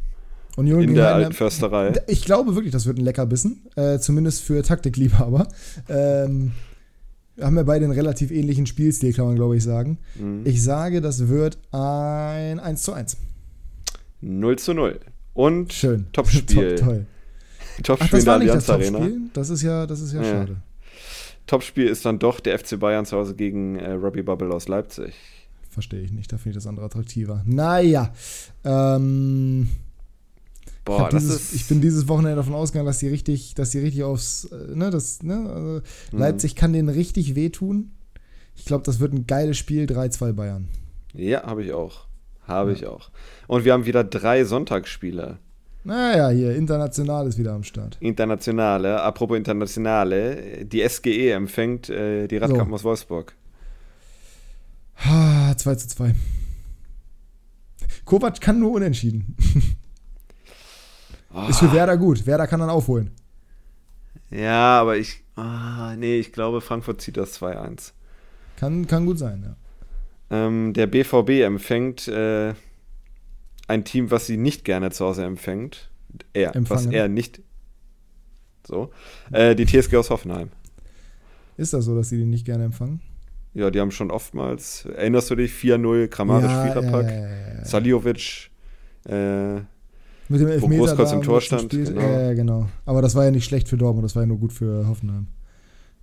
Union 0.58 0.82
in 0.82 0.96
der 0.96 1.14
Altförsterei. 1.14 1.94
Ich 2.08 2.26
glaube 2.26 2.56
wirklich, 2.56 2.74
das 2.74 2.88
wird 2.88 2.98
ein 2.98 3.04
Leckerbissen. 3.04 3.62
Äh, 3.76 4.00
zumindest 4.00 4.42
für 4.42 4.64
Taktikliebhaber. 4.64 5.48
Ähm, 5.88 6.54
haben 7.40 7.56
wir 7.56 7.64
beide 7.64 7.86
einen 7.86 7.94
relativ 7.94 8.32
ähnlichen 8.32 8.66
Spielstil, 8.66 9.14
kann 9.14 9.26
man 9.26 9.36
glaube 9.36 9.56
ich 9.56 9.64
sagen. 9.64 10.00
Mhm. 10.16 10.42
Ich 10.46 10.64
sage, 10.64 11.02
das 11.02 11.28
wird 11.28 11.60
ein 11.72 12.60
1 12.60 12.82
zu 12.82 12.94
1. 12.94 13.18
0 14.22 14.58
zu 14.58 14.74
0. 14.74 15.00
Und 15.36 15.74
Schön. 15.74 16.08
Topspiel. 16.12 16.76
Top, 16.76 16.88
toll. 16.88 17.06
Topspiel 17.84 18.20
in 18.20 18.26
der 18.26 18.34
Allianz 18.34 18.70
Arena. 18.70 19.08
Das 19.34 19.50
ist 19.50 19.62
ja, 19.62 19.86
das 19.86 20.02
ist 20.02 20.14
ja, 20.14 20.22
ja. 20.22 20.32
schade. 20.32 20.58
Topspiel 21.46 21.88
ist 21.88 22.06
dann 22.06 22.20
doch 22.20 22.40
der 22.40 22.60
FC 22.60 22.80
Bayern 22.80 23.06
zu 23.06 23.18
Hause 23.18 23.34
gegen 23.34 23.78
äh, 23.78 23.92
Robbie 23.94 24.22
Bubble 24.22 24.54
aus 24.54 24.68
Leipzig. 24.68 25.14
Verstehe 25.70 26.02
ich 26.02 26.12
nicht, 26.12 26.32
da 26.32 26.38
finde 26.38 26.50
ich 26.50 26.56
das 26.56 26.68
andere 26.68 26.86
attraktiver. 26.86 27.44
Naja. 27.46 28.14
Ähm, 28.64 29.70
Boah, 30.84 31.04
ich, 31.04 31.18
dieses, 31.18 31.54
ich 31.54 31.68
bin 31.68 31.82
dieses 31.82 32.08
Wochenende 32.08 32.38
davon 32.38 32.54
ausgegangen, 32.54 32.88
dass 32.88 33.00
die 33.00 33.08
richtig, 33.08 33.54
dass 33.56 33.70
die 33.70 33.80
richtig 33.80 34.04
aufs, 34.04 34.46
äh, 34.46 34.76
ne, 34.76 34.90
das, 34.90 35.24
ne, 35.24 35.50
also 35.50 35.82
mhm. 36.12 36.20
Leipzig 36.20 36.56
kann 36.56 36.74
denen 36.74 36.90
richtig 36.90 37.36
wehtun. 37.36 37.92
Ich 38.56 38.66
glaube, 38.66 38.84
das 38.84 39.00
wird 39.00 39.14
ein 39.14 39.28
geiles 39.28 39.58
Spiel, 39.58 39.86
3-2 39.86 40.34
Bayern. 40.34 40.68
Ja, 41.14 41.44
habe 41.44 41.64
ich 41.64 41.74
auch. 41.74 42.08
Habe 42.48 42.72
ja. 42.72 42.78
ich 42.78 42.88
auch. 42.88 43.12
Und 43.48 43.66
wir 43.66 43.74
haben 43.74 43.86
wieder 43.86 44.04
drei 44.04 44.46
Sonntagsspiele. 44.46 45.38
Naja, 45.88 46.32
hier, 46.32 46.54
international 46.54 47.28
ist 47.28 47.38
wieder 47.38 47.54
am 47.54 47.64
Start. 47.64 47.96
Internationale, 48.02 49.02
apropos 49.02 49.38
internationale, 49.38 50.66
die 50.66 50.86
SGE 50.86 51.32
empfängt 51.32 51.90
äh, 51.90 52.28
die 52.28 52.36
Radkampen 52.36 52.72
so. 52.72 52.76
aus 52.76 52.84
Wolfsburg. 52.84 53.34
2 54.98 55.76
zu 55.76 55.88
2. 55.88 56.14
Kovac 58.04 58.42
kann 58.42 58.60
nur 58.60 58.72
unentschieden. 58.72 59.38
Oh. 61.34 61.48
Ist 61.50 61.60
für 61.60 61.72
Werder 61.72 61.96
gut. 61.96 62.26
Werder 62.26 62.48
kann 62.48 62.60
dann 62.60 62.70
aufholen. 62.70 63.12
Ja, 64.30 64.82
aber 64.82 64.98
ich. 64.98 65.24
Ah, 65.38 65.96
nee, 65.96 66.20
ich 66.20 66.34
glaube, 66.34 66.60
Frankfurt 66.60 67.00
zieht 67.00 67.16
das 67.16 67.42
2-1. 67.42 67.94
Kann, 68.58 68.88
kann 68.88 69.06
gut 69.06 69.20
sein, 69.20 69.42
ja. 69.42 69.56
Ähm, 70.48 70.74
der 70.74 70.88
BVB 70.88 71.46
empfängt 71.46 72.10
äh, 72.10 72.56
ein 73.68 73.84
Team, 73.84 74.12
was 74.12 74.26
sie 74.26 74.38
nicht 74.38 74.66
gerne 74.66 74.92
zu 74.92 75.06
Hause 75.06 75.24
empfängt. 75.26 75.90
Er, 76.34 76.54
was 76.56 76.86
er 76.86 77.08
nicht. 77.10 77.42
So. 78.66 78.92
Äh, 79.32 79.56
die 79.56 79.66
TSG 79.66 79.96
aus 79.96 80.10
Hoffenheim. 80.10 80.50
Ist 81.58 81.74
das 81.74 81.86
so, 81.86 81.96
dass 81.96 82.10
sie 82.10 82.18
den 82.18 82.30
nicht 82.30 82.46
gerne 82.46 82.66
empfangen? 82.66 83.02
Ja, 83.54 83.72
die 83.72 83.80
haben 83.80 83.92
schon 83.92 84.12
oftmals. 84.12 84.86
Erinnerst 84.86 85.30
du 85.32 85.36
dich? 85.36 85.52
4-0, 85.52 86.08
Kramaric, 86.08 86.50
ja, 86.50 86.64
Viererpack. 86.66 87.06
ja, 87.06 87.28
ja. 87.28 87.66
Saliovic. 87.66 88.52
Äh, 89.08 89.56
Mit 89.56 89.66
dem 90.30 90.48
Elfmeter 90.50 90.78
Großkreuz 90.78 91.10
da 91.10 91.16
im 91.16 91.24
Tor 91.24 91.42
stand, 91.42 91.70
genau. 91.72 92.02
Ja, 92.02 92.22
ja, 92.22 92.34
genau. 92.34 92.70
Aber 92.86 93.02
das 93.02 93.16
war 93.16 93.24
ja 93.26 93.32
nicht 93.32 93.46
schlecht 93.46 93.68
für 93.68 93.78
Dortmund, 93.78 94.06
das 94.06 94.16
war 94.16 94.24
ja 94.24 94.28
nur 94.28 94.38
gut 94.38 94.54
für 94.54 94.88
Hoffenheim. 94.88 95.28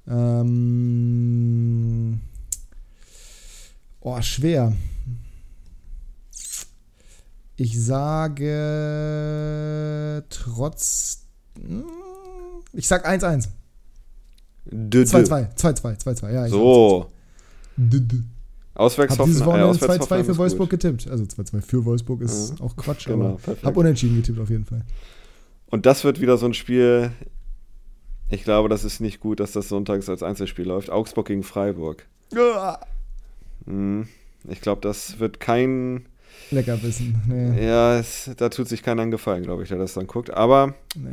Ähm, 0.08 0.60
oh, 4.00 4.20
schwer. 4.20 4.72
Ich 7.56 7.80
sage 7.84 8.54
trotz. 10.28 11.24
hm, 11.56 11.84
Ich 12.72 12.88
sag 12.88 13.06
1-1. 13.08 13.48
Dö, 14.66 15.04
dö. 15.04 15.04
2-2. 15.04 15.54
2-2. 15.56 15.98
2-2. 16.02 16.32
Ja, 16.32 16.46
ich 16.46 16.50
So. 16.52 17.06
sag 17.76 17.84
2-2. 17.90 18.22
Auswärts 18.76 19.18
Hab 19.18 19.26
dieses 19.26 19.44
Wochenende 19.44 19.68
auswärts 19.68 19.94
2-2 19.94 20.00
Hoffenheim 20.00 20.24
für 20.24 20.36
Wolfsburg 20.36 20.70
gut. 20.70 20.80
getippt. 20.80 21.08
Also 21.08 21.22
2-2 21.24 21.60
für 21.60 21.84
Wolfsburg 21.84 22.20
ist 22.22 22.58
Ja, 22.58 22.64
auch 22.64 22.74
Quatsch, 22.76 23.06
genau, 23.06 23.24
aber 23.26 23.34
perfekt. 23.36 23.64
hab 23.64 23.76
unentschieden 23.76 24.16
getippt 24.16 24.40
auf 24.40 24.50
jeden 24.50 24.64
Fall. 24.64 24.82
Und 25.70 25.86
das 25.86 26.02
wird 26.02 26.20
wieder 26.20 26.38
so 26.38 26.46
ein 26.46 26.54
Spiel. 26.54 27.12
Ich 28.30 28.42
glaube, 28.42 28.68
das 28.68 28.82
ist 28.82 28.98
nicht 29.00 29.20
gut, 29.20 29.38
dass 29.38 29.52
das 29.52 29.68
sonntags 29.68 30.08
als 30.08 30.24
Einzelspiel 30.24 30.66
läuft. 30.66 30.90
Augsburg 30.90 31.28
gegen 31.28 31.44
Freiburg. 31.44 32.04
Hm. 33.66 34.08
Ich 34.48 34.60
glaube, 34.60 34.80
das 34.80 35.20
wird 35.20 35.38
kein. 35.38 36.06
Leckerbissen. 36.50 37.22
Nee, 37.26 37.66
Ja, 37.66 37.98
es, 37.98 38.30
da 38.36 38.48
tut 38.48 38.68
sich 38.68 38.82
keiner 38.82 39.02
einen 39.02 39.10
Gefallen, 39.10 39.42
glaube 39.42 39.62
ich, 39.62 39.68
der 39.68 39.78
das 39.78 39.94
dann 39.94 40.06
guckt. 40.06 40.30
Aber 40.30 40.74
nee. 40.96 41.08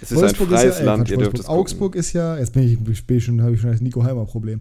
es 0.00 0.12
ist 0.12 0.22
ein 0.22 0.34
freies 0.34 0.80
äh, 0.80 0.84
Land, 0.84 1.04
Quatsch, 1.04 1.10
ihr 1.10 1.18
dürft 1.18 1.32
Wolfsburg. 1.32 1.40
es 1.40 1.46
gucken. 1.46 1.60
Augsburg 1.60 1.94
ist 1.94 2.12
ja, 2.12 2.38
jetzt 2.38 2.52
bin 2.52 2.62
ich, 2.62 3.06
bin 3.06 3.16
ich 3.16 3.24
schon, 3.24 3.42
habe 3.42 3.54
ich 3.54 3.60
schon 3.60 3.72
das 3.72 3.80
Nico 3.80 4.04
Heimer 4.04 4.24
Problem. 4.26 4.60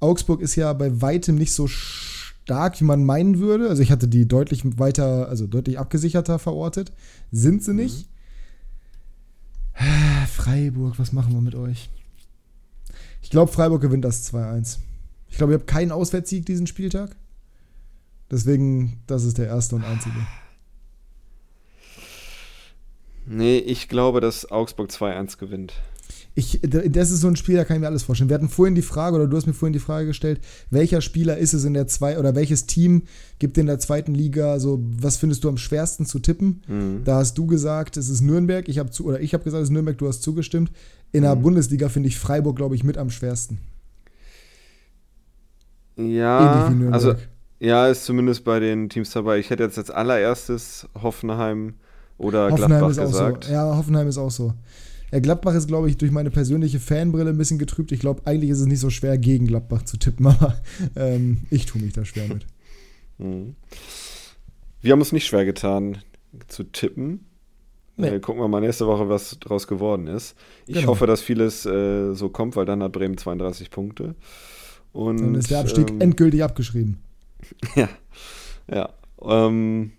Augsburg 0.00 0.40
ist 0.40 0.56
ja 0.56 0.72
bei 0.72 1.00
weitem 1.00 1.36
nicht 1.36 1.52
so 1.52 1.68
stark, 1.68 2.80
wie 2.80 2.84
man 2.84 3.04
meinen 3.04 3.38
würde. 3.38 3.68
Also 3.68 3.82
ich 3.82 3.92
hatte 3.92 4.08
die 4.08 4.26
deutlich 4.26 4.62
weiter, 4.78 5.28
also 5.28 5.46
deutlich 5.46 5.78
abgesicherter 5.78 6.38
verortet. 6.38 6.92
Sind 7.30 7.62
sie 7.62 7.74
nicht. 7.74 8.08
Ah, 9.74 10.26
Freiburg, 10.26 10.98
was 10.98 11.12
machen 11.12 11.32
wir 11.32 11.40
mit 11.40 11.54
euch? 11.54 11.88
Ich 13.22 13.30
glaube, 13.30 13.50
Freiburg 13.50 13.80
gewinnt 13.80 14.04
das 14.04 14.32
2-1. 14.32 14.78
Ich 15.28 15.38
glaube, 15.38 15.52
ihr 15.52 15.58
habt 15.58 15.66
keinen 15.66 15.92
Auswärtssieg 15.92 16.44
diesen 16.44 16.66
Spieltag. 16.66 17.16
Deswegen, 18.32 19.00
das 19.06 19.22
ist 19.24 19.38
der 19.38 19.46
erste 19.46 19.76
und 19.76 19.84
einzige. 19.84 20.16
Nee, 23.26 23.58
ich 23.58 23.88
glaube, 23.88 24.20
dass 24.20 24.50
Augsburg 24.50 24.90
2-1 24.90 25.38
gewinnt. 25.38 25.74
Ich, 26.34 26.60
das 26.62 27.10
ist 27.10 27.20
so 27.20 27.28
ein 27.28 27.36
Spiel, 27.36 27.56
da 27.56 27.64
kann 27.64 27.76
ich 27.76 27.80
mir 27.82 27.86
alles 27.88 28.04
vorstellen. 28.04 28.30
Wir 28.30 28.34
hatten 28.34 28.48
vorhin 28.48 28.74
die 28.74 28.80
Frage, 28.82 29.16
oder 29.16 29.26
du 29.26 29.36
hast 29.36 29.46
mir 29.46 29.52
vorhin 29.52 29.74
die 29.74 29.78
Frage 29.78 30.06
gestellt, 30.06 30.40
welcher 30.70 31.02
Spieler 31.02 31.36
ist 31.36 31.52
es 31.52 31.64
in 31.64 31.74
der 31.74 31.86
zwei 31.88 32.18
oder 32.18 32.34
welches 32.34 32.64
Team 32.64 33.02
gibt 33.38 33.58
in 33.58 33.66
der 33.66 33.78
zweiten 33.78 34.14
Liga, 34.14 34.58
so 34.58 34.80
was 34.82 35.18
findest 35.18 35.44
du 35.44 35.50
am 35.50 35.58
schwersten 35.58 36.06
zu 36.06 36.18
tippen? 36.20 36.62
Mhm. 36.66 37.02
Da 37.04 37.16
hast 37.16 37.36
du 37.36 37.46
gesagt, 37.46 37.98
es 37.98 38.08
ist 38.08 38.22
Nürnberg, 38.22 38.66
ich 38.68 38.78
habe 38.78 38.90
zu 38.90 39.04
oder 39.04 39.20
ich 39.20 39.34
habe 39.34 39.44
gesagt, 39.44 39.62
es 39.62 39.68
ist 39.68 39.72
Nürnberg, 39.74 39.98
du 39.98 40.08
hast 40.08 40.22
zugestimmt. 40.22 40.72
In 41.12 41.22
der 41.22 41.36
Mhm. 41.36 41.42
Bundesliga 41.42 41.90
finde 41.90 42.08
ich 42.08 42.18
Freiburg, 42.18 42.56
glaube 42.56 42.74
ich, 42.76 42.82
mit 42.82 42.96
am 42.96 43.10
schwersten. 43.10 43.58
Ja, 45.96 46.54
Ähnlich 46.54 46.70
wie 46.70 46.82
Nürnberg. 46.82 46.94
also 46.94 47.14
ja, 47.62 47.86
ist 47.88 48.04
zumindest 48.04 48.44
bei 48.44 48.58
den 48.60 48.88
Teams 48.88 49.10
dabei. 49.10 49.38
Ich 49.38 49.50
hätte 49.50 49.62
jetzt 49.62 49.78
als 49.78 49.90
allererstes 49.90 50.88
Hoffenheim 51.00 51.74
oder 52.18 52.50
Hoffenheim 52.50 52.68
Gladbach 52.70 52.90
ist 52.90 52.98
auch 52.98 53.06
gesagt. 53.06 53.44
so. 53.44 53.52
Ja, 53.52 53.76
Hoffenheim 53.76 54.08
ist 54.08 54.18
auch 54.18 54.30
so. 54.30 54.54
Ja, 55.12 55.20
Gladbach 55.20 55.54
ist, 55.54 55.68
glaube 55.68 55.88
ich, 55.88 55.96
durch 55.96 56.10
meine 56.10 56.30
persönliche 56.30 56.80
Fanbrille 56.80 57.30
ein 57.30 57.38
bisschen 57.38 57.58
getrübt. 57.58 57.92
Ich 57.92 58.00
glaube, 58.00 58.22
eigentlich 58.24 58.50
ist 58.50 58.60
es 58.60 58.66
nicht 58.66 58.80
so 58.80 58.90
schwer, 58.90 59.16
gegen 59.18 59.46
Gladbach 59.46 59.82
zu 59.82 59.96
tippen, 59.96 60.26
aber 60.26 60.56
ähm, 60.96 61.42
ich 61.50 61.66
tue 61.66 61.80
mich 61.82 61.92
da 61.92 62.04
schwer 62.04 62.28
mit. 62.28 62.46
Mhm. 63.18 63.54
Wir 64.80 64.92
haben 64.92 65.00
uns 65.00 65.12
nicht 65.12 65.26
schwer 65.26 65.44
getan 65.44 65.98
zu 66.48 66.64
tippen. 66.64 67.26
Nee. 67.96 68.08
Äh, 68.08 68.20
gucken 68.20 68.42
wir 68.42 68.48
mal 68.48 68.60
nächste 68.62 68.86
Woche, 68.86 69.08
was 69.08 69.38
draus 69.38 69.68
geworden 69.68 70.06
ist. 70.08 70.34
Ich 70.66 70.76
Genau. 70.76 70.88
hoffe, 70.88 71.06
dass 71.06 71.20
vieles 71.20 71.64
äh, 71.66 72.14
so 72.14 72.30
kommt, 72.30 72.56
weil 72.56 72.64
dann 72.64 72.82
hat 72.82 72.90
Bremen 72.92 73.18
32 73.18 73.70
Punkte. 73.70 74.16
Und, 74.92 75.18
Dann 75.20 75.34
ist 75.36 75.50
der 75.50 75.60
Abstieg 75.60 75.90
ähm, 75.90 76.00
endgültig 76.00 76.42
abgeschrieben. 76.42 76.98
Ja. 77.76 77.88
ja. 78.70 78.88
Ähm, 79.24 79.92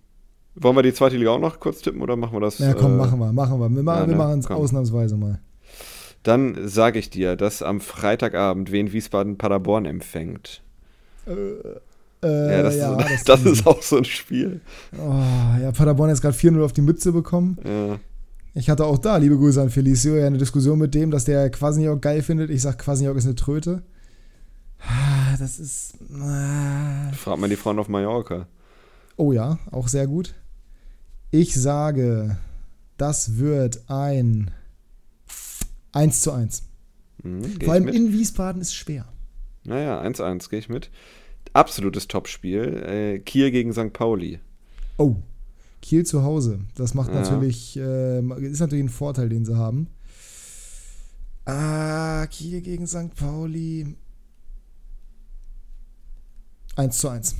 wollen 0.55 0.75
wir 0.75 0.83
die 0.83 0.93
zweite 0.93 1.17
Liga 1.17 1.31
auch 1.31 1.39
noch 1.39 1.59
kurz 1.59 1.81
tippen 1.81 2.01
oder 2.01 2.15
machen 2.15 2.33
wir 2.33 2.41
das? 2.41 2.59
Ja, 2.59 2.73
komm, 2.73 2.93
äh, 2.93 2.97
machen 2.97 3.19
wir, 3.19 3.33
machen 3.33 3.59
wir. 3.59 3.69
Wir, 3.69 3.83
ma 3.83 3.99
ja, 3.99 4.07
wir 4.07 4.13
ne? 4.13 4.15
machen 4.15 4.39
es 4.39 4.47
ausnahmsweise 4.47 5.17
mal. 5.17 5.39
Dann 6.23 6.67
sage 6.67 6.99
ich 6.99 7.09
dir, 7.09 7.35
dass 7.35 7.61
am 7.61 7.81
Freitagabend 7.81 8.71
Wien 8.71 8.93
Wiesbaden 8.93 9.37
Paderborn 9.37 9.85
empfängt. 9.85 10.61
Äh, 11.27 11.33
ja, 12.23 12.63
das, 12.63 12.75
ja, 12.77 12.95
ist, 13.01 13.27
das 13.29 13.45
ist 13.45 13.67
auch 13.67 13.81
so 13.81 13.97
ein 13.97 14.05
Spiel. 14.05 14.61
Oh, 14.97 15.21
ja, 15.61 15.71
Paderborn 15.71 16.09
hat 16.09 16.15
jetzt 16.15 16.21
gerade 16.21 16.37
4-0 16.37 16.63
auf 16.63 16.73
die 16.73 16.81
Mütze 16.81 17.11
bekommen. 17.11 17.57
Ja. 17.65 17.99
Ich 18.55 18.69
hatte 18.69 18.85
auch 18.85 18.99
da, 18.99 19.17
liebe 19.17 19.35
Grüße 19.35 19.61
an 19.61 19.69
Felicio, 19.69 20.15
ja 20.15 20.27
eine 20.27 20.37
Diskussion 20.37 20.77
mit 20.77 20.93
dem, 20.93 21.09
dass 21.09 21.25
der 21.25 21.49
Quasniok 21.49 22.01
geil 22.01 22.21
findet. 22.21 22.51
Ich 22.51 22.61
sag, 22.61 22.77
Quasniok 22.77 23.17
ist 23.17 23.25
eine 23.25 23.35
Tröte. 23.35 23.81
Ah, 24.87 25.35
Das 25.37 25.59
ist. 25.59 25.95
ah. 26.19 27.11
Fragt 27.13 27.39
mal 27.39 27.49
die 27.49 27.55
Frauen 27.55 27.79
auf 27.79 27.87
Mallorca. 27.89 28.47
Oh 29.17 29.31
ja, 29.31 29.59
auch 29.71 29.87
sehr 29.87 30.07
gut. 30.07 30.33
Ich 31.31 31.55
sage, 31.59 32.37
das 32.97 33.37
wird 33.37 33.83
ein 33.89 34.51
1 35.91 36.21
zu 36.21 36.31
1. 36.31 36.63
Mhm, 37.23 37.61
Vor 37.63 37.73
allem 37.73 37.85
mit. 37.85 37.95
in 37.95 38.11
Wiesbaden 38.11 38.61
ist 38.61 38.73
schwer. 38.75 39.05
Naja, 39.63 40.01
1-1 40.01 40.49
gehe 40.49 40.59
ich 40.59 40.69
mit. 40.69 40.89
Absolutes 41.53 42.07
Topspiel. 42.07 42.83
Äh, 42.85 43.19
Kiel 43.19 43.51
gegen 43.51 43.71
St. 43.73 43.93
Pauli. 43.93 44.39
Oh, 44.97 45.15
Kiel 45.81 46.05
zu 46.05 46.23
Hause. 46.23 46.59
Das 46.75 46.93
macht 46.93 47.09
Ja. 47.13 47.21
natürlich, 47.21 47.77
äh, 47.77 48.19
ist 48.41 48.59
natürlich 48.59 48.83
ein 48.85 48.89
Vorteil, 48.89 49.29
den 49.29 49.45
sie 49.45 49.55
haben. 49.55 49.87
Ah, 51.45 52.25
Kiel 52.27 52.61
gegen 52.61 52.87
St. 52.87 53.15
Pauli. 53.15 53.95
1 56.75 56.97
zu 56.97 57.09
1. 57.09 57.35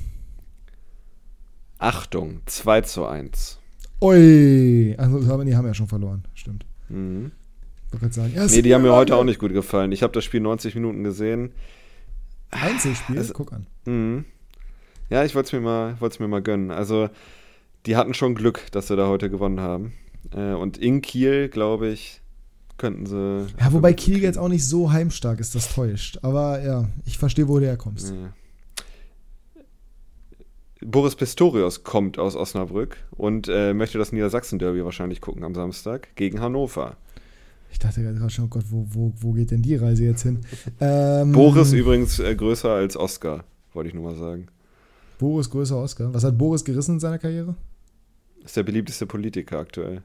Achtung, 1.78 2.40
2 2.46 2.80
zu 2.82 3.06
1. 3.06 3.58
Ui. 4.00 4.94
Also, 4.98 5.18
die 5.46 5.56
haben 5.56 5.66
ja 5.66 5.74
schon 5.74 5.88
verloren. 5.88 6.24
Stimmt. 6.34 6.64
Mhm. 6.88 7.32
Ich 7.92 8.02
sagen. 8.14 8.32
Ja, 8.34 8.46
Nee, 8.46 8.62
die 8.62 8.74
haben 8.74 8.82
mir 8.82 8.92
heute 8.92 9.14
auch 9.16 9.24
nicht 9.24 9.38
gut 9.38 9.52
gefallen. 9.52 9.92
Ich 9.92 10.02
habe 10.02 10.12
das 10.12 10.24
Spiel 10.24 10.40
90 10.40 10.74
Minuten 10.74 11.04
gesehen. 11.04 11.52
Einzelspiel? 12.50 13.18
Also- 13.18 13.32
Guck 13.34 13.52
an. 13.52 13.66
Mhm. 13.86 14.24
Ja, 15.10 15.24
ich 15.24 15.34
wollte 15.34 15.48
es 15.48 15.52
mir, 15.52 15.60
mal- 15.60 15.96
mir 16.18 16.28
mal 16.28 16.42
gönnen. 16.42 16.70
Also, 16.70 17.08
die 17.86 17.96
hatten 17.96 18.14
schon 18.14 18.34
Glück, 18.34 18.70
dass 18.72 18.88
sie 18.88 18.96
da 18.96 19.06
heute 19.08 19.30
gewonnen 19.30 19.60
haben. 19.60 19.92
Äh, 20.34 20.52
und 20.54 20.78
in 20.78 21.02
Kiel, 21.02 21.48
glaube 21.48 21.88
ich, 21.88 22.20
könnten 22.78 23.06
sie. 23.06 23.46
Ja, 23.60 23.72
wobei 23.72 23.92
Kiel 23.92 24.22
jetzt 24.22 24.38
auch 24.38 24.48
nicht 24.48 24.66
so 24.66 24.90
heimstark 24.92 25.38
ist, 25.40 25.54
das 25.54 25.74
täuscht. 25.74 26.18
Aber 26.22 26.62
ja, 26.62 26.88
ich 27.04 27.18
verstehe, 27.18 27.46
wo 27.48 27.58
du 27.58 27.66
herkommst. 27.66 28.10
Ja. 28.10 28.32
Boris 30.84 31.16
Pistorius 31.16 31.82
kommt 31.82 32.18
aus 32.18 32.36
Osnabrück 32.36 32.96
und 33.12 33.48
äh, 33.48 33.72
möchte 33.74 33.98
das 33.98 34.12
Niedersachsen-Derby 34.12 34.84
wahrscheinlich 34.84 35.20
gucken 35.20 35.42
am 35.44 35.54
Samstag 35.54 36.14
gegen 36.14 36.40
Hannover. 36.40 36.96
Ich 37.72 37.78
dachte 37.78 38.02
gerade 38.02 38.30
schon, 38.30 38.44
oh 38.44 38.48
Gott, 38.48 38.64
wo, 38.70 38.86
wo, 38.90 39.12
wo 39.16 39.32
geht 39.32 39.50
denn 39.50 39.62
die 39.62 39.76
Reise 39.76 40.04
jetzt 40.04 40.22
hin? 40.22 40.40
Ähm, 40.80 41.32
Boris 41.32 41.72
übrigens 41.72 42.18
äh, 42.18 42.34
größer 42.34 42.70
als 42.70 42.96
Oscar, 42.96 43.44
wollte 43.72 43.88
ich 43.88 43.94
nur 43.94 44.04
mal 44.04 44.14
sagen. 44.14 44.46
Boris 45.18 45.48
größer 45.50 45.76
Oscar. 45.76 46.12
Was 46.12 46.24
hat 46.24 46.36
Boris 46.36 46.64
gerissen 46.64 46.92
in 46.96 47.00
seiner 47.00 47.18
Karriere? 47.18 47.54
Ist 48.44 48.56
der 48.56 48.62
beliebteste 48.62 49.06
Politiker 49.06 49.58
aktuell. 49.58 50.02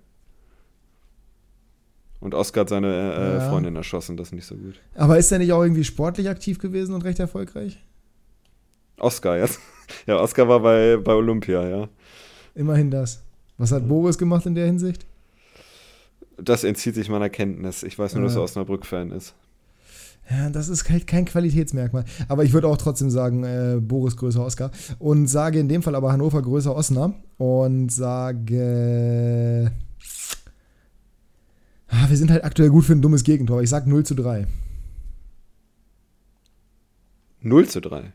Und 2.21 2.33
Oscar 2.33 2.61
hat 2.61 2.69
seine 2.69 2.87
äh, 2.87 3.33
Ja. 3.35 3.49
Freundin 3.49 3.75
erschossen, 3.75 4.17
das 4.17 4.29
ist 4.29 4.33
nicht 4.33 4.45
so 4.45 4.55
gut. 4.55 4.79
Aber 4.95 5.17
ist 5.17 5.31
er 5.31 5.39
nicht 5.39 5.51
auch 5.53 5.61
irgendwie 5.61 5.83
sportlich 5.83 6.29
aktiv 6.29 6.59
gewesen 6.59 6.93
und 6.93 7.03
recht 7.03 7.19
erfolgreich? 7.19 7.83
Oscar 8.97 9.37
jetzt. 9.37 9.59
Ja, 10.07 10.17
Oscar 10.19 10.47
war 10.47 10.59
bei, 10.59 10.97
bei 10.97 11.13
Olympia, 11.13 11.67
ja. 11.67 11.89
Immerhin 12.55 12.91
das. 12.91 13.21
Was 13.57 13.71
hat 13.71 13.87
Boris 13.87 14.17
gemacht 14.17 14.45
in 14.45 14.55
der 14.55 14.65
Hinsicht? 14.65 15.05
Das 16.37 16.63
entzieht 16.63 16.95
sich 16.95 17.09
meiner 17.09 17.29
Kenntnis. 17.29 17.83
Ich 17.83 17.99
weiß 17.99 18.13
nur, 18.15 18.23
dass 18.23 18.33
Ja. 18.33 18.39
er 18.39 18.43
Osnabrück-Fan 18.43 19.11
ist. 19.11 19.33
Ja, 20.29 20.49
das 20.49 20.69
ist 20.69 20.87
halt 20.89 21.07
kein 21.07 21.25
Qualitätsmerkmal. 21.25 22.05
Aber 22.27 22.43
ich 22.43 22.53
würde 22.53 22.67
auch 22.67 22.77
trotzdem 22.77 23.09
sagen, 23.09 23.43
äh, 23.43 23.77
Boris 23.81 24.15
größer 24.15 24.45
Oscar. 24.45 24.71
Und 24.99 25.27
sage 25.27 25.59
in 25.59 25.67
dem 25.67 25.81
Fall 25.81 25.95
aber 25.95 26.11
Hannover 26.11 26.41
größer 26.41 26.75
Osnabrück. 26.75 27.15
Und 27.37 27.89
sage 27.91 29.71
Ah, 31.91 32.07
wir 32.07 32.15
sind 32.17 32.29
halt 32.29 32.43
aktuell 32.43 32.69
gut 32.69 32.85
für 32.85 32.93
ein 32.93 33.01
dummes 33.01 33.23
Gegentor. 33.23 33.61
Ich 33.63 33.69
sag 33.69 33.87
0 33.87 34.05
zu 34.05 34.13
3. 34.13 34.45
0 37.41 37.67
zu 37.67 37.79
3. 37.81 38.13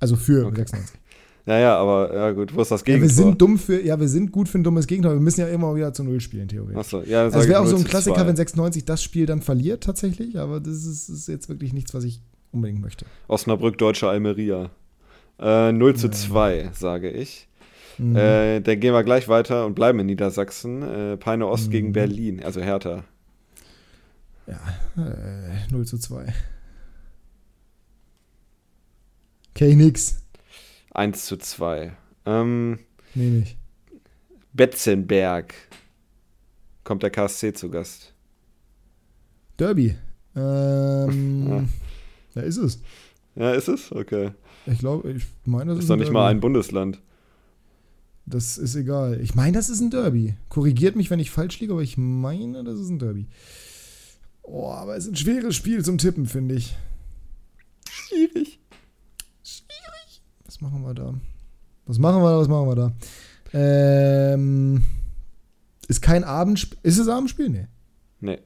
Also 0.00 0.16
für 0.16 0.46
Okay. 0.46 0.56
96. 0.56 1.00
Naja, 1.46 1.76
aber 1.78 2.14
ja 2.14 2.30
gut, 2.32 2.54
wo 2.54 2.60
ist 2.60 2.70
das 2.70 2.82
Ja, 2.86 3.00
wir 3.00 3.08
sind 3.08 3.40
dumm 3.40 3.56
für, 3.58 3.80
ja, 3.82 3.98
wir 3.98 4.08
sind 4.08 4.32
gut 4.32 4.50
für 4.50 4.58
ein 4.58 4.64
dummes 4.64 4.86
Gegentor. 4.86 5.12
Wir 5.14 5.20
müssen 5.20 5.40
ja 5.40 5.48
immer 5.48 5.74
wieder 5.74 5.94
zu 5.94 6.04
Null 6.04 6.20
spielen, 6.20 6.46
theoretisch. 6.46 6.76
Achso, 6.76 7.00
ja, 7.02 7.30
sag 7.30 7.36
Also 7.38 7.48
wäre 7.48 7.60
auch 7.60 7.64
0 7.64 7.70
so 7.70 7.76
ein 7.78 7.84
Klassiker, 7.84 8.16
2. 8.16 8.26
wenn 8.26 8.36
96 8.36 8.84
das 8.84 9.02
Spiel 9.02 9.24
dann 9.24 9.40
verliert, 9.40 9.82
tatsächlich. 9.84 10.38
Aber 10.38 10.60
das 10.60 10.84
ist, 10.84 11.08
ist 11.08 11.26
jetzt 11.26 11.48
wirklich 11.48 11.72
nichts, 11.72 11.94
was 11.94 12.04
ich 12.04 12.20
unbedingt 12.52 12.82
möchte. 12.82 13.06
Osnabrück, 13.28 13.78
Deutsche 13.78 14.08
Almeria. 14.08 14.70
Äh, 15.40 15.72
0 15.72 15.96
zu 15.96 16.08
Ja. 16.08 16.12
2, 16.12 16.70
sage 16.74 17.10
ich. 17.10 17.48
Mhm. 17.96 18.14
Äh, 18.16 18.60
dann 18.60 18.78
gehen 18.78 18.92
wir 18.92 19.02
gleich 19.02 19.26
weiter 19.28 19.64
und 19.64 19.74
bleiben 19.74 19.98
in 20.00 20.06
Niedersachsen. 20.06 20.82
Äh, 20.82 21.16
Peine 21.16 21.46
Ost 21.46 21.68
Mhm. 21.68 21.70
gegen 21.70 21.92
Berlin, 21.92 22.42
also 22.44 22.60
Hertha. 22.60 23.04
ja, 24.46 24.60
äh, 25.02 25.70
0 25.72 25.86
zu 25.86 25.96
2. 25.98 26.26
Okay, 29.58 29.74
nix. 29.74 30.22
1 30.92 31.26
zu 31.26 31.36
2. 31.36 31.90
Ähm, 32.26 32.78
Nee, 33.16 33.28
nicht. 33.30 33.56
Betzenberg. 34.52 35.52
Kommt 36.84 37.02
der 37.02 37.10
KSC 37.10 37.52
zu 37.54 37.68
Gast. 37.68 38.14
Derby. 39.58 39.96
Ähm, 40.36 41.48
Ja. 41.48 41.64
ja, 42.36 42.42
ist 42.42 42.58
es. 42.58 42.78
Ja, 43.34 43.50
ist 43.50 43.66
es? 43.66 43.90
Okay. 43.90 44.30
Ich 44.66 44.78
glaube, 44.78 45.10
ich 45.10 45.26
meine, 45.44 45.70
das 45.70 45.78
Ist 45.78 45.84
ist 45.86 45.90
doch 45.90 45.96
nicht 45.96 46.04
Derby. 46.04 46.14
mal 46.14 46.30
ein 46.30 46.38
Bundesland. 46.38 47.00
Das 48.26 48.58
ist 48.58 48.76
egal. 48.76 49.20
Ich 49.20 49.34
meine, 49.34 49.56
das 49.56 49.68
ist 49.70 49.80
ein 49.80 49.90
Derby. 49.90 50.36
Korrigiert 50.50 50.94
mich, 50.94 51.10
wenn 51.10 51.18
ich 51.18 51.32
falsch 51.32 51.58
liege, 51.58 51.72
aber 51.72 51.82
ich 51.82 51.96
meine, 51.98 52.62
das 52.62 52.78
ist 52.78 52.90
ein 52.90 53.00
Derby. 53.00 53.26
Oh, 54.42 54.70
aber 54.70 54.96
es 54.96 55.06
ist 55.06 55.10
ein 55.14 55.16
schweres 55.16 55.56
Spiel 55.56 55.84
zum 55.84 55.98
Tippen, 55.98 56.26
finde 56.26 56.54
ich. 56.54 56.76
Schwierig. 57.90 58.47
Was 60.60 60.70
machen 60.70 60.82
wir 60.82 60.94
da? 60.94 61.14
Was 61.86 61.98
machen 61.98 62.22
wir 62.22 62.30
da? 62.30 62.38
Was 62.38 62.48
machen 62.48 62.68
wir 62.68 62.74
da? 62.76 62.92
Ähm, 63.52 64.82
ist 65.88 66.02
kein 66.02 66.24
Abendspiel. 66.24 66.78
Ist 66.82 66.98
es 66.98 67.08
Abendspiel? 67.08 67.48
Nee. 67.48 67.66
Nee. 68.20 68.38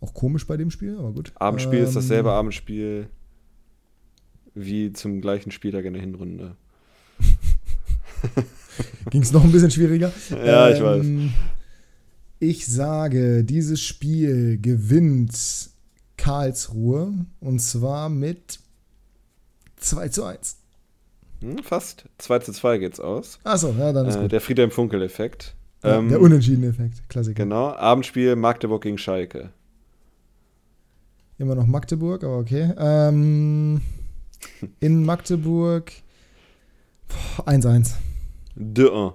Auch 0.00 0.14
komisch 0.14 0.46
bei 0.46 0.56
dem 0.56 0.70
Spiel, 0.70 0.96
aber 0.98 1.12
gut. 1.12 1.32
Abendspiel 1.36 1.80
ist 1.80 1.90
Ähm, 1.90 1.94
dasselbe 1.96 2.30
Abendspiel 2.32 3.08
wie 4.54 4.92
zum 4.92 5.20
gleichen 5.20 5.50
Spieltag 5.50 5.84
in 5.84 5.92
der 5.94 6.02
Hinrunde. 6.02 6.56
Ging 9.10 9.22
es 9.22 9.32
noch 9.32 9.44
ein 9.44 9.52
bisschen 9.52 9.70
schwieriger? 9.70 10.12
Ja, 10.30 10.70
ich 10.70 10.82
weiß. 10.82 11.04
Ähm, 11.04 11.32
Ich 12.38 12.66
sage, 12.66 13.44
dieses 13.44 13.80
Spiel 13.82 14.58
gewinnt 14.60 15.70
Karlsruhe 16.16 17.12
und 17.40 17.60
zwar 17.60 18.08
mit 18.08 18.60
2 19.80 20.08
zu 20.08 20.24
1. 20.24 20.56
Hm, 21.40 21.58
fast. 21.62 22.04
2 22.18 22.38
zu 22.40 22.52
2 22.52 22.78
geht's 22.78 23.00
aus. 23.00 23.38
Achso, 23.44 23.74
ja, 23.78 23.92
dann 23.92 24.06
ist 24.06 24.16
Äh, 24.16 24.22
gut. 24.22 24.32
der 24.32 24.40
Friedhelm 24.40 24.70
Funkel-Effekt. 24.70 25.54
Ja, 25.82 25.96
Ähm, 25.98 26.08
der 26.10 26.20
unentschiedene 26.20 26.68
Effekt. 26.68 27.08
Klassiker. 27.08 27.42
genau. 27.42 27.68
Abendspiel 27.72 28.36
Magdeburg 28.36 28.82
gegen 28.82 28.98
Schalke. 28.98 29.50
Immer 31.38 31.54
noch 31.54 31.66
Magdeburg, 31.66 32.22
aber 32.22 32.36
okay. 32.38 32.72
Ähm, 32.76 33.80
in 34.80 35.04
Magdeburg 35.04 35.90
boah, 37.08 37.48
1-1. 37.48 37.92
De 38.54 38.90
1. 38.90 39.14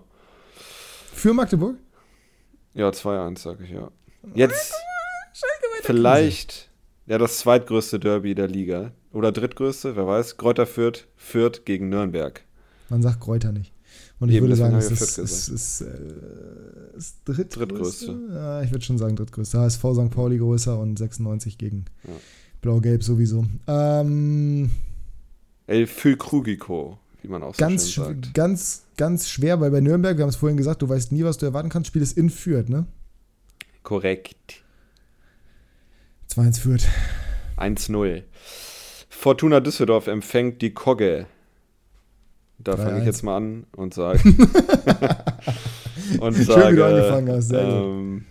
Für 1.14 1.34
Magdeburg? 1.34 1.76
Ja, 2.74 2.90
2-1, 2.90 3.40
sag 3.40 3.62
ich 3.62 3.70
ja. 3.70 3.90
Jetzt 4.34 4.74
vielleicht 5.84 6.70
ja 7.08 7.18
das 7.18 7.40
zweitgrößte 7.40 8.00
Derby 8.00 8.36
der 8.36 8.48
Liga. 8.48 8.92
Oder 9.12 9.32
drittgrößte, 9.32 9.96
wer 9.96 10.06
weiß. 10.08 10.38
Kräuter 10.38 10.66
Fürth, 10.66 11.08
Fürth 11.16 11.64
gegen 11.66 11.90
Nürnberg. 11.90 12.44
Man 12.90 13.02
sagt 13.02 13.22
Kräuter 13.22 13.52
nicht. 13.52 13.72
Und 14.20 14.30
ich 14.30 14.36
Eben, 14.36 14.46
würde 14.46 14.56
sagen, 14.56 14.76
es 14.76 14.92
ist, 14.92 15.18
ist, 15.18 15.48
ist, 15.50 15.82
äh, 15.82 15.86
ist 16.98 17.18
drittgrößte. 17.26 17.58
Drittgrößte. 17.66 18.20
Ja, 18.34 18.62
ich 18.62 18.72
würde 18.72 18.84
schon 18.86 18.98
sagen 18.98 19.16
drittgrößte. 19.16 19.60
HSV 19.60 19.80
St. 19.94 20.10
Pauli 20.12 20.38
größer 20.38 20.78
und 20.80 20.98
96 20.98 21.58
gegen 21.58 21.86
Ja. 22.04 22.14
Blau-Gelb 22.62 23.04
sowieso. 23.04 23.46
Ähm, 23.68 24.72
El 25.68 25.88
Fulcrugico, 25.88 26.98
wie 27.22 27.28
man 27.28 27.44
auch 27.44 27.56
so 27.56 27.60
ganz, 27.60 27.90
schön 27.92 28.04
sch- 28.04 28.08
sagt. 28.08 28.34
ganz, 28.34 28.84
ganz 28.98 29.28
schwer, 29.30 29.60
weil 29.62 29.72
bei 29.72 29.82
Nürnberg, 29.82 30.18
wir 30.18 30.24
haben 30.24 30.30
es 30.30 30.36
vorhin 30.38 30.58
gesagt, 30.58 30.82
du 30.82 30.90
weißt 30.90 31.12
nie, 31.12 31.24
was 31.24 31.38
du 31.38 31.46
erwarten 31.46 31.70
kannst. 31.70 31.88
Spiel 31.88 32.02
ist 32.02 32.18
in 32.18 32.30
Fürth, 32.30 32.70
ne? 32.70 32.86
Korrekt. 33.84 34.64
2-1 36.36 36.60
Fürth. 36.60 36.88
1-0. 37.58 38.24
Fortuna 39.10 39.60
Düsseldorf 39.62 40.08
empfängt 40.08 40.62
die 40.62 40.74
Kogge. 40.74 41.28
Da 42.58 42.76
fange 42.76 42.98
ich 42.98 43.04
3-1. 43.04 43.06
jetzt 43.06 43.24
mal 43.24 43.38
an 43.38 43.68
und 43.76 43.94
sage. 43.94 44.20
und 46.20 46.36
Schön, 46.36 46.46
sage. 46.46 46.74
wie 46.74 46.76
du 46.76 46.86
angefangen 46.86 47.30
hast, 47.30 47.48
sehr 47.50 47.62
ähm, 47.62 48.26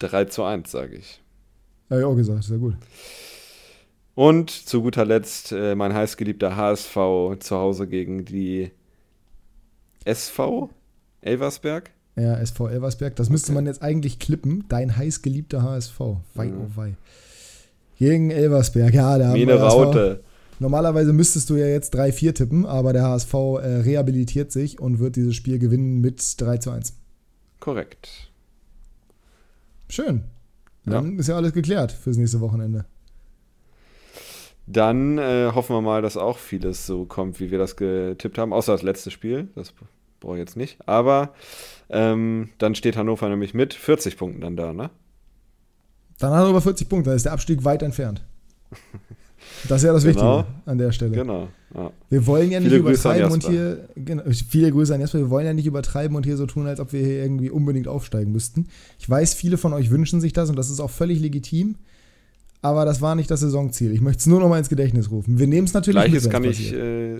3 0.00 0.24
zu 0.26 0.42
1, 0.42 0.70
sage 0.70 0.96
ich. 0.96 1.20
Habe 1.90 2.00
ich 2.00 2.06
auch 2.06 2.16
gesagt, 2.16 2.44
sehr 2.44 2.58
gut. 2.58 2.74
Und 4.14 4.50
zu 4.50 4.82
guter 4.82 5.04
Letzt 5.04 5.52
äh, 5.52 5.74
mein 5.74 5.94
heißgeliebter 5.94 6.56
HSV 6.56 6.94
zu 7.38 7.56
Hause 7.56 7.86
gegen 7.86 8.24
die 8.24 8.70
SV 10.04 10.70
Elversberg. 11.20 11.90
Ja, 12.16 12.34
SV 12.36 12.68
Elversberg. 12.68 13.16
Das 13.16 13.30
müsste 13.30 13.48
Okay. 13.52 13.54
man 13.54 13.66
jetzt 13.66 13.82
eigentlich 13.82 14.18
klippen. 14.18 14.64
Dein 14.68 14.96
heißgeliebter 14.96 15.62
HSV. 15.62 15.98
Wei, 16.34 16.46
Ja. 16.46 16.52
oh 16.58 16.70
wei. 16.76 16.94
Gegen 17.98 18.30
Elversberg. 18.30 18.92
Ja, 18.92 19.16
da 19.18 19.34
wir 19.34 19.46
HSV. 19.60 19.74
Raute. 19.74 20.20
Normalerweise 20.58 21.12
müsstest 21.12 21.48
du 21.50 21.56
ja 21.56 21.66
jetzt 21.66 21.94
3-4 21.94 22.34
tippen, 22.34 22.66
aber 22.66 22.92
der 22.92 23.04
HSV 23.04 23.32
äh, 23.34 23.66
rehabilitiert 23.80 24.52
sich 24.52 24.78
und 24.80 24.98
wird 24.98 25.16
dieses 25.16 25.34
Spiel 25.34 25.58
gewinnen 25.58 26.00
mit 26.00 26.40
3 26.40 26.58
zu 26.58 26.70
1. 26.70 26.94
Korrekt. 27.60 28.30
Schön. 29.88 30.24
Dann 30.84 31.18
ist 31.18 31.28
ja 31.28 31.36
alles 31.36 31.52
geklärt 31.52 31.92
fürs 31.92 32.16
nächste 32.16 32.40
Wochenende. 32.40 32.84
Dann 34.66 35.18
äh, 35.18 35.50
hoffen 35.54 35.74
wir 35.76 35.80
mal, 35.80 36.02
dass 36.02 36.16
auch 36.16 36.38
vieles 36.38 36.86
so 36.86 37.04
kommt, 37.04 37.40
wie 37.40 37.50
wir 37.50 37.58
das 37.58 37.76
getippt 37.76 38.38
haben, 38.38 38.52
außer 38.52 38.72
das 38.72 38.82
letzte 38.82 39.10
Spiel. 39.10 39.48
Das 39.54 39.72
brauche 40.22 40.36
ich 40.36 40.40
jetzt 40.40 40.56
nicht. 40.56 40.78
Aber 40.86 41.34
ähm, 41.90 42.48
dann 42.58 42.74
steht 42.74 42.96
Hannover 42.96 43.28
nämlich 43.28 43.54
mit 43.54 43.74
40 43.74 44.16
Punkten 44.16 44.40
dann 44.40 44.56
da, 44.56 44.72
ne? 44.72 44.90
Dann 46.18 46.32
hat 46.32 46.44
er 46.44 46.50
über 46.50 46.60
40 46.60 46.88
Punkte, 46.88 47.10
dann 47.10 47.16
ist 47.16 47.24
der 47.26 47.32
Abstieg 47.32 47.64
weit 47.64 47.82
entfernt. 47.82 48.24
Das 49.68 49.82
ist 49.82 49.86
ja 49.86 49.92
das 49.92 50.04
Genau. 50.04 50.38
Wichtige 50.38 50.54
an 50.66 50.78
der 50.78 50.92
Stelle. 50.92 51.16
Genau. 51.16 51.48
Ja. 51.74 51.90
Wir 52.10 52.26
wollen 52.26 52.50
ja 52.52 52.60
nicht 52.60 52.68
Viele 52.68 52.80
übertreiben 52.80 53.30
und 53.32 53.44
hier, 53.44 53.88
genau, 53.96 54.22
viele 54.48 54.70
Grüße 54.70 54.94
an 54.94 55.00
Jasper, 55.00 55.18
wir 55.18 55.30
wollen 55.30 55.46
ja 55.46 55.52
nicht 55.52 55.66
übertreiben 55.66 56.16
und 56.16 56.24
hier 56.24 56.36
so 56.36 56.46
tun, 56.46 56.66
als 56.66 56.80
ob 56.80 56.92
wir 56.92 57.00
hier 57.04 57.22
irgendwie 57.22 57.50
unbedingt 57.50 57.88
aufsteigen 57.88 58.30
müssten. 58.32 58.66
Ich 58.98 59.08
weiß, 59.10 59.34
viele 59.34 59.58
von 59.58 59.72
euch 59.72 59.90
wünschen 59.90 60.20
sich 60.20 60.32
das 60.32 60.48
und 60.48 60.56
das 60.56 60.70
ist 60.70 60.80
auch 60.80 60.90
völlig 60.90 61.20
legitim, 61.20 61.76
aber 62.60 62.84
das 62.84 63.00
war 63.00 63.14
nicht 63.14 63.30
das 63.30 63.40
Saisonziel. 63.40 63.92
Ich 63.92 64.00
möchte 64.00 64.20
es 64.20 64.26
nur 64.26 64.38
noch 64.40 64.48
mal 64.48 64.58
ins 64.58 64.68
Gedächtnis 64.68 65.10
rufen. 65.10 65.38
Wir 65.38 65.46
nehmen 65.48 65.66
es 65.66 65.74
natürlich 65.74 66.00
Gleiches 66.00 66.24
mit, 66.24 66.32
kann 66.32 66.44
ich 66.44 66.72
äh, 66.72 67.16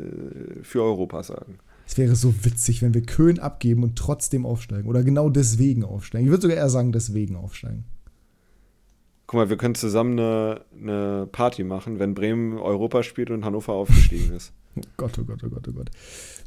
für 0.63 0.83
Europa 0.83 1.23
sagen. 1.25 1.59
Es 1.87 1.99
wäre 1.99 2.15
so 2.17 2.35
witzig, 2.45 2.83
wenn 2.83 2.95
wir 2.95 3.03
Köln 3.03 3.39
abgeben 3.39 3.83
und 3.83 3.97
trotzdem 3.97 4.47
aufsteigen 4.47 4.89
oder 4.89 5.03
genau 5.03 5.29
deswegen 5.29 5.85
aufsteigen. 5.85 6.27
Ich 6.27 6.31
würde 6.31 6.43
sogar 6.43 6.57
eher 6.57 6.71
sagen, 6.71 6.93
deswegen 6.93 7.37
aufsteigen. 7.37 7.85
Guck 9.27 9.39
mal, 9.39 9.51
wir 9.51 9.57
können 9.57 9.75
zusammen 9.75 10.19
eine, 10.19 10.65
eine 10.79 11.29
Party 11.31 11.65
machen, 11.65 11.99
wenn 11.99 12.15
Bremen 12.15 12.59
Europa 12.59 13.03
spielt 13.03 13.31
und 13.31 13.45
Hannover 13.45 13.73
aufgestiegen 13.73 14.35
ist. 14.37 14.53
Oh 14.75 14.81
Gott, 14.97 15.19
oh 15.21 15.25
Gott, 15.25 15.41
oh 15.45 15.51
Gott, 15.51 15.69
oh 15.69 15.73
Gott. 15.73 15.91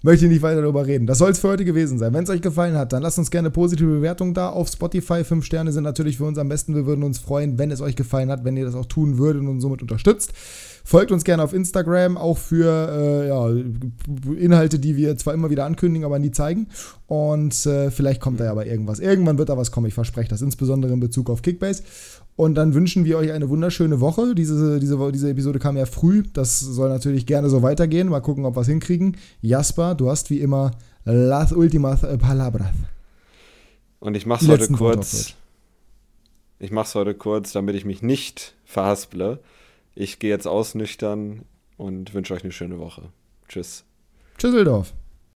Möchte 0.01 0.25
ich 0.25 0.31
nicht 0.31 0.41
weiter 0.41 0.61
darüber 0.61 0.85
reden. 0.85 1.05
Das 1.05 1.19
soll 1.19 1.31
es 1.31 1.39
für 1.39 1.49
heute 1.49 1.65
gewesen 1.65 1.99
sein. 1.99 2.13
Wenn 2.13 2.23
es 2.23 2.29
euch 2.29 2.41
gefallen 2.41 2.75
hat, 2.75 2.91
dann 2.91 3.03
lasst 3.03 3.19
uns 3.19 3.29
gerne 3.29 3.51
positive 3.51 3.89
Bewertungen 3.89 4.33
da. 4.33 4.49
Auf 4.49 4.67
Spotify 4.67 5.23
fünf 5.23 5.45
Sterne 5.45 5.71
sind 5.71 5.83
natürlich 5.83 6.17
für 6.17 6.25
uns 6.25 6.37
am 6.37 6.49
besten. 6.49 6.73
Wir 6.73 6.85
würden 6.85 7.03
uns 7.03 7.19
freuen, 7.19 7.59
wenn 7.59 7.69
es 7.69 7.81
euch 7.81 7.95
gefallen 7.95 8.31
hat, 8.31 8.43
wenn 8.43 8.57
ihr 8.57 8.65
das 8.65 8.75
auch 8.75 8.85
tun 8.85 9.17
würdet 9.17 9.43
und 9.43 9.61
somit 9.61 9.81
unterstützt. 9.81 10.33
Folgt 10.83 11.11
uns 11.11 11.23
gerne 11.23 11.41
auf 11.41 11.53
Instagram, 11.53 12.15
auch 12.15 12.37
für 12.37 12.67
äh, 12.67 13.27
ja, 13.27 13.49
Inhalte, 14.37 14.77
die 14.77 14.95
wir 14.95 15.17
zwar 15.17 15.33
immer 15.33 15.49
wieder 15.49 15.65
ankündigen, 15.65 16.05
aber 16.05 16.19
nie 16.19 16.29
zeigen. 16.29 16.67
Und 17.07 17.65
äh, 17.65 17.89
vielleicht 17.89 18.21
kommt 18.21 18.39
da 18.39 18.45
ja 18.45 18.51
aber 18.51 18.67
irgendwas. 18.67 18.99
Irgendwann 18.99 19.39
wird 19.39 19.49
da 19.49 19.57
was 19.57 19.71
kommen, 19.71 19.87
ich 19.87 19.95
verspreche 19.95 20.29
das, 20.29 20.43
insbesondere 20.43 20.93
in 20.93 20.99
Bezug 20.99 21.31
auf 21.31 21.41
Kickbase. 21.41 21.81
Und 22.37 22.55
dann 22.55 22.73
wünschen 22.73 23.05
wir 23.05 23.17
euch 23.17 23.31
eine 23.31 23.49
wunderschöne 23.49 24.01
Woche. 24.01 24.35
Diese, 24.35 24.79
diese, 24.79 25.11
diese 25.11 25.29
Episode 25.29 25.59
kam 25.59 25.77
ja 25.77 25.85
früh. 25.85 26.23
Das 26.33 26.59
soll 26.59 26.89
natürlich 26.89 27.25
gerne 27.25 27.49
so 27.49 27.61
weitergehen. 27.61 28.09
Mal 28.09 28.19
gucken, 28.19 28.45
ob 28.45 28.57
wir 28.57 28.61
es 28.61 28.67
hinkriegen. 28.67 29.15
Jasper, 29.41 29.95
du 29.95 30.09
hast 30.09 30.29
wie 30.29 30.41
immer 30.41 30.71
las 31.05 31.53
últimas 31.53 32.01
palabras. 32.19 32.73
Und 33.99 34.15
ich 34.15 34.25
mach's 34.25 34.43
Die 34.43 34.51
heute 34.51 34.67
kurz. 34.73 35.35
Ich 36.59 36.71
mach's 36.71 36.93
heute 36.95 37.13
kurz, 37.13 37.53
damit 37.53 37.75
ich 37.75 37.85
mich 37.85 38.01
nicht 38.01 38.53
verhasple. 38.65 39.39
Ich 39.93 40.19
gehe 40.19 40.29
jetzt 40.29 40.47
ausnüchtern 40.47 41.43
und 41.77 42.13
wünsche 42.13 42.33
euch 42.33 42.43
eine 42.43 42.51
schöne 42.51 42.79
Woche. 42.79 43.03
Tschüss. 43.47 43.85
Tschüsseldorf. 44.37 44.93